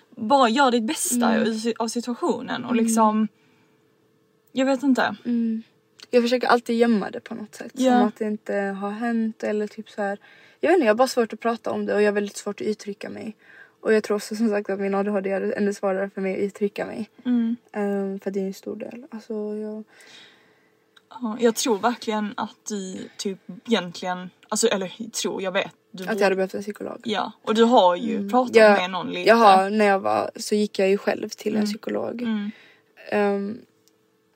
bara 0.09 0.49
gör 0.49 0.71
ditt 0.71 0.83
bästa 0.83 1.33
Mm. 1.33 1.73
av 1.79 1.87
situationen 1.87 2.65
och 2.65 2.75
liksom 2.75 3.27
Jag 4.51 4.65
vet 4.65 4.83
inte. 4.83 5.15
Jag 6.11 6.23
försöker 6.23 6.47
alltid 6.47 6.77
gömma 6.77 7.09
det 7.09 7.19
på 7.19 7.35
något 7.35 7.55
sätt. 7.55 7.71
Ja. 7.73 7.91
Som 7.99 8.07
att 8.07 8.15
det 8.15 8.25
inte 8.25 8.53
har 8.55 8.91
hänt 8.91 9.43
eller 9.43 9.67
typ 9.67 9.89
så 9.89 10.01
här. 10.01 10.17
Jag 10.59 10.69
vet 10.69 10.75
inte, 10.75 10.85
jag 10.85 10.93
har 10.93 10.97
bara 10.97 11.07
svårt 11.07 11.33
att 11.33 11.39
prata 11.39 11.71
om 11.71 11.85
det 11.85 11.93
och 11.93 12.01
jag 12.01 12.07
har 12.07 12.13
väldigt 12.13 12.37
svårt 12.37 12.61
att 12.61 12.67
uttrycka 12.67 13.09
mig. 13.09 13.35
Och 13.81 13.93
jag 13.93 14.03
tror 14.03 14.17
också 14.17 14.35
som 14.35 14.49
sagt 14.49 14.69
att 14.69 14.79
min 14.79 14.95
ADHD 14.95 15.39
det 15.39 15.53
ännu 15.53 15.73
svårare 15.73 16.09
för 16.09 16.21
mig 16.21 16.33
att 16.33 16.39
uttrycka 16.39 16.85
mig. 16.85 17.09
Mm. 17.25 17.55
Ehm, 17.71 18.19
för 18.19 18.31
det 18.31 18.39
är 18.39 18.45
en 18.47 18.53
stor 18.53 18.75
del. 18.75 19.05
Alltså 19.11 19.33
jag... 19.33 19.83
Ja, 21.21 21.37
Jag 21.39 21.55
tror 21.55 21.77
verkligen 21.79 22.33
att 22.37 22.55
du 22.69 23.09
typ 23.17 23.39
egentligen, 23.67 24.29
alltså 24.49 24.67
eller 24.67 25.09
tror, 25.11 25.41
jag 25.41 25.51
vet. 25.51 25.71
Du 25.91 26.03
Att 26.07 26.15
jag 26.17 26.23
hade 26.23 26.35
behövt 26.35 26.53
en 26.53 26.61
psykolog. 26.61 27.01
Ja 27.03 27.31
och 27.41 27.55
du 27.55 27.63
har 27.63 27.95
ju 27.95 28.29
pratat 28.29 28.55
Jag- 28.55 28.77
med 28.81 28.89
någon 28.91 29.07
lite. 29.09 29.29
Jag 29.29 29.35
har, 29.35 29.69
när 29.69 29.85
jag 29.85 29.99
var 29.99 30.31
så 30.35 30.55
gick 30.55 30.79
jag 30.79 30.89
ju 30.89 30.97
själv 30.97 31.29
till 31.29 31.51
en 31.53 31.57
Mm. 31.57 31.65
psykolog. 31.67 32.21
Mm. 32.21 32.51
Ehm, 33.11 33.57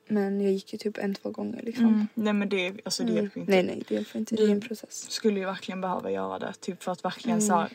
men 0.08 0.42
jag 0.42 0.52
gick 0.54 0.74
ju 0.74 0.78
typ 0.80 0.98
en, 0.98 1.16
två 1.16 1.30
gånger 1.30 1.62
liksom. 1.64 1.86
Mm. 1.88 2.08
Nej 2.14 2.34
men 2.34 2.50
det, 2.50 2.74
alltså, 2.86 3.04
det 3.04 3.10
Mm. 3.12 3.24
hjälper 3.24 3.40
inte. 3.40 3.52
Nej 3.52 3.64
nej 3.64 3.84
det 3.88 3.96
hjälper 3.96 4.20
inte, 4.20 4.36
det 4.36 4.44
är 4.44 4.48
Du- 4.48 4.52
en 4.54 4.62
process. 4.62 5.12
Skulle 5.12 5.40
ju 5.40 5.46
verkligen 5.46 5.82
behöva 5.82 6.12
göra 6.12 6.40
det 6.40 6.54
typ 6.60 6.84
för 6.84 6.92
att 6.92 7.06
verkligen 7.06 7.42
så 7.42 7.54
här, 7.56 7.70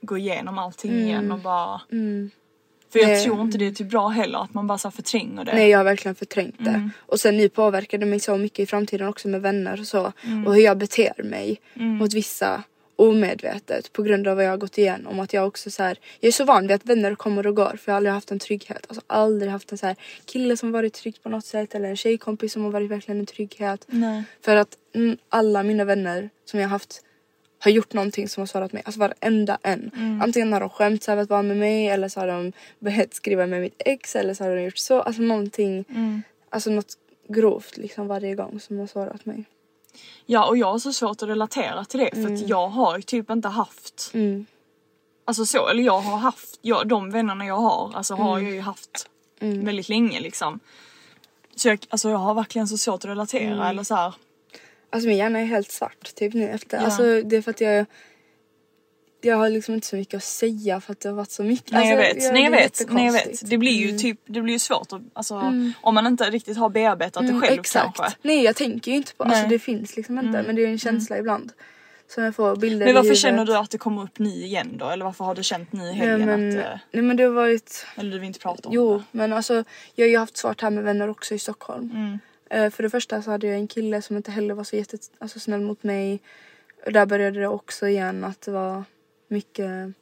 gå 0.00 0.18
igenom 0.18 0.58
allting 0.58 0.92
igen 0.92 1.32
och 1.32 1.38
bara 1.38 1.80
Mm. 1.92 2.30
För 2.90 2.98
jag 2.98 3.08
Nej. 3.08 3.24
tror 3.24 3.40
inte 3.40 3.58
det 3.58 3.66
är 3.66 3.72
typ 3.72 3.90
bra 3.90 4.08
heller 4.08 4.38
att 4.38 4.54
man 4.54 4.66
bara 4.66 4.78
så 4.78 4.90
förtränger 4.90 5.44
det. 5.44 5.54
Nej 5.54 5.70
jag 5.70 5.78
har 5.78 5.84
verkligen 5.84 6.14
förträngt 6.14 6.56
det. 6.58 6.70
Mm. 6.70 6.90
Och 6.98 7.20
sen 7.20 7.36
nu 7.36 7.48
påverkar 7.48 7.98
det 7.98 8.06
mig 8.06 8.20
så 8.20 8.36
mycket 8.36 8.58
i 8.58 8.66
framtiden 8.66 9.08
också 9.08 9.28
med 9.28 9.42
vänner 9.42 9.80
och 9.80 9.86
så. 9.86 10.12
Mm. 10.24 10.46
Och 10.46 10.54
hur 10.54 10.62
jag 10.62 10.78
beter 10.78 11.22
mig 11.22 11.60
mot 11.74 12.14
vissa 12.14 12.62
omedvetet 12.98 13.92
på 13.92 14.02
grund 14.02 14.28
av 14.28 14.36
vad 14.36 14.44
jag 14.44 14.50
har 14.50 14.56
gått 14.56 14.78
igenom. 14.78 15.20
Att 15.20 15.32
jag 15.32 15.46
också 15.46 15.70
så 15.70 15.82
här, 15.82 15.98
jag 16.20 16.28
är 16.28 16.32
så 16.32 16.44
van 16.44 16.66
vid 16.66 16.74
att 16.74 16.86
vänner 16.86 17.14
kommer 17.14 17.46
och 17.46 17.56
går 17.56 17.76
för 17.76 17.82
jag 17.84 17.92
har 17.92 17.96
aldrig 17.96 18.12
haft 18.12 18.30
en 18.30 18.38
trygghet. 18.38 18.86
Alltså 18.88 19.04
aldrig 19.06 19.52
haft 19.52 19.72
en 19.72 19.78
så 19.78 19.86
här 19.86 19.96
kille 20.24 20.56
som 20.56 20.72
varit 20.72 20.94
trygg 20.94 21.22
på 21.22 21.28
något 21.28 21.44
sätt 21.44 21.74
eller 21.74 21.88
en 21.88 21.96
tjejkompis 21.96 22.52
som 22.52 22.64
har 22.64 22.70
varit 22.70 22.90
verkligen 22.90 23.20
en 23.20 23.26
trygghet. 23.26 23.84
Nej. 23.86 24.22
För 24.40 24.56
att 24.56 24.76
mm, 24.94 25.16
alla 25.28 25.62
mina 25.62 25.84
vänner 25.84 26.30
som 26.44 26.60
jag 26.60 26.66
har 26.66 26.70
haft 26.70 27.02
har 27.58 27.70
gjort 27.70 27.92
någonting 27.92 28.28
som 28.28 28.40
har 28.40 28.46
sårat 28.46 28.72
mig. 28.72 28.82
Alltså 28.86 29.00
varenda 29.00 29.58
en. 29.62 29.90
Mm. 29.96 30.22
Antingen 30.22 30.52
har 30.52 30.60
de 30.60 30.68
skämts 30.70 31.08
över 31.08 31.22
att 31.22 31.30
vara 31.30 31.42
med 31.42 31.56
mig 31.56 31.88
eller 31.88 32.08
så 32.08 32.20
har 32.20 32.26
de 32.26 32.52
börjat 32.78 33.14
skriva 33.14 33.46
med 33.46 33.60
mitt 33.60 33.82
ex 33.84 34.16
eller 34.16 34.34
så 34.34 34.44
har 34.44 34.56
de 34.56 34.62
gjort 34.62 34.78
så. 34.78 35.00
Alltså 35.02 35.22
någonting. 35.22 35.84
Mm. 35.88 36.22
Alltså 36.50 36.70
något 36.70 36.92
grovt 37.28 37.76
liksom 37.76 38.06
varje 38.08 38.34
gång 38.34 38.60
som 38.60 38.78
har 38.78 38.86
sårat 38.86 39.26
mig. 39.26 39.44
Ja 40.26 40.46
och 40.48 40.56
jag 40.56 40.72
har 40.72 40.78
så 40.78 40.92
svårt 40.92 41.22
att 41.22 41.28
relatera 41.28 41.84
till 41.84 42.00
det 42.00 42.10
för 42.14 42.34
att 42.34 42.48
jag 42.48 42.68
har 42.68 43.00
typ 43.00 43.30
inte 43.30 43.48
haft 43.48 44.10
Mm. 44.14 44.46
Alltså 45.24 45.46
så, 45.46 45.68
eller 45.68 45.82
jag 45.82 46.00
har 46.00 46.16
haft, 46.18 46.58
jag, 46.62 46.88
de 46.88 47.10
vännerna 47.10 47.46
jag 47.46 47.56
har 47.56 47.92
alltså 47.94 48.14
har 48.14 48.38
jag 48.38 48.50
ju 48.52 48.60
haft 48.60 49.08
Mm. 49.40 49.64
väldigt 49.64 49.88
länge 49.88 50.20
liksom. 50.20 50.60
Så 51.56 51.68
jag, 51.68 51.78
alltså 51.88 52.10
jag 52.10 52.18
har 52.18 52.34
verkligen 52.34 52.68
så 52.68 52.78
svårt 52.78 53.04
att 53.04 53.10
relatera 53.10 53.52
Mm. 53.52 53.60
eller 53.66 53.82
så 53.82 53.94
här. 53.94 54.14
Alltså 54.90 55.08
min 55.08 55.16
hjärna 55.18 55.38
är 55.40 55.44
helt 55.44 55.70
svart 55.70 56.14
typ 56.14 56.34
nu 56.34 56.48
efter. 56.48 56.76
Ja. 56.76 56.84
Alltså 56.84 57.22
det 57.22 57.36
är 57.36 57.42
för 57.42 57.50
att 57.50 57.60
jag 57.60 57.86
jag 59.20 59.36
har 59.36 59.48
liksom 59.50 59.74
inte 59.74 59.86
så 59.86 59.96
mycket 59.96 60.14
att 60.14 60.24
säga 60.24 60.80
för 60.80 60.92
att 60.92 61.00
det 61.00 61.08
har 61.08 61.16
varit 61.16 61.30
så 61.30 61.42
mycket. 61.42 61.72
Nej 61.72 61.88
jag 61.90 61.98
Alltså, 61.98 62.14
vet, 62.14 62.32
nej 62.32 62.42
jag 62.42 62.52
det 62.52 62.56
vet, 62.56 62.86
nej 62.92 63.06
jag 63.06 63.12
vet. 63.12 63.50
Det 63.50 63.58
blir 63.58 63.72
ju 63.72 63.84
Mm. 63.88 63.98
typ, 63.98 64.20
det 64.26 64.40
blir 64.42 64.52
ju 64.52 64.58
svårt 64.58 64.92
att, 64.92 65.00
alltså 65.12 65.34
om 65.80 65.94
man 65.94 66.06
inte 66.06 66.24
riktigt 66.30 66.56
har 66.56 66.68
bearbetat 66.68 67.22
det 67.22 67.28
Mm, 67.28 67.40
själv 67.40 67.60
exakt. 67.60 67.96
kanske. 67.96 68.18
Nej 68.22 68.44
jag 68.44 68.56
tänker 68.56 68.90
ju 68.90 68.96
inte 68.96 69.14
på, 69.14 69.24
alltså 69.24 69.40
Nej. 69.40 69.48
det 69.48 69.58
finns 69.58 69.96
liksom 69.96 70.18
inte 70.18 70.42
men 70.42 70.56
det 70.56 70.62
är 70.64 70.66
en 70.68 70.78
känsla 70.78 71.18
ibland. 71.18 71.52
Som 72.14 72.24
jag 72.24 72.34
får 72.34 72.56
bilder 72.56 72.86
Men 72.86 72.94
varför 72.94 73.14
känner 73.14 73.44
du 73.44 73.56
att 73.56 73.70
det 73.70 73.78
kommer 73.78 74.02
upp 74.02 74.18
ny 74.18 74.44
igen 74.44 74.76
då? 74.78 74.88
Eller 74.90 75.04
varför 75.04 75.24
har 75.24 75.34
du 75.34 75.42
känt 75.42 75.72
ny 75.72 75.80
i 75.80 75.84
Nej 75.84 75.94
helgen 75.94 76.26
men, 76.26 76.48
att, 76.58 76.64
eh, 76.66 76.78
nej 76.92 77.02
men 77.02 77.16
det 77.16 77.22
har 77.22 77.30
varit, 77.30 77.86
eller 77.96 78.10
du 78.12 78.18
vill 78.18 78.26
inte 78.26 78.40
prata 78.40 78.68
om 78.68 78.74
jo 78.74 78.96
det? 78.98 79.04
men 79.10 79.32
alltså 79.32 79.64
jag 79.94 80.04
har 80.06 80.10
ju 80.10 80.18
haft 80.18 80.36
svårt 80.36 80.60
här 80.62 80.70
med 80.70 80.84
vänner 80.84 81.08
också 81.10 81.34
i 81.34 81.38
Stockholm. 81.38 82.18
Eh, 82.50 82.70
för 82.70 82.82
det 82.82 82.90
första 82.90 83.22
så 83.22 83.30
hade 83.30 83.46
jag 83.46 83.56
en 83.56 83.68
kille 83.68 84.02
som 84.02 84.16
inte 84.16 84.30
heller 84.30 84.54
var 84.54 84.64
så 84.64 84.76
jätte, 84.76 84.98
alltså, 85.18 85.40
snäll 85.40 85.60
mot 85.60 85.82
mig. 85.82 86.20
Och 86.86 86.92
där 86.92 87.06
började 87.06 87.40
det 87.40 87.48
också 87.48 87.88
igen 87.88 88.24
att 88.24 88.40
det 88.40 88.50
var 88.50 88.84
mycket 89.28 89.92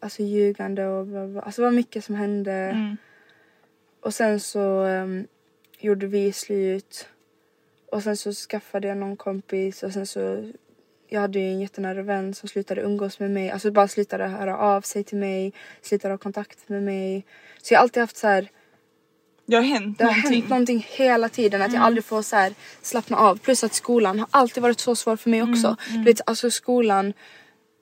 alltså 0.00 0.22
ljugande 0.22 0.86
och 0.86 1.06
bla 1.06 1.26
bla. 1.26 1.40
alltså 1.40 1.62
det 1.62 1.66
var 1.66 1.72
mycket 1.72 2.04
som 2.04 2.14
hände. 2.14 2.52
Mm. 2.52 2.96
Och 4.00 4.14
sen 4.14 4.40
så 4.40 4.82
ehm, 4.82 5.26
gjorde 5.78 6.06
vi 6.06 6.32
slut. 6.32 7.08
Och 7.90 8.02
sen 8.02 8.16
så 8.16 8.32
skaffade 8.32 8.88
jag 8.88 8.96
någon 8.96 9.16
kompis 9.16 9.82
och 9.82 9.92
sen 9.92 10.06
så 10.06 10.52
jag 11.08 11.20
hade 11.20 11.38
ju 11.38 11.46
en 11.46 11.60
jättenära 11.60 12.02
vän 12.02 12.34
som 12.34 12.48
slutade 12.48 12.80
umgås 12.80 13.20
med 13.20 13.30
mig. 13.30 13.50
Alltså 13.50 13.70
bara 13.70 13.88
slutade 13.88 14.26
höra 14.26 14.58
av 14.58 14.80
sig 14.80 15.04
till 15.04 15.18
mig. 15.18 15.52
Slutade 15.82 16.14
ha 16.14 16.18
kontakt 16.18 16.68
med 16.68 16.82
mig. 16.82 17.26
Så 17.62 17.74
jag 17.74 17.78
har 17.78 17.82
alltid 17.82 18.00
haft 18.00 18.16
så 18.16 18.26
här. 18.26 18.50
Det 19.46 19.56
har 19.56 19.62
hänt 19.62 19.98
Det 19.98 20.04
har 20.04 20.10
någonting. 20.12 20.32
hänt 20.40 20.50
någonting 20.50 20.86
hela 20.90 21.28
tiden. 21.28 21.62
Att 21.62 21.72
jag 21.72 21.82
aldrig 21.82 22.04
får 22.04 22.22
så 22.22 22.36
här 22.36 22.54
slappna 22.82 23.16
av. 23.16 23.36
Plus 23.38 23.64
att 23.64 23.74
skolan 23.74 24.18
har 24.18 24.28
alltid 24.30 24.62
varit 24.62 24.80
så 24.80 24.96
svår 24.96 25.16
för 25.16 25.30
mig 25.30 25.42
också. 25.42 25.76
Du 25.88 26.02
vet 26.02 26.20
alltså 26.26 26.50
skolan 26.50 27.12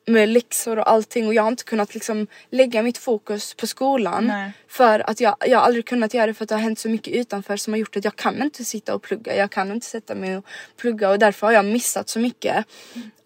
med 0.07 0.29
läxor 0.29 0.79
och 0.79 0.91
allting 0.91 1.27
och 1.27 1.35
jag 1.35 1.43
har 1.43 1.51
inte 1.51 1.65
kunnat 1.65 1.95
liksom 1.95 2.27
lägga 2.51 2.83
mitt 2.83 2.99
fokus 2.99 3.55
på 3.55 3.67
skolan. 3.67 4.27
Nej. 4.27 4.53
För 4.69 5.11
att 5.11 5.21
jag, 5.21 5.37
jag 5.47 5.59
har 5.59 5.67
aldrig 5.67 5.87
kunnat 5.87 6.15
göra 6.15 6.27
det 6.27 6.35
för 6.35 6.45
att 6.45 6.49
det 6.49 6.55
har 6.55 6.63
hänt 6.63 6.79
så 6.79 6.89
mycket 6.89 7.15
utanför 7.15 7.57
som 7.57 7.73
har 7.73 7.79
gjort 7.79 7.97
att 7.97 8.05
jag 8.05 8.17
kan 8.17 8.43
inte 8.43 8.65
sitta 8.65 8.95
och 8.95 9.03
plugga. 9.03 9.37
Jag 9.37 9.51
kan 9.51 9.73
inte 9.73 9.87
sätta 9.87 10.15
mig 10.15 10.37
och 10.37 10.47
plugga 10.77 11.11
och 11.11 11.19
därför 11.19 11.47
har 11.47 11.55
jag 11.55 11.65
missat 11.65 12.09
så 12.09 12.19
mycket. 12.19 12.67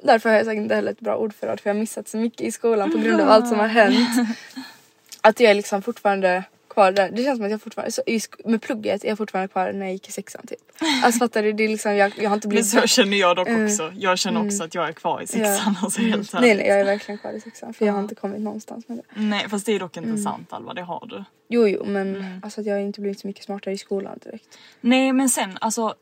Därför 0.02 0.28
har 0.28 0.36
jag 0.36 0.46
säkert 0.46 0.62
inte 0.62 0.74
heller 0.74 0.92
ett 0.92 1.00
bra 1.00 1.16
ordförråd 1.16 1.60
för 1.60 1.70
jag 1.70 1.74
har 1.74 1.80
missat 1.80 2.08
så 2.08 2.16
mycket 2.16 2.40
i 2.40 2.52
skolan 2.52 2.92
på 2.92 2.98
grund 2.98 3.20
av 3.20 3.30
allt 3.30 3.48
som 3.48 3.58
har 3.58 3.66
hänt. 3.68 4.28
Att 5.20 5.40
jag 5.40 5.56
liksom 5.56 5.82
fortfarande 5.82 6.44
kvar 6.78 6.92
där. 6.92 7.10
Det 7.10 7.24
känns 7.24 7.36
som 7.38 7.44
att 7.44 7.50
jag 7.50 7.62
fortfarande, 7.62 7.92
så 7.92 8.02
med 8.44 8.62
plugget 8.62 9.04
är 9.04 9.08
jag 9.08 9.18
fortfarande 9.18 9.48
kvar 9.48 9.72
när 9.72 9.86
jag 9.86 9.92
gick 9.92 10.08
i 10.08 10.12
sexan 10.12 10.46
typ. 10.46 10.58
Alltså 11.04 11.18
fattar 11.18 11.42
du? 11.42 11.52
Det 11.52 11.64
är 11.64 11.68
liksom, 11.68 11.94
jag, 11.96 12.12
jag 12.18 12.30
har 12.30 12.34
inte 12.34 12.48
Men 12.48 12.50
blivit 12.50 12.68
så 12.70 12.86
känner 12.86 13.16
jag 13.16 13.36
dock 13.36 13.48
också. 13.48 13.92
Jag 13.96 14.18
känner 14.18 14.46
också 14.46 14.64
att 14.64 14.74
jag 14.74 14.88
är 14.88 14.92
kvar 14.92 15.22
i 15.22 15.26
sexan. 15.26 15.44
Mm. 15.44 15.74
Ja. 15.74 15.74
Alltså 15.82 16.00
helt 16.00 16.32
Nej 16.32 16.54
nej 16.56 16.66
jag 16.66 16.80
är 16.80 16.84
verkligen 16.84 17.18
kvar 17.18 17.32
i 17.32 17.40
sexan 17.40 17.74
för 17.74 17.86
jag 17.86 17.92
har 17.92 18.00
inte 18.00 18.14
kommit 18.14 18.40
någonstans 18.40 18.88
med 18.88 18.98
det. 18.98 19.02
Nej 19.20 19.48
fast 19.48 19.66
det 19.66 19.72
är 19.72 19.78
dock 19.80 19.96
inte 19.96 20.08
Mm. 20.08 20.22
sant 20.22 20.52
Alva, 20.52 20.74
det 20.74 20.82
har 20.82 21.06
du. 21.10 21.24
Jo 21.48 21.68
jo 21.68 21.84
men 21.84 22.16
Mm. 22.16 22.40
alltså 22.42 22.60
att 22.60 22.66
jag 22.66 22.74
har 22.74 22.80
inte 22.80 23.00
blivit 23.00 23.20
så 23.20 23.26
mycket 23.26 23.44
smartare 23.44 23.74
i 23.74 23.78
skolan 23.78 24.18
direkt. 24.24 24.58
Nej 24.80 25.12
men 25.12 25.28
sen 25.28 25.58
alltså. 25.60 25.94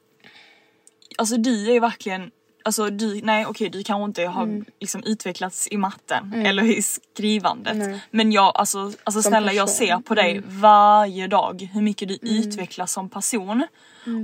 Alltså 1.19 1.37
du 1.37 1.73
är 1.77 1.81
verkligen. 1.81 2.31
Alltså 2.67 2.91
du, 2.91 3.21
nej 3.23 3.47
okej 3.47 3.69
du 3.69 3.83
kanske 3.83 4.05
inte 4.05 4.23
har 4.23 4.65
liksom 4.81 5.03
utvecklats 5.03 5.69
i 5.71 5.77
matten 5.77 6.33
eller 6.33 6.63
i 6.63 6.83
skrivandet. 6.83 7.77
Nej. 7.77 8.01
Men 8.11 8.33
jag, 8.33 8.53
alltså, 8.55 8.79
alltså 8.79 9.23
Som 9.23 9.31
snälla 9.31 9.53
jag 9.53 9.67
person. 9.67 9.77
ser 9.77 9.99
på 9.99 10.15
dig 10.15 10.43
varje 10.47 11.27
dag 11.27 11.71
hur 11.73 11.83
mycket 11.83 12.09
du 12.09 12.19
utvecklas 12.23 12.93
som 12.93 13.09
person. 13.09 13.67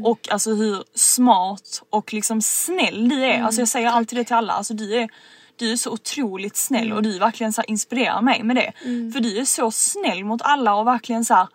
Och 0.05 0.29
alltså 0.31 0.55
hur 0.55 0.85
smart 0.95 1.83
och 1.91 2.12
liksom 2.12 2.43
snäll 2.43 3.09
du 3.09 3.25
är. 3.25 3.43
Alltså 3.43 3.61
jag 3.61 3.69
säger 3.69 3.89
alltid 3.89 4.19
det 4.19 4.25
till 4.25 4.37
alla, 4.37 4.53
alltså 4.53 4.75
du 4.75 4.95
är 4.95 5.09
du 5.57 5.73
är 5.73 5.77
så 5.77 5.91
otroligt 5.91 6.57
snäll 6.57 6.93
och 6.93 7.03
du 7.03 7.19
verkligen 7.19 7.53
så 7.53 7.62
inspirerar 7.62 8.23
mig 8.23 8.43
med 8.43 8.57
det. 8.57 8.73
För 9.12 9.21
du 9.21 9.39
är 9.39 9.45
så 9.45 9.71
snäll 9.71 10.25
mot 10.25 10.43
alla 10.43 10.75
och 10.75 10.87
verkligen 10.87 11.25
så 11.25 11.35
här, 11.35 11.49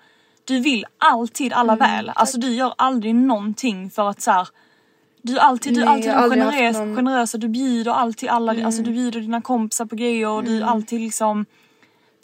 du 0.46 0.60
vill 0.60 0.86
alltid 0.98 1.54
alla 1.54 1.76
väl. 1.76 2.12
Alltså 2.16 2.38
du 2.38 2.54
gör 2.54 2.74
aldrig 2.78 3.16
någonting 3.16 3.90
för 3.90 4.10
att 4.10 4.22
så 4.22 4.32
här, 4.32 4.48
du 5.28 5.38
är 5.38 5.42
alltid, 5.42 5.74
du 5.74 5.80
Nej, 5.80 5.90
alltid 5.90 6.06
jag 6.10 6.14
har 6.16 6.24
aldrig 6.24 6.44
haft 6.44 6.56
generös, 6.58 6.74
någon- 6.78 6.84
Mm. 6.84 6.96
generösa, 6.96 7.38
du 7.38 7.48
bjuder 7.48 7.92
alltid 7.92 8.30
alla, 8.30 8.66
alltså 8.66 8.82
du 8.82 8.92
bjuder 8.92 9.20
dina 9.20 9.42
kompisar 9.42 9.86
på 9.86 9.96
grejer 9.96 10.28
och 10.30 10.44
du 10.44 10.64
alltid 10.64 11.02
liksom 11.02 11.46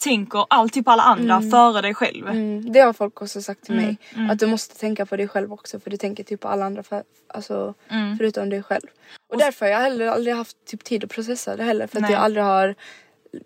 tänker 0.04 0.46
alltid 0.50 0.86
på 0.86 0.92
alla 0.92 1.04
andra 1.04 1.42
före 1.42 1.82
dig 1.82 1.94
själv. 1.94 2.28
Mm, 2.28 2.72
det 2.74 2.80
har 2.80 2.94
folk 2.94 3.22
också 3.22 3.42
sagt 3.42 3.66
till 3.66 3.76
mig. 3.76 3.98
mm. 4.16 4.30
Att 4.30 4.40
du 4.40 4.48
måste 4.48 4.80
tänka 4.80 5.06
på 5.06 5.16
dig 5.18 5.28
själv 5.28 5.54
också 5.54 5.80
för 5.80 5.90
du 5.90 5.98
tänker 5.98 6.24
typ 6.24 6.40
på 6.40 6.48
alla 6.48 6.66
andra 6.66 6.84
för, 6.84 7.04
alltså, 7.28 7.74
Mm. 7.90 8.18
förutom 8.18 8.50
dig 8.50 8.64
själv. 8.64 8.88
Och 9.32 9.38
därför 9.38 9.66
har 9.66 9.72
jag 9.74 9.80
heller 9.80 10.08
aldrig 10.08 10.36
haft 10.36 10.58
typ 10.66 10.84
tid 10.84 11.04
att 11.04 11.10
processa 11.10 11.56
det 11.56 11.64
heller 11.64 11.88
för 11.88 11.98
att 11.98 12.02
Nej. 12.02 12.12
jag 12.12 12.22
aldrig 12.22 12.44
har 12.44 12.76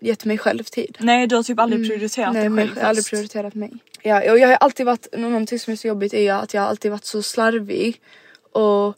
gett 0.00 0.24
mig 0.24 0.38
själv 0.38 0.62
tid. 0.62 0.96
Nej 1.00 1.26
du 1.26 1.36
har 1.36 1.42
typ 1.42 1.58
aldrig 1.60 1.88
prioriterat 1.88 2.28
Mm. 2.28 2.34
Nej 2.34 2.42
dig 2.42 2.50
men 2.50 2.64
själv 2.66 2.76
jag 2.76 2.82
har 2.84 2.88
aldrig 2.88 3.04
först. 3.04 3.10
prioriterat 3.10 3.54
mig. 3.54 3.72
Ja, 4.02 4.32
och 4.32 4.38
jag 4.38 4.48
har 4.48 4.54
alltid 4.54 4.86
varit, 4.86 5.06
någonting 5.18 5.58
som 5.58 5.72
är 5.72 5.76
så 5.76 5.88
jobbigt 5.88 6.14
är 6.14 6.22
ju 6.22 6.28
att 6.28 6.54
jag 6.54 6.62
har 6.62 6.68
alltid 6.68 6.90
varit 6.90 7.04
så 7.04 7.22
slarvig. 7.22 8.00
Och, 8.52 8.94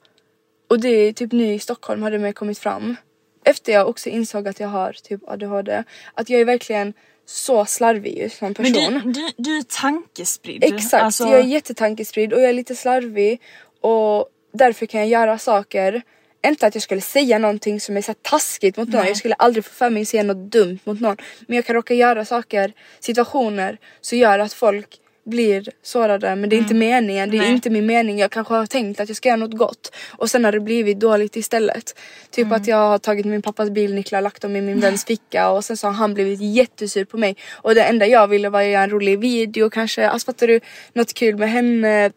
och 0.71 0.81
det 0.81 0.89
är 0.89 1.13
typ 1.13 1.33
nu 1.33 1.55
i 1.55 1.59
Stockholm 1.59 2.03
har 2.03 2.11
det 2.11 2.19
mer 2.19 2.33
kommit 2.33 2.59
fram. 2.59 2.97
Efter 3.45 3.73
jag 3.73 3.89
också 3.89 4.09
insåg 4.09 4.49
att 4.49 4.61
jag 4.61 4.69
har 4.69 4.93
typ 4.93 5.29
ADHD. 5.29 5.85
Att 6.15 6.31
jag 6.31 6.41
är 6.41 6.45
verkligen 6.45 6.93
så 7.27 7.65
slarvig 7.65 8.33
som 8.33 8.47
Men 8.47 8.55
person. 8.55 9.01
du, 9.05 9.13
du, 9.13 9.29
du 9.37 9.59
är 9.59 9.63
tankespridd. 9.63 10.65
Exakt, 10.65 11.05
Alltså, 11.05 11.25
jag 11.25 11.41
är 11.41 11.45
jättetankespridd 11.45 12.33
och 12.33 12.41
jag 12.41 12.49
är 12.49 12.53
lite 12.53 12.77
slarvig 12.77 13.41
och 13.81 14.29
därför 14.53 14.87
kan 14.87 15.01
jag 15.01 15.09
göra 15.09 15.39
saker 15.39 16.03
inte 16.47 16.67
att 16.67 16.75
jag 16.75 16.83
skulle 16.83 17.01
säga 17.01 17.39
någonting 17.39 17.81
som 17.81 17.97
är 17.97 18.03
så 18.03 18.15
taskigt 18.15 18.77
mot 18.77 18.89
någon, 18.89 19.07
jag 19.07 19.17
skulle 19.17 19.35
aldrig 19.35 19.65
få 19.65 19.71
för 19.71 19.91
mig 19.91 20.03
att 20.03 20.09
säga 20.09 20.23
något 20.23 20.53
dumt 20.53 20.79
mot 20.85 21.01
någon. 21.01 21.17
Men 21.47 21.57
jag 21.57 21.65
kan 21.65 21.75
råka 21.75 21.95
göra 21.95 22.25
saker, 22.25 22.73
situationer, 23.01 23.79
som 24.01 24.19
gör 24.19 24.39
att 24.39 24.53
folk 24.53 25.00
blir 25.25 25.69
sårade 25.83 26.37
men 26.37 26.51
det 26.51 26.57
är 26.57 26.59
inte 26.59 26.75
meningen, 26.75 27.31
det 27.31 27.37
är 27.37 27.39
Mm. 27.39 27.47
Nej. 27.49 27.55
inte 27.55 27.71
min 27.71 27.87
mening. 27.87 28.19
Jag 28.19 28.31
kanske 28.31 28.55
har 28.55 28.67
tänkt 28.67 29.01
att 29.01 29.09
jag 29.09 29.17
ska 29.17 29.29
göra 29.29 29.37
något 29.37 29.57
gott 29.59 29.93
och 30.11 30.31
sen 30.31 30.45
har 30.45 30.53
det 30.53 30.61
blivit 30.61 31.01
dåligt 31.01 31.37
istället. 31.37 31.99
Typ 32.31 32.47
Mm. 32.47 32.61
att 32.61 32.67
jag 32.67 32.77
har 32.77 32.99
tagit 32.99 33.27
min 33.27 33.43
pappas 33.43 33.71
bilnycklar, 33.71 34.21
lagt 34.21 34.43
dem 34.43 34.57
i 34.57 34.61
min 34.61 34.81
väns 34.81 35.05
ficka 35.05 35.51
och 35.51 35.65
sen 35.65 35.77
så 35.77 35.87
har 35.87 35.95
han 35.95 36.15
blivit 36.15 36.41
jättesur 36.41 37.05
på 37.05 37.17
mig. 37.19 37.37
Och 37.51 37.75
det 37.75 37.83
enda 37.83 38.07
jag 38.07 38.29
ville 38.29 38.49
var 38.49 38.61
att 38.63 38.69
göra 38.69 38.83
en 38.83 38.91
rolig 38.91 39.19
video 39.19 39.71
kanske, 39.71 40.09
alltså 40.09 40.27
fattar 40.27 40.47
du? 40.47 40.61
Något 40.93 41.15
kul 41.15 41.37
med 41.37 41.51
henne. 41.51 42.11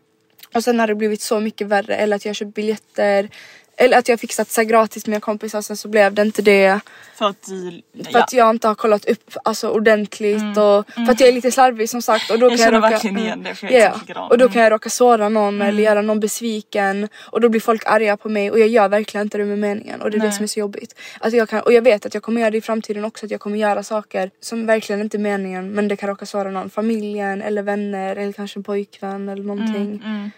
Och 0.56 0.64
sen 0.64 0.80
har 0.80 0.88
det 0.88 0.96
blivit 0.96 1.22
så 1.22 1.40
mycket 1.40 1.68
värre 1.68 1.96
eller 1.96 2.16
att 2.16 2.26
jag 2.26 2.36
köpt 2.36 2.54
biljetter 2.54 3.30
eller 3.78 3.98
att 3.98 4.08
jag 4.08 4.20
fixat 4.20 4.50
så 4.52 4.62
här 4.62 4.66
gratis 4.66 5.06
med 5.08 5.12
mina 5.12 5.20
kompisar 5.20 5.62
sen 5.62 5.78
så 5.78 5.88
blev 5.88 6.14
det 6.14 6.22
inte 6.22 6.42
det. 6.42 6.80
För 7.16 7.26
att 7.30 7.44
du... 7.48 7.82
För 8.12 8.20
att 8.20 8.34
jag 8.34 8.50
inte 8.50 8.68
har 8.68 8.76
kollat 8.76 9.06
upp 9.06 9.32
alltså, 9.44 9.70
ordentligt 9.70 10.58
och 10.58 10.88
för 11.06 11.12
att 11.12 11.20
jag 11.20 11.30
är 11.30 11.34
lite 11.34 11.52
slarvig 11.52 11.90
som 11.90 12.02
sagt. 12.02 12.32
Och 12.32 12.40
då 12.40 12.46
Mm. 12.46 12.58
Jag 12.58 12.60
kan 12.60 12.66
känner 12.66 12.78
jag 12.78 12.84
råka, 12.84 12.90
verkligen 12.92 13.18
igen 13.18 13.44
det, 13.44 13.56
för 13.56 13.66
jag 13.68 13.74
är 13.74 13.80
Ja, 13.80 13.86
exakt 13.88 14.02
likadan. 14.10 14.32
och 14.32 14.38
då 14.38 14.44
Mm. 14.46 14.54
kan 14.54 14.62
jag 14.64 14.72
råka 14.72 14.90
såra 14.90 15.30
någon 15.30 15.62
eller 15.62 15.84
göra 15.84 16.02
någon 16.02 16.20
besviken 16.20 17.10
och 17.32 17.42
då 17.42 17.50
blir 17.50 17.62
folk 17.62 17.84
arga 17.86 18.18
på 18.18 18.30
mig 18.30 18.52
och 18.52 18.60
jag 18.60 18.68
gör 18.68 18.90
verkligen 18.90 19.26
inte 19.28 19.38
det 19.38 19.46
med 19.46 19.60
meningen 19.60 20.02
och 20.02 20.12
det 20.12 20.18
är 20.18 20.20
det 20.20 20.26
Nej. 20.28 20.36
som 20.36 20.44
är 20.44 20.48
så 20.48 20.60
jobbigt. 20.60 21.00
Att 21.20 21.34
jag 21.34 21.50
kan, 21.50 21.60
och 21.62 21.74
jag 21.74 21.82
vet 21.82 22.06
att 22.06 22.14
jag 22.14 22.24
kommer 22.24 22.42
göra 22.42 22.52
det 22.52 22.58
i 22.58 22.62
framtiden 22.62 23.06
också 23.06 23.26
att 23.26 23.32
jag 23.32 23.40
kommer 23.42 23.58
göra 23.58 23.84
saker 23.84 24.32
som 24.42 24.66
verkligen 24.66 25.02
inte 25.02 25.18
är 25.18 25.20
meningen 25.20 25.72
men 25.72 25.88
det 25.88 25.96
kan 25.96 26.10
råka 26.10 26.26
såra 26.26 26.52
någon, 26.52 26.70
familjen 26.70 27.42
eller 27.42 27.62
vänner 27.64 28.16
eller 28.16 28.32
kanske 28.32 28.60
en 28.60 28.64
pojkvän 28.64 29.30
eller 29.30 29.44
någonting. 29.44 30.02
mm. 30.06 30.32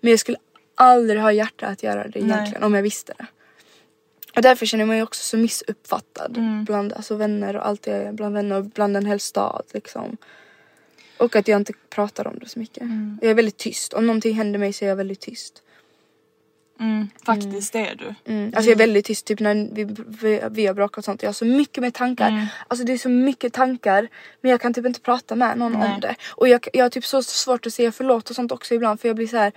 Men 0.00 0.10
jag 0.10 0.20
skulle 0.20 0.38
aldrig 0.74 1.20
ha 1.20 1.32
hjärta 1.32 1.66
att 1.66 1.82
göra 1.82 2.08
det 2.08 2.18
egentligen 2.18 2.62
om 2.62 2.74
jag 2.74 2.82
visste 2.82 3.14
det. 3.18 3.26
Och 4.36 4.42
därför 4.42 4.66
känner 4.66 4.82
jag 4.82 4.88
mig 4.88 5.02
också 5.02 5.22
så 5.22 5.36
missuppfattad 5.36 6.36
Mm. 6.36 6.64
bland 6.64 6.92
alltså, 6.92 7.14
vänner 7.16 7.56
och 7.56 7.66
allt 7.66 7.82
det, 7.82 8.12
bland 8.12 8.34
vänner 8.34 8.56
och 8.56 8.64
bland 8.64 8.96
en 8.96 9.06
hel 9.06 9.20
stad 9.20 9.64
liksom. 9.72 10.16
Och 11.18 11.36
att 11.36 11.48
jag 11.48 11.60
inte 11.60 11.72
pratar 11.90 12.26
om 12.26 12.38
det 12.38 12.48
så 12.48 12.58
mycket. 12.58 12.82
Mm. 12.82 13.18
Jag 13.22 13.30
är 13.30 13.34
väldigt 13.34 13.56
tyst. 13.56 13.92
Om 13.92 14.06
någonting 14.06 14.34
händer 14.34 14.58
mig 14.58 14.72
så 14.72 14.84
är 14.84 14.88
jag 14.88 14.96
väldigt 14.96 15.20
tyst. 15.20 15.62
Mm, 16.80 17.08
faktiskt 17.26 17.72
det 17.72 17.78
är 17.78 17.94
du. 17.94 18.32
Mm. 18.32 18.52
Alltså 18.56 18.70
jag 18.70 18.74
är 18.74 18.86
väldigt 18.86 19.04
tyst 19.04 19.26
typ 19.26 19.40
när 19.40 19.68
vi, 19.72 19.84
vi, 20.06 20.42
vi 20.50 20.66
har 20.66 20.74
bråkat 20.74 20.98
och 20.98 21.04
sånt. 21.04 21.22
Jag 21.22 21.28
har 21.28 21.34
så 21.34 21.44
mycket 21.44 21.80
med 21.80 21.94
tankar. 21.94 22.28
Mm. 22.28 22.46
Alltså 22.68 22.86
det 22.86 22.92
är 22.92 22.98
så 22.98 23.08
mycket 23.08 23.52
tankar. 23.52 24.08
Men 24.40 24.50
jag 24.50 24.60
kan 24.60 24.74
typ 24.74 24.86
inte 24.86 25.00
prata 25.00 25.36
med 25.36 25.58
någon 25.58 25.72
Nej. 25.72 25.94
om 25.94 26.00
det. 26.00 26.14
Och 26.28 26.48
jag, 26.48 26.68
jag 26.72 26.84
har 26.84 26.90
typ 26.90 27.04
så 27.04 27.22
svårt 27.22 27.66
att 27.66 27.74
säga 27.74 27.92
förlåt 27.92 28.30
och 28.30 28.36
sånt 28.36 28.52
också 28.52 28.74
ibland. 28.74 29.00
För 29.00 29.08
jag 29.08 29.16
blir 29.16 29.26
så 29.26 29.36
här. 29.36 29.52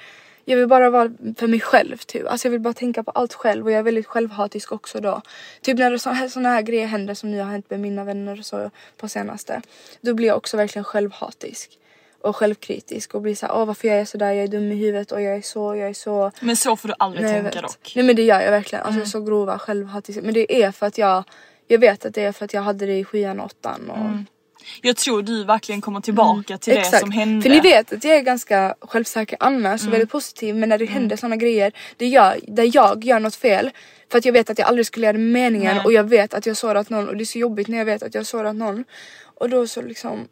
Jag 0.49 0.57
vill 0.57 0.67
bara 0.67 0.89
vara 0.89 1.11
för 1.37 1.47
mig 1.47 1.59
själv 1.59 1.97
typ. 1.97 2.27
Alltså 2.27 2.47
jag 2.47 2.51
vill 2.51 2.59
bara 2.61 2.73
tänka 2.73 3.03
på 3.03 3.11
allt 3.11 3.33
själv 3.33 3.65
och 3.65 3.71
jag 3.71 3.79
är 3.79 3.83
väldigt 3.83 4.05
självhatisk 4.05 4.71
också 4.71 4.99
då. 4.99 5.21
Typ 5.61 5.77
när 5.77 6.27
såna 6.27 6.49
här, 6.49 6.61
grejer 6.61 6.87
händer 6.87 7.13
som 7.13 7.31
nu 7.31 7.39
har 7.39 7.51
hänt 7.51 7.69
med 7.69 7.79
mina 7.79 8.03
vänner 8.03 8.39
och 8.39 8.45
så 8.45 8.71
på 8.97 9.09
senaste. 9.09 9.61
Då 10.01 10.13
blir 10.13 10.27
jag 10.27 10.37
också 10.37 10.57
verkligen 10.57 10.83
självhatisk. 10.83 11.79
Och 12.21 12.35
självkritisk 12.35 13.15
och 13.15 13.21
blir 13.21 13.35
såhär, 13.35 13.55
åh 13.55 13.65
varför 13.65 13.87
jag 13.87 13.97
är 13.97 14.05
sådär, 14.05 14.31
jag 14.31 14.43
är 14.43 14.47
dum 14.47 14.71
i 14.71 14.75
huvudet 14.75 15.11
och 15.11 15.21
jag 15.21 15.35
är 15.35 15.41
så, 15.41 15.75
jag 15.75 15.89
är 15.89 15.93
så. 15.93 16.31
Men 16.41 16.55
så 16.55 16.75
får 16.75 16.87
du 16.87 16.93
aldrig 16.99 17.25
Nej, 17.25 17.35
jag 17.35 17.43
tänka 17.43 17.61
dock. 17.61 17.93
Nej 17.95 18.05
men 18.05 18.15
det 18.15 18.23
gör 18.23 18.41
jag 18.41 18.51
verkligen. 18.51 18.83
Alltså 18.83 18.99
Mm. 18.99 19.07
så 19.07 19.21
grova 19.21 19.59
självhatiska. 19.59 20.21
Men 20.21 20.33
det 20.33 20.63
är 20.63 20.71
för 20.71 20.85
att 20.85 20.97
jag, 20.97 21.23
jag 21.67 21.79
vet 21.79 22.05
att 22.05 22.13
det 22.13 22.23
är 22.23 22.31
för 22.31 22.45
att 22.45 22.53
jag 22.53 22.61
hade 22.61 22.85
det 22.85 22.99
i 22.99 23.03
sjuan 23.03 23.39
och 23.39 23.45
åttan. 23.45 23.89
Och... 23.89 24.36
Jag 24.81 24.95
tror 24.97 25.21
du 25.21 25.43
verkligen 25.43 25.81
kommer 25.81 26.01
tillbaka 26.01 26.57
till 26.57 26.73
det 26.73 26.77
Mm. 26.79 26.81
Exakt. 26.87 27.01
som 27.01 27.11
hände. 27.11 27.41
För 27.41 27.49
ni 27.49 27.59
vet 27.59 27.93
att 27.93 28.03
jag 28.03 28.15
är 28.15 28.21
ganska 28.21 28.75
självsäker 28.81 29.37
annars 29.39 29.81
Mm. 29.81 29.89
och 29.89 29.93
väldigt 29.93 30.11
positiv 30.11 30.55
men 30.55 30.69
när 30.69 30.77
det 30.77 30.85
händer 30.85 31.15
såna 31.15 31.35
grejer 31.35 31.71
det 31.97 32.07
gör, 32.07 32.39
där 32.47 32.69
jag 32.75 33.03
gör 33.03 33.19
något 33.19 33.35
fel 33.35 33.71
för 34.11 34.17
att 34.17 34.25
jag 34.25 34.33
vet 34.33 34.49
att 34.49 34.59
jag 34.59 34.67
aldrig 34.67 34.85
skulle 34.85 35.05
göra 35.05 35.17
det 35.17 35.23
meningen 35.23 35.75
Nej. 35.75 35.85
och 35.85 35.93
jag 35.93 36.03
vet 36.03 36.33
att 36.33 36.45
jag 36.45 36.57
sårat 36.57 36.89
någon 36.89 37.07
och 37.09 37.17
det 37.17 37.23
är 37.23 37.25
så 37.25 37.39
jobbigt 37.39 37.67
när 37.67 37.77
jag 37.77 37.85
vet 37.85 38.03
att 38.03 38.15
jag 38.15 38.25
sårat 38.25 38.55
någon 38.55 38.83
och 39.23 39.49
då 39.49 39.67
så 39.67 39.81
liksom 39.81 40.27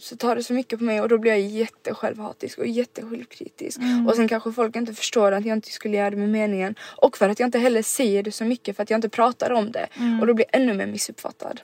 så 0.00 0.16
tar 0.16 0.36
det 0.36 0.44
så 0.44 0.52
mycket 0.52 0.78
på 0.78 0.84
mig 0.84 1.00
och 1.00 1.08
då 1.08 1.18
blir 1.18 1.32
jag 1.32 1.40
jättesjälvhatisk 1.40 2.58
och 2.58 2.66
jättesjälvkritisk. 2.66 3.78
Mm. 3.78 4.06
Och 4.06 4.16
sen 4.16 4.28
kanske 4.28 4.52
folk 4.52 4.76
inte 4.76 4.94
förstår 4.94 5.32
att 5.32 5.46
jag 5.46 5.56
inte 5.56 5.70
skulle 5.70 5.96
göra 5.96 6.10
det 6.10 6.16
med 6.16 6.28
meningen. 6.28 6.74
Och 6.82 7.16
för 7.18 7.28
att 7.28 7.40
jag 7.40 7.46
inte 7.46 7.58
heller 7.58 7.82
säger 7.82 8.22
det 8.22 8.32
så 8.32 8.44
mycket 8.44 8.76
för 8.76 8.82
att 8.82 8.90
jag 8.90 8.98
inte 8.98 9.08
pratar 9.08 9.50
om 9.50 9.72
det. 9.72 9.86
Mm. 9.96 10.20
Och 10.20 10.26
då 10.26 10.34
blir 10.34 10.46
jag 10.52 10.60
ännu 10.62 10.74
mer 10.74 10.86
missuppfattad. 10.86 11.60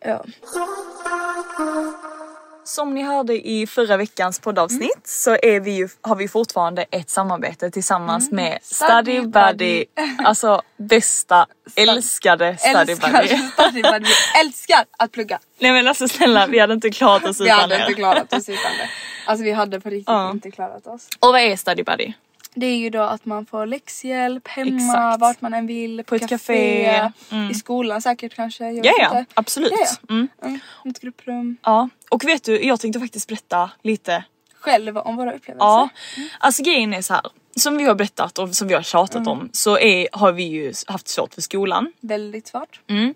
Ja. 0.00 0.24
Som 2.64 2.94
ni 2.94 3.02
hörde 3.02 3.48
i 3.48 3.66
förra 3.66 3.96
veckans 3.96 4.38
poddavsnitt 4.40 5.00
så 5.04 5.30
är 5.42 5.60
vi 5.60 5.70
ju, 5.70 5.88
har 6.00 6.16
vi 6.16 6.28
fortfarande 6.28 6.84
ett 6.90 7.10
samarbete 7.10 7.70
tillsammans 7.70 8.30
med 8.32 8.58
Study 8.62 9.20
Buddy. 9.20 9.84
Alltså 10.24 10.62
bästa, 10.76 11.46
älskade 11.76 12.56
Study 12.58 12.94
Buddy. 12.94 13.34
Vi 13.72 14.40
älskar 14.40 14.84
att 14.98 15.12
plugga. 15.12 15.38
Nej 15.58 15.72
men 15.72 15.88
alltså 15.88 16.08
snälla 16.08 16.46
vi 16.46 16.58
hade 16.58 16.74
inte 16.74 16.90
klarat 16.90 17.24
oss 17.24 17.40
Vi 17.40 17.44
utan 17.44 17.58
hade 17.60 17.74
er. 17.74 17.80
inte 17.80 17.94
klarat 17.94 18.32
oss 18.32 18.48
utan 18.48 18.72
det. 18.78 18.88
Alltså 19.26 19.44
vi 19.44 19.52
hade 19.52 19.80
på 19.80 19.88
riktigt 19.90 20.08
Ja. 20.08 20.30
inte 20.30 20.50
klarat 20.50 20.86
oss. 20.86 21.08
Och 21.20 21.32
vad 21.32 21.40
är 21.40 21.56
Study 21.56 21.82
Buddy? 21.82 22.12
Det 22.60 22.66
är 22.66 22.76
ju 22.76 22.90
då 22.90 23.02
att 23.02 23.24
man 23.24 23.46
får 23.46 23.66
läxhjälp 23.66 24.48
hemma, 24.48 24.76
Exakt. 24.76 25.20
vart 25.20 25.40
man 25.40 25.54
än 25.54 25.66
vill, 25.66 26.04
på, 26.04 26.14
ett 26.14 26.28
café. 26.28 26.84
café, 26.86 27.48
i 27.50 27.54
skolan 27.54 28.02
säkert 28.02 28.34
kanske. 28.34 28.64
Jag 28.70 28.86
Ja 28.86 28.92
ja, 28.98 29.18
inte. 29.18 29.24
absolut. 29.34 29.72
Ja, 29.72 29.86
ja. 30.08 30.14
Mm. 30.14 30.28
Mm, 30.44 30.60
ett 30.84 31.00
grupprum. 31.00 31.56
Ja. 31.62 31.88
Och 32.10 32.24
vet 32.24 32.44
du, 32.44 32.64
jag 32.64 32.80
tänkte 32.80 33.00
faktiskt 33.00 33.28
berätta 33.28 33.70
lite 33.82 34.24
Själv 34.60 34.98
om 34.98 35.16
våra 35.16 35.32
upplevelser. 35.32 35.66
Ja, 35.66 35.88
alltså 36.40 36.62
grejen 36.62 36.94
är 36.94 37.02
så 37.02 37.14
här. 37.14 37.22
Som 37.56 37.76
vi 37.76 37.84
har 37.84 37.94
berättat 37.94 38.38
och 38.38 38.54
som 38.54 38.68
vi 38.68 38.74
har 38.74 38.82
tjatat 38.82 39.16
Mm. 39.16 39.28
om 39.28 39.48
så 39.52 39.78
är, 39.78 40.08
har 40.12 40.32
vi 40.32 40.42
ju 40.42 40.72
haft 40.86 41.08
svårt 41.08 41.34
för 41.34 41.40
skolan. 41.40 41.92
Väldigt 42.00 42.46
svårt. 42.48 42.80
Mm. 42.88 43.14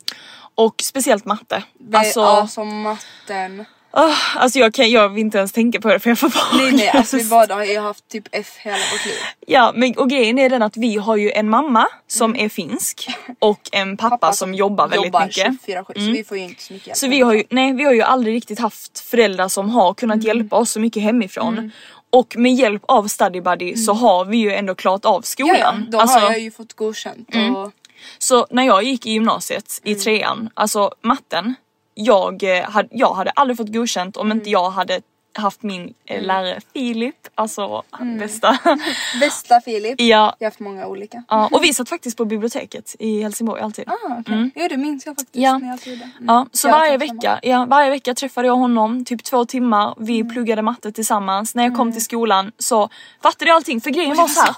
Och 0.55 0.75
speciellt 0.83 1.25
matte. 1.25 1.63
Alltså, 1.95 2.21
Alltså, 2.23 2.55
som 2.55 2.83
matten. 2.83 3.65
Åh, 3.93 4.37
alltså 4.37 4.59
jag, 4.59 4.75
kan, 4.75 4.91
jag 4.91 5.09
vill 5.09 5.21
inte 5.21 5.39
ens 5.39 5.53
tänka 5.53 5.81
på 5.81 5.89
det 5.89 5.99
för 5.99 6.11
jag 6.11 6.19
får 6.19 6.29
bara 6.29 6.63
Nej 6.63 6.73
nej, 6.73 6.89
alltså 6.89 7.17
vi 7.17 7.25
båda 7.31 7.55
har 7.55 7.65
ju 7.65 7.79
haft 7.79 8.09
typ 8.09 8.25
F 8.33 8.57
hela 8.59 8.77
vårt 8.77 9.07
liv. 9.07 9.15
Ja 9.47 9.73
men 9.75 9.95
och 9.97 10.11
grejen 10.11 10.39
är 10.39 10.49
den 10.51 10.63
att 10.63 10.77
vi 10.77 10.97
har 10.97 11.17
ju 11.17 11.31
en 11.31 11.49
mamma 11.51 11.87
som 12.07 12.37
är 12.37 12.49
finsk 12.49 13.09
och 13.39 13.61
en 13.73 13.97
pappa, 13.97 14.33
som 14.33 14.55
jobbar 14.55 14.89
väldigt 14.89 15.07
jobbar 15.07 15.27
mycket. 15.27 15.47
24/7 15.47 15.85
så 15.95 16.01
Mm. 16.01 16.13
vi 16.13 16.25
får 16.25 16.37
ju 16.37 16.43
inte 16.45 16.63
så 16.63 16.73
mycket 16.73 16.87
hjälp. 16.87 16.97
Så 16.99 17.09
vi 17.09 17.21
har 17.21 17.33
ju, 17.33 17.45
nej 17.51 17.73
vi 17.73 17.85
har 17.85 17.93
ju 17.93 18.03
aldrig 18.03 18.35
riktigt 18.35 18.59
haft 18.59 18.99
föräldrar 19.01 19.49
som 19.49 19.71
har 19.71 19.95
kunnat 19.95 20.15
Mm. 20.15 20.27
hjälpa 20.27 20.57
oss 20.57 20.71
så 20.71 20.81
mycket 20.81 21.03
hemifrån. 21.03 21.71
Och 22.11 22.35
med 22.39 22.55
hjälp 22.55 22.83
av 22.89 23.09
Study 23.09 23.41
Buddy 23.41 23.77
så 23.77 23.93
har 23.93 24.25
vi 24.25 24.37
ju 24.37 24.53
ändå 24.53 24.75
klarat 24.75 25.05
av 25.05 25.21
skolan. 25.23 25.57
Mm. 25.57 25.61
ja, 25.71 25.75
ja, 25.85 25.91
då 25.91 25.99
Alltså- 26.01 26.19
har 26.19 26.31
jag 26.31 26.41
ju 26.41 26.51
fått 26.51 26.73
godkänt 26.73 27.29
och 27.57 27.73
Så 28.19 28.47
när 28.51 28.63
jag 28.67 28.83
gick 28.83 29.07
i 29.07 29.11
gymnasiet 29.11 29.81
i 29.85 29.95
trean, 29.95 30.51
alltså 30.55 30.91
matten, 31.03 31.55
jag, 31.95 32.43
eh, 32.43 32.69
jag 32.91 33.15
hade 33.15 33.31
aldrig 33.31 33.57
fått 33.57 33.73
godkänt 33.73 34.17
om 34.17 34.33
inte 34.33 34.51
jag 34.51 34.71
hade 34.71 35.01
haft 35.35 35.63
min 35.63 35.95
eh, 36.07 36.23
lärare 36.23 36.61
Filip, 36.73 37.15
alltså 37.35 37.83
bästa. 38.19 38.59
Bästa 39.21 39.61
Filip. 39.61 40.01
ja, 40.01 40.37
Jag 40.39 40.47
har 40.47 40.51
haft 40.51 40.61
många 40.61 40.87
olika. 40.87 41.23
ja, 41.29 41.49
och 41.53 41.65
vi 41.65 41.75
satt 41.75 41.89
faktiskt 41.89 42.17
på 42.17 42.25
biblioteket 42.25 42.97
i 42.99 43.23
Helsingborg 43.23 43.63
alltid. 43.63 43.89
Ah, 43.89 44.19
okay. 44.21 44.51
Ja 44.55 44.69
det 44.69 44.77
minns 44.77 45.07
jag 45.07 45.15
faktiskt 45.17 45.37
Ja. 45.37 45.61
jag. 45.63 45.93
Mm. 45.97 46.11
Ja, 46.27 46.47
så 46.53 46.69
Jag 46.69 46.73
varje 46.75 46.99
samma. 46.99 47.13
vecka, 47.15 47.39
ja, 47.43 47.65
varje 47.65 47.91
vecka 47.91 48.15
träffade 48.15 48.47
jag 48.47 48.57
honom, 48.57 49.05
typ 49.05 49.25
två 49.25 49.45
timmar, 49.45 49.95
vi 49.99 50.21
Mm. 50.21 50.33
pluggade 50.33 50.63
matte 50.63 50.93
tillsammans. 50.93 51.55
När 51.55 51.65
jag 51.65 51.77
kom 51.77 51.93
till 51.93 52.05
skolan 52.05 52.53
så 52.59 52.89
fattade 53.23 53.49
jag 53.49 53.57
allting 53.57 53.81
för 53.81 53.91
grejen 53.91 54.17
var 54.17 54.23
var 54.23 54.29
så 54.29 54.41
här. 54.41 54.49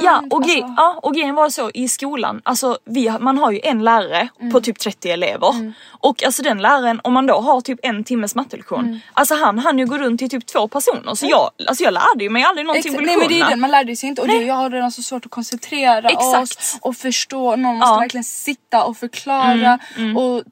så 0.00 0.06
ja, 0.06 0.22
och 0.30 0.42
grej, 0.44 0.62
alltså. 0.62 0.74
ja, 0.76 0.98
och 1.02 1.14
grejen 1.14 1.34
var 1.34 1.48
så 1.50 1.70
i 1.74 1.88
skolan, 1.88 2.40
alltså 2.44 2.78
vi, 2.84 3.10
man 3.20 3.38
har 3.38 3.50
ju 3.50 3.60
en 3.62 3.84
lärare 3.84 4.28
Mm. 4.40 4.52
på 4.52 4.60
typ 4.60 4.78
30 4.78 5.10
elever. 5.10 5.72
Och 5.88 6.22
alltså 6.24 6.42
den 6.42 6.58
läraren, 6.62 7.00
om 7.04 7.12
man 7.12 7.26
då 7.26 7.40
har 7.40 7.60
typ 7.60 7.78
en 7.82 8.04
timmes 8.04 8.34
mattelektion, 8.34 8.84
Mm. 8.84 8.98
alltså 9.12 9.34
han 9.34 9.58
han 9.58 9.78
ju 9.78 9.86
gå 9.86 9.98
runt 9.98 10.13
till 10.18 10.30
typ 10.30 10.46
två 10.46 10.68
personer. 10.68 11.14
Så 11.14 11.26
jag, 11.26 11.50
alltså 11.68 11.84
jag 11.84 11.94
lärde 11.94 12.24
ju 12.24 12.30
mig 12.30 12.42
aldrig 12.44 12.66
någonting 12.66 12.92
Exakt, 12.94 12.98
på 12.98 13.06
nej 13.06 13.16
men 13.16 13.28
det 13.28 13.34
är 13.34 13.38
lektionerna. 13.38 13.56
det, 13.56 13.60
man 13.60 13.70
lärde 13.70 13.96
sig 13.96 14.08
inte 14.08 14.22
och 14.22 14.28
det, 14.28 14.42
jag 14.42 14.54
har 14.54 14.70
redan 14.70 14.92
så 14.92 15.02
svårt 15.02 15.24
att 15.26 15.30
koncentrera 15.30 16.08
Exakt. 16.08 16.42
oss 16.58 16.78
och 16.80 16.96
förstå, 16.96 17.56
någon 17.56 17.76
måste 17.78 17.92
Ja. 17.94 17.98
verkligen 18.00 18.24
sitta 18.24 18.84
och 18.84 18.96
förklara 18.96 19.78
och 20.16 20.42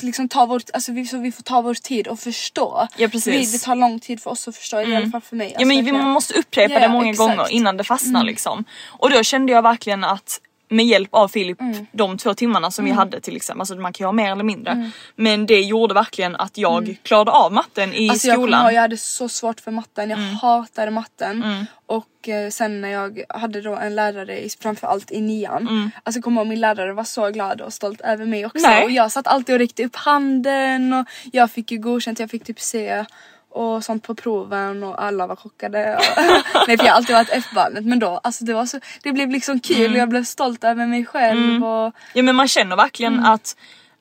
liksom 0.00 0.28
ta 0.28 0.46
vår, 0.46 0.62
alltså 0.72 0.92
vi, 0.92 1.06
så 1.06 1.18
vi 1.18 1.32
får 1.32 1.42
ta 1.42 1.60
vår 1.60 1.74
tid 1.74 2.08
och 2.08 2.20
förstå. 2.20 2.88
Ja, 2.96 3.08
precis. 3.08 3.26
Mm. 3.26 3.40
Vi, 3.40 3.46
det 3.52 3.58
tar 3.58 3.76
lång 3.76 4.00
tid 4.00 4.22
för 4.22 4.30
oss 4.30 4.48
att 4.48 4.56
förstå, 4.56 4.80
i 4.80 4.96
alla 4.96 5.06
fall 5.10 5.20
för 5.20 5.36
mig. 5.36 5.46
Ja 5.46 5.52
Alltså, 5.54 5.66
men 5.66 5.76
vi 5.76 5.82
verkligen. 5.82 6.04
man 6.04 6.12
måste 6.12 6.34
upprepa 6.34 6.74
Ja, 6.74 6.80
det 6.80 6.88
många 6.88 7.10
exakt. 7.10 7.24
Mm. 7.26 7.36
gånger 7.36 7.50
innan 7.52 7.76
det 7.76 7.84
fastnar 7.84 8.24
liksom. 8.24 8.64
Och 8.88 9.10
då 9.10 9.22
kände 9.22 9.52
jag 9.52 9.62
verkligen 9.62 10.04
att 10.04 10.40
med 10.72 10.86
hjälp 10.86 11.08
av 11.14 11.28
Filip, 11.28 11.60
Mm. 11.60 11.86
de 11.92 12.18
två 12.18 12.34
timmarna 12.34 12.70
som 12.70 12.84
vi 12.84 12.90
hade 12.90 13.20
till 13.20 13.36
exempel, 13.36 13.60
alltså 13.60 13.74
man 13.74 13.92
kan 13.92 14.04
ju 14.04 14.06
ha 14.08 14.12
mer 14.12 14.32
eller 14.32 14.44
mindre. 14.44 14.72
Mm. 14.72 14.90
Men 15.16 15.46
det 15.46 15.60
gjorde 15.60 15.94
verkligen 15.94 16.36
att 16.36 16.58
jag 16.58 16.96
klarade 17.02 17.30
av 17.30 17.52
matten 17.52 17.94
i 17.94 18.08
Alltså 18.10 18.28
jag, 18.28 18.34
skolan. 18.36 18.60
Mm. 18.60 18.66
ihåg, 18.66 18.76
jag 18.76 18.80
hade 18.82 18.96
så 18.96 19.28
svårt 19.28 19.60
för 19.60 19.70
matten, 19.70 20.10
jag 20.10 20.16
hatade 20.18 20.90
matten. 20.90 21.44
Och 21.86 22.28
eh, 22.28 22.50
sen 22.50 22.80
när 22.80 22.88
jag 22.88 23.22
hade 23.28 23.60
då 23.60 23.76
en 23.76 23.94
lärare 23.94 24.40
i, 24.44 24.48
framförallt 24.60 25.10
i 25.10 25.20
nian. 25.20 25.90
Alltså 26.02 26.18
jag 26.18 26.24
kommer 26.24 26.40
ihåg 26.40 26.48
min 26.48 26.60
lärare 26.60 26.92
var 26.92 27.04
så 27.04 27.30
glad 27.30 27.60
och 27.60 27.72
stolt 27.72 28.00
över 28.00 28.26
mig 28.26 28.46
också. 28.46 28.66
Nej. 28.68 28.84
Och 28.84 28.90
jag 28.90 29.12
satt 29.12 29.26
alltid 29.26 29.52
och 29.54 29.58
räckte 29.58 29.84
upp 29.84 29.96
handen 29.96 30.92
och 30.92 31.06
jag 31.32 31.50
fick 31.50 31.70
ju 31.72 31.78
godkänt, 31.78 32.18
jag 32.18 32.30
fick 32.30 32.44
typ 32.44 32.60
C 32.60 33.04
och 33.52 33.84
sånt 33.84 34.02
på 34.02 34.14
proven 34.14 34.84
och 34.84 35.02
alla 35.02 35.26
var 35.26 35.36
chockade. 35.36 35.96
Och 35.96 36.02
Nej 36.68 36.78
för 36.78 36.84
jag 36.84 36.92
har 36.92 36.96
alltid 36.96 37.16
varit 37.16 37.30
F-barnet 37.32 37.84
men 37.84 37.98
då 37.98 38.20
alltså 38.22 38.44
det 38.44 38.54
var 38.54 38.66
så, 38.66 38.80
det 39.02 39.12
blev 39.12 39.30
liksom 39.30 39.60
kul 39.60 39.92
och 39.92 39.98
jag 39.98 40.08
blev 40.08 40.24
stolt 40.24 40.64
över 40.64 40.86
mig 40.86 41.06
själv 41.06 41.64
och 41.64 41.92
Ja 42.12 42.22
men 42.22 42.36
man 42.36 42.48
känner 42.48 42.76
verkligen 42.76 43.12
Mm. 43.12 43.24
att 43.24 43.56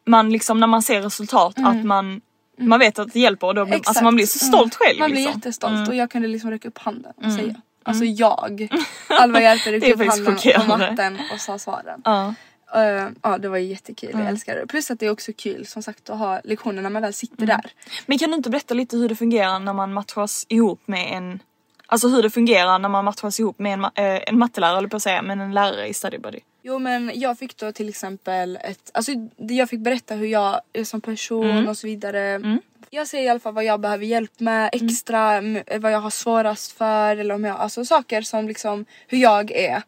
man 0.05 0.29
liksom 0.29 0.59
när 0.59 0.67
man 0.67 0.81
ser 0.81 1.01
resultat 1.01 1.55
att 1.57 1.85
man 1.85 2.21
man 2.57 2.79
vet 2.79 2.99
att 2.99 3.13
det 3.13 3.19
hjälper 3.19 3.47
och 3.47 3.55
då 3.55 3.65
blir, 3.65 3.75
alltså 3.75 4.03
man 4.03 4.15
blir 4.15 4.25
så 4.25 4.39
stolt 4.39 4.75
själv. 4.75 4.99
Man 4.99 5.11
blir 5.11 5.21
liksom. 5.21 5.39
jättestolt 5.39 5.89
och 5.89 5.95
jag 5.95 6.11
kunde 6.11 6.27
liksom 6.27 6.51
räcka 6.51 6.67
upp 6.67 6.77
handen 6.77 7.13
och 7.25 7.31
säga. 7.31 7.55
Alltså 7.83 8.05
jag. 8.05 8.67
Alva 9.09 9.41
är 9.41 9.71
räckte 9.71 9.93
upp 9.93 10.09
handen 10.09 10.35
på 10.55 10.77
matten 10.77 11.19
och 11.33 11.39
sa 11.39 11.59
svaren. 11.59 12.01
Ja. 12.05 12.33
Eh, 12.75 13.07
ja 13.23 13.37
det 13.37 13.49
var 13.49 13.57
jättekul, 13.57 14.09
jag 14.13 14.27
älskar 14.27 14.55
det. 14.55 14.67
Plus 14.67 14.91
att 14.91 14.99
det 14.99 15.05
är 15.05 15.09
också 15.11 15.31
kul 15.37 15.65
som 15.65 15.83
sagt 15.83 16.09
att 16.09 16.19
ha 16.19 16.41
lektioner 16.43 16.81
när 16.81 16.89
man 16.89 17.01
väl 17.01 17.13
sitter 17.13 17.45
där. 17.45 17.71
Men 18.05 18.17
kan 18.17 18.29
du 18.31 18.35
inte 18.37 18.49
berätta 18.49 18.73
lite 18.73 18.97
hur 18.97 19.09
det 19.09 19.15
fungerar 19.15 19.59
när 19.59 19.73
man 19.73 19.93
matchas 19.93 20.45
ihop 20.49 20.81
med 20.85 21.17
en 21.17 21.39
Alltså 21.85 22.07
hur 22.07 22.23
det 22.23 22.29
fungerar 22.29 22.79
när 22.79 22.89
man 22.89 23.05
matchas 23.05 23.39
ihop 23.39 23.59
med 23.59 23.73
en, 23.73 23.85
ma- 23.85 23.91
eh, 24.15 24.21
en 24.27 24.39
mattelärare 24.39 24.77
eller 24.77 24.87
på 24.87 24.95
att 24.95 25.03
säga, 25.03 25.21
men 25.21 25.41
en 25.41 25.51
lärare 25.53 25.87
i 25.87 25.93
study 25.93 26.17
buddy. 26.17 26.39
Jo 26.63 26.79
men 26.79 27.11
jag 27.15 27.37
fick 27.37 27.57
då 27.57 27.71
till 27.71 27.89
exempel 27.89 28.55
ett, 28.61 28.91
alltså 28.93 29.11
jag 29.37 29.69
fick 29.69 29.79
berätta 29.79 30.15
hur 30.15 30.27
jag 30.27 30.61
är 30.73 30.83
som 30.83 31.01
person 31.01 31.67
och 31.67 31.77
så 31.77 31.87
vidare. 31.87 32.59
Jag 32.89 33.07
säger 33.07 33.23
i 33.25 33.29
alla 33.29 33.39
fall 33.39 33.53
vad 33.53 33.63
jag 33.63 33.79
behöver 33.79 34.05
hjälp 34.05 34.39
med 34.39 34.69
extra, 34.73 35.33
m- 35.37 35.59
vad 35.79 35.91
jag 35.91 35.99
har 35.99 36.09
svårast 36.09 36.71
för 36.71 37.17
eller 37.17 37.35
om 37.35 37.43
jag, 37.43 37.57
alltså 37.57 37.85
saker 37.85 38.21
som 38.21 38.47
liksom 38.47 38.85
hur 39.07 39.17
jag 39.17 39.51
är. 39.51 39.81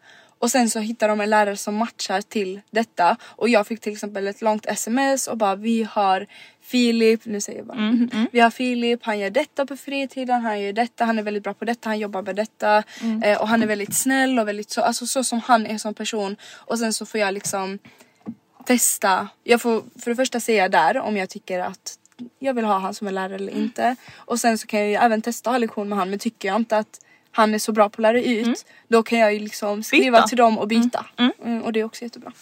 Och 0.44 0.50
sen 0.50 0.70
så 0.70 0.78
hittar 0.78 1.08
de 1.08 1.20
en 1.20 1.30
lärare 1.30 1.56
som 1.56 1.74
matchar 1.74 2.20
till 2.20 2.60
detta. 2.70 3.16
Och 3.22 3.48
jag 3.48 3.66
fick 3.66 3.80
till 3.80 3.92
exempel 3.92 4.26
ett 4.26 4.42
långt 4.42 4.66
sms 4.66 5.26
och 5.26 5.36
bara 5.36 5.54
vi 5.56 5.82
har 5.90 6.26
Filip, 6.60 7.24
nu 7.24 7.40
säger 7.40 7.58
jag 7.58 7.66
bara. 7.66 7.76
Vi 8.32 8.40
har 8.40 8.50
Filip, 8.50 9.00
han 9.02 9.18
gör 9.18 9.30
detta 9.30 9.66
på 9.66 9.76
fritiden, 9.76 10.42
han 10.42 10.60
gör 10.60 10.72
detta, 10.72 11.04
han 11.04 11.18
är 11.18 11.22
väldigt 11.22 11.42
bra 11.42 11.54
på 11.54 11.64
detta, 11.64 11.88
han 11.88 11.98
jobbar 11.98 12.22
med 12.22 12.36
detta. 12.36 12.82
Eh, 13.24 13.40
och 13.40 13.48
han 13.48 13.62
är 13.62 13.66
väldigt 13.66 13.96
snäll 13.96 14.38
och 14.38 14.48
väldigt 14.48 14.70
så, 14.70 14.80
alltså 14.82 15.06
så 15.06 15.24
som 15.24 15.40
han 15.40 15.66
är 15.66 15.78
som 15.78 15.94
person. 15.94 16.36
Och 16.54 16.78
sen 16.78 16.92
så 16.92 17.06
får 17.06 17.20
jag 17.20 17.34
liksom 17.34 17.78
testa. 18.66 19.28
Jag 19.44 19.60
får 19.60 19.82
för 20.00 20.10
det 20.10 20.16
första 20.16 20.40
säga 20.40 20.68
där 20.68 20.98
om 20.98 21.16
jag 21.16 21.28
tycker 21.30 21.60
att 21.60 21.98
jag 22.38 22.54
vill 22.54 22.64
ha 22.64 22.78
han 22.78 22.94
som 22.94 23.06
en 23.06 23.14
lärare 23.14 23.34
eller 23.34 23.52
inte. 23.52 23.96
Och 24.16 24.40
sen 24.40 24.58
så 24.58 24.66
kan 24.66 24.80
jag 24.80 24.88
ju 24.88 24.94
även 24.94 25.22
testa 25.22 25.50
att 25.50 25.54
ha 25.54 25.58
lektion 25.58 25.88
med 25.88 25.98
han. 25.98 26.10
Men 26.10 26.18
tycker 26.18 26.48
jag 26.48 26.56
inte 26.56 26.78
att 26.78 27.00
han 27.34 27.54
är 27.54 27.58
så 27.58 27.72
bra 27.72 27.88
på 27.88 27.94
att 27.94 28.02
lära 28.02 28.20
ut 28.22 28.66
då 28.88 29.02
kan 29.02 29.18
jag 29.18 29.32
ju 29.34 29.38
liksom 29.40 29.82
skriva 29.82 30.18
Byta. 30.18 30.28
till 30.28 30.38
dem 30.38 30.58
och 30.58 30.68
byta. 30.68 31.06
Mm, 31.42 31.62
och 31.62 31.72
det 31.72 31.80
är 31.80 31.84
också 31.84 32.02
jättebra. 32.02 32.32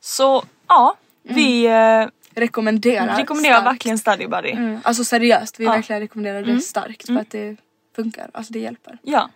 Så 0.00 0.44
ja, 0.68 0.94
vi 1.22 1.66
eh, 1.66 2.06
Rekommenderar. 2.34 3.16
rekommenderar 3.16 3.54
starkt. 3.54 3.66
verkligen 3.74 3.98
study 3.98 4.26
buddy. 4.26 4.50
Mm, 4.50 4.80
alltså 4.84 5.04
seriöst, 5.04 5.60
vi 5.60 5.64
Ja. 5.64 5.70
verkligen 5.72 6.00
rekommenderar 6.00 6.42
det 6.42 6.60
starkt 6.60 7.06
för 7.06 7.16
att 7.16 7.30
det 7.30 7.56
funkar. 7.96 8.30
Alltså 8.34 8.52
det 8.52 8.58
hjälper. 8.58 8.98
Ja. 9.02 9.28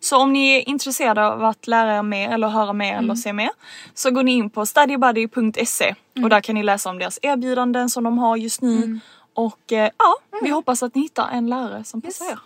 Så 0.00 0.16
om 0.18 0.32
ni 0.32 0.56
är 0.56 0.68
intresserade 0.68 1.26
av 1.26 1.44
att 1.44 1.66
lära 1.66 1.96
er 1.98 2.02
mer 2.02 2.30
eller 2.32 2.48
höra 2.48 2.72
mer 2.72 2.92
Mm. 2.92 3.04
eller 3.04 3.14
se 3.14 3.32
mer 3.32 3.50
så 3.94 4.10
går 4.10 4.22
ni 4.22 4.32
in 4.32 4.50
på 4.50 4.66
studybuddy.se 4.66 5.84
Mm. 6.14 6.24
och 6.24 6.30
där 6.30 6.40
kan 6.40 6.54
ni 6.54 6.62
läsa 6.62 6.90
om 6.90 6.98
deras 6.98 7.18
erbjudanden 7.22 7.90
som 7.90 8.04
de 8.04 8.18
har 8.18 8.36
just 8.36 8.62
nu. 8.62 9.00
Och 9.34 9.72
eh, 9.72 9.90
ja, 9.98 10.16
vi 10.32 10.38
Mm. 10.38 10.52
hoppas 10.52 10.82
att 10.82 10.94
ni 10.94 11.00
hittar 11.02 11.28
en 11.32 11.46
lärare 11.50 11.84
som 11.84 12.00
passar 12.02 12.26
er. 12.26 12.38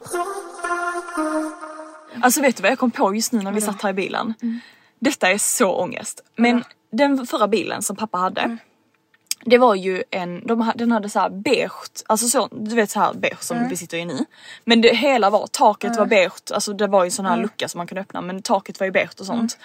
Alltså 2.22 2.40
vet 2.42 2.56
du 2.56 2.62
vad 2.62 2.70
jag 2.70 2.78
kom 2.78 2.90
på 2.90 3.14
just 3.14 3.32
nu 3.32 3.42
när 3.42 3.52
vi 3.52 3.60
satt 3.60 3.82
här 3.82 3.90
i 3.90 3.92
bilen? 3.92 4.34
Mm. 4.42 4.60
Detta 4.98 5.30
är 5.30 5.38
så 5.38 5.72
ångest. 5.76 6.20
Men 6.36 6.64
den 6.92 7.26
förra 7.26 7.48
bilen 7.48 7.82
som 7.82 7.96
pappa 7.96 8.18
hade 8.18 8.40
Mm. 8.40 8.58
det 9.44 9.58
var 9.58 9.74
ju 9.74 10.02
en, 10.10 10.46
de, 10.46 10.72
den 10.76 10.92
hade 10.92 11.10
så 11.10 11.18
här 11.20 11.30
beige, 11.30 11.72
alltså 12.06 12.28
så, 12.28 12.48
du 12.52 12.74
vet 12.74 12.90
så 12.90 13.00
här 13.00 13.14
beige 13.14 13.42
som 13.42 13.56
Mm. 13.56 13.68
vi 13.68 13.76
sitter 13.76 13.96
i 13.98 14.04
nu. 14.04 14.24
Men 14.64 14.80
det 14.80 14.94
hela 14.96 15.30
var, 15.30 15.46
taket 15.46 15.96
var 15.96 16.06
beige, 16.06 16.32
alltså 16.54 16.72
det 16.72 16.86
var 16.86 17.04
ju 17.04 17.10
sån 17.10 17.26
här 17.26 17.36
lucka 17.36 17.68
som 17.68 17.78
man 17.78 17.86
kunde 17.86 18.00
öppna 18.00 18.20
men 18.20 18.42
taket 18.42 18.80
var 18.80 18.84
ju 18.84 18.90
beige 18.90 19.20
och 19.20 19.26
sånt. 19.26 19.58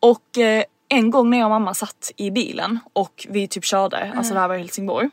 Och 0.00 0.38
eh, 0.38 0.64
en 0.88 1.10
gång 1.10 1.30
när 1.30 1.38
jag 1.38 1.44
och 1.46 1.50
mamma 1.50 1.74
satt 1.74 2.12
i 2.16 2.30
bilen 2.30 2.78
och 2.92 3.26
vi 3.30 3.48
typ 3.48 3.64
körde, 3.64 4.12
alltså 4.16 4.34
det 4.34 4.40
här 4.40 4.48
var 4.48 4.54
i 4.54 4.58
Helsingborg. 4.58 5.10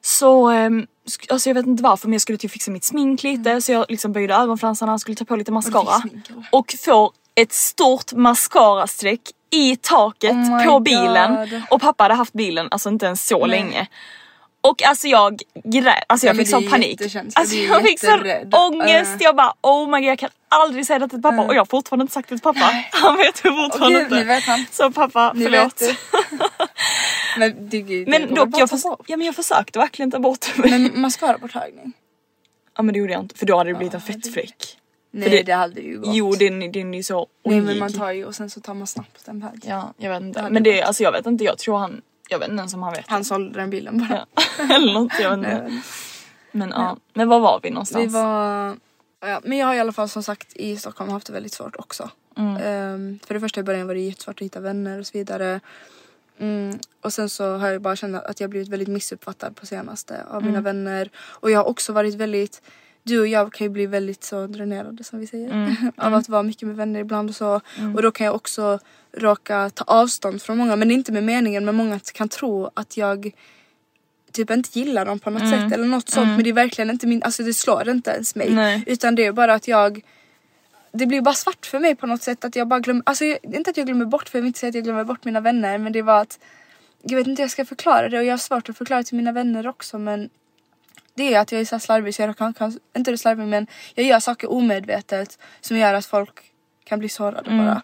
Så, 0.00 0.50
sk- 0.50 0.86
alltså 1.28 1.48
jag 1.48 1.54
vet 1.54 1.66
inte 1.66 1.82
varför 1.82 2.08
men 2.08 2.12
jag 2.12 2.22
skulle 2.22 2.38
typ 2.38 2.50
fixa 2.50 2.70
mitt 2.70 2.84
smink 2.84 3.22
lite 3.22 3.60
så 3.60 3.72
jag 3.72 3.86
liksom 3.88 4.12
böjde 4.12 4.34
ögonfransarna, 4.34 4.98
skulle 4.98 5.14
ta 5.14 5.24
på 5.24 5.36
lite 5.36 5.52
mascara. 5.52 6.02
eller? 6.04 6.48
Och 6.52 6.74
får 6.84 7.12
ett 7.34 7.52
stort 7.52 8.12
mascarastreck 8.12 9.20
i 9.50 9.76
taket 9.76 10.32
Oh 10.32 10.64
på 10.66 10.80
bilen. 10.80 11.34
God. 11.34 11.62
Och 11.70 11.80
pappa 11.80 12.04
hade 12.04 12.14
haft 12.14 12.32
bilen 12.32 12.68
alltså 12.70 12.88
inte 12.88 13.06
ens 13.06 13.26
så 13.26 13.46
länge. 13.46 13.88
Och 14.68 14.82
alltså 14.82 15.06
jag 15.08 15.42
grät, 15.64 16.04
alltså 16.06 16.26
Ja, 16.26 16.30
jag 16.30 16.36
fick 16.36 16.48
sån 16.48 16.68
panik. 16.70 17.00
Alltså 17.34 17.56
jag 17.56 17.82
fick 17.82 18.00
sån 18.00 18.20
ångest, 18.52 19.10
Uh. 19.14 19.22
jag 19.22 19.36
bara 19.36 19.54
oh 19.60 19.88
my 19.90 20.00
god 20.00 20.08
jag 20.10 20.18
kan 20.18 20.30
aldrig 20.48 20.86
säga 20.86 20.98
det 20.98 21.08
till 21.08 21.22
pappa 21.22 21.40
och 21.42 21.54
jag 21.54 21.60
har 21.60 21.66
fortfarande 21.66 22.02
inte 22.02 22.14
sagt 22.14 22.28
det 22.28 22.34
till 22.34 22.42
pappa. 22.42 22.70
Han 22.90 23.16
vet 23.16 23.38
fortfarande 23.38 23.86
Okej, 23.98 24.02
inte. 24.02 24.24
vet 24.24 24.44
han. 24.44 24.64
Så 24.70 24.90
pappa, 24.90 25.32
Ni 25.32 25.44
förlåt. 25.44 25.82
Men 27.38 27.68
det, 27.68 27.82
det 27.82 28.06
Men 28.08 28.34
dock 28.34 28.48
jag, 28.52 28.70
förs- 28.70 28.84
ja, 29.06 29.16
men 29.16 29.26
jag 29.26 29.34
försökte 29.36 29.78
verkligen 29.78 30.10
ta 30.10 30.18
bort 30.18 30.46
det. 30.56 30.70
Men... 30.70 31.00
Mascaraborttagning? 31.00 31.92
Ja 32.76 32.82
men 32.82 32.92
det 32.92 32.98
gjorde 32.98 33.12
jag 33.12 33.22
inte 33.22 33.34
för 33.34 33.46
då 33.46 33.56
hade 33.56 33.70
det 33.70 33.74
blivit 33.74 33.94
en 33.94 34.00
fettfläck. 34.00 34.78
Nej 35.10 35.28
det- 35.30 35.42
det, 35.42 35.52
hade 35.52 35.80
ju 35.80 35.98
gått. 36.00 36.14
Jo 36.14 36.32
den, 36.32 36.72
den 36.72 36.94
är 36.94 36.98
ju 36.98 37.02
så 37.02 37.14
Nej 37.44 37.54
ojig. 37.54 37.62
men 37.64 37.78
man 37.78 37.92
tar 37.92 38.10
ju 38.12 38.24
och 38.24 38.34
sen 38.34 38.50
så 38.50 38.60
tar 38.60 38.74
man 38.74 38.86
snabbt 38.86 39.28
en 39.28 39.40
väg. 39.40 39.60
Ja 39.66 39.94
jag 39.96 40.10
vet 40.10 40.22
inte. 40.22 40.48
Men 40.50 40.62
det, 40.62 40.82
alltså 40.82 41.02
jag 41.02 41.12
vet 41.12 41.26
inte, 41.26 41.44
jag 41.44 41.58
tror 41.58 41.78
han, 41.78 42.02
jag 42.28 42.38
vet 42.38 42.48
inte 42.48 42.60
ens 42.60 42.74
om 42.74 42.82
han 42.82 42.92
vet. 42.92 43.08
Han 43.08 43.24
sålde 43.24 43.58
den 43.60 43.70
bilen 43.70 43.98
bara. 43.98 44.26
Ja. 44.36 44.42
Eller 44.74 44.92
något, 44.94 45.12
jag 45.20 45.30
vet 45.30 45.38
inte. 45.38 45.80
Men 46.52 46.70
ja, 46.70 46.96
men 47.14 47.28
var 47.28 47.40
var 47.40 47.60
vi 47.62 47.70
någonstans? 47.70 48.04
Vi 48.04 48.08
var... 48.08 48.76
Ja, 49.20 49.40
men 49.44 49.58
jag 49.58 49.66
har 49.66 49.74
i 49.74 49.80
alla 49.80 49.92
fall 49.92 50.08
som 50.08 50.22
sagt 50.22 50.56
i 50.56 50.76
Stockholm 50.76 51.10
haft 51.10 51.26
det 51.26 51.32
väldigt 51.32 51.52
svårt 51.52 51.76
också. 51.78 52.10
Mm. 52.36 52.56
Ehm, 52.56 53.18
för 53.26 53.34
det 53.34 53.40
första 53.40 53.60
i 53.60 53.62
början 53.62 53.86
var 53.86 53.94
det 53.94 54.00
jättesvårt 54.00 54.40
att 54.40 54.44
hitta 54.44 54.60
vänner 54.60 54.98
och 54.98 55.06
så 55.06 55.18
vidare. 55.18 55.60
Mm, 56.38 56.78
och 57.00 57.12
sen 57.12 57.28
så 57.28 57.56
har 57.56 57.68
jag 57.68 57.82
bara 57.82 57.96
känt 57.96 58.16
att 58.16 58.40
jag 58.40 58.50
blivit 58.50 58.68
väldigt 58.68 58.88
missuppfattad 58.88 59.56
på 59.56 59.66
senaste 59.66 60.24
av 60.30 60.36
Mm. 60.36 60.46
mina 60.46 60.60
vänner. 60.60 61.10
Och 61.16 61.50
jag 61.50 61.58
har 61.58 61.64
också 61.64 61.92
varit 61.92 62.14
väldigt 62.14 62.62
du 63.04 63.20
och 63.20 63.26
jag 63.26 63.52
kan 63.52 63.64
ju 63.64 63.68
bli 63.68 63.86
väldigt 63.86 64.24
så 64.24 64.46
dränerade 64.46 65.04
som 65.04 65.18
vi 65.18 65.26
säger. 65.26 65.50
Mm. 65.50 65.74
av 65.96 66.14
att 66.14 66.28
vara 66.28 66.42
mycket 66.42 66.68
med 66.68 66.76
vänner 66.76 67.00
ibland 67.00 67.30
och 67.30 67.36
så. 67.36 67.60
Och 67.94 68.02
då 68.02 68.10
kan 68.10 68.26
jag 68.26 68.34
också 68.34 68.78
råka 69.12 69.70
ta 69.70 69.84
avstånd 69.84 70.42
från 70.42 70.58
många. 70.58 70.76
Men 70.76 70.88
det 70.88 70.94
är 70.94 70.96
inte 70.96 71.12
med 71.12 71.24
meningen 71.24 71.64
men 71.64 71.74
många 71.74 72.00
kan 72.14 72.28
tro 72.28 72.70
att 72.74 72.96
jag 72.96 73.30
typ 74.32 74.50
inte 74.50 74.78
gillar 74.78 75.04
dem 75.06 75.18
på 75.18 75.30
något 75.30 75.42
Mm. 75.42 75.52
sätt 75.60 75.72
eller 75.72 75.86
något 75.86 76.08
sånt. 76.08 76.26
Men 76.26 76.44
det 76.44 76.50
är 76.50 76.54
verkligen 76.54 76.90
inte 76.90 77.06
min, 77.06 77.22
alltså 77.22 77.42
det 77.42 77.54
slår 77.54 77.88
inte 77.88 78.10
ens 78.10 78.34
mig. 78.34 78.50
Nej. 78.50 78.84
Utan 78.86 79.14
det 79.14 79.26
är 79.26 79.32
bara 79.32 79.54
att 79.54 79.68
jag 79.68 80.04
det 80.92 81.06
blir 81.06 81.20
bara 81.20 81.34
svart 81.34 81.66
för 81.66 81.78
mig 81.78 81.94
på 81.94 82.06
något 82.06 82.22
sätt 82.22 82.44
att 82.44 82.56
jag 82.56 82.68
bara 82.68 82.80
glömmer, 82.80 83.02
alltså 83.06 83.24
inte 83.24 83.70
att 83.70 83.76
jag 83.76 83.86
glömmer 83.86 84.04
bort 84.04 84.28
för 84.28 84.38
jag 84.38 84.42
vill 84.42 84.46
inte 84.46 84.58
säga 84.58 84.68
att 84.68 84.74
jag 84.74 84.84
glömmer 84.84 85.04
bort 85.04 85.24
mina 85.24 85.40
vänner 85.40 85.78
men 85.78 85.92
det 85.92 86.02
var 86.02 86.20
att 86.20 86.38
jag 87.02 87.16
vet 87.16 87.26
inte 87.26 87.42
hur 87.42 87.44
jag 87.44 87.50
ska 87.50 87.64
förklara 87.64 88.08
det 88.08 88.18
och 88.18 88.24
jag 88.24 88.32
har 88.32 88.38
svårt 88.38 88.68
att 88.68 88.78
förklara 88.78 89.02
till 89.02 89.16
mina 89.16 89.32
vänner 89.32 89.66
också 89.66 89.98
men 89.98 90.30
det 91.14 91.34
är 91.34 91.40
att 91.40 91.52
jag 91.52 91.60
är 91.60 91.64
så 91.64 91.78
slarvig 91.78 92.14
så 92.14 92.22
jag 92.22 92.36
kan, 92.36 92.54
kan 92.54 92.78
inte 92.96 93.10
det 93.10 93.18
slarvig 93.18 93.46
men 93.46 93.66
jag 93.94 94.06
gör 94.06 94.20
saker 94.20 94.52
omedvetet 94.52 95.38
som 95.60 95.76
gör 95.76 95.94
att 95.94 96.06
folk 96.06 96.52
kan 96.84 96.98
bli 96.98 97.08
sårade 97.08 97.50
bara. 97.50 97.82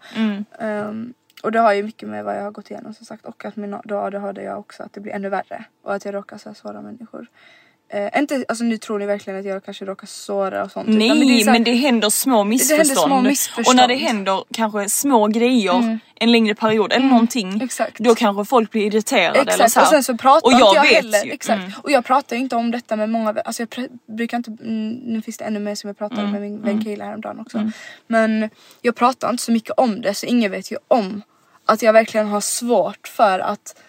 Ehm, 0.59 1.15
och 1.43 1.53
det 1.53 1.59
har 1.59 1.73
ju 1.73 1.83
mycket 1.83 2.09
med 2.09 2.25
vad 2.25 2.37
jag 2.37 2.43
har 2.43 2.51
gått 2.51 2.71
igenom 2.71 2.95
som 2.95 3.07
sagt 3.07 3.25
och 3.25 3.45
att 3.45 3.57
min 3.57 3.77
då 3.85 3.99
ADHD 3.99 4.43
jag 4.43 4.59
också 4.59 4.83
att 4.83 4.93
det 4.93 5.01
blir 5.01 5.13
ännu 5.13 5.29
värre 5.29 5.65
och 5.83 5.95
att 5.95 6.05
jag 6.05 6.15
råkar 6.15 6.39
så 6.39 6.49
här 6.49 6.55
såra 6.55 6.83
människor. 6.83 7.27
Eh, 7.93 8.19
inte, 8.21 8.45
alltså 8.49 8.65
nu 8.65 8.79
tror 8.79 8.99
ni 8.99 9.07
verkligen 9.07 9.39
att 9.39 9.45
jag 9.47 9.65
kanske 9.65 9.85
råkar 9.85 10.07
såra 10.07 10.65
och 10.65 10.71
sånt. 10.71 10.89
utan 10.89 10.99
Nej 10.99 11.09
det 11.09 11.25
är 11.25 11.39
så 11.39 11.45
här- 11.45 11.53
men 11.53 11.65
det 11.65 11.73
händer 11.75 12.11
små 12.11 12.45
missförstånd. 12.45 12.99
små 13.09 13.21
missförstånd. 13.21 13.67
Och 13.69 13.77
när 13.77 13.89
det 13.89 13.95
händer 13.95 14.45
kanske 14.55 14.89
små 14.89 15.27
grejer 15.27 15.99
en 16.15 16.33
längre 16.33 16.55
period 16.55 16.93
eller 16.93 17.07
någonting. 17.07 17.61
Exakt. 17.63 17.99
Då 17.99 18.15
kanske 18.15 18.45
folk 18.45 18.71
blir 18.71 18.87
irriterade 18.87 19.39
eller 19.39 19.53
Exakt 19.53 19.73
så 19.73 19.81
här. 19.81 19.87
och 19.87 19.91
sen 19.91 20.05
så 20.05 20.17
pratar 20.17 20.47
Och 20.47 20.53
inte 20.53 20.65
jag 20.65 20.77
jag 20.77 20.83
vet 20.83 20.93
heller. 20.95 21.25
ju. 21.25 21.33
Exakt. 21.33 21.59
Mm. 21.61 21.73
Och 21.83 21.91
jag 21.91 22.05
pratar 22.05 22.37
ju 22.37 22.43
inte 22.43 22.57
om 22.57 22.71
detta 22.71 22.97
med 22.97 23.09
många, 23.11 23.35
alltså 23.45 23.63
jag 23.63 23.89
brukar 24.17 24.37
inte, 24.37 24.51
mm, 24.65 24.91
nu 24.93 25.23
finns 25.23 25.37
det 25.39 25.45
ännu 25.45 25.61
mer 25.61 25.75
som 25.75 25.89
jag 25.89 25.99
pratade 25.99 26.21
Mm. 26.21 26.33
med 26.33 26.41
min 26.43 26.63
vän 26.63 26.85
Kayla 26.85 27.05
häromdagen 27.05 27.41
också. 27.41 27.71
Men 28.07 28.51
jag 28.83 28.95
pratar 28.95 29.31
inte 29.31 29.43
så 29.43 29.53
mycket 29.53 29.71
om 29.77 30.01
det 30.01 30.15
så 30.15 30.27
ingen 30.27 30.51
vet 30.51 30.73
ju 30.73 30.77
om 30.89 31.23
att 31.65 31.83
jag 31.83 31.93
verkligen 31.93 32.27
har 32.29 32.41
svårt 32.41 33.09
för 33.09 33.39
att 33.39 33.75
jag 33.77 33.83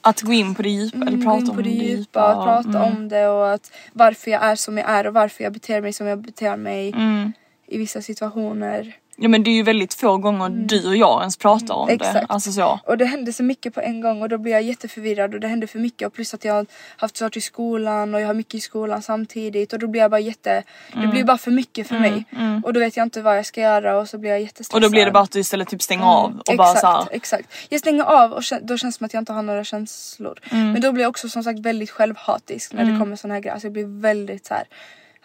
Att 0.00 0.20
gå 0.22 0.32
in 0.32 0.54
på 0.54 0.62
det 0.62 0.68
djupa 0.68 0.96
eller 0.96 1.08
Mm, 1.08 1.24
prata 1.24 1.50
om 1.50 1.56
det 1.56 1.62
det 1.62 1.68
djupa, 1.70 2.22
att 2.24 2.44
prata 2.44 2.78
Mm. 2.78 2.96
om 2.96 3.08
det 3.08 3.28
och 3.28 3.50
att 3.52 3.72
varför 3.92 4.30
jag 4.30 4.42
är 4.42 4.56
som 4.56 4.78
jag 4.78 4.90
är 4.90 5.06
och 5.06 5.14
varför 5.14 5.44
jag 5.44 5.52
beter 5.52 5.80
mig 5.80 5.92
som 5.92 6.06
jag 6.06 6.18
beter 6.18 6.56
mig 6.56 6.88
Mm. 6.92 7.32
i 7.66 7.78
vissa 7.78 8.02
situationer. 8.02 8.96
Ja 9.20 9.28
men 9.28 9.42
det 9.42 9.50
är 9.50 9.54
ju 9.54 9.62
väldigt 9.62 9.94
få 9.94 10.16
gånger 10.16 10.48
du 10.48 10.86
och 10.88 10.96
jag 10.96 11.20
ens 11.20 11.36
pratar 11.36 11.74
om 11.74 11.86
det. 11.86 11.92
Mm. 11.92 12.06
Exakt. 12.06 12.26
Alltså 12.30 12.52
så. 12.52 12.80
Och 12.86 12.98
det 12.98 13.04
hände 13.04 13.32
så 13.32 13.42
mycket 13.42 13.74
på 13.74 13.80
en 13.80 14.00
gång 14.00 14.22
och 14.22 14.28
då 14.28 14.38
blir 14.38 14.52
jag 14.52 14.62
jätteförvirrad 14.62 15.34
och 15.34 15.40
det 15.40 15.48
hände 15.48 15.66
för 15.66 15.78
mycket 15.78 16.06
och 16.06 16.14
plus 16.14 16.34
att 16.34 16.44
jag 16.44 16.54
har 16.54 16.66
haft 16.96 17.16
svårt 17.16 17.36
i 17.36 17.40
skolan 17.40 18.14
och 18.14 18.20
jag 18.20 18.26
har 18.26 18.34
mycket 18.34 18.54
i 18.54 18.60
skolan 18.60 19.02
samtidigt 19.02 19.72
och 19.72 19.78
då 19.78 19.86
blir 19.86 20.00
jag 20.00 20.10
bara 20.10 20.20
jätte, 20.20 20.62
det 20.92 20.98
Mm. 20.98 21.10
blir 21.10 21.24
bara 21.24 21.38
för 21.38 21.50
mycket 21.50 21.88
för 21.88 21.98
mig. 21.98 22.24
Och 22.64 22.72
då 22.72 22.80
vet 22.80 22.96
jag 22.96 23.06
inte 23.06 23.22
vad 23.22 23.38
jag 23.38 23.46
ska 23.46 23.60
göra 23.60 23.98
och 23.98 24.08
så 24.08 24.18
blir 24.18 24.30
jag 24.30 24.40
jättestressad. 24.40 24.74
Och 24.74 24.80
då 24.80 24.90
blir 24.90 25.04
det 25.04 25.10
bara 25.10 25.22
att 25.22 25.30
du 25.32 25.38
istället 25.40 25.68
typ 25.68 25.82
stänger 25.82 26.04
av 26.04 26.34
och 26.34 26.40
exakt, 26.40 26.58
bara 26.58 26.74
så 26.74 26.86
här, 26.86 27.08
exakt. 27.10 27.48
Jag 27.68 27.80
stänger 27.80 28.02
av 28.04 28.32
och 28.32 28.42
då 28.62 28.76
känns 28.76 28.94
det 28.94 28.98
som 28.98 29.04
att 29.04 29.14
jag 29.14 29.20
inte 29.20 29.32
har 29.32 29.42
några 29.42 29.64
känslor. 29.64 30.38
Mm. 30.50 30.72
Men 30.72 30.82
då 30.82 30.92
blir 30.92 31.02
jag 31.02 31.10
också 31.10 31.28
som 31.28 31.44
sagt 31.44 31.58
väldigt 31.58 31.90
självhatisk 31.90 32.72
när 32.72 32.84
det 32.84 32.98
kommer 32.98 33.16
såna 33.16 33.34
här 33.34 33.40
grejer. 33.40 33.52
Alltså 33.54 33.66
jag 33.66 33.72
blir 33.72 34.00
väldigt 34.00 34.46
så 34.46 34.54
här 34.54 34.64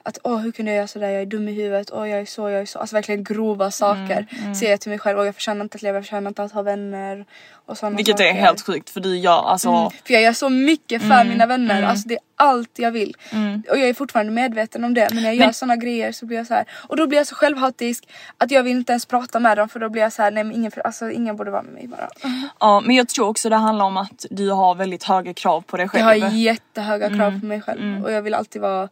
att 0.06 0.18
åh 0.24 0.38
hur 0.38 0.52
kunde 0.52 0.72
jag 0.72 0.78
göra 0.78 0.88
sådär, 0.88 1.10
jag 1.10 1.22
är 1.22 1.26
dum 1.26 1.48
i 1.48 1.52
huvudet, 1.52 1.90
åh 1.92 2.10
jag 2.10 2.20
är 2.20 2.26
så, 2.26 2.50
jag 2.50 2.62
är 2.62 2.66
så. 2.66 2.80
Alltså 2.80 2.96
verkligen 2.96 3.24
grova 3.24 3.72
saker 3.72 4.28
Mm, 4.42 4.56
säger 4.56 4.72
jag 4.72 4.82
till 4.82 4.90
mig 4.90 5.00
själv. 5.00 5.20
Och 5.20 5.26
jag 5.26 5.36
förtjänar 5.36 5.62
inte 5.62 5.76
att 5.76 5.82
leva, 5.82 5.98
jag 5.98 6.04
förtjänar 6.04 6.28
inte 6.28 6.44
att 6.44 6.52
ha 6.52 6.62
vänner. 6.62 7.26
Och 7.66 7.78
vilket 7.98 8.18
saker. 8.18 8.30
är 8.30 8.34
helt 8.34 8.62
sjukt 8.62 8.90
för 8.90 9.00
du 9.00 9.18
gör 9.18 9.50
alltså 9.50 9.70
Mm. 9.70 9.90
För 10.06 10.14
jag 10.14 10.24
gör 10.24 10.34
så 10.34 10.50
mycket 10.50 11.02
för 11.02 11.12
Mm, 11.12 11.28
mina 11.30 11.46
vänner, 11.46 11.84
alltså 11.84 12.08
det 12.08 12.14
är 12.14 12.20
allt 12.36 12.70
jag 12.80 12.92
vill. 12.92 13.18
Och 13.70 13.78
jag 13.78 13.90
är 13.90 13.94
fortfarande 13.94 14.32
medveten 14.32 14.84
om 14.84 14.94
det 14.94 15.08
men 15.14 15.24
när 15.24 15.30
jag 15.30 15.36
gör 15.36 15.46
Men- 15.46 15.54
såna 15.54 15.76
grejer 15.76 16.12
så 16.12 16.26
blir 16.26 16.38
jag 16.38 16.48
så 16.48 16.54
här. 16.54 16.66
Och 16.90 16.96
då 16.98 17.08
blir 17.08 17.18
jag 17.18 17.28
så 17.28 17.36
självhatisk 17.36 18.08
att 18.38 18.52
jag 18.52 18.64
vill 18.64 18.72
inte 18.78 18.92
ens 18.94 19.06
prata 19.06 19.40
med 19.40 19.58
dem 19.58 19.70
för 19.70 19.80
då 19.80 19.90
blir 19.90 20.02
jag 20.02 20.14
så 20.14 20.22
här: 20.22 20.32
nej 20.32 20.44
men 20.44 20.56
ingen, 20.56 20.72
alltså, 20.84 21.12
ingen 21.12 21.36
borde 21.36 21.52
vara 21.52 21.62
med 21.64 21.74
mig 21.74 21.88
bara. 21.88 22.10
Ja 22.60 22.80
men 22.86 22.96
jag 22.96 23.10
tror 23.10 23.28
också 23.28 23.50
det 23.50 23.56
handlar 23.56 23.86
om 23.86 23.98
att 23.98 24.26
du 24.30 24.50
har 24.52 24.76
väldigt 24.76 25.04
höga 25.04 25.34
krav 25.34 25.62
på 25.62 25.78
dig 25.78 25.84
Jag 25.84 25.92
själv. 25.92 26.24
har 26.24 26.30
jättehöga 26.32 27.08
krav 27.10 27.28
Mm, 27.28 27.40
på 27.40 27.46
mig 27.46 27.62
själv 27.62 28.04
och 28.06 28.12
jag 28.12 28.22
vill 28.22 28.34
alltid 28.34 28.62
vara 28.62 28.90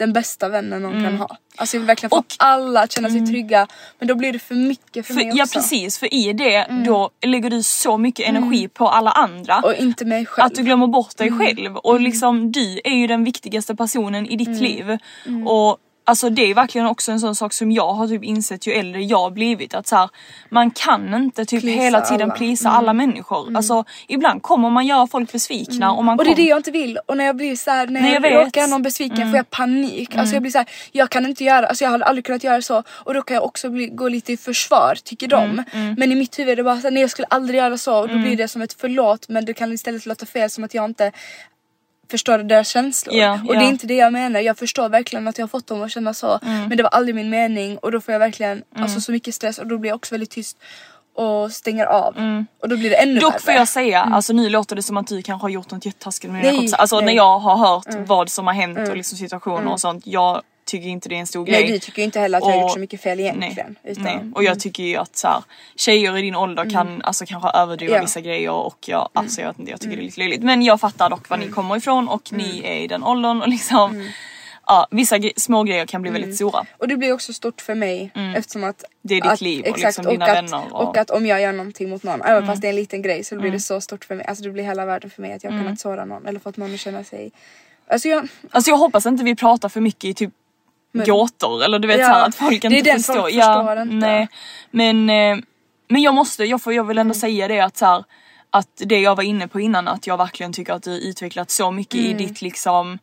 den 0.00 0.12
bästa 0.12 0.48
vännen 0.48 0.82
någon 0.82 1.04
kan 1.04 1.16
ha. 1.16 1.36
Alltså 1.56 1.76
jag 1.76 1.80
vill 1.80 1.86
verkligen 1.86 2.10
få 2.10 2.16
Och- 2.16 2.34
alla 2.38 2.80
att 2.82 2.92
känna 2.92 3.10
sig 3.10 3.26
trygga 3.26 3.66
men 3.98 4.08
då 4.08 4.14
blir 4.14 4.32
det 4.32 4.38
för 4.38 4.54
mycket 4.54 5.06
för, 5.06 5.14
mig 5.14 5.24
För, 5.24 5.30
också. 5.30 5.38
ja 5.38 5.60
precis 5.60 5.98
för 5.98 6.14
i 6.14 6.32
det 6.32 6.66
då 6.86 7.10
lägger 7.26 7.50
du 7.50 7.62
så 7.62 7.98
mycket 7.98 8.28
energi 8.28 8.68
på 8.68 8.88
alla 8.88 9.10
andra. 9.10 9.60
Och 9.64 9.74
inte 9.74 10.04
mig 10.04 10.26
själv. 10.26 10.46
Att 10.46 10.54
du 10.54 10.62
glömmer 10.62 10.86
bort 10.86 11.16
dig 11.16 11.30
själv 11.32 11.76
och 11.76 12.00
liksom 12.00 12.52
du 12.52 12.80
är 12.84 12.94
ju 12.94 13.06
den 13.06 13.24
viktigaste 13.24 13.76
personen 13.76 14.26
i 14.26 14.36
ditt 14.36 14.60
liv. 14.60 14.98
Och 15.46 15.78
alltså 16.10 16.30
det 16.30 16.50
är 16.50 16.54
verkligen 16.54 16.86
också 16.86 17.12
en 17.12 17.20
sån 17.20 17.34
sak 17.34 17.52
som 17.52 17.72
jag 17.72 17.92
har 17.92 18.08
typ 18.08 18.24
insett 18.24 18.66
ju 18.66 18.72
äldre 18.72 19.02
jag 19.02 19.32
blivit 19.32 19.74
att 19.74 19.86
så 19.86 19.96
här, 19.96 20.08
man 20.48 20.70
kan 20.70 21.14
inte 21.14 21.44
typ 21.44 21.60
Pleasa 21.60 21.82
hela 21.82 22.00
tiden 22.00 22.22
alla. 22.30 22.34
plisa 22.34 22.70
alla 22.70 22.92
människor. 22.92 23.56
Alltså 23.56 23.84
ibland 24.08 24.42
kommer 24.42 24.70
man 24.70 24.86
göra 24.86 25.06
folk 25.06 25.32
besvikna 25.32 25.92
och 25.92 26.04
man 26.04 26.18
Och 26.18 26.24
det 26.24 26.30
är 26.30 26.36
det 26.36 26.42
jag 26.42 26.58
inte 26.58 26.70
vill 26.70 26.98
och 27.06 27.16
när 27.16 27.24
jag 27.24 27.36
blir 27.36 27.56
så 27.56 27.70
här, 27.70 27.86
när 27.86 28.00
Nej, 28.00 28.12
jag, 28.12 28.24
jag. 28.24 28.32
Mm. 28.32 28.44
råkar 28.44 28.66
någon 28.66 28.82
besviken 28.82 29.30
får 29.30 29.36
jag 29.36 29.50
panik. 29.50 30.16
Alltså 30.16 30.34
jag 30.34 30.42
blir 30.42 30.52
så 30.52 30.58
här, 30.58 30.68
jag 30.92 31.10
kan 31.10 31.26
inte 31.26 31.44
göra, 31.44 31.66
alltså 31.66 31.84
jag 31.84 31.90
har 31.90 32.00
aldrig 32.00 32.24
kunnat 32.24 32.44
göra 32.44 32.62
så 32.62 32.82
och 32.88 33.14
då 33.14 33.22
kan 33.22 33.34
jag 33.34 33.44
också 33.44 33.70
bli, 33.70 33.86
gå 33.86 34.08
lite 34.08 34.32
i 34.32 34.36
försvar 34.36 34.94
tycker 35.04 35.28
de. 35.28 35.64
Mm, 35.72 35.94
Men 35.98 36.12
i 36.12 36.14
mitt 36.14 36.38
huvud 36.38 36.52
är 36.52 36.56
det 36.56 36.62
bara 36.64 36.76
så 36.76 36.82
här, 36.82 36.90
nej 36.90 37.00
jag 37.00 37.10
skulle 37.10 37.26
aldrig 37.30 37.58
göra 37.58 37.78
så 37.78 38.00
och 38.00 38.08
då 38.08 38.18
blir 38.18 38.36
det 38.36 38.48
som 38.48 38.62
ett 38.62 38.76
förlåt 38.80 39.28
men 39.28 39.44
det 39.44 39.54
kan 39.54 39.72
istället 39.72 40.06
låta 40.06 40.26
fel 40.26 40.50
som 40.50 40.64
att 40.64 40.74
jag 40.74 40.84
inte 40.84 41.12
förstår 42.10 42.38
deras 42.38 42.68
känslor. 42.68 43.14
Ja, 43.16 43.32
och 43.48 43.54
ja. 43.54 43.58
det 43.60 43.64
är 43.66 43.68
inte 43.68 43.86
det 43.86 43.94
jag 43.94 44.12
menar, 44.12 44.40
jag 44.40 44.58
förstår 44.58 44.88
verkligen 44.88 45.28
att 45.28 45.38
jag 45.38 45.42
har 45.42 45.48
fått 45.48 45.66
dem 45.66 45.82
att 45.82 45.90
känna 45.90 46.14
så 46.14 46.38
Mm. 46.42 46.68
men 46.68 46.76
det 46.76 46.82
var 46.82 46.90
aldrig 46.90 47.14
min 47.14 47.30
mening 47.30 47.78
och 47.78 47.92
då 47.92 48.00
får 48.00 48.12
jag 48.12 48.18
verkligen 48.18 48.62
alltså, 48.76 49.00
så 49.00 49.12
mycket 49.12 49.34
stress 49.34 49.58
och 49.58 49.66
då 49.66 49.78
blir 49.78 49.90
jag 49.90 49.96
också 49.96 50.14
väldigt 50.14 50.30
tyst 50.30 50.56
och 51.14 51.52
stänger 51.52 51.86
av 51.86 52.14
och 52.62 52.68
då 52.68 52.76
blir 52.76 52.90
det 52.90 52.96
ännu 52.96 53.10
Mm. 53.10 53.20
Dock 53.22 53.32
värre. 53.34 53.40
får 53.40 53.52
jag 53.54 53.68
säga, 53.68 54.00
alltså 54.02 54.32
nu 54.32 54.48
låter 54.48 54.76
det 54.76 54.82
som 54.82 54.96
att 54.96 55.06
du 55.06 55.22
kanske 55.22 55.44
har 55.44 55.50
gjort 55.50 55.70
något 55.70 55.86
jättetaskigt 55.86 56.32
med 56.32 56.42
dina 56.42 56.54
kompisar. 56.54 56.78
Alltså 56.78 56.96
nej. 56.96 57.04
när 57.06 57.12
jag 57.12 57.38
har 57.38 57.56
hört 57.56 57.86
vad 58.08 58.30
som 58.30 58.46
har 58.46 58.54
hänt 58.54 58.88
och 58.88 58.96
liksom 58.96 59.18
situationer 59.18 59.72
och 59.72 59.80
sånt. 59.80 60.06
Jag 60.06 60.42
tycker 60.64 60.88
inte 60.88 61.08
det 61.08 61.14
är 61.14 61.20
en 61.20 61.26
stor 61.26 61.46
Nej 61.46 61.62
grej. 61.62 61.72
du 61.72 61.78
tycker 61.78 62.02
inte 62.02 62.20
heller 62.20 62.38
att 62.38 62.44
jag 62.44 62.50
har 62.50 62.56
Och- 62.56 62.62
gjort 62.62 62.72
så 62.72 62.78
mycket 62.78 63.00
fel 63.00 63.20
egentligen. 63.20 63.76
Nej, 63.82 63.92
utan, 63.92 64.06
Mm. 64.06 64.16
nej. 64.26 64.32
Och 64.34 64.44
jag 64.44 64.60
tycker 64.60 64.82
ju 64.82 64.96
att 64.96 65.16
så 65.16 65.28
här, 65.28 65.42
tjejer 65.76 66.16
i 66.18 66.22
din 66.22 66.34
ålder 66.36 66.70
kan 66.70 67.02
alltså 67.02 67.26
kanske 67.26 67.48
överdriva 67.50 67.94
Ja. 67.96 68.00
vissa 68.02 68.20
grejer 68.20 68.50
och 68.50 68.78
jag, 68.88 69.08
alltså, 69.12 69.40
jag, 69.40 69.48
vet 69.48 69.58
inte, 69.58 69.70
jag 69.70 69.80
tycker 69.80 69.96
det 69.96 70.02
är 70.02 70.04
lite 70.04 70.20
löjligt. 70.20 70.42
Men 70.42 70.62
jag 70.62 70.80
fattar 70.80 71.10
dock 71.10 71.28
var 71.28 71.36
ni 71.36 71.48
kommer 71.48 71.76
ifrån 71.76 72.08
och 72.08 72.32
ni 72.32 72.60
är 72.64 72.74
i 72.80 72.86
den 72.86 73.04
åldern 73.04 73.42
och 73.42 73.48
liksom 73.48 74.08
ja, 74.66 74.86
vissa 74.90 75.16
gre- 75.18 75.32
små 75.36 75.62
grejer 75.62 75.86
kan 75.86 76.02
bli 76.02 76.10
väldigt 76.10 76.34
stora. 76.36 76.66
Och 76.78 76.88
det 76.88 76.96
blir 76.96 77.12
också 77.12 77.32
stort 77.32 77.60
för 77.60 77.74
mig 77.74 78.10
eftersom 78.36 78.64
att 78.64 78.84
Det 79.02 79.14
är 79.14 79.20
ditt 79.20 79.30
att, 79.30 79.40
liv 79.40 79.60
och 79.60 79.66
exakt, 79.68 79.84
liksom 79.98 80.12
dina 80.12 80.24
att, 80.24 80.36
vänner 80.36 80.74
och- 80.74 80.88
Och 80.88 80.96
att 80.96 81.10
om 81.10 81.26
jag 81.26 81.40
gör 81.42 81.52
någonting 81.52 81.90
mot 81.90 82.02
någon, 82.02 82.22
även 82.22 82.46
fast 82.46 82.62
det 82.62 82.68
är 82.68 82.70
en 82.70 82.76
liten 82.76 83.02
grej 83.02 83.24
så 83.24 83.36
blir 83.36 83.50
det 83.50 83.60
så 83.60 83.80
stort 83.80 84.04
för 84.04 84.14
mig. 84.14 84.26
Alltså 84.26 84.44
det 84.44 84.50
blir 84.50 84.64
hela 84.64 84.84
världen 84.86 85.10
för 85.10 85.22
mig 85.22 85.32
att 85.32 85.44
jag 85.44 85.50
har 85.52 85.58
kunnat 85.62 85.80
såra 85.80 86.04
någon 86.04 86.26
eller 86.26 86.40
fått 86.40 86.56
någon 86.56 86.74
att 86.74 86.80
känna 86.80 87.04
sig... 87.04 87.32
Alltså 87.88 88.08
jag... 88.08 88.28
Alltså 88.50 88.70
jag 88.70 88.76
hoppas 88.78 89.06
inte 89.06 89.24
vi 89.24 89.34
pratar 89.36 89.68
för 89.68 89.80
mycket 89.80 90.04
i 90.04 90.14
typ 90.14 90.30
gåtor 90.92 91.64
eller 91.64 91.78
du 91.78 91.88
vet 91.88 92.00
Ja, 92.00 92.06
så 92.06 92.12
här, 92.12 92.28
att 92.28 92.34
folk 92.34 92.62
det 92.62 92.68
är 92.68 92.72
inte 92.78 92.90
förstår. 92.92 93.14
folk 93.14 93.34
ja, 93.34 93.42
förstår 93.54 93.82
inte. 93.82 93.94
Nej. 94.06 94.28
Men, 94.70 95.10
eh, 95.10 95.44
men 95.88 96.02
jag 96.02 96.14
måste, 96.14 96.44
jag, 96.44 96.62
får, 96.62 96.72
jag 96.72 96.84
vill 96.84 96.98
Mm. 96.98 97.06
ändå 97.06 97.14
säga 97.14 97.48
det 97.48 97.60
att 97.60 97.76
så 97.76 97.86
här, 97.86 98.04
att 98.50 98.68
det 98.76 99.00
jag 99.00 99.16
var 99.16 99.22
inne 99.24 99.48
på 99.48 99.60
innan 99.60 99.88
att 99.88 100.06
jag 100.06 100.16
verkligen 100.16 100.52
tycker 100.52 100.72
att 100.72 100.82
du 100.82 100.90
utvecklat 100.90 101.50
så 101.50 101.70
mycket 101.70 101.94
Mm. 102.00 102.06
i 102.10 102.14
ditt 102.14 102.42
liksom 102.42 102.98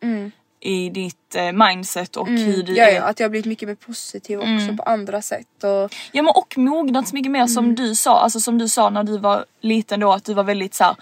i 0.68 0.90
ditt 0.90 1.36
eh, 1.36 1.52
mindset 1.52 2.16
och 2.18 2.28
hur 2.28 2.64
du 2.64 2.74
Ja, 2.76 2.86
är. 2.86 2.96
ja, 2.96 3.02
att 3.04 3.20
jag 3.20 3.26
har 3.26 3.30
blivit 3.30 3.46
mycket 3.46 3.68
mer 3.68 3.76
positiv 3.76 4.40
också 4.40 4.76
på 4.78 4.84
andra 4.84 5.22
sätt. 5.22 5.64
Och, 5.64 5.96
Ja 6.12 6.22
men 6.24 6.28
och 6.36 6.58
mognats 6.58 7.14
mycket 7.14 7.32
mer 7.32 7.40
Mm. 7.40 7.48
som 7.48 7.76
du 7.76 7.96
sa, 7.96 8.20
alltså 8.20 8.40
som 8.40 8.58
du 8.58 8.68
sa 8.68 8.90
när 8.90 9.04
du 9.04 9.18
var 9.18 9.46
liten 9.62 10.00
då 10.00 10.12
att 10.14 10.26
du 10.26 10.34
var 10.34 10.44
väldigt 10.44 10.74
så 10.74 10.84
här, 10.84 10.96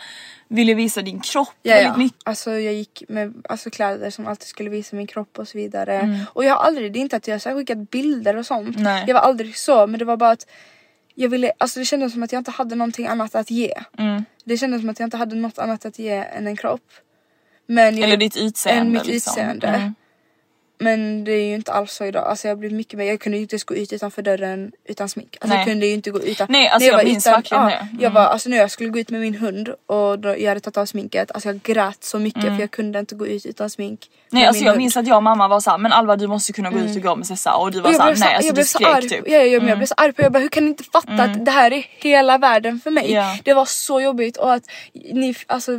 ville 0.48 0.74
visa 0.74 1.02
din 1.02 1.20
kropp 1.20 1.54
ja, 1.62 1.74
väldigt 1.74 1.92
ja. 1.92 1.98
mycket. 1.98 2.22
Alltså 2.24 2.52
jag 2.52 2.74
gick 2.74 3.04
med 3.08 3.34
alltså, 3.50 3.70
kläder 3.70 4.10
som 4.10 4.28
alltid 4.28 4.48
skulle 4.48 4.70
visa 4.70 4.96
min 4.96 5.08
kropp 5.08 5.40
och 5.40 5.48
så 5.48 5.58
vidare. 5.58 6.00
Mm. 6.00 6.20
Och 6.34 6.46
jag 6.46 6.56
har 6.56 6.64
aldrig, 6.64 6.94
det 6.94 7.00
är 7.00 7.02
inte 7.02 7.16
att 7.16 7.28
jag 7.28 7.40
har 7.40 7.56
skickat 7.56 7.90
bilder 7.92 8.36
och 8.38 8.46
sånt. 8.46 8.78
Nej. 8.80 9.04
Jag 9.08 9.14
var 9.14 9.22
aldrig 9.22 9.58
så 9.58 9.88
men 9.88 10.00
det 10.00 10.06
var 10.06 10.18
bara 10.18 10.32
att 10.32 10.48
jag 11.16 11.30
ville, 11.30 11.52
alltså 11.58 11.80
det 11.80 11.86
kändes 11.86 12.14
som 12.14 12.24
att 12.24 12.32
jag 12.32 12.40
inte 12.40 12.52
hade 12.52 12.76
någonting 12.76 13.08
annat 13.08 13.36
att 13.36 13.52
ge. 13.52 13.74
Mm. 13.98 14.26
Det 14.44 14.58
kändes 14.58 14.82
som 14.82 14.90
att 14.90 15.00
jag 15.00 15.08
inte 15.08 15.18
hade 15.18 15.36
något 15.36 15.60
annat 15.60 15.86
att 15.86 16.00
ge 16.00 16.12
än 16.16 16.48
en 16.48 16.56
kropp. 16.58 16.82
Men 17.68 18.04
Eller 18.04 18.18
ditt 18.18 18.38
utseende. 18.38 18.82
än 18.82 18.92
mitt 18.92 19.06
liksom. 19.06 19.32
utseende. 19.32 19.68
Mm. 19.68 19.96
Men 20.78 21.24
det 21.24 21.32
är 21.32 21.48
ju 21.48 21.56
inte 21.56 21.72
alls 21.72 21.94
så 21.94 22.06
idag. 22.06 22.28
Alltså 22.28 22.48
jag 22.48 22.58
blivit 22.58 22.78
mycket 22.78 22.98
mer, 22.98 23.06
jag 23.06 23.20
kunde 23.20 23.38
ju 23.38 23.42
inte 23.42 23.54
ens 23.54 23.64
gå 23.64 23.76
ut 23.76 23.94
utanför 23.94 24.22
dörren 24.22 24.72
utan 24.86 25.10
smink. 25.10 25.38
Alltså 25.42 25.56
jag 25.56 25.66
Nej. 25.66 25.66
kunde 25.66 25.86
ju 25.86 25.94
inte 25.94 26.12
gå 26.12 26.22
utan. 26.22 26.48
Nej, 26.50 26.68
alltså 26.68 26.90
jag 26.90 26.98
var 26.98 27.04
minns 27.04 27.28
verkligen 27.28 27.64
ja, 27.64 27.70
det. 27.70 27.76
Mm. 27.76 27.98
Jag 28.00 28.12
var, 28.12 28.22
alltså 28.22 28.50
när 28.50 28.58
jag 28.58 28.72
skulle 28.72 28.90
gå 28.90 29.00
ut 29.00 29.10
med 29.10 29.22
min 29.22 29.36
hund 29.36 29.70
och 29.86 30.20
då 30.20 30.30
jag 30.38 30.48
hade 30.48 30.60
tagit 30.60 30.78
av 30.78 30.86
sminket, 30.86 31.32
alltså 31.32 31.50
jag 31.50 31.62
grät 31.62 32.04
så 32.04 32.20
mycket 32.20 32.44
för 32.44 32.60
jag 32.60 32.72
kunde 32.72 33.00
inte 33.00 33.16
gå 33.16 33.28
ut 33.28 33.46
utan 33.46 33.70
smink. 33.70 34.10
Nej 34.30 34.46
alltså 34.46 34.64
jag 34.64 34.72
hund. 34.72 34.78
minns 34.78 34.98
att 34.98 35.08
jag 35.08 35.18
och 35.18 35.24
mamma 35.24 35.48
var 35.48 35.60
såhär, 35.60 35.78
men 35.78 35.92
Alva 35.92 36.16
du 36.16 36.28
måste 36.28 36.54
kunna 36.54 36.70
gå 36.70 36.80
ut 36.80 36.96
och 36.96 37.02
gå 37.02 37.16
med 37.16 37.28
Sessa 37.28 37.56
och 37.56 37.72
du 37.72 37.82
var 37.82 37.90
jag 37.90 37.96
såhär, 37.96 38.10
blev 38.10 38.16
så, 38.16 38.26
nej 38.26 38.36
alltså 38.36 38.48
jag 38.48 38.54
du 38.54 38.58
blev 38.58 38.64
så 38.64 38.78
skrek 38.78 38.96
arg, 38.96 39.10
typ. 39.10 39.24
ja, 39.28 39.38
ja, 39.38 39.60
men 39.60 39.68
jag 39.70 39.78
blev 39.78 39.88
så 39.88 39.96
arg 39.98 40.14
på 40.14 40.22
jag 40.22 40.32
bara 40.32 40.40
hur 40.40 40.50
kan 40.50 40.64
ni 40.64 40.70
inte 40.70 40.84
fatta 40.84 41.24
att 41.24 41.46
det 41.46 41.52
här 41.52 41.74
är 41.74 41.86
hela 41.90 42.38
världen 42.38 42.80
för 42.80 42.92
mig? 42.92 43.12
Ja. 43.12 43.38
Det 43.44 43.54
var 43.54 43.66
så 43.66 44.02
jobbigt 44.02 44.38
och 44.38 44.54
att 44.54 44.64
ni 44.94 45.36
alltså, 45.48 45.72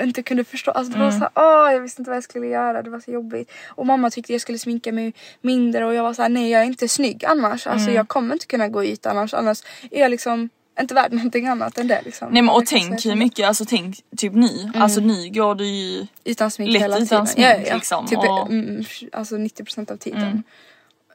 inte 0.00 0.22
kunde 0.22 0.44
förstå. 0.44 0.70
Alltså, 0.70 0.92
det 0.92 0.98
var 0.98 1.10
så 1.10 1.18
här, 1.18 1.30
åh, 1.34 1.72
jag 1.72 1.80
visste 1.80 2.02
inte 2.02 2.10
vad 2.10 2.16
jag 2.16 2.24
skulle 2.24 2.46
göra, 2.46 2.82
det 2.82 2.90
var 2.90 3.00
så 3.00 3.10
jobbigt. 3.10 3.52
Och 3.68 3.86
mamma 3.86 4.10
tyckte 4.10 4.29
jag 4.32 4.40
skulle 4.40 4.58
sminka 4.58 4.92
mig 4.92 5.12
mindre 5.40 5.84
och 5.86 5.94
jag 5.94 6.02
var 6.02 6.14
så 6.14 6.22
här, 6.22 6.28
nej 6.28 6.50
jag 6.50 6.60
är 6.62 6.64
inte 6.66 6.88
snygg 6.88 7.24
annars. 7.24 7.66
Alltså 7.66 7.90
jag 7.90 8.08
kommer 8.08 8.32
inte 8.34 8.46
kunna 8.46 8.68
gå 8.68 8.84
ut 8.84 9.06
annars. 9.06 9.34
Annars 9.34 9.62
är 9.90 10.00
jag 10.00 10.10
liksom 10.10 10.48
inte 10.80 10.94
värd 10.94 11.12
någonting 11.12 11.46
annat 11.46 11.78
än 11.78 11.88
det. 11.88 12.02
Liksom. 12.04 12.28
Nej 12.32 12.42
men 12.42 12.54
och 12.54 12.66
tänk 12.66 13.06
hur 13.06 13.14
mycket, 13.16 13.46
alltså 13.48 13.64
tänk 13.68 13.96
typ 14.16 14.32
nu, 14.34 14.70
alltså 14.74 15.00
nu 15.00 15.30
går 15.30 15.54
du 15.54 15.66
ju 15.66 16.06
Utan 16.24 16.50
smink 16.50 16.72
lätt 16.72 16.82
hela 16.82 16.98
utan 16.98 17.26
tiden. 17.26 17.54
smink, 17.56 17.74
liksom, 17.74 18.06
Typ 18.06 18.18
och- 18.18 18.50
mm, 18.50 18.84
alltså 19.12 19.36
90% 19.36 19.90
av 19.90 19.96
tiden. 19.96 20.42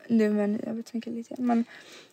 Nu 0.08 0.30
men 0.30 0.62
jag 0.66 0.74
vet 0.74 0.94
inte 0.94 1.10
lite. 1.10 1.36
Men, 1.38 1.66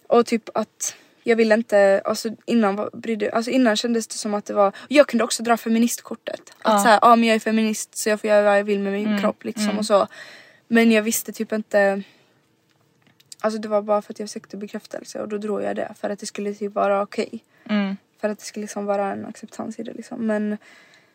och 0.07 0.27
typ 0.27 0.49
att 0.55 0.95
Jag 1.25 1.37
ville 1.37 1.55
inte, 1.55 2.03
alltså 2.05 2.29
innan, 2.47 2.89
brydde, 2.93 3.31
alltså 3.33 3.51
innan 3.51 3.77
kändes 3.77 4.07
det 4.07 4.15
som 4.15 4.35
att 4.35 4.45
det 4.45 4.55
var, 4.55 4.73
jag 4.89 5.07
kunde 5.07 5.25
också 5.25 5.43
dra 5.43 5.57
feministkortet. 5.57 6.41
Att 6.41 6.57
Ja. 6.65 6.71
Mm, 6.71 6.83
såhär, 6.83 6.99
ja 7.03 7.17
men 7.17 7.29
jag 7.29 7.35
är 7.35 7.39
feminist 7.41 7.97
så 7.99 8.09
jag 8.09 8.21
får 8.21 8.29
göra 8.29 8.43
vad 8.45 8.59
jag 8.59 8.65
vill 8.65 8.79
med 8.81 8.93
min 8.93 9.19
kropp 9.21 9.45
liksom 9.45 9.79
och 9.79 9.87
så. 9.87 10.07
Men 10.73 10.91
jag 10.91 11.03
visste 11.03 11.33
typ 11.33 11.53
inte, 11.53 12.03
alltså 13.41 13.61
det 13.61 13.69
var 13.69 13.83
bara 13.83 14.03
för 14.03 14.13
att 14.13 14.19
jag 14.19 14.29
sökte 14.29 14.57
bekräftelse 14.57 15.21
och 15.21 15.29
då 15.29 15.39
drog 15.39 15.63
jag 15.63 15.77
det 15.77 15.95
för 16.01 16.11
att 16.11 16.19
det 16.19 16.27
skulle 16.27 16.55
typ 16.55 16.75
vara 16.75 17.03
okej. 17.03 17.45
Mm. 17.65 17.97
För 18.21 18.29
att 18.29 18.39
det 18.39 18.45
skulle 18.45 18.63
liksom 18.63 18.85
vara 18.85 19.13
en 19.13 19.27
acceptans 19.27 19.79
i 19.79 19.83
det 19.83 19.93
liksom. 19.93 20.27
Men 20.27 20.57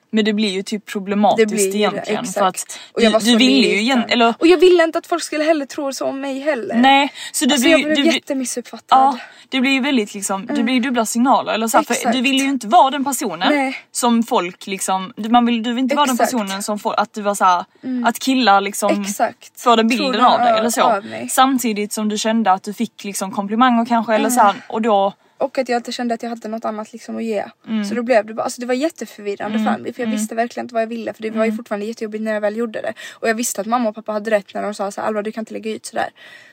Men 0.10 0.26
det 0.26 0.34
blir 0.34 0.50
ju 0.50 0.64
typ 0.64 0.86
problematiskt 0.86 1.50
Det 1.50 1.56
blir 1.56 1.66
ju 1.66 1.72
det, 1.72 1.78
egentligen 1.78 2.26
för 2.26 2.42
att 2.42 2.56
exakt. 2.56 2.80
Och 2.94 3.02
du, 3.02 3.32
du 3.32 3.38
ville 3.38 3.68
ju 3.68 3.80
igen, 3.80 4.04
eller 4.10 4.34
Och 4.40 4.48
jag 4.48 4.58
ville 4.58 4.84
inte 4.84 4.98
att 4.98 5.08
folk 5.08 5.24
skulle 5.24 5.44
heller 5.44 5.66
tro 5.66 5.94
så 5.94 6.06
om 6.06 6.22
mig 6.22 6.40
heller. 6.40 6.76
nej 6.76 7.14
så 7.32 7.46
du 7.46 7.54
alltså 7.54 7.64
blir 7.64 7.72
jag 7.78 7.84
blev 7.84 7.96
du 7.96 8.06
jättemissuppfattad. 8.06 9.00
Ja, 9.00 9.18
det 9.50 9.62
blir 9.62 9.72
ju 9.72 9.80
väldigt 9.80 10.14
liksom, 10.14 10.46
det 10.46 10.64
blir 10.64 10.74
ju 10.74 10.80
dubbla 10.80 11.06
signaler 11.06 11.54
eller 11.54 11.68
så 11.68 11.78
här, 11.78 11.84
för 11.84 11.94
Exakt. 11.94 12.16
du 12.16 12.22
vill 12.22 12.36
ju 12.36 12.46
inte 12.46 12.68
vara 12.68 12.92
den 12.92 13.04
personen 13.06 13.50
Nej. 13.50 13.78
som 13.92 14.24
folk 14.24 14.68
liksom, 14.68 15.14
man 15.30 15.46
vill, 15.46 15.64
du 15.64 15.74
vill 15.74 15.84
inte 15.84 15.96
vara 15.96 16.06
den 16.06 16.16
Exakt. 16.16 16.32
personen 16.32 16.64
som 16.64 16.80
får, 16.80 17.00
att 17.00 17.14
du 17.14 17.22
var 17.22 17.36
så 17.36 17.46
här, 17.46 17.66
att 18.06 18.20
killar 18.20 18.62
liksom 18.62 19.02
Exakt. 19.02 19.62
får 19.62 19.78
den 19.78 19.88
bilden 19.88 20.12
de 20.12 20.20
av 20.26 20.40
dig 20.40 20.54
eller 20.60 20.70
så. 20.70 21.02
Samtidigt 21.30 21.94
som 21.94 22.10
du 22.10 22.18
kände 22.18 22.52
att 22.52 22.64
du 22.64 22.74
fick 22.74 23.04
liksom 23.04 23.32
komplimanger 23.32 23.86
kanske 23.86 24.16
eller 24.16 24.30
så 24.30 24.40
här, 24.40 24.56
och 24.70 24.82
då 24.82 25.14
Och 25.38 25.58
att 25.58 25.70
jag 25.70 25.80
inte 25.80 25.92
kände 25.92 26.14
att 26.14 26.24
jag 26.24 26.30
hade 26.30 26.48
något 26.48 26.66
annat 26.66 26.94
liksom 26.94 27.18
att 27.18 27.24
ge. 27.24 27.46
Mm. 27.68 27.86
Så 27.86 27.96
då 27.96 28.04
blev 28.04 28.26
det 28.26 28.34
bara, 28.34 28.44
alltså 28.44 28.62
det 28.62 28.68
var 28.68 28.74
jätteförvirrande 28.74 29.60
för 29.60 29.78
mig 29.78 29.94
för 29.94 30.04
jag 30.04 30.10
visste 30.10 30.36
verkligen 30.36 30.66
inte 30.66 30.74
vad 30.74 30.82
jag 30.82 30.88
ville 30.88 31.14
för 31.14 31.22
det 31.24 31.30
var 31.30 31.36
Mm. 31.38 31.50
ju 31.50 31.58
fortfarande 31.58 31.86
jättejobbigt 31.86 32.24
när 32.24 32.34
jag 32.34 32.42
väl 32.42 32.58
gjorde 32.58 32.82
det. 32.82 32.94
Och 33.14 33.30
jag 33.30 33.36
visste 33.36 33.62
att 33.62 33.68
mamma 33.68 33.90
och 33.90 33.96
pappa 33.96 34.12
hade 34.12 34.32
rätt 34.32 34.54
när 34.54 34.62
de 34.64 34.74
sa 34.74 34.92
såhär 34.92 35.08
Alva 35.08 35.22
du 35.22 35.32
kan 35.32 35.42
inte 35.42 35.54
lägga 35.54 35.72
ut 35.72 35.86
sådär. 35.86 36.10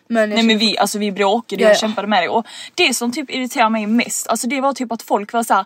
Men 0.07 0.31
Nej 0.31 0.43
men 0.43 0.59
vi, 0.59 0.79
alltså 0.79 0.99
vi 0.99 1.13
bråkade 1.13 1.63
Ja, 1.63 1.69
och 1.69 1.75
ja. 1.75 1.79
kämpade 1.79 2.09
med 2.09 2.23
det 2.23 2.29
och 2.29 2.47
det 2.75 2.95
som 2.95 3.13
typ 3.13 3.31
irriterar 3.31 3.71
mig 3.71 3.87
mest, 3.87 4.29
alltså 4.29 4.47
det 4.47 4.61
var 4.61 4.73
typ 4.73 4.93
att 4.93 5.03
folk 5.03 5.33
var 5.33 5.43
så 5.43 5.55
här, 5.55 5.65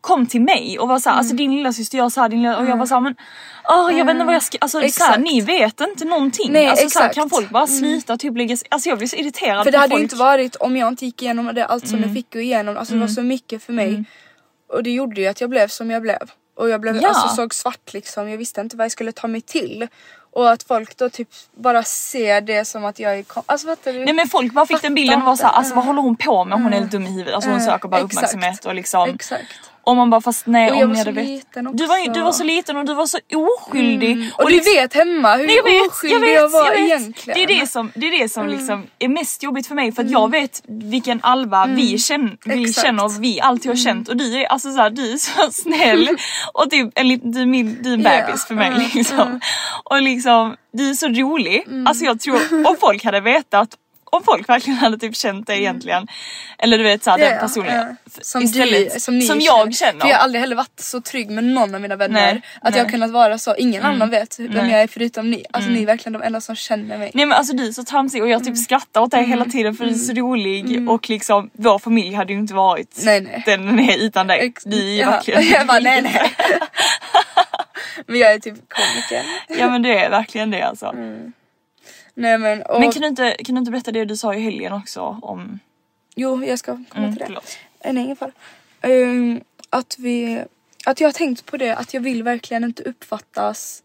kom 0.00 0.26
till 0.26 0.40
mig 0.40 0.78
och 0.78 0.88
var 0.88 0.98
såhär, 0.98 1.14
Mm. 1.14 1.18
alltså 1.18 1.34
din 1.36 1.56
lilla 1.56 1.72
syster 1.72 1.98
gör 1.98 2.08
såhär, 2.08 2.28
din 2.28 2.42
lilla, 2.42 2.58
och 2.58 2.66
jag 2.66 2.76
var 2.76 2.86
såhär 2.86 3.00
men 3.00 3.14
åh 3.68 3.98
jag 3.98 4.04
vet 4.04 4.12
inte 4.14 4.24
vad 4.24 4.34
jag 4.34 4.42
ska, 4.42 4.58
alltså 4.60 4.76
så 4.76 4.80
här, 4.80 4.86
Exakt. 4.88 5.18
ni 5.20 5.40
vet 5.40 5.80
inte 5.80 6.04
någonting. 6.04 6.52
Nej, 6.52 6.66
alltså 6.66 6.88
så 6.90 6.98
här, 6.98 7.06
exakt. 7.06 7.14
kan 7.20 7.30
folk 7.30 7.50
bara 7.50 7.66
sluta 7.66 8.16
typ 8.16 8.36
lägga 8.36 8.56
alltså 8.68 8.88
jag 8.88 8.98
blir 8.98 9.08
så 9.08 9.16
irriterad 9.16 9.64
För 9.64 9.70
det 9.72 9.78
hade 9.78 9.90
folk. 9.90 10.00
ju 10.00 10.02
inte 10.02 10.16
varit 10.16 10.56
om 10.56 10.76
jag 10.76 10.88
inte 10.88 11.04
gick 11.06 11.22
igenom 11.22 11.54
det 11.54 11.64
allt 11.66 11.88
som 11.88 11.96
Mm. 11.98 12.08
jag 12.08 12.16
fick 12.16 12.32
gå 12.32 12.40
igenom. 12.40 12.76
Alltså 12.76 12.94
det 12.94 13.00
var 13.00 13.08
så 13.08 13.22
mycket 13.22 13.62
för 13.62 13.72
mig. 13.72 14.04
Och 14.72 14.82
det 14.82 14.90
gjorde 14.90 15.20
ju 15.20 15.26
att 15.26 15.40
jag 15.40 15.50
blev 15.50 15.68
som 15.68 15.90
jag 15.90 16.02
blev. 16.02 16.30
Och 16.56 16.68
jag 16.68 16.80
blev, 16.80 16.96
Ja. 16.96 17.08
alltså 17.08 17.28
såg 17.28 17.54
svart 17.54 17.92
liksom. 17.92 18.28
Jag 18.28 18.38
visste 18.38 18.60
inte 18.60 18.76
vad 18.76 18.84
jag 18.84 18.92
skulle 18.92 19.12
ta 19.12 19.26
mig 19.28 19.40
till. 19.40 19.88
Och 20.32 20.50
att 20.50 20.62
folk 20.62 20.96
då 20.96 21.08
typ 21.08 21.28
bara 21.56 21.82
ser 21.82 22.40
det 22.40 22.64
som 22.64 22.84
att 22.84 22.98
jag 22.98 23.18
är 23.18 23.24
Alltså 23.46 23.66
fattar 23.66 23.92
du? 23.92 24.04
Nej 24.04 24.14
men 24.14 24.28
folk 24.28 24.52
bara 24.52 24.66
fick 24.66 24.82
den 24.82 24.94
bilden 24.94 25.20
och 25.20 25.26
var 25.26 25.36
såhär, 25.36 25.52
alltså 25.52 25.74
vad 25.74 25.84
håller 25.84 26.02
hon 26.02 26.16
på 26.16 26.44
med? 26.44 26.62
Hon 26.62 26.72
är 26.72 26.78
helt 26.78 26.90
dum 26.90 27.06
i 27.06 27.10
huvudet. 27.10 27.34
Alltså 27.34 27.50
hon 27.50 27.56
Mm, 27.60 27.70
söker 27.72 27.88
bara 27.88 27.96
exakt. 28.00 28.14
uppmärksamhet 28.14 28.64
och 28.64 28.74
liksom. 28.74 29.10
Exakt. 29.10 29.42
Och 29.88 29.96
man 29.96 30.10
bara 30.10 30.20
fast 30.20 30.46
nej 30.46 30.70
Och 30.70 30.76
jag 30.76 30.88
om 30.88 30.94
så 30.94 30.98
hade 31.00 31.10
vet. 31.12 31.26
liten 31.28 31.64
Du 31.76 31.86
var, 31.86 31.98
också. 32.00 32.12
du 32.12 32.20
var 32.22 32.32
så 32.32 32.44
liten 32.44 32.76
och 32.76 32.84
du 32.84 32.94
var 32.94 33.06
så 33.06 33.18
oskyldig. 33.34 34.30
Och, 34.38 34.44
du 34.50 34.56
liksom- 34.56 34.72
vet 34.74 34.94
hemma 34.94 35.36
hur 35.36 35.48
jag 35.56 35.62
vet, 35.64 35.86
oskyldig 35.88 36.16
jag 36.16 36.20
vet, 36.20 36.34
jag 36.34 36.48
var 36.48 36.64
jag 36.66 36.72
vet. 36.72 36.80
egentligen. 36.80 37.34
Det 37.48 37.54
är 37.54 37.60
det 37.60 37.66
som, 37.66 37.92
det 37.94 38.06
är, 38.06 38.22
det 38.22 38.28
som 38.28 38.42
Mm. 38.46 38.58
liksom 38.58 38.86
är 38.98 39.08
mest 39.08 39.42
jobbigt 39.42 39.66
för 39.66 39.74
mig 39.74 39.92
för 39.92 40.02
att 40.04 40.10
jag 40.10 40.30
vet 40.30 40.62
vilken 40.66 41.20
Alva 41.22 41.66
vi, 41.66 41.98
känner, 41.98 42.36
vi 42.44 42.52
Mm. 42.52 42.64
Exakt. 42.64 42.86
Mm. 42.86 42.96
känner 42.98 43.04
och 43.04 43.24
vi 43.24 43.40
alltid 43.40 43.70
har 43.70 43.76
känt 43.76 44.08
och 44.08 44.16
du 44.16 44.34
är 44.42 44.46
alltså 44.46 44.70
så 44.72 44.78
här, 44.80 44.90
du 44.90 45.12
är 45.12 45.16
så 45.16 45.50
snäll 45.52 46.08
och 46.54 46.70
typ 46.70 46.90
en 46.98 47.08
du 47.32 47.40
är 47.42 47.46
min, 47.46 47.78
du 47.82 47.90
är 47.90 47.94
en 47.94 48.02
bebis 48.02 48.44
för 48.46 48.54
mig 48.54 48.68
mm, 48.68 48.82
liksom. 48.94 49.40
Och 49.84 50.02
liksom 50.02 50.56
du 50.72 50.90
är 50.90 50.94
så 50.94 51.08
rolig. 51.08 51.64
Mm. 51.66 51.86
Alltså 51.86 52.04
jag 52.04 52.20
tror 52.20 52.66
om 52.66 52.76
folk 52.80 53.04
hade 53.04 53.20
vetat 53.20 53.68
om 54.12 54.22
folk 54.24 54.48
verkligen 54.48 54.78
hade 54.78 54.98
typ 54.98 55.16
känt 55.16 55.46
dig 55.46 55.58
egentligen. 55.58 56.06
Eller 56.58 56.78
du 56.78 56.84
vet 56.84 57.04
såhär 57.04 57.18
Ja, 57.18 57.30
den 57.30 57.38
personen. 57.40 57.76
ja. 57.76 58.12
Som, 58.22 58.42
Istället, 58.42 58.94
du, 58.94 59.00
som, 59.00 59.18
ni 59.18 59.26
som 59.26 59.40
jag 59.40 59.74
känner. 59.74 60.00
För 60.00 60.08
jag 60.08 60.16
har 60.16 60.22
aldrig 60.24 60.40
heller 60.40 60.56
varit 60.56 60.80
så 60.80 61.00
trygg 61.00 61.30
med 61.30 61.44
någon 61.44 61.74
av 61.74 61.80
mina 61.80 61.96
vänner. 61.96 62.20
Nej, 62.20 62.28
att 62.34 62.62
nej. 62.62 62.72
Mm. 62.72 62.78
jag 62.78 62.84
har 62.84 62.90
kunnat 62.90 63.10
vara 63.10 63.38
så, 63.38 63.56
ingen 63.56 63.82
annan 63.82 64.10
vet 64.10 64.38
vem 64.38 64.50
Nej. 64.52 64.70
jag 64.72 64.82
är 64.82 64.86
förutom 64.86 65.30
ni. 65.30 65.44
Alltså 65.50 65.70
ni 65.70 65.82
är 65.82 65.86
verkligen 65.86 66.12
de 66.12 66.22
enda 66.22 66.40
som 66.40 66.56
känner 66.56 66.98
mig. 66.98 67.10
Nej 67.14 67.26
men 67.26 67.38
alltså 67.38 67.52
du 67.56 67.68
är 67.68 67.72
så 67.72 67.84
tramsig 67.84 68.22
och 68.22 68.28
jag 68.28 68.40
Mm. 68.40 68.54
typ 68.54 68.64
skrattar 68.64 69.00
åt 69.00 69.10
dig 69.10 69.24
hela 69.24 69.44
tiden 69.44 69.74
för 69.74 69.84
du 69.84 69.90
är 69.90 69.94
så 69.94 70.12
rolig 70.12 70.88
och 70.90 71.10
liksom 71.10 71.50
vår 71.52 71.78
familj 71.78 72.14
hade 72.14 72.32
ju 72.32 72.38
inte 72.38 72.54
varit 72.54 73.00
Nej, 73.04 73.42
den 73.46 73.66
den 73.66 73.78
är 73.80 73.96
utan 73.98 74.26
dig. 74.26 74.52
Du 74.64 74.78
är 74.78 74.82
ju 74.92 74.96
Ja, 74.96 75.10
verkligen 75.10 75.42
Jag 75.52 75.66
bara 75.66 75.78
nej 75.78 76.02
nej. 76.02 76.32
men 78.06 78.18
jag 78.20 78.32
är 78.32 78.38
typ 78.38 78.54
komiker. 78.68 79.22
Ja 79.60 79.70
men 79.70 79.82
det 79.82 79.98
är 79.98 80.10
verkligen 80.10 80.50
det 80.50 80.62
alltså. 80.62 80.94
Nej 82.18 82.38
men, 82.38 82.62
och, 82.62 82.80
Men 82.80 82.92
kan 82.92 83.02
du, 83.02 83.08
inte, 83.08 83.36
kan 83.44 83.54
du 83.54 83.58
inte 83.58 83.70
berätta 83.70 83.92
det 83.92 84.04
du 84.04 84.16
sa 84.16 84.34
i 84.34 84.40
helgen 84.40 84.72
också 84.72 85.00
om... 85.22 85.58
Jo 86.16 86.44
jag 86.44 86.58
ska 86.58 86.72
komma 86.72 86.86
Mm, 86.96 87.10
till 87.10 87.18
det. 87.18 87.26
förlåt. 87.26 87.58
Eh, 87.80 87.92
Nej 87.92 88.04
ingen 88.04 88.16
fara. 88.16 88.30
Ehm, 88.80 89.40
att 89.70 89.96
vi, 89.98 90.42
att 90.86 91.00
jag 91.00 91.08
har 91.08 91.12
tänkt 91.12 91.46
på 91.46 91.56
det 91.56 91.74
att 91.74 91.94
jag 91.94 92.00
vill 92.00 92.22
verkligen 92.22 92.64
inte 92.64 92.82
uppfattas 92.82 93.82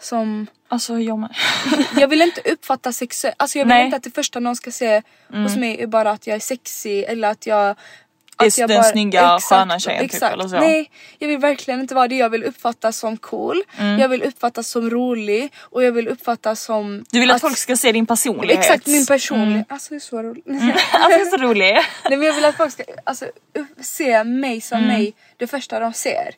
som 0.00 0.46
Alltså 0.68 0.98
jag 0.98 1.18
med. 1.18 1.34
jag 1.96 2.08
vill 2.08 2.22
inte 2.22 2.40
uppfatta 2.40 2.92
sexuellt, 2.92 3.36
alltså 3.38 3.58
jag 3.58 3.64
vill 3.64 3.68
Nej. 3.68 3.76
Mm. 3.80 3.86
inte 3.86 3.96
att 3.96 4.02
det 4.02 4.10
första 4.14 4.40
någon 4.40 4.56
ska 4.56 4.70
se 4.70 5.02
hos 5.28 5.56
mig 5.56 5.80
är 5.82 5.86
bara 5.86 6.10
att 6.10 6.26
jag 6.26 6.36
är 6.36 6.40
sexig 6.40 7.02
eller 7.04 7.28
att 7.30 7.46
jag 7.46 7.76
Det 8.38 8.44
är 8.44 8.48
att 8.48 8.58
jag 8.58 8.68
den 8.68 8.84
snygga, 8.84 9.38
sköna 9.40 9.78
tjejen 9.78 10.00
typ, 10.00 10.14
exakt. 10.14 10.32
eller 10.34 10.48
så. 10.48 10.60
Nej, 10.60 10.90
jag 11.18 11.28
vill 11.28 11.38
verkligen 11.38 11.80
inte 11.80 11.94
vara 11.94 12.08
det. 12.08 12.16
Jag 12.16 12.30
vill 12.30 12.44
uppfattas 12.44 12.98
som 12.98 13.16
cool, 13.16 13.62
Mm. 13.78 13.98
jag 13.98 14.08
vill 14.08 14.22
uppfattas 14.22 14.68
som 14.68 14.90
rolig 14.90 15.52
och 15.58 15.84
jag 15.84 15.92
vill 15.92 16.08
uppfattas 16.08 16.62
som 16.62 17.04
Du 17.10 17.20
vill 17.20 17.30
att, 17.30 17.40
folk 17.40 17.56
ska 17.56 17.76
se 17.76 17.92
din 17.92 18.06
personlighet. 18.06 18.58
Exakt 18.58 18.86
min 18.86 19.06
personlighet. 19.06 19.66
Alltså 19.68 19.90
det 19.90 19.96
är 19.96 20.00
så 20.00 20.22
roligt. 20.22 20.46
Alltså 20.92 21.18
det 21.18 21.24
är 21.24 21.38
så 21.38 21.44
rolig. 21.44 21.72
Nej 22.08 22.18
men 22.18 22.22
jag 22.22 22.34
vill 22.34 22.44
att 22.44 22.56
folk 22.56 22.72
ska 22.72 22.82
alltså, 23.04 23.26
se 23.80 24.24
mig 24.24 24.60
som 24.60 24.86
mig 24.86 25.14
det 25.36 25.46
första 25.46 25.80
de 25.80 25.92
ser. 25.92 26.34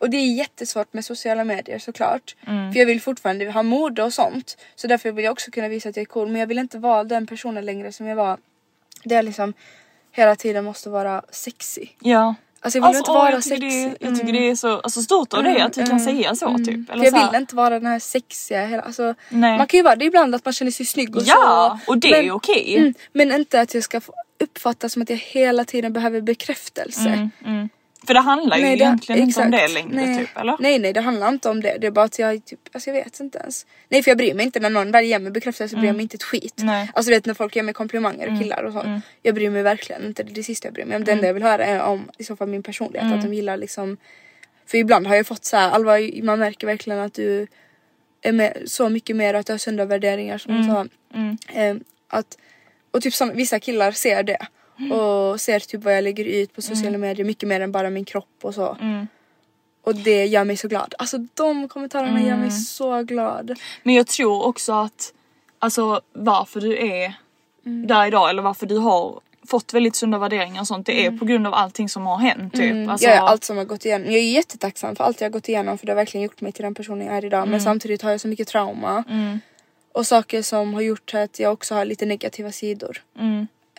Och 0.00 0.10
det 0.10 0.16
är 0.16 0.34
jättesvårt 0.34 0.92
med 0.92 1.04
sociala 1.04 1.44
medier 1.44 1.78
såklart. 1.78 2.36
För 2.44 2.78
jag 2.78 2.86
vill 2.86 3.00
fortfarande 3.00 3.50
ha 3.50 3.62
mode 3.62 4.02
och 4.02 4.12
sånt. 4.12 4.56
Så 4.76 4.86
därför 4.86 5.12
vill 5.12 5.24
jag 5.24 5.32
också 5.32 5.50
kunna 5.50 5.68
visa 5.68 5.88
att 5.88 5.96
jag 5.96 6.02
är 6.02 6.06
cool. 6.06 6.28
Men 6.28 6.40
jag 6.40 6.46
vill 6.46 6.58
inte 6.58 6.78
vara 6.78 7.04
den 7.04 7.26
personen 7.26 7.64
längre 7.64 7.92
som 7.92 8.06
jag 8.06 8.16
var. 8.16 8.38
Där 9.04 9.16
jag 9.16 9.24
liksom 9.24 9.54
hela 10.12 10.36
tiden 10.36 10.64
måste 10.64 10.90
vara 10.90 11.22
sexig. 11.30 11.96
Ja. 12.00 12.34
Alltså 12.62 12.78
jag 12.78 12.82
vill 12.82 12.86
Alltså, 12.96 12.98
inte 13.00 13.10
åh, 13.10 13.16
vara 13.16 13.30
jag, 13.32 13.44
sexig. 13.44 13.60
det, 13.70 13.96
jag 14.06 14.18
tycker 14.20 14.32
det 14.32 14.50
är 14.50 14.54
så 14.54 14.78
alltså, 14.80 15.02
stort 15.02 15.34
av 15.34 15.42
dig 15.42 15.60
att 15.60 15.72
du 15.72 15.86
kan 15.86 16.00
säga 16.00 16.34
så 16.34 16.58
typ. 16.58 16.86
För 16.86 16.92
Eller 16.94 17.04
jag 17.04 17.14
så 17.20 17.30
vill 17.30 17.40
inte 17.40 17.56
vara 17.56 17.70
den 17.78 17.86
här 17.86 17.98
sexiga 17.98 18.66
hela, 18.66 18.82
alltså, 18.82 19.14
Nej. 19.28 19.58
Man 19.58 19.66
kan 19.66 19.78
ju 19.78 19.82
vara 19.84 19.96
det 19.96 20.04
ibland 20.04 20.34
att 20.34 20.44
man 20.44 20.54
känner 20.54 20.70
sig 20.72 20.86
snygg 20.86 21.16
och 21.16 21.22
Ja, 21.24 21.78
så. 21.86 21.90
och 21.92 21.98
det 21.98 22.08
är 22.08 22.30
okej. 22.32 22.76
Mm, 22.78 22.94
men 23.12 23.32
inte 23.32 23.60
att 23.60 23.74
jag 23.74 23.82
ska 23.84 24.00
uppfattas 24.40 24.92
som 24.92 25.02
att 25.02 25.10
jag 25.10 25.16
hela 25.16 25.64
tiden 25.64 25.92
behöver 25.92 26.20
bekräftelse. 26.20 27.30
För 28.06 28.14
det 28.14 28.20
handlar 28.20 28.56
ju 28.56 28.62
Nej, 28.62 28.76
det- 28.76 28.82
egentligen 28.84 29.22
inte 29.22 29.40
om 29.40 29.50
det 29.50 29.56
exakt. 29.56 29.74
längre 29.74 30.06
nej. 30.06 30.18
typ 30.18 30.36
eller? 30.36 30.56
Nej 30.60 30.78
nej 30.78 30.92
det 30.92 31.00
handlar 31.00 31.28
inte 31.28 31.50
om 31.50 31.60
det. 31.60 31.76
Det 31.80 31.86
är 31.86 31.90
bara 31.90 32.04
att 32.04 32.18
jag 32.18 32.44
typ, 32.44 32.60
alltså 32.72 32.90
jag 32.90 32.94
vet 33.04 33.20
inte 33.20 33.38
ens. 33.38 33.66
Nej 33.88 34.02
för 34.02 34.10
jag 34.10 34.18
bryr 34.18 34.34
mig 34.34 34.46
inte 34.46 34.60
när 34.60 34.70
någon 34.70 34.90
väl 34.92 35.04
ger 35.04 35.18
mig 35.18 35.32
bekräftelse 35.32 35.76
bryr 35.76 35.86
jag 35.86 35.96
mig 35.96 36.02
inte 36.02 36.14
ett 36.14 36.22
skit. 36.22 36.54
Nej. 36.56 36.90
Alltså 36.94 37.10
du 37.10 37.16
vet 37.16 37.26
när 37.26 37.34
folk 37.34 37.56
ger 37.56 37.62
mig 37.62 37.74
komplimanger 37.74 38.32
och 38.32 38.40
killar 38.40 38.62
och 38.62 38.72
så. 38.72 39.00
Jag 39.22 39.34
bryr 39.34 39.50
mig 39.50 39.62
verkligen 39.62 40.06
inte. 40.06 40.22
Det 40.22 40.30
är 40.32 40.34
det 40.34 40.42
sista 40.42 40.66
jag 40.68 40.74
bryr 40.74 40.84
mig 40.84 40.96
om. 40.96 41.04
Det 41.04 41.12
enda 41.12 41.26
jag 41.26 41.34
vill 41.34 41.42
höra 41.42 41.64
är 41.64 41.82
om 41.82 42.10
i 42.18 42.24
så 42.24 42.36
fall 42.36 42.48
min 42.48 42.62
personlighet. 42.62 43.12
Att 43.12 43.22
de 43.22 43.34
gillar 43.34 43.56
liksom. 43.56 43.96
För 44.66 44.78
ibland 44.78 45.06
har 45.06 45.16
jag 45.16 45.26
fått 45.26 45.44
så 45.44 45.56
här, 45.56 45.70
Alva 45.70 45.96
man 46.22 46.38
märker 46.38 46.66
verkligen 46.66 46.98
att 47.00 47.14
du 47.14 47.46
är 48.22 48.32
med 48.32 48.62
så 48.66 48.88
mycket 48.88 49.16
mer 49.16 49.34
att 49.34 49.46
du 49.46 49.52
har 49.52 49.58
sunda 49.58 49.84
värderingar 49.84 50.38
som 50.38 50.56
du 50.56 50.64
sa. 50.64 50.86
Ehm, 51.54 51.84
att, 52.08 52.38
och 52.90 53.02
typ 53.02 53.14
som, 53.14 53.34
vissa 53.34 53.60
killar 53.60 53.92
ser 53.92 54.22
det. 54.22 54.46
Och 54.92 55.40
ser 55.40 55.60
typ 55.60 55.84
vad 55.84 55.96
jag 55.96 56.04
lägger 56.04 56.24
ut 56.24 56.54
på 56.54 56.62
sociala 56.62 56.98
medier 56.98 57.26
mycket 57.26 57.48
mer 57.48 57.60
än 57.60 57.72
bara 57.72 57.90
min 57.90 58.04
kropp 58.04 58.38
och 58.42 58.54
så. 58.54 58.76
Och 59.84 59.94
det 59.94 60.26
gör 60.26 60.44
mig 60.44 60.56
så 60.56 60.68
glad. 60.68 60.94
Alltså 60.98 61.18
de 61.34 61.68
kommentarerna 61.68 62.22
gör 62.22 62.36
mig 62.36 62.50
så 62.50 63.02
glad. 63.02 63.58
Men 63.82 63.94
jag 63.94 64.06
tror 64.06 64.44
också 64.46 64.72
att 64.72 65.12
alltså 65.58 66.00
varför 66.12 66.60
du 66.60 66.76
är 66.78 67.14
Mm. 67.66 67.86
där 67.86 68.06
idag 68.06 68.30
eller 68.30 68.42
varför 68.42 68.66
du 68.66 68.76
har 68.76 69.20
fått 69.48 69.74
väldigt 69.74 69.96
sunda 69.96 70.18
värderingar 70.18 70.60
och 70.60 70.66
sånt 70.66 70.86
det 70.86 71.06
är 71.06 71.10
på 71.18 71.24
grund 71.24 71.46
av 71.46 71.54
allting 71.54 71.88
som 71.88 72.06
har 72.06 72.16
hänt 72.18 72.54
typ. 72.54 72.88
Alltså, 72.88 73.06
Jag 73.06 73.16
är 73.16 73.20
allt 73.20 73.44
som 73.44 73.56
har 73.56 73.64
gått 73.64 73.84
igenom. 73.84 74.06
Jag 74.06 74.16
är 74.20 74.30
jättetacksam 74.32 74.96
för 74.96 75.04
allt 75.04 75.20
jag 75.20 75.28
har 75.28 75.32
gått 75.32 75.48
igenom 75.48 75.78
för 75.78 75.86
det 75.86 75.92
har 75.92 75.96
verkligen 75.96 76.24
gjort 76.24 76.40
mig 76.40 76.52
till 76.52 76.62
den 76.62 76.74
personen 76.74 77.06
jag 77.06 77.16
är 77.16 77.24
idag. 77.24 77.38
Mm. 77.38 77.50
Men 77.50 77.60
samtidigt 77.60 78.02
har 78.02 78.10
jag 78.10 78.20
så 78.20 78.28
mycket 78.28 78.48
trauma. 78.48 79.04
Och 79.92 80.06
saker 80.06 80.42
som 80.42 80.74
har 80.74 80.80
gjort 80.80 81.14
att 81.14 81.38
jag 81.38 81.52
också 81.52 81.74
har 81.74 81.84
lite 81.84 82.06
negativa 82.06 82.52
sidor. 82.52 83.02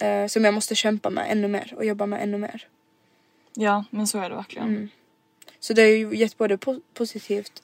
Eh, 0.02 0.28
som 0.28 0.46
jag 0.46 0.54
måste 0.54 0.76
kämpa 0.76 1.10
med 1.10 1.32
ännu 1.32 1.48
mer 1.48 1.74
och 1.78 1.86
jobba 1.86 2.06
med 2.06 2.24
ännu 2.24 2.38
mer. 2.38 2.68
Ja 3.54 3.86
men 3.90 4.08
så 4.08 4.20
är 4.20 4.30
det 4.30 4.36
verkligen. 4.36 4.68
Mm. 4.68 4.90
Så 5.60 5.74
det 5.74 5.82
har 5.82 5.90
ju 5.90 6.16
gett 6.16 6.38
både 6.38 6.56
po- 6.56 6.82
positivt 6.94 7.64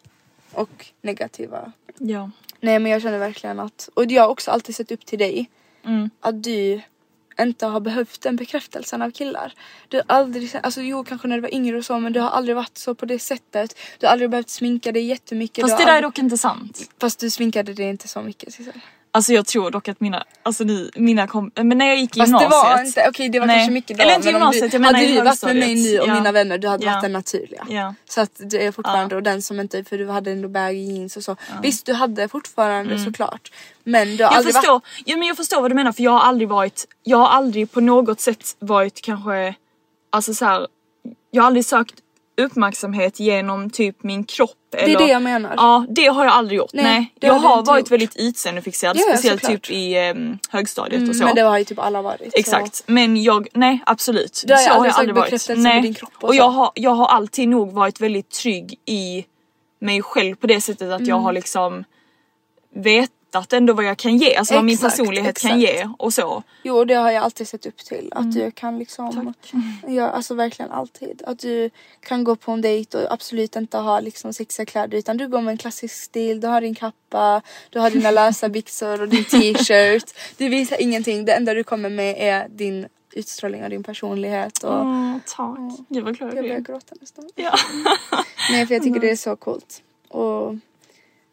och 0.51 0.85
negativa. 1.01 1.71
Ja. 1.97 2.31
Nej 2.59 2.79
men 2.79 2.91
jag 2.91 3.01
känner 3.01 3.19
verkligen 3.19 3.59
att, 3.59 3.89
och 3.93 4.11
jag 4.11 4.21
har 4.21 4.29
också 4.29 4.51
alltid 4.51 4.75
sett 4.75 4.91
upp 4.91 5.05
till 5.05 5.19
dig. 5.19 5.49
Mm. 5.85 6.09
Att 6.19 6.43
du 6.43 6.81
inte 7.39 7.65
har 7.65 7.79
behövt 7.79 8.21
den 8.21 8.35
bekräftelsen 8.35 9.01
av 9.01 9.11
killar. 9.11 9.53
Du 9.87 9.97
har 9.97 10.03
aldrig, 10.07 10.55
alltså 10.63 10.81
jo 10.81 11.03
kanske 11.03 11.27
när 11.27 11.35
du 11.35 11.41
var 11.41 11.53
yngre 11.53 11.77
och 11.77 11.85
så 11.85 11.99
men 11.99 12.13
du 12.13 12.19
har 12.19 12.29
aldrig 12.29 12.55
varit 12.55 12.77
så 12.77 12.95
på 12.95 13.05
det 13.05 13.19
sättet. 13.19 13.77
Du 13.99 14.05
har 14.05 14.11
aldrig 14.11 14.29
behövt 14.29 14.49
sminka 14.49 14.91
dig 14.91 15.05
jättemycket. 15.05 15.61
Fast 15.61 15.77
det 15.77 15.85
där 15.85 15.97
är 15.97 16.01
dock 16.01 16.17
inte 16.17 16.37
sant. 16.37 16.91
Fast 16.99 17.19
du 17.19 17.29
sminkade 17.29 17.73
dig 17.73 17.89
inte 17.89 18.07
så 18.07 18.21
mycket 18.21 18.53
Sissel. 18.53 18.81
Alltså 19.17 19.33
jag 19.33 19.45
tror 19.45 19.71
dock 19.71 19.87
att 19.87 19.99
mina, 19.99 20.23
alltså 20.43 20.63
ni, 20.63 20.91
mina 20.95 21.27
kom, 21.27 21.51
men 21.55 21.77
när 21.77 21.85
jag 21.87 21.97
gick 21.97 22.17
i 22.17 22.19
Fast 22.19 22.27
gymnasiet. 22.29 22.51
det 22.51 22.55
var 22.55 22.85
inte, 22.85 23.05
okej 23.09 23.29
det 23.29 23.39
var 23.39 23.47
Nej. 23.47 23.55
kanske 23.57 23.71
mycket 23.71 23.97
då. 23.97 24.03
Eller 24.03 24.15
inte 24.15 24.29
gymnasiet, 24.29 24.71
du, 24.71 24.75
jag 24.75 24.81
menar 24.81 24.93
Hade 24.99 25.07
du 25.13 25.21
varit 25.21 25.43
med 25.43 25.55
mig 25.55 25.75
nu 25.75 25.99
och 25.99 26.07
Ja. 26.07 26.13
mina 26.13 26.31
vänner 26.31 26.57
du 26.57 26.67
hade 26.67 26.85
Ja. 26.85 26.91
varit 26.91 27.01
den 27.01 27.13
naturliga. 27.13 27.65
Ja. 27.69 27.93
Så 28.09 28.21
att 28.21 28.31
du 28.37 28.57
är 28.59 28.71
fortfarande 28.71 29.15
och 29.15 29.23
den 29.23 29.41
som 29.41 29.59
inte, 29.59 29.83
för 29.83 29.97
du 29.97 30.09
hade 30.09 30.31
ändå 30.31 30.49
baggy 30.49 30.79
jeans 30.93 31.17
och 31.17 31.23
så. 31.23 31.35
Visst 31.61 31.85
du 31.85 31.93
hade 31.93 32.27
fortfarande 32.27 32.99
såklart. 32.99 33.51
Men 33.83 34.17
du 34.17 34.23
har 34.23 34.29
Mm. 34.29 34.33
Jag 34.33 34.33
aldrig 34.37 34.55
förstår, 34.55 34.71
varit... 34.73 34.83
ja, 35.05 35.17
men 35.17 35.27
jag 35.27 35.37
förstår 35.37 35.61
vad 35.61 35.71
du 35.71 35.75
menar 35.75 35.91
för 35.91 36.03
jag 36.03 36.11
har 36.11 36.19
aldrig 36.21 36.49
varit, 36.49 36.85
jag 37.03 37.17
har 37.17 37.27
aldrig 37.29 37.71
på 37.71 37.81
något 37.81 38.19
sätt 38.19 38.55
varit 38.59 39.01
kanske, 39.01 39.55
alltså 40.09 40.33
så 40.33 40.45
här, 40.45 40.67
jag 41.31 41.41
har 41.43 41.47
aldrig 41.47 41.65
sökt 41.65 41.95
uppmärksamhet 42.37 43.19
genom 43.19 43.69
typ 43.69 44.03
min 44.03 44.23
kropp 44.23 44.51
Det 44.71 44.77
är 44.77 44.83
eller, 44.83 44.99
det 44.99 45.07
jag 45.07 45.21
menar. 45.21 45.53
Ja 45.57 45.85
det 45.89 46.05
har 46.07 46.25
jag 46.25 46.33
aldrig 46.33 46.57
gjort. 46.57 46.69
Nej, 46.73 46.83
Nej, 46.83 47.13
det 47.19 47.27
jag 47.27 47.33
har 47.33 47.55
har 47.55 47.65
varit 47.65 47.79
gjort. 47.85 47.91
väldigt 47.91 48.15
utseendefixerad 48.15 48.97
Ja, 48.97 49.03
speciellt 49.13 49.41
såklart. 49.41 49.61
typ 49.63 49.71
i 49.75 49.95
em, 49.97 50.37
högstadiet 50.49 50.97
Mm, 50.97 51.09
och 51.09 51.15
så. 51.15 51.23
Men 51.25 51.35
det 51.35 51.41
har 51.41 51.57
ju 51.57 51.63
typ 51.63 51.79
alla 51.79 52.01
varit. 52.01 52.31
så- 52.33 52.39
Exakt, 52.39 52.83
men 52.85 53.23
jag, 53.23 53.47
nej 53.53 53.79
absolut. 53.85 54.43
Du 54.47 54.53
har 54.53 54.59
ju 54.61 54.65
så 54.65 54.69
har 54.69 54.75
aldrig 54.75 54.91
jag 54.91 54.99
aldrig 54.99 55.15
varit. 55.15 55.57
Nej. 55.57 55.81
din 55.81 55.93
kropp 55.93 56.11
och 56.15 56.23
och 56.23 56.29
så. 56.29 56.35
jag 56.35 56.49
har, 56.49 56.71
jag 56.75 56.91
har 56.91 57.07
alltid 57.07 57.49
nog 57.49 57.71
varit 57.71 58.01
väldigt 58.01 58.29
trygg 58.29 58.75
i 58.85 59.25
mig 59.81 60.01
själv 60.01 60.35
på 60.35 60.47
det 60.47 60.61
sättet 60.61 60.91
att 60.91 60.99
Mm. 60.99 61.09
jag 61.09 61.17
har 61.19 61.33
liksom 61.33 61.83
vetat 63.39 63.53
ändå 63.53 63.73
vad 63.73 63.85
jag 63.85 63.97
kan 63.97 64.17
ge, 64.17 64.35
alltså 64.35 64.53
vad 64.53 64.63
min 64.65 64.73
Exakt, 64.75 64.97
personlighet 64.97 65.39
kan 65.39 65.51
exakt. 65.61 65.77
ge 65.77 65.89
och 65.97 66.13
så. 66.13 66.43
Jo 66.63 66.85
det 66.85 66.93
har 66.93 67.11
jag 67.11 67.23
alltid 67.23 67.47
sett 67.47 67.65
upp 67.65 67.77
till. 67.77 68.09
Att 68.11 68.21
Mm. 68.23 68.31
du 68.35 68.51
kan 68.51 68.79
liksom, 68.79 69.33
ja 69.87 70.09
alltså 70.09 70.33
verkligen 70.33 70.71
alltid. 70.71 71.21
Att 71.27 71.39
du 71.39 71.69
kan 72.01 72.23
gå 72.23 72.35
på 72.35 72.51
en 72.51 72.61
dejt 72.61 72.97
och 72.97 73.13
absolut 73.13 73.55
inte 73.55 73.77
ha 73.77 73.99
liksom 73.99 74.33
sexiga 74.33 74.65
kläder 74.65 74.97
utan 74.97 75.17
du 75.17 75.27
går 75.27 75.41
med 75.41 75.51
en 75.51 75.57
klassisk 75.57 75.95
stil, 75.95 76.39
du 76.41 76.47
har 76.47 76.61
din 76.61 76.75
kappa, 76.75 77.41
du 77.69 77.79
har 77.79 77.89
dina 77.89 78.11
lösa 78.11 78.49
byxor 78.49 79.01
och 79.01 79.09
din 79.09 79.23
t-shirt. 79.31 80.13
Du 80.37 80.49
visar 80.49 80.81
ingenting, 80.81 81.25
det 81.25 81.33
enda 81.33 81.53
du 81.53 81.63
kommer 81.63 81.89
med 81.89 82.15
är 82.19 82.47
din 82.49 82.87
utstrålning 83.13 83.63
och 83.63 83.69
din 83.69 83.83
personlighet. 83.83 84.63
Och 84.63 84.81
Mm, 84.81 85.19
tack, 85.35 85.57
gud 85.89 86.03
vad 86.03 86.17
glad 86.17 86.29
jag 86.29 86.37
jag 86.37 86.43
börjar 86.43 86.55
blir. 86.61 86.65
gråta 86.73 86.95
nästan. 87.01 87.29
Ja. 87.35 87.53
Nej 88.51 88.67
för 88.67 88.73
jag 88.73 88.83
tycker 88.83 88.99
det 88.99 89.09
är 89.11 89.15
så 89.15 89.35
coolt. 89.35 89.81
Och 90.07 90.55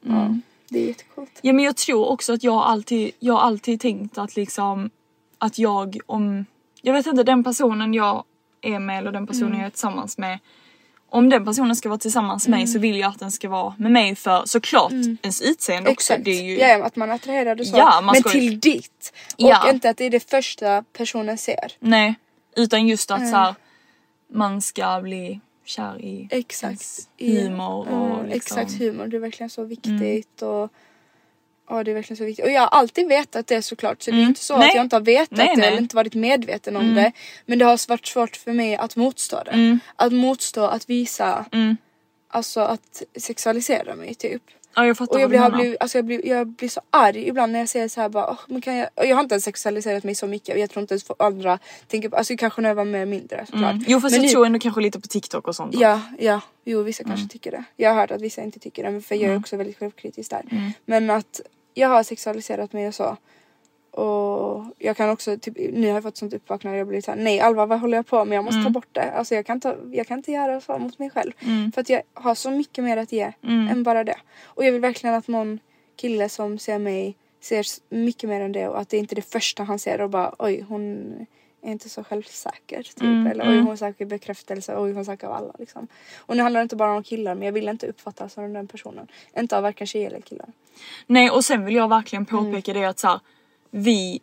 ja, 0.00 0.36
det 0.74 0.80
är 0.84 0.86
jättecoolt. 0.88 1.38
ja 1.42 1.52
men 1.52 1.64
jag 1.64 1.76
tror 1.76 2.08
också 2.08 2.32
att 2.32 2.42
jag 2.44 2.54
alltid, 2.62 3.10
jag 3.18 3.36
alltid 3.40 3.80
tänkt 3.80 4.18
att 4.18 4.36
liksom 4.36 4.90
att 5.38 5.58
jag 5.58 5.98
om, 6.06 6.46
jag 6.82 6.92
vet 6.94 7.06
inte 7.06 7.22
den 7.22 7.44
personen 7.44 7.94
jag 7.94 8.24
är 8.62 8.78
med 8.78 8.98
eller 8.98 9.12
den 9.12 9.26
personen 9.26 9.46
Mm. 9.48 9.58
jag 9.60 9.66
är 9.66 9.70
tillsammans 9.70 10.18
med 10.18 10.38
om 11.10 11.28
den 11.28 11.44
personen 11.44 11.76
ska 11.76 11.88
vara 11.88 11.98
tillsammans 11.98 12.48
med 12.48 12.50
mig 12.50 12.62
Mm. 12.62 12.72
så 12.72 12.78
vill 12.78 12.98
jag 12.98 13.10
att 13.10 13.18
den 13.18 13.32
ska 13.32 13.48
vara 13.48 13.74
med 13.78 13.92
mig 13.92 14.14
för 14.14 14.42
såklart 14.46 14.92
ens 14.92 15.42
utseende 15.42 15.90
också. 15.90 16.12
Exakt, 16.12 16.24
Det 16.24 16.30
är 16.30 16.42
ju, 16.42 16.58
ja, 16.58 16.84
att 16.84 16.96
man 16.96 17.10
attraherar 17.10 17.60
och 17.60 17.66
så. 17.66 17.76
Ja, 17.76 18.00
man 18.00 18.12
Men 18.12 18.20
ska 18.20 18.30
till 18.30 18.60
ditt. 18.60 19.12
Och 19.32 19.34
Ja. 19.36 19.70
inte 19.70 19.90
att 19.90 19.96
det 19.96 20.04
är 20.04 20.10
det 20.10 20.30
första 20.30 20.82
personen 20.82 21.38
ser. 21.38 21.72
Nej, 21.80 22.14
utan 22.56 22.88
just 22.88 23.10
Mm. 23.10 23.22
att 23.22 23.30
så 23.30 23.36
här, 23.36 23.54
man 24.32 24.62
ska 24.62 25.00
bli 25.02 25.40
kär 25.64 26.00
i 26.04 26.28
Exakt. 26.30 26.64
ens 26.64 27.08
I- 27.16 27.40
humor 27.40 27.88
och 27.88 28.14
Mm, 28.20 28.26
liksom. 28.26 28.58
Exakt, 28.58 28.78
humor. 28.78 29.06
Det 29.06 29.16
är 29.16 29.20
verkligen 29.20 29.50
så 29.50 29.64
viktigt. 29.64 30.42
Och, 30.42 30.72
ja, 31.68 31.84
det 31.84 31.90
är 31.90 31.94
verkligen 31.94 32.16
så 32.16 32.24
viktigt. 32.24 32.44
Och 32.44 32.50
jag 32.50 32.60
har 32.60 32.68
alltid 32.68 33.08
vetat 33.08 33.46
det 33.46 33.62
såklart. 33.62 34.02
Så 34.02 34.10
det 34.10 34.16
är 34.16 34.18
Mm. 34.18 34.28
inte 34.28 34.40
så 34.44 34.56
Nej. 34.58 34.68
att 34.68 34.74
jag 34.74 34.84
inte 34.84 34.96
har 34.96 35.00
vetat 35.00 35.38
Nej, 35.38 35.48
det 35.54 35.60
nej. 35.60 35.68
eller 35.68 35.78
inte 35.78 35.96
varit 35.96 36.14
medveten 36.14 36.76
om 36.76 36.94
det. 36.94 37.12
Men 37.46 37.58
det 37.58 37.64
har 37.64 37.88
varit 37.88 38.06
svårt 38.06 38.36
för 38.36 38.52
mig 38.52 38.76
att 38.76 38.96
motstå 38.96 39.42
det. 39.44 39.50
Mm. 39.50 39.78
Att 39.96 40.12
motstå 40.12 40.64
att 40.64 40.90
visa, 40.90 41.44
Mm. 41.52 41.76
alltså 42.28 42.60
att 42.60 43.02
sexualisera 43.16 43.94
mig 43.96 44.14
typ. 44.14 44.42
Ja 44.76 44.86
jag 44.86 44.96
fattar 44.98 45.14
Och 45.14 45.20
jag 45.20 45.28
blir, 45.28 45.40
menar. 45.40 45.56
blivit, 45.58 45.80
alltså 45.80 45.98
jag, 45.98 46.04
blir, 46.04 46.26
jag 46.26 46.46
blir 46.46 46.68
så 46.68 46.80
arg 46.90 47.28
ibland 47.28 47.52
när 47.52 47.58
jag 47.58 47.68
säger 47.68 47.88
så 47.88 48.00
här 48.00 48.08
bara, 48.08 48.30
"Åh, 48.30 48.38
men 48.48 48.60
kan 48.60 48.74
jag, 48.76 48.88
och 48.94 49.06
jag 49.06 49.16
har 49.16 49.22
inte 49.22 49.34
ens 49.34 49.44
sexualiserat 49.44 50.04
mig 50.04 50.14
så 50.14 50.26
mycket 50.26 50.54
och 50.54 50.60
jag 50.60 50.70
tror 50.70 50.80
inte 50.80 50.94
ens 50.94 51.04
andra 51.18 51.58
tänker 51.88 52.08
på, 52.08 52.16
alltså 52.16 52.36
kanske 52.36 52.60
när 52.62 52.68
jag 52.70 52.76
var 52.76 52.84
med 52.84 53.08
mindre 53.08 53.46
såklart. 53.46 53.72
Mm. 53.72 53.84
Jo 53.88 54.00
fast 54.00 54.12
Men 54.12 54.22
jag 54.22 54.26
nu- 54.28 54.32
tror 54.32 54.46
ändå 54.46 54.58
kanske 54.58 54.80
lite 54.80 55.00
på 55.00 55.06
TikTok 55.08 55.48
och 55.48 55.56
sånt. 55.56 55.74
Ja, 55.78 56.00
ja, 56.18 56.40
jo 56.64 56.82
vissa 56.82 57.02
Mm. 57.02 57.16
kanske 57.16 57.32
tycker 57.32 57.50
det. 57.50 57.64
Jag 57.76 57.90
har 57.90 58.00
hört 58.00 58.10
att 58.10 58.20
vissa 58.22 58.42
inte 58.42 58.58
tycker 58.58 58.92
det 58.92 59.00
för 59.00 59.14
jag 59.14 59.32
är 59.32 59.38
också 59.38 59.56
väldigt 59.56 59.78
självkritisk 59.78 60.30
där. 60.30 60.72
Men 60.86 61.10
att 61.10 61.40
jag 61.74 61.88
har 61.88 62.02
sexualiserat 62.02 62.72
mig 62.72 62.88
och 62.88 62.94
så. 62.94 63.16
Och 63.94 64.64
jag 64.78 64.96
kan 64.96 65.10
också, 65.10 65.38
typ, 65.38 65.56
nu 65.72 65.86
har 65.86 65.94
jag 65.94 66.02
fått 66.02 66.16
sånt 66.16 66.34
uppvaknande 66.34 66.78
jag 66.78 66.88
blir 66.88 67.00
såhär 67.00 67.18
nej 67.18 67.40
Alva 67.40 67.66
vad 67.66 67.80
håller 67.80 67.98
jag 67.98 68.06
på 68.06 68.24
med? 68.24 68.36
Jag 68.36 68.44
måste 68.44 68.62
ta 68.62 68.70
bort 68.70 68.88
det. 68.92 69.12
Alltså 69.12 69.34
jag 69.34 69.46
kan, 69.46 69.60
ta, 69.60 69.76
jag 69.92 70.06
kan 70.06 70.18
inte 70.18 70.32
göra 70.32 70.60
så 70.60 70.78
mot 70.78 70.98
mig 70.98 71.10
själv. 71.10 71.32
För 71.74 71.80
att 71.80 71.88
jag 71.88 72.02
har 72.14 72.34
så 72.34 72.50
mycket 72.50 72.84
mer 72.84 72.96
att 72.96 73.12
ge 73.12 73.32
än 73.42 73.82
bara 73.82 74.04
det. 74.04 74.16
Och 74.44 74.64
jag 74.64 74.72
vill 74.72 74.80
verkligen 74.80 75.14
att 75.14 75.28
någon 75.28 75.58
kille 75.96 76.28
som 76.28 76.58
ser 76.58 76.78
mig 76.78 77.16
ser 77.40 77.64
mycket 77.94 78.30
mer 78.30 78.40
än 78.40 78.52
det 78.52 78.68
och 78.68 78.80
att 78.80 78.88
det 78.88 78.96
inte 78.98 79.12
är 79.14 79.16
det 79.16 79.32
första 79.32 79.62
han 79.64 79.78
ser 79.78 80.00
och 80.00 80.10
bara 80.10 80.34
oj 80.38 80.64
hon 80.68 81.14
är 81.62 81.72
inte 81.72 81.88
så 81.88 82.04
självsäker 82.04 82.82
typ. 82.82 83.32
Eller 83.32 83.50
oj 83.50 83.60
hon 83.60 83.78
söker 83.78 84.06
bekräftelse, 84.06 84.76
oj 84.76 84.92
hon 84.92 85.04
söker 85.04 85.26
av 85.26 85.32
alla 85.32 85.52
liksom. 85.58 85.88
Och 86.16 86.36
nu 86.36 86.42
handlar 86.42 86.60
det 86.60 86.62
inte 86.62 86.76
bara 86.76 86.96
om 86.96 87.02
killar 87.02 87.34
men 87.34 87.46
jag 87.46 87.52
vill 87.52 87.68
inte 87.68 87.86
uppfattas 87.86 88.32
som 88.32 88.52
den 88.52 88.66
personen. 88.68 89.06
Inte 89.36 89.56
av 89.56 89.62
varken 89.62 89.86
tjejer 89.86 90.06
eller 90.06 90.20
killar. 90.20 90.48
Nej 91.06 91.30
och 91.30 91.44
sen 91.44 91.64
vill 91.64 91.74
jag 91.74 91.88
verkligen 91.88 92.26
påpeka 92.26 92.72
det 92.72 92.84
att 92.84 92.98
så 92.98 93.08
här, 93.08 93.20
vi 93.74 94.20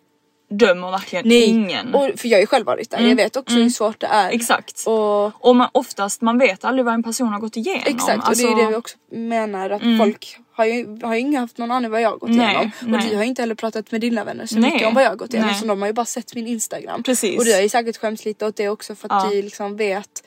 dömer 0.50 0.92
verkligen 0.92 1.32
ingen. 1.32 1.96
Och, 1.96 2.10
för 2.18 2.28
jag 2.28 2.38
har 2.38 2.42
ju 2.42 2.48
själv 2.48 2.66
varit 2.66 2.90
där. 2.92 3.00
Jag 3.00 3.16
vet 3.16 3.36
också 3.36 3.56
hur 3.56 3.70
svårt 3.70 4.00
det 4.00 4.08
är. 4.08 4.30
Exakt. 4.30 4.84
Och 4.88 5.46
Och 5.48 5.56
man, 5.56 5.70
oftast 5.72 6.22
man 6.22 6.38
vet 6.38 6.66
aldrig 6.66 6.86
vad 6.86 6.94
en 6.94 7.04
person 7.04 7.28
har 7.28 7.40
gått 7.40 7.58
igenom. 7.58 7.84
Exakt 7.86 8.24
Alltså, 8.28 8.48
och 8.48 8.56
det 8.56 8.62
är 8.62 8.66
det 8.66 8.70
vi 8.72 8.76
också 8.76 8.98
menar 9.12 9.70
att 9.70 9.82
folk 9.98 10.38
har 10.54 10.66
ju, 10.66 11.00
har 11.04 11.14
ju 11.16 11.20
inte 11.22 11.40
haft 11.40 11.58
någon 11.58 11.72
aning 11.72 11.92
vad 11.92 12.02
jag 12.02 12.10
har 12.10 12.18
gått 12.18 12.30
Nej, 12.30 12.48
igenom. 12.56 12.72
Och 12.82 12.88
nej. 12.88 13.08
du 13.10 13.16
har 13.16 13.24
ju 13.24 13.30
inte 13.30 13.42
heller 13.42 13.56
pratat 13.56 13.92
med 13.92 14.02
dina 14.02 14.24
vänner 14.24 14.46
så 14.46 14.60
Nej, 14.60 14.72
mycket 14.72 14.88
om 14.88 14.94
vad 14.94 15.04
jag 15.04 15.10
har 15.10 15.16
gått 15.16 15.34
igenom 15.34 15.52
nej. 15.52 15.60
så 15.60 15.66
de 15.68 15.82
har 15.82 15.88
ju 15.88 15.94
bara 15.94 16.06
sett 16.06 16.36
min 16.36 16.48
instagram. 16.48 17.04
Precis. 17.04 17.40
Och 17.40 17.46
du 17.46 17.54
har 17.54 17.62
ju 17.62 17.70
säkert 17.70 17.98
skämts 17.98 18.26
lite 18.26 18.46
åt 18.46 18.56
det 18.56 18.70
också 18.70 18.96
för 18.96 19.08
att 19.14 19.24
Ja. 19.24 19.30
du 19.30 19.42
liksom 19.42 19.78
vet 19.78 20.24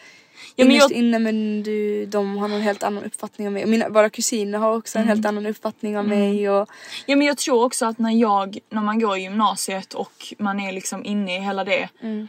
Ja, 0.57 0.65
men 0.65 0.77
jag- 0.77 0.93
inne 0.93 1.19
men 1.19 1.63
du, 1.63 2.07
de 2.07 2.37
har 2.37 2.49
någon 2.49 2.61
helt 2.61 2.83
annan 2.83 3.05
uppfattning 3.05 3.47
om 3.47 3.53
mig. 3.55 3.63
Och 3.63 3.69
mina, 3.69 3.89
våra 3.89 4.11
kusiner 4.11 4.59
har 4.59 4.77
också 4.77 4.99
Mm. 4.99 5.09
en 5.11 5.17
helt 5.17 5.27
annan 5.27 5.47
uppfattning 5.47 5.99
om 5.99 6.07
mig 6.07 6.51
och 6.51 6.69
Ja 7.07 7.17
men 7.17 7.27
jag 7.27 7.39
tror 7.39 7.65
också 7.65 7.87
att 7.87 7.99
när 7.99 8.11
jag, 8.11 8.59
när 8.71 8.83
man 8.83 9.01
går 9.01 9.17
i 9.19 9.21
gymnasiet 9.23 9.95
och 9.95 10.13
man 10.39 10.61
är 10.61 10.73
liksom 10.73 11.05
inne 11.05 11.37
i 11.37 11.41
hela 11.41 11.65
det. 11.65 11.89
Mm. 12.03 12.29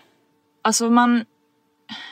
Alltså 0.61 0.89
man, 0.89 1.25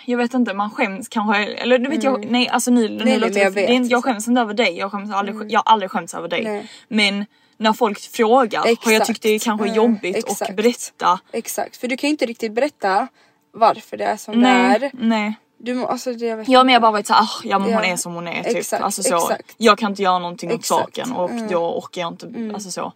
jag 0.05 0.17
vet 0.17 0.33
inte, 0.33 0.53
man 0.53 0.69
skäms 0.71 1.07
kanske, 1.07 1.37
eller 1.45 1.77
du 1.77 1.89
vet 1.89 2.03
jag, 2.03 2.25
nej 2.31 2.47
alltså 2.49 2.71
nu, 2.71 2.81
nu 2.81 2.87
Mm. 2.95 3.05
nej, 3.05 3.19
låter 3.19 3.39
jag 3.39 3.51
vet. 3.51 3.67
det 3.83 3.89
jag 3.89 4.03
skäms 4.03 4.27
inte 4.27 4.41
över 4.41 4.53
dig, 4.53 4.77
jag 4.77 4.91
skäms 4.91 5.13
aldrig, 5.13 5.51
jag 5.51 5.59
har 5.59 5.71
aldrig 5.73 5.91
skämts 5.91 6.13
över 6.13 6.27
dig. 6.27 6.43
Nej. 6.43 6.67
Men 6.87 7.25
när 7.57 7.73
folk 7.73 7.99
frågar 7.99 8.59
har 8.59 8.67
jag 8.67 8.73
Exakt. 8.73 9.07
tyckt 9.07 9.21
det 9.21 9.29
är 9.29 9.39
kanske 9.39 9.65
Mm, 9.65 9.75
jobbigt 9.75 10.15
exakt. 10.15 10.49
att 10.49 10.55
berätta. 10.57 11.19
exakt 11.31 11.77
för 11.77 11.87
du 11.87 11.97
kan 11.97 12.07
ju 12.07 12.11
inte 12.11 12.25
riktigt 12.25 12.51
berätta 12.53 13.07
varför 13.51 13.97
det 13.97 14.05
är 14.05 14.17
som 14.17 14.39
Nej, 14.39 14.79
det 14.79 14.85
är. 14.85 14.91
nej. 14.93 15.33
Du, 15.65 15.85
alltså, 15.85 16.13
det, 16.13 16.25
jag 16.25 16.37
vet 16.37 16.47
Jag 16.49 16.59
har 16.59 16.65
mer 16.65 16.79
bara 16.79 16.91
varit 16.91 17.07
såhär, 17.07 17.21
ah, 17.21 17.41
ja 17.43 17.59
men 17.59 17.73
hon 17.73 17.83
Ja. 17.83 17.91
är 17.93 17.95
som 17.97 18.13
hon 18.13 18.27
är 18.27 18.43
typ. 18.43 18.55
Exakt, 18.57 18.83
alltså 18.83 19.03
så. 19.03 19.15
exakt. 19.15 19.55
Jag 19.57 19.77
kan 19.77 19.91
inte 19.91 20.03
göra 20.03 20.19
någonting 20.19 20.51
åt 20.53 20.65
saken 20.65 21.11
och 21.11 21.29
Mm. 21.31 21.47
då 21.47 21.77
orkar 21.77 22.01
jag 22.01 22.11
inte, 22.13 22.51
alltså 22.53 22.71
så. 22.71 22.93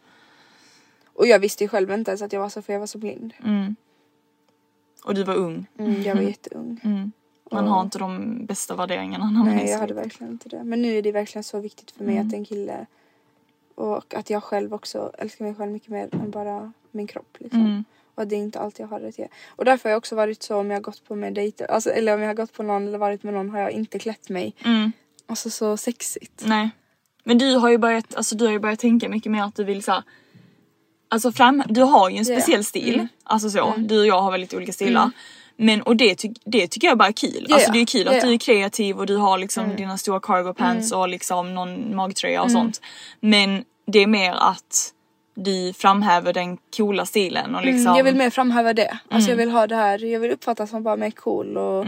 Och 1.13 1.27
jag 1.27 1.39
visste 1.39 1.63
ju 1.63 1.67
själv 1.67 1.91
inte 1.91 2.11
ens 2.11 2.21
att 2.21 2.33
jag 2.33 2.39
var 2.41 2.49
så 2.49 2.61
för 2.61 2.73
jag 2.73 2.79
var 2.79 2.87
så 2.87 2.97
blind. 2.97 3.33
Och 5.03 5.13
du 5.13 5.23
var 5.23 5.35
ung. 5.35 5.65
Mm, 5.79 6.01
jag 6.03 6.15
var 6.15 6.21
jätteung. 6.21 6.79
Man 7.51 7.67
har 7.67 7.81
inte 7.81 7.97
de 7.99 8.45
bästa 8.45 8.75
värderingarna 8.75 9.25
när 9.25 9.39
man 9.39 9.49
är 9.49 9.55
Nej 9.55 9.69
jag 9.69 9.79
hade 9.79 9.93
verkligen 9.93 10.33
inte 10.33 10.49
det. 10.49 10.63
Men 10.63 10.81
nu 10.81 10.97
är 10.97 11.01
det 11.01 11.11
verkligen 11.11 11.43
så 11.43 11.59
viktigt 11.59 11.91
för 11.91 12.03
mig 12.03 12.15
Mm. 12.15 12.27
att 12.27 12.33
en 12.33 12.45
kille 12.45 12.85
och 13.75 14.13
att 14.15 14.29
jag 14.29 14.43
själv 14.43 14.73
också 14.73 15.11
älskar 15.17 15.45
mig 15.45 15.55
själv 15.55 15.71
mycket 15.71 15.89
mer 15.89 16.09
än 16.11 16.31
bara 16.31 16.71
min 16.91 17.07
kropp. 17.07 17.37
Liksom. 17.39 17.85
Mm. 18.17 18.23
Och 18.23 18.27
det 18.27 18.35
är 18.35 18.39
inte 18.39 18.59
allt 18.59 18.79
jag 18.79 18.87
har 18.87 19.01
att 19.01 19.19
ge. 19.19 19.27
Och 19.47 19.65
därför 19.65 19.89
har 19.89 19.91
jag 19.91 19.97
också 19.97 20.15
varit 20.15 20.43
så 20.43 20.55
om 20.57 20.69
jag 20.69 20.77
har 20.77 20.81
gått 20.81 21.07
på 21.07 21.15
med 21.15 21.33
dejter, 21.33 21.71
alltså, 21.71 21.89
eller 21.89 22.13
om 22.13 22.21
jag 22.21 22.27
har 22.29 22.33
gått 22.35 22.53
på 22.53 22.63
någon 22.63 22.87
eller 22.87 22.97
varit 22.97 23.23
med 23.23 23.33
någon 23.33 23.49
har 23.49 23.59
jag 23.59 23.71
inte 23.71 23.99
klätt 23.99 24.29
mig. 24.29 24.55
Mm. 24.65 24.91
Alltså 25.27 25.49
så 25.49 25.77
sexigt. 25.77 26.43
Nej. 26.45 26.69
Men 27.23 27.37
du 27.37 27.55
har 27.55 27.69
ju 27.69 27.77
börjat, 27.77 28.15
alltså 28.15 28.35
du 28.35 28.45
har 28.45 28.51
ju 28.51 28.59
börjat 28.59 28.79
tänka 28.79 29.09
mycket 29.09 29.31
mer 29.31 29.43
att 29.43 29.55
du 29.55 29.63
vill 29.63 29.83
så 29.83 30.03
Alltså 31.09 31.31
fram, 31.31 31.63
du 31.69 31.81
har 31.81 32.09
ju 32.09 32.17
en 32.17 32.25
speciell 32.25 32.63
stil. 32.65 32.93
Mm. 32.93 33.07
Alltså 33.23 33.49
så, 33.49 33.73
du 33.77 33.99
och 33.99 34.05
jag 34.07 34.21
har 34.21 34.31
väldigt 34.31 34.53
olika 34.53 34.71
stilar. 34.73 35.11
Men 35.57 35.81
och 35.81 35.95
det, 35.95 36.15
ty- 36.15 36.33
det 36.45 36.67
tycker 36.67 36.87
jag 36.87 36.97
bara 36.97 37.07
är 37.07 37.11
kul. 37.11 37.45
Ja, 37.49 37.55
Alltså 37.55 37.71
det 37.71 37.79
är 37.79 37.85
kul 37.85 38.07
att. 38.07 38.13
Mm. 38.13 38.27
du 38.27 38.33
är 38.33 38.37
kreativ 38.37 38.97
och 38.97 39.05
du 39.05 39.15
har 39.15 39.37
liksom 39.37 39.75
dina 39.75 39.97
stora 39.97 40.19
cargo 40.19 40.53
pants 40.53 40.91
och 40.91 41.09
liksom 41.09 41.55
någon 41.55 41.95
magtröja 41.95 42.41
och 42.41 42.51
sånt. 42.51 42.81
Men 43.19 43.63
det 43.87 43.99
är 43.99 44.07
mer 44.07 44.31
att 44.33 44.93
du 45.39 45.73
framhäver 45.73 46.33
den 46.33 46.57
coola 46.77 47.05
stilen 47.05 47.55
och 47.55 47.61
liksom 47.65 47.87
Mm, 47.87 47.97
jag 47.97 48.03
vill 48.03 48.15
mer 48.15 48.29
framhäva 48.29 48.73
det. 48.73 48.97
Alltså 49.09 49.29
jag 49.29 49.37
vill 49.37 49.51
ha 49.51 49.67
det 49.67 49.75
här, 49.75 50.05
jag 50.05 50.19
vill 50.19 50.31
uppfattas 50.31 50.69
som 50.69 50.83
bara 50.83 50.95
mer 50.95 51.11
cool 51.11 51.57
och 51.57 51.85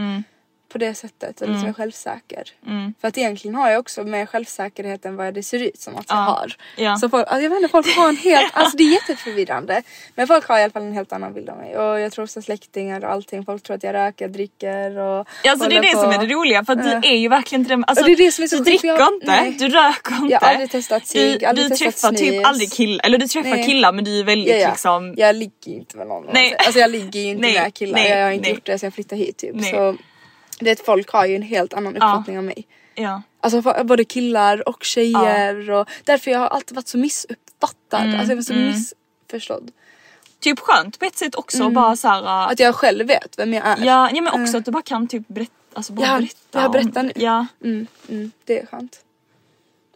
på 0.72 0.78
det 0.78 0.94
sättet 0.94 1.40
och 1.40 1.48
liksom 1.48 1.68
är 1.68 1.72
självsäker. 1.72 2.42
Mm. 2.66 2.94
För 3.00 3.08
att 3.08 3.18
egentligen 3.18 3.54
har 3.54 3.70
jag 3.70 3.80
också 3.80 4.02
mer 4.04 4.26
självsäkerhet 4.26 5.04
än 5.04 5.16
vad 5.16 5.34
det 5.34 5.42
ser 5.42 5.62
ut 5.62 5.80
som 5.80 5.96
att 5.96 6.04
jag 6.08 6.16
Ja. 6.18 6.20
har. 6.20 6.52
Ja. 6.76 6.96
Så 6.96 7.08
folk, 7.08 7.26
alltså 7.28 7.42
jag 7.42 7.50
vet 7.50 7.56
inte, 7.56 7.68
folk 7.68 7.96
har 7.96 8.08
en 8.08 8.16
helt, 8.30 8.50
alltså 8.56 8.76
det 8.76 8.82
är 8.84 8.92
jätteförvirrande. 8.92 9.82
Men 10.14 10.26
folk 10.26 10.46
har 10.48 10.58
i 10.58 10.62
alla 10.62 10.72
fall 10.72 10.82
en 10.82 10.92
helt 10.92 11.12
annan 11.12 11.34
bild 11.34 11.48
av 11.50 11.56
mig. 11.56 11.76
Och 11.78 12.00
jag 12.00 12.12
tror 12.12 12.22
också 12.24 12.42
släktingar 12.42 13.04
och 13.04 13.10
allting, 13.12 13.44
folk 13.44 13.62
tror 13.62 13.76
att 13.76 13.82
jag 13.82 13.94
röker, 13.94 14.28
dricker 14.28 14.98
och 14.98 15.28
Ja, 15.44 15.50
alltså 15.50 15.68
det 15.68 15.76
är 15.76 15.82
det 15.82 15.92
på. 15.94 16.00
som 16.00 16.10
är 16.10 16.18
det 16.26 16.34
roliga 16.34 16.64
för 16.64 16.72
att 16.72 16.82
du 17.02 17.08
är 17.08 17.16
ju 17.16 17.28
verkligen 17.28 17.60
inte 17.60 17.72
den, 17.72 17.84
alltså, 17.86 18.04
det 18.04 18.12
är 18.12 18.16
det 18.16 18.32
som 18.32 18.44
är 18.44 18.48
så 18.48 18.56
du 18.56 18.64
dricker 18.64 18.88
jag- 18.88 19.14
inte, 19.14 19.26
nej. 19.26 19.56
du 19.58 19.68
röker 19.68 20.14
inte. 20.14 20.32
Jag 20.32 20.40
har 20.40 20.48
aldrig 20.48 20.70
testat 20.70 21.06
cigg, 21.06 21.40
du, 21.40 21.46
aldrig 21.46 21.66
du 21.70 21.76
testat 21.76 22.16
träffar 22.16 22.32
typ 22.32 22.46
aldrig 22.46 22.72
killar, 22.72 23.06
eller 23.06 23.18
du 23.18 23.26
träffar 23.28 23.50
Nej. 23.50 23.66
killar 23.66 23.92
men 23.92 24.04
du 24.04 24.20
är 24.20 24.24
väldigt 24.24 24.48
Ja, 24.54 24.56
ja. 24.56 24.68
liksom 24.70 25.14
Jag 25.16 25.36
ligger 25.36 25.72
inte 25.72 25.96
med 25.96 26.06
någon. 26.06 26.26
Nej. 26.32 26.54
Alltså 26.58 26.78
jag 26.80 26.90
ligger 26.90 27.20
ju 27.20 27.26
inte 27.28 27.40
Nej, 27.42 27.54
med 27.60 27.74
killar. 27.74 27.98
nej, 27.98 28.10
jag 28.10 28.24
har 28.24 28.30
inte 28.32 28.42
nej. 28.42 28.54
gjort 28.54 28.66
det 28.66 28.78
sen 28.78 28.86
jag 28.86 28.94
flyttade 28.94 29.20
hit 29.22 29.36
typ. 29.36 29.54
Nej. 29.54 29.70
Så 29.72 29.96
att 30.68 30.80
folk 30.80 31.10
har 31.10 31.26
ju 31.26 31.36
en 31.36 31.42
helt 31.42 31.74
annan 31.74 31.96
Ja. 32.00 32.06
uppfattning 32.06 32.38
av 32.38 32.44
mig. 32.44 32.66
ja. 32.94 33.22
Alltså 33.42 33.84
både 33.84 34.04
killar 34.04 34.68
och 34.68 34.84
tjejer 34.84 35.70
och 35.70 35.88
därför 36.04 36.30
jag 36.30 36.38
har 36.38 36.46
alltid 36.46 36.74
varit 36.76 36.88
så 36.88 36.98
missuppfattad. 36.98 38.00
Mm, 38.02 38.14
alltså 38.14 38.30
jag 38.30 38.36
var 38.36 38.42
så 38.42 38.54
missförstådd. 38.54 39.70
Typ 40.40 40.58
skönt 40.60 40.98
på 40.98 41.04
ett 41.04 41.16
sätt 41.18 41.34
också 41.34 41.70
bara 41.70 41.96
såhär 41.96 42.18
Mm. 42.18 42.28
Att 42.52 42.60
jag 42.60 42.74
själv 42.74 43.06
vet 43.06 43.38
vem 43.38 43.54
jag 43.54 43.66
är. 43.66 43.76
Ja, 43.84 44.10
ja 44.12 44.22
men 44.22 44.42
också 44.42 44.56
att 44.58 44.64
du 44.64 44.70
bara 44.70 44.82
kan 44.82 45.08
typ 45.08 45.28
berätta, 45.28 45.52
alltså 45.74 45.92
bara 45.92 46.06
Ja, 46.06 46.16
berätta. 46.18 46.34
jag 46.52 46.66
om- 46.66 46.72
berättar 46.72 47.02
nu. 47.02 47.12
Ja, 47.16 47.46
Mm, 47.64 47.86
mm, 48.08 48.32
det 48.44 48.60
är 48.60 48.66
skönt. 48.66 49.00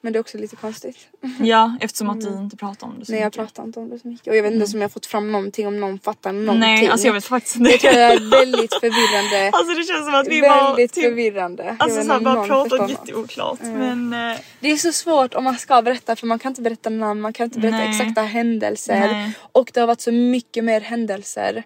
Men 0.05 0.13
det 0.13 0.17
är 0.17 0.21
också 0.21 0.39
lite 0.39 0.57
konstigt. 0.57 0.97
ja, 1.41 1.77
eftersom 1.81 2.11
att 2.11 2.21
du 2.21 2.29
inte 2.29 2.57
pratar 2.57 2.87
om 2.87 2.99
det 2.99 3.07
så 3.07 3.13
Nej 3.13 3.21
jag 3.21 3.27
mycket. 3.27 3.39
pratar 3.39 3.65
inte 3.65 3.81
om 3.81 3.91
det 3.91 3.99
så 3.99 4.09
mycket. 4.09 4.27
Och 4.27 4.37
jag 4.37 4.43
vet 4.43 4.53
inte 4.53 4.61
ens 4.63 4.75
om 4.75 4.81
jag 4.81 4.89
har 4.89 4.91
fått 4.91 5.07
fram 5.07 5.33
någonting 5.33 5.67
om 5.67 5.81
någon 5.81 5.99
fattar 5.99 6.33
någonting. 6.33 6.61
Nej, 6.61 6.89
alltså 6.89 7.07
jag 7.07 7.15
vet 7.15 7.25
faktiskt 7.25 7.57
inte. 7.57 7.71
Det 7.71 7.79
tror 7.79 7.93
jag 7.93 8.13
är 8.13 8.31
väldigt 8.31 8.75
förvirrande. 8.75 9.51
Alltså 9.53 9.75
det 9.75 9.83
känns 9.83 10.05
som 10.05 10.15
att 10.15 10.29
vi 10.29 10.41
bara 10.41 10.65
väldigt 10.67 10.93
typ, 10.93 11.05
förvirrande. 11.05 11.65
Jag 11.65 11.77
alltså 11.79 12.03
såhär 12.03 12.21
bara 12.21 12.47
pratat 12.47 12.91
jätteoklart 12.91 13.59
men 13.63 14.13
eh, 14.13 14.39
Det 14.61 14.71
är 14.71 14.77
så 14.77 14.93
svårt 14.93 15.35
om 15.35 15.45
man 15.45 15.59
ska 15.59 15.83
berätta 15.83 16.17
för 16.17 16.27
man 16.27 16.39
kan 16.39 16.51
inte 16.51 16.63
berätta 16.63 16.91
namn, 16.91 17.21
man 17.21 17.33
kan 17.33 17.45
inte 17.45 17.59
berätta 17.59 17.77
Nej. 17.77 17.91
exakta 17.91 18.23
händelser. 18.23 19.01
Nej. 19.01 19.33
Och 19.53 19.71
det 19.75 19.81
har 19.81 19.87
varit 19.87 20.01
så 20.01 20.13
mycket 20.13 20.65
mer 20.65 20.81
händelser 20.81 21.63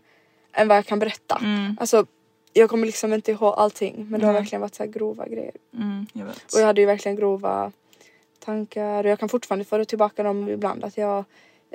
än 0.53 0.69
vad 0.69 0.77
jag 0.77 0.87
kan 0.87 0.99
berätta. 0.99 1.39
Mm. 1.43 1.77
Alltså 1.81 2.07
jag 2.53 2.71
kommer 2.71 2.87
liksom 2.87 3.13
inte 3.13 3.31
ihåg 3.31 3.55
allting 3.57 4.07
men 4.11 4.21
det 4.21 4.27
har 4.27 4.33
verkligen 4.33 4.61
varit 4.61 4.75
så 4.75 4.83
här 4.83 4.91
grova 4.91 5.29
grejer. 5.29 5.53
mm, 5.75 6.07
jag 6.13 6.25
vet. 6.25 6.53
Och 6.55 6.61
jag 6.61 6.67
hade 6.67 6.81
ju 6.81 6.87
verkligen 6.87 7.17
grova 7.17 7.73
tankar 8.53 9.05
och 9.05 9.11
jag 9.11 9.19
kan 9.19 9.29
fortfarande 9.29 9.65
få 9.65 9.85
tillbaka 9.85 10.23
dem 10.23 10.49
ibland 10.49 10.85
att 10.85 10.97
jag 10.97 11.25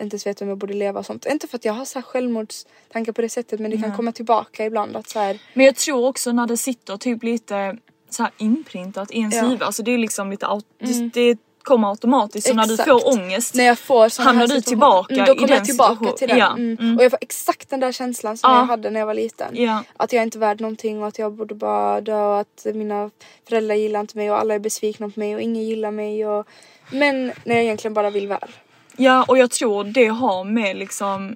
inte 0.02 0.14
ens 0.16 0.28
vet 0.28 0.42
om 0.42 0.48
jag 0.48 0.58
borde 0.58 0.74
leva 0.74 1.00
och 1.00 1.06
sånt. 1.06 1.26
Inte 1.26 1.48
för 1.48 1.56
att 1.58 1.66
jag 1.66 1.74
har 1.74 1.86
så 1.86 2.00
här 2.00 2.04
självmordstankar 2.04 3.12
på 3.12 3.22
det 3.22 3.30
sättet 3.30 3.60
men 3.60 3.72
det 3.72 3.78
kan 3.78 3.96
komma 3.96 4.12
tillbaka 4.12 4.66
ibland 4.66 4.96
att 4.96 5.10
så 5.10 5.20
här, 5.20 5.40
Men 5.54 5.66
jag 5.66 5.76
tror 5.76 6.08
också 6.08 6.32
när 6.32 6.48
det 6.48 6.58
sitter 6.58 6.98
typ 6.98 7.24
lite 7.24 7.78
så 8.10 8.24
här 8.24 8.32
inprintat 8.38 9.12
i 9.12 9.18
ens 9.18 9.36
Ja. 9.36 9.42
huvud, 9.42 9.64
alltså 9.64 9.84
det 9.84 9.92
är 9.92 9.98
liksom 9.98 10.32
lite 10.32 10.46
aut- 10.46 10.66
det, 10.80 11.10
det 11.14 11.38
kommer 11.64 11.90
automatiskt 11.90 12.48
så 12.48 12.54
när 12.54 12.66
du 12.66 12.78
får 12.78 13.08
ångest 13.08 13.56
när 13.56 13.64
jag 13.64 13.80
får 13.80 14.24
Hamnar 14.24 14.48
du 14.48 14.62
tillbaka 14.62 15.14
mm, 15.14 15.26
då 15.26 15.32
i 15.32 15.36
kommer 15.36 15.48
den 15.48 15.58
jag 15.58 15.66
tillbaka 15.66 16.12
till 16.12 16.28
den. 16.28 16.38
Ja, 16.38 16.52
Mm. 16.52 16.78
mm. 16.80 16.98
Och 16.98 17.04
jag 17.04 17.12
får 17.12 17.20
exakt 17.22 17.70
den 17.70 17.80
där 17.80 17.92
känslan 17.92 18.38
som 18.38 18.52
Ja. 18.52 18.58
jag 18.58 18.66
hade 18.66 18.90
när 18.90 19.00
jag 19.00 19.08
var 19.08 19.14
liten. 19.14 19.50
Ja. 19.54 19.84
Att 19.98 20.14
jag 20.14 20.24
inte 20.24 20.38
är 20.38 20.40
värd 20.40 20.62
någonting 20.62 21.02
och 21.02 21.08
att 21.08 21.20
jag 21.20 21.34
borde 21.34 21.56
bara 21.56 22.02
dö 22.02 22.22
och 22.26 22.40
att 22.40 22.66
mina 22.74 23.10
föräldrar 23.50 23.76
gillar 23.76 24.00
inte 24.00 24.18
mig 24.18 24.32
och 24.32 24.40
alla 24.40 24.54
är 24.54 24.60
besvikna 24.60 25.10
på 25.10 25.20
mig 25.20 25.36
och 25.36 25.42
ingen 25.42 25.64
gillar 25.64 25.92
mig. 25.92 26.28
Och... 26.28 26.48
Men 26.92 27.26
när 27.44 27.56
jag 27.56 27.64
egentligen 27.64 27.94
bara 27.94 28.10
vill 28.10 28.28
väl. 28.28 28.50
Ja 28.98 29.26
och 29.28 29.38
jag 29.38 29.52
tror 29.52 29.84
det 29.84 30.08
har 30.08 30.44
med 30.44 30.78
liksom 30.78 31.36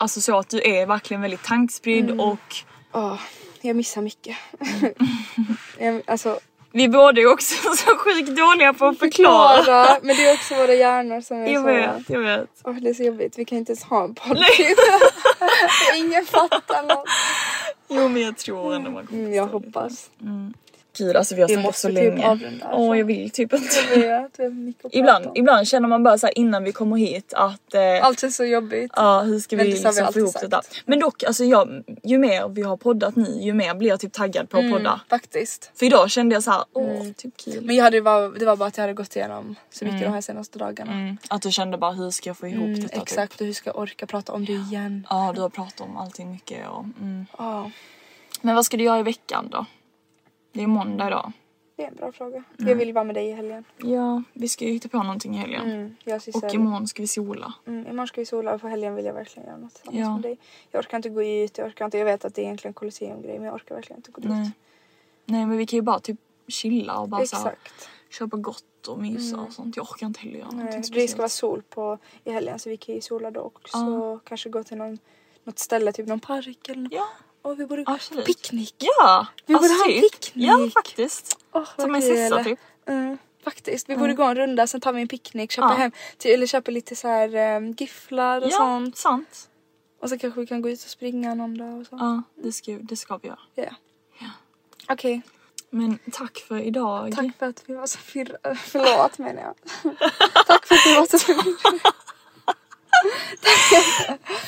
Alltså 0.00 0.20
så 0.20 0.38
att 0.38 0.48
du 0.48 0.62
är 0.62 0.86
verkligen 0.86 1.20
väldigt 1.20 1.42
tankspridd 1.44 2.04
Mm. 2.04 2.20
och 2.20 2.38
Åh, 2.92 3.20
jag 3.60 3.76
missar 3.76 4.02
mycket. 4.02 4.36
jag, 5.78 6.02
alltså 6.06 6.38
vi 6.72 6.88
båda 6.88 7.20
är 7.20 7.26
också 7.32 7.54
så 7.76 7.96
sjukt 7.96 8.28
dåliga 8.36 8.72
på 8.72 8.86
att 8.86 8.98
förklara. 8.98 9.56
förklara. 9.56 9.98
Men 10.02 10.16
det 10.16 10.28
är 10.28 10.34
också 10.34 10.54
våra 10.54 10.74
hjärnor 10.74 11.20
som 11.20 11.36
är 11.36 11.46
Jag 11.52 11.62
så... 11.62 11.66
vet, 11.66 12.10
jag 12.10 12.20
vet. 12.20 12.50
Åh, 12.64 12.74
det 12.74 12.88
är 12.90 12.94
så 12.94 13.02
jobbigt. 13.02 13.38
Vi 13.38 13.44
kan 13.44 13.58
inte 13.58 13.72
ens 13.72 13.84
ha 13.84 14.04
en 14.04 14.14
podd. 14.14 14.38
Ingen 15.96 16.24
fattar 16.24 16.82
något. 16.82 17.08
Jo 17.88 18.08
men 18.08 18.22
jag 18.22 18.36
tror 18.36 18.74
ändå 18.74 18.90
man 18.90 19.06
kommer 19.06 19.20
Mm, 19.22 19.34
jag 19.34 19.50
förstå 19.50 19.58
det. 19.68 20.52
Gud 20.96 21.16
alltså 21.16 21.34
vi 21.34 21.40
har 21.42 21.48
snackat 21.48 21.76
så 21.76 21.88
typ 21.88 21.94
länge. 21.94 22.26
avrunda, 22.28 22.66
Åh 22.66 22.74
alltså. 22.78 22.94
jag 22.96 23.04
vill 23.04 23.30
typ 23.30 23.52
inte. 23.52 23.66
Jag 23.94 24.22
vet, 24.22 24.38
Ibland, 24.92 25.26
ibland 25.34 25.68
känner 25.68 25.88
man 25.88 26.02
bara 26.02 26.18
så 26.18 26.26
här 26.26 26.38
innan 26.38 26.64
vi 26.64 26.72
kommer 26.72 26.96
hit 26.96 27.32
att 27.36 27.74
eh, 27.74 28.04
Allt 28.06 28.22
är 28.22 28.28
så 28.28 28.44
jobbigt. 28.44 28.92
Ja 28.96 29.20
hur 29.20 29.40
ska 29.40 29.56
Men 29.56 29.66
vi 29.66 29.72
det 29.72 29.78
har 29.84 29.92
vi 29.92 29.98
liksom 30.00 30.12
få 30.12 30.18
ihop 30.18 30.40
detta? 30.40 30.62
Men 30.86 31.00
dock 31.00 31.22
alltså 31.22 31.44
jag, 31.44 31.82
ju 32.04 32.18
mer 32.18 32.48
vi 32.48 32.62
har 32.62 32.76
poddat 32.76 33.16
nu 33.16 33.38
ju 33.40 33.52
mer 33.52 33.74
blir 33.74 33.88
jag 33.88 34.00
typ 34.00 34.12
taggad 34.12 34.48
på 34.50 34.58
att 34.58 34.72
podda. 34.72 35.00
Faktiskt. 35.10 35.70
För 35.74 35.86
idag 35.86 36.10
kände 36.10 36.34
jag 36.34 36.42
så 36.42 36.50
här, 36.50 36.64
åh 36.72 37.02
typ 37.16 37.36
kul. 37.36 37.64
Men 37.64 37.76
jag 37.76 37.84
hade, 37.84 37.96
ju 37.96 38.02
bara- 38.02 38.28
det 38.28 38.44
var 38.46 38.56
bara 38.56 38.68
att 38.68 38.76
jag 38.76 38.82
hade 38.82 38.94
gått 38.94 39.16
igenom 39.16 39.54
så 39.70 39.84
mycket 39.84 40.00
de 40.02 40.08
här 40.12 40.20
senaste 40.20 40.58
dagarna. 40.58 40.92
Mm, 40.92 41.16
att 41.28 41.42
du 41.42 41.50
kände 41.52 41.78
bara 41.78 41.92
hur 41.92 42.10
ska 42.10 42.28
jag 42.30 42.36
få 42.38 42.46
ihop 42.46 42.64
Mm, 42.66 42.80
detta? 42.80 42.88
Typ. 42.94 43.02
exakt 43.02 43.40
och 43.40 43.46
hur 43.46 43.52
ska 43.52 43.70
jag 43.70 43.78
orka 43.78 44.06
prata 44.06 44.32
om 44.32 44.44
det 44.44 44.52
igen? 44.52 45.06
Ja 45.10 45.32
du 45.36 45.40
har 45.40 45.48
pratat 45.48 45.80
om 45.80 45.96
allting 45.96 46.30
mycket 46.30 46.68
och, 46.68 46.84
mm. 47.00 47.26
Ja, 47.38 47.70
Men 48.40 48.54
vad 48.54 48.64
ska 48.64 48.76
du 48.76 48.84
göra 48.84 48.98
i 48.98 49.02
veckan 49.02 49.48
då? 49.52 49.66
Det 50.58 50.62
är 50.64 50.66
måndag 50.66 51.06
idag. 51.06 51.32
det 51.76 51.84
är 51.84 51.88
en 51.88 51.94
bra 51.94 52.12
fråga. 52.12 52.36
Mm. 52.58 52.68
Jag 52.68 52.76
vill 52.76 52.92
vara 52.92 53.04
med 53.04 53.14
dig 53.14 53.28
i 53.28 53.32
helgen. 53.32 53.64
Ja 53.76 54.22
vi 54.32 54.48
ska 54.48 54.64
ju 54.64 54.72
hitta 54.72 54.88
på 54.88 55.02
någonting 55.02 55.34
i 55.34 55.38
helgen. 55.38 55.70
Mm, 55.70 55.96
jag 56.04 56.22
och. 56.34 56.44
Och 56.44 56.54
imorgon 56.54 56.86
ska 56.86 57.02
vi 57.02 57.06
sola. 57.06 57.52
Mm, 57.66 57.86
imorgon 57.86 58.06
ska 58.06 58.20
vi 58.20 58.26
sola 58.26 58.54
och 58.54 58.60
på 58.60 58.68
helgen 58.68 58.94
vill 58.94 59.04
jag 59.04 59.14
verkligen 59.14 59.48
göra 59.48 59.58
något 59.58 59.74
tillsammans 59.74 60.00
Ja. 60.06 60.12
med 60.12 60.22
dig. 60.22 60.38
Jag 60.70 60.78
orkar 60.80 60.96
inte 60.96 61.08
gå 61.08 61.22
ut, 61.22 61.58
jag 61.58 61.66
orkar 61.66 61.84
inte, 61.84 61.98
jag 61.98 62.04
vet 62.04 62.24
att 62.24 62.34
det 62.34 62.40
är 62.40 62.44
egentligen 62.44 62.74
Colosseum-grej 62.74 63.38
men 63.38 63.46
jag 63.46 63.54
orkar 63.54 63.74
verkligen 63.74 63.98
inte 63.98 64.10
gå 64.10 64.20
dit. 64.20 64.30
Nej. 64.30 64.50
Nej 65.24 65.46
men 65.46 65.58
vi 65.58 65.66
kan 65.66 65.76
ju 65.76 65.82
bara 65.82 65.98
typ 66.00 66.18
chilla 66.48 66.98
och 66.98 67.08
bara 67.08 67.26
så 67.26 67.36
här, 67.36 67.46
Exakt. 67.52 67.88
köpa 68.10 68.36
gott 68.36 68.88
och 68.88 68.98
mysa 69.02 69.36
och 69.40 69.52
sånt. 69.52 69.76
Jag 69.76 69.82
orkar 69.90 70.06
inte 70.06 70.20
heller 70.20 70.38
göra 70.38 70.48
Nej, 70.50 70.56
någonting 70.64 70.80
det 70.80 71.08
ska 71.08 71.16
vara 71.18 71.28
speciellt. 71.28 71.32
sol 71.32 71.62
på 71.70 71.98
i 72.24 72.30
helgen 72.32 72.58
så 72.58 72.70
vi 72.70 72.76
kan 72.76 72.94
ju 72.94 73.00
sola 73.00 73.30
då 73.30 73.40
och 73.40 73.68
så 73.68 74.20
kanske 74.24 74.48
gå 74.48 74.64
till 74.64 74.76
någon, 74.76 74.98
något 75.44 75.58
ställe, 75.58 75.92
typ 75.92 76.06
någon 76.06 76.20
park 76.20 76.68
eller 76.68 76.82
något. 76.82 76.92
Ja, 76.92 77.08
Och 77.48 77.60
vi 77.60 77.66
borde 77.66 77.84
absolut. 77.86 78.26
picknick. 78.26 78.74
Ja! 78.78 79.26
Vi 79.46 79.54
borde 79.54 79.68
ha 79.68 79.84
en 79.86 79.92
typ. 79.92 80.12
picknick. 80.12 80.46
Ja 80.48 80.70
faktiskt. 80.74 81.38
Åh, 81.52 81.64
Ta 81.64 81.70
vad 81.76 81.90
med 81.90 82.02
kul. 82.02 82.16
Sessa 82.16 82.44
typ. 82.44 82.58
Mm, 82.86 83.18
faktiskt. 83.44 83.88
Vi 83.88 83.96
borde 83.96 84.14
gå 84.14 84.22
en 84.24 84.34
runda, 84.34 84.66
sen 84.66 84.80
tar 84.80 84.92
vi 84.92 85.00
en 85.02 85.08
picknick, 85.08 85.52
köpa 85.52 85.68
Ja. 85.68 85.74
hem 85.74 85.92
till, 86.18 86.30
eller 86.30 86.46
köpa 86.46 86.70
lite 86.70 86.96
så 86.96 87.08
här 87.08 87.56
um, 87.56 87.72
gifflar 87.72 88.40
och 88.40 88.48
Ja, 88.50 88.56
sånt. 88.56 88.96
sant. 88.96 89.48
Och 90.02 90.08
så 90.08 90.18
kanske 90.18 90.40
vi 90.40 90.46
kan 90.46 90.62
gå 90.62 90.68
ut 90.70 90.84
och 90.84 90.90
springa 90.90 91.34
någon 91.34 91.58
dag 91.58 91.80
och 91.80 91.86
så. 91.86 91.96
Ja, 92.00 92.22
det 92.42 92.52
ska, 92.52 92.72
det 92.72 92.96
ska 92.96 93.16
vi 93.16 93.28
göra. 93.28 93.38
Ja. 93.54 93.70
Okej, 94.88 95.22
Men 95.70 95.98
tack 96.12 96.38
för 96.38 96.58
idag. 96.60 97.12
tack 97.16 97.36
för 97.38 97.46
att 97.46 97.62
vi 97.66 97.74
var 97.74 97.86
så 97.86 97.98
förvirrade. 97.98 98.54
Förlåt 98.64 99.18
menar 99.18 99.42
jag. 99.42 99.54
tack 100.46 100.66
för 100.66 100.74
att 100.74 100.86
vi 100.86 100.94
var 100.94 101.06
så 101.06 101.18
förvirrade. 101.18 101.80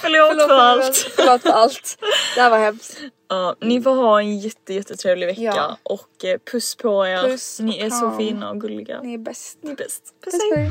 Förlåt, 0.01 0.29
Förlåt 0.29 0.49
för 0.49 0.55
allt. 0.59 0.97
Förlåt 1.17 1.43
för 1.43 1.51
allt. 1.51 1.97
Det 2.35 2.41
här 2.41 2.51
var 2.51 2.59
hemskt. 2.59 2.99
Ja, 3.29 3.57
ni 3.61 3.83
får 3.83 3.95
ha 3.95 4.21
en 4.21 4.39
jätte, 4.39 4.75
jättetrevlig 4.75 5.27
vecka 5.27 5.43
Ja. 5.43 5.79
och 5.83 6.25
eh, 6.25 6.39
puss 6.53 6.75
på 6.77 7.07
er. 7.07 7.23
Puss 7.23 7.61
ni 7.61 7.79
är 7.79 7.91
så 7.91 8.11
fina 8.19 8.51
och 8.51 8.61
gulliga. 8.61 9.01
Ni 9.03 9.15
är 9.15 9.19
bäst. 9.19 9.59
Ni 9.63 9.71
är 9.71 9.77
bäst. 9.77 10.03
Puss, 10.25 10.33
Puss 10.35 10.41
hej. 10.57 10.71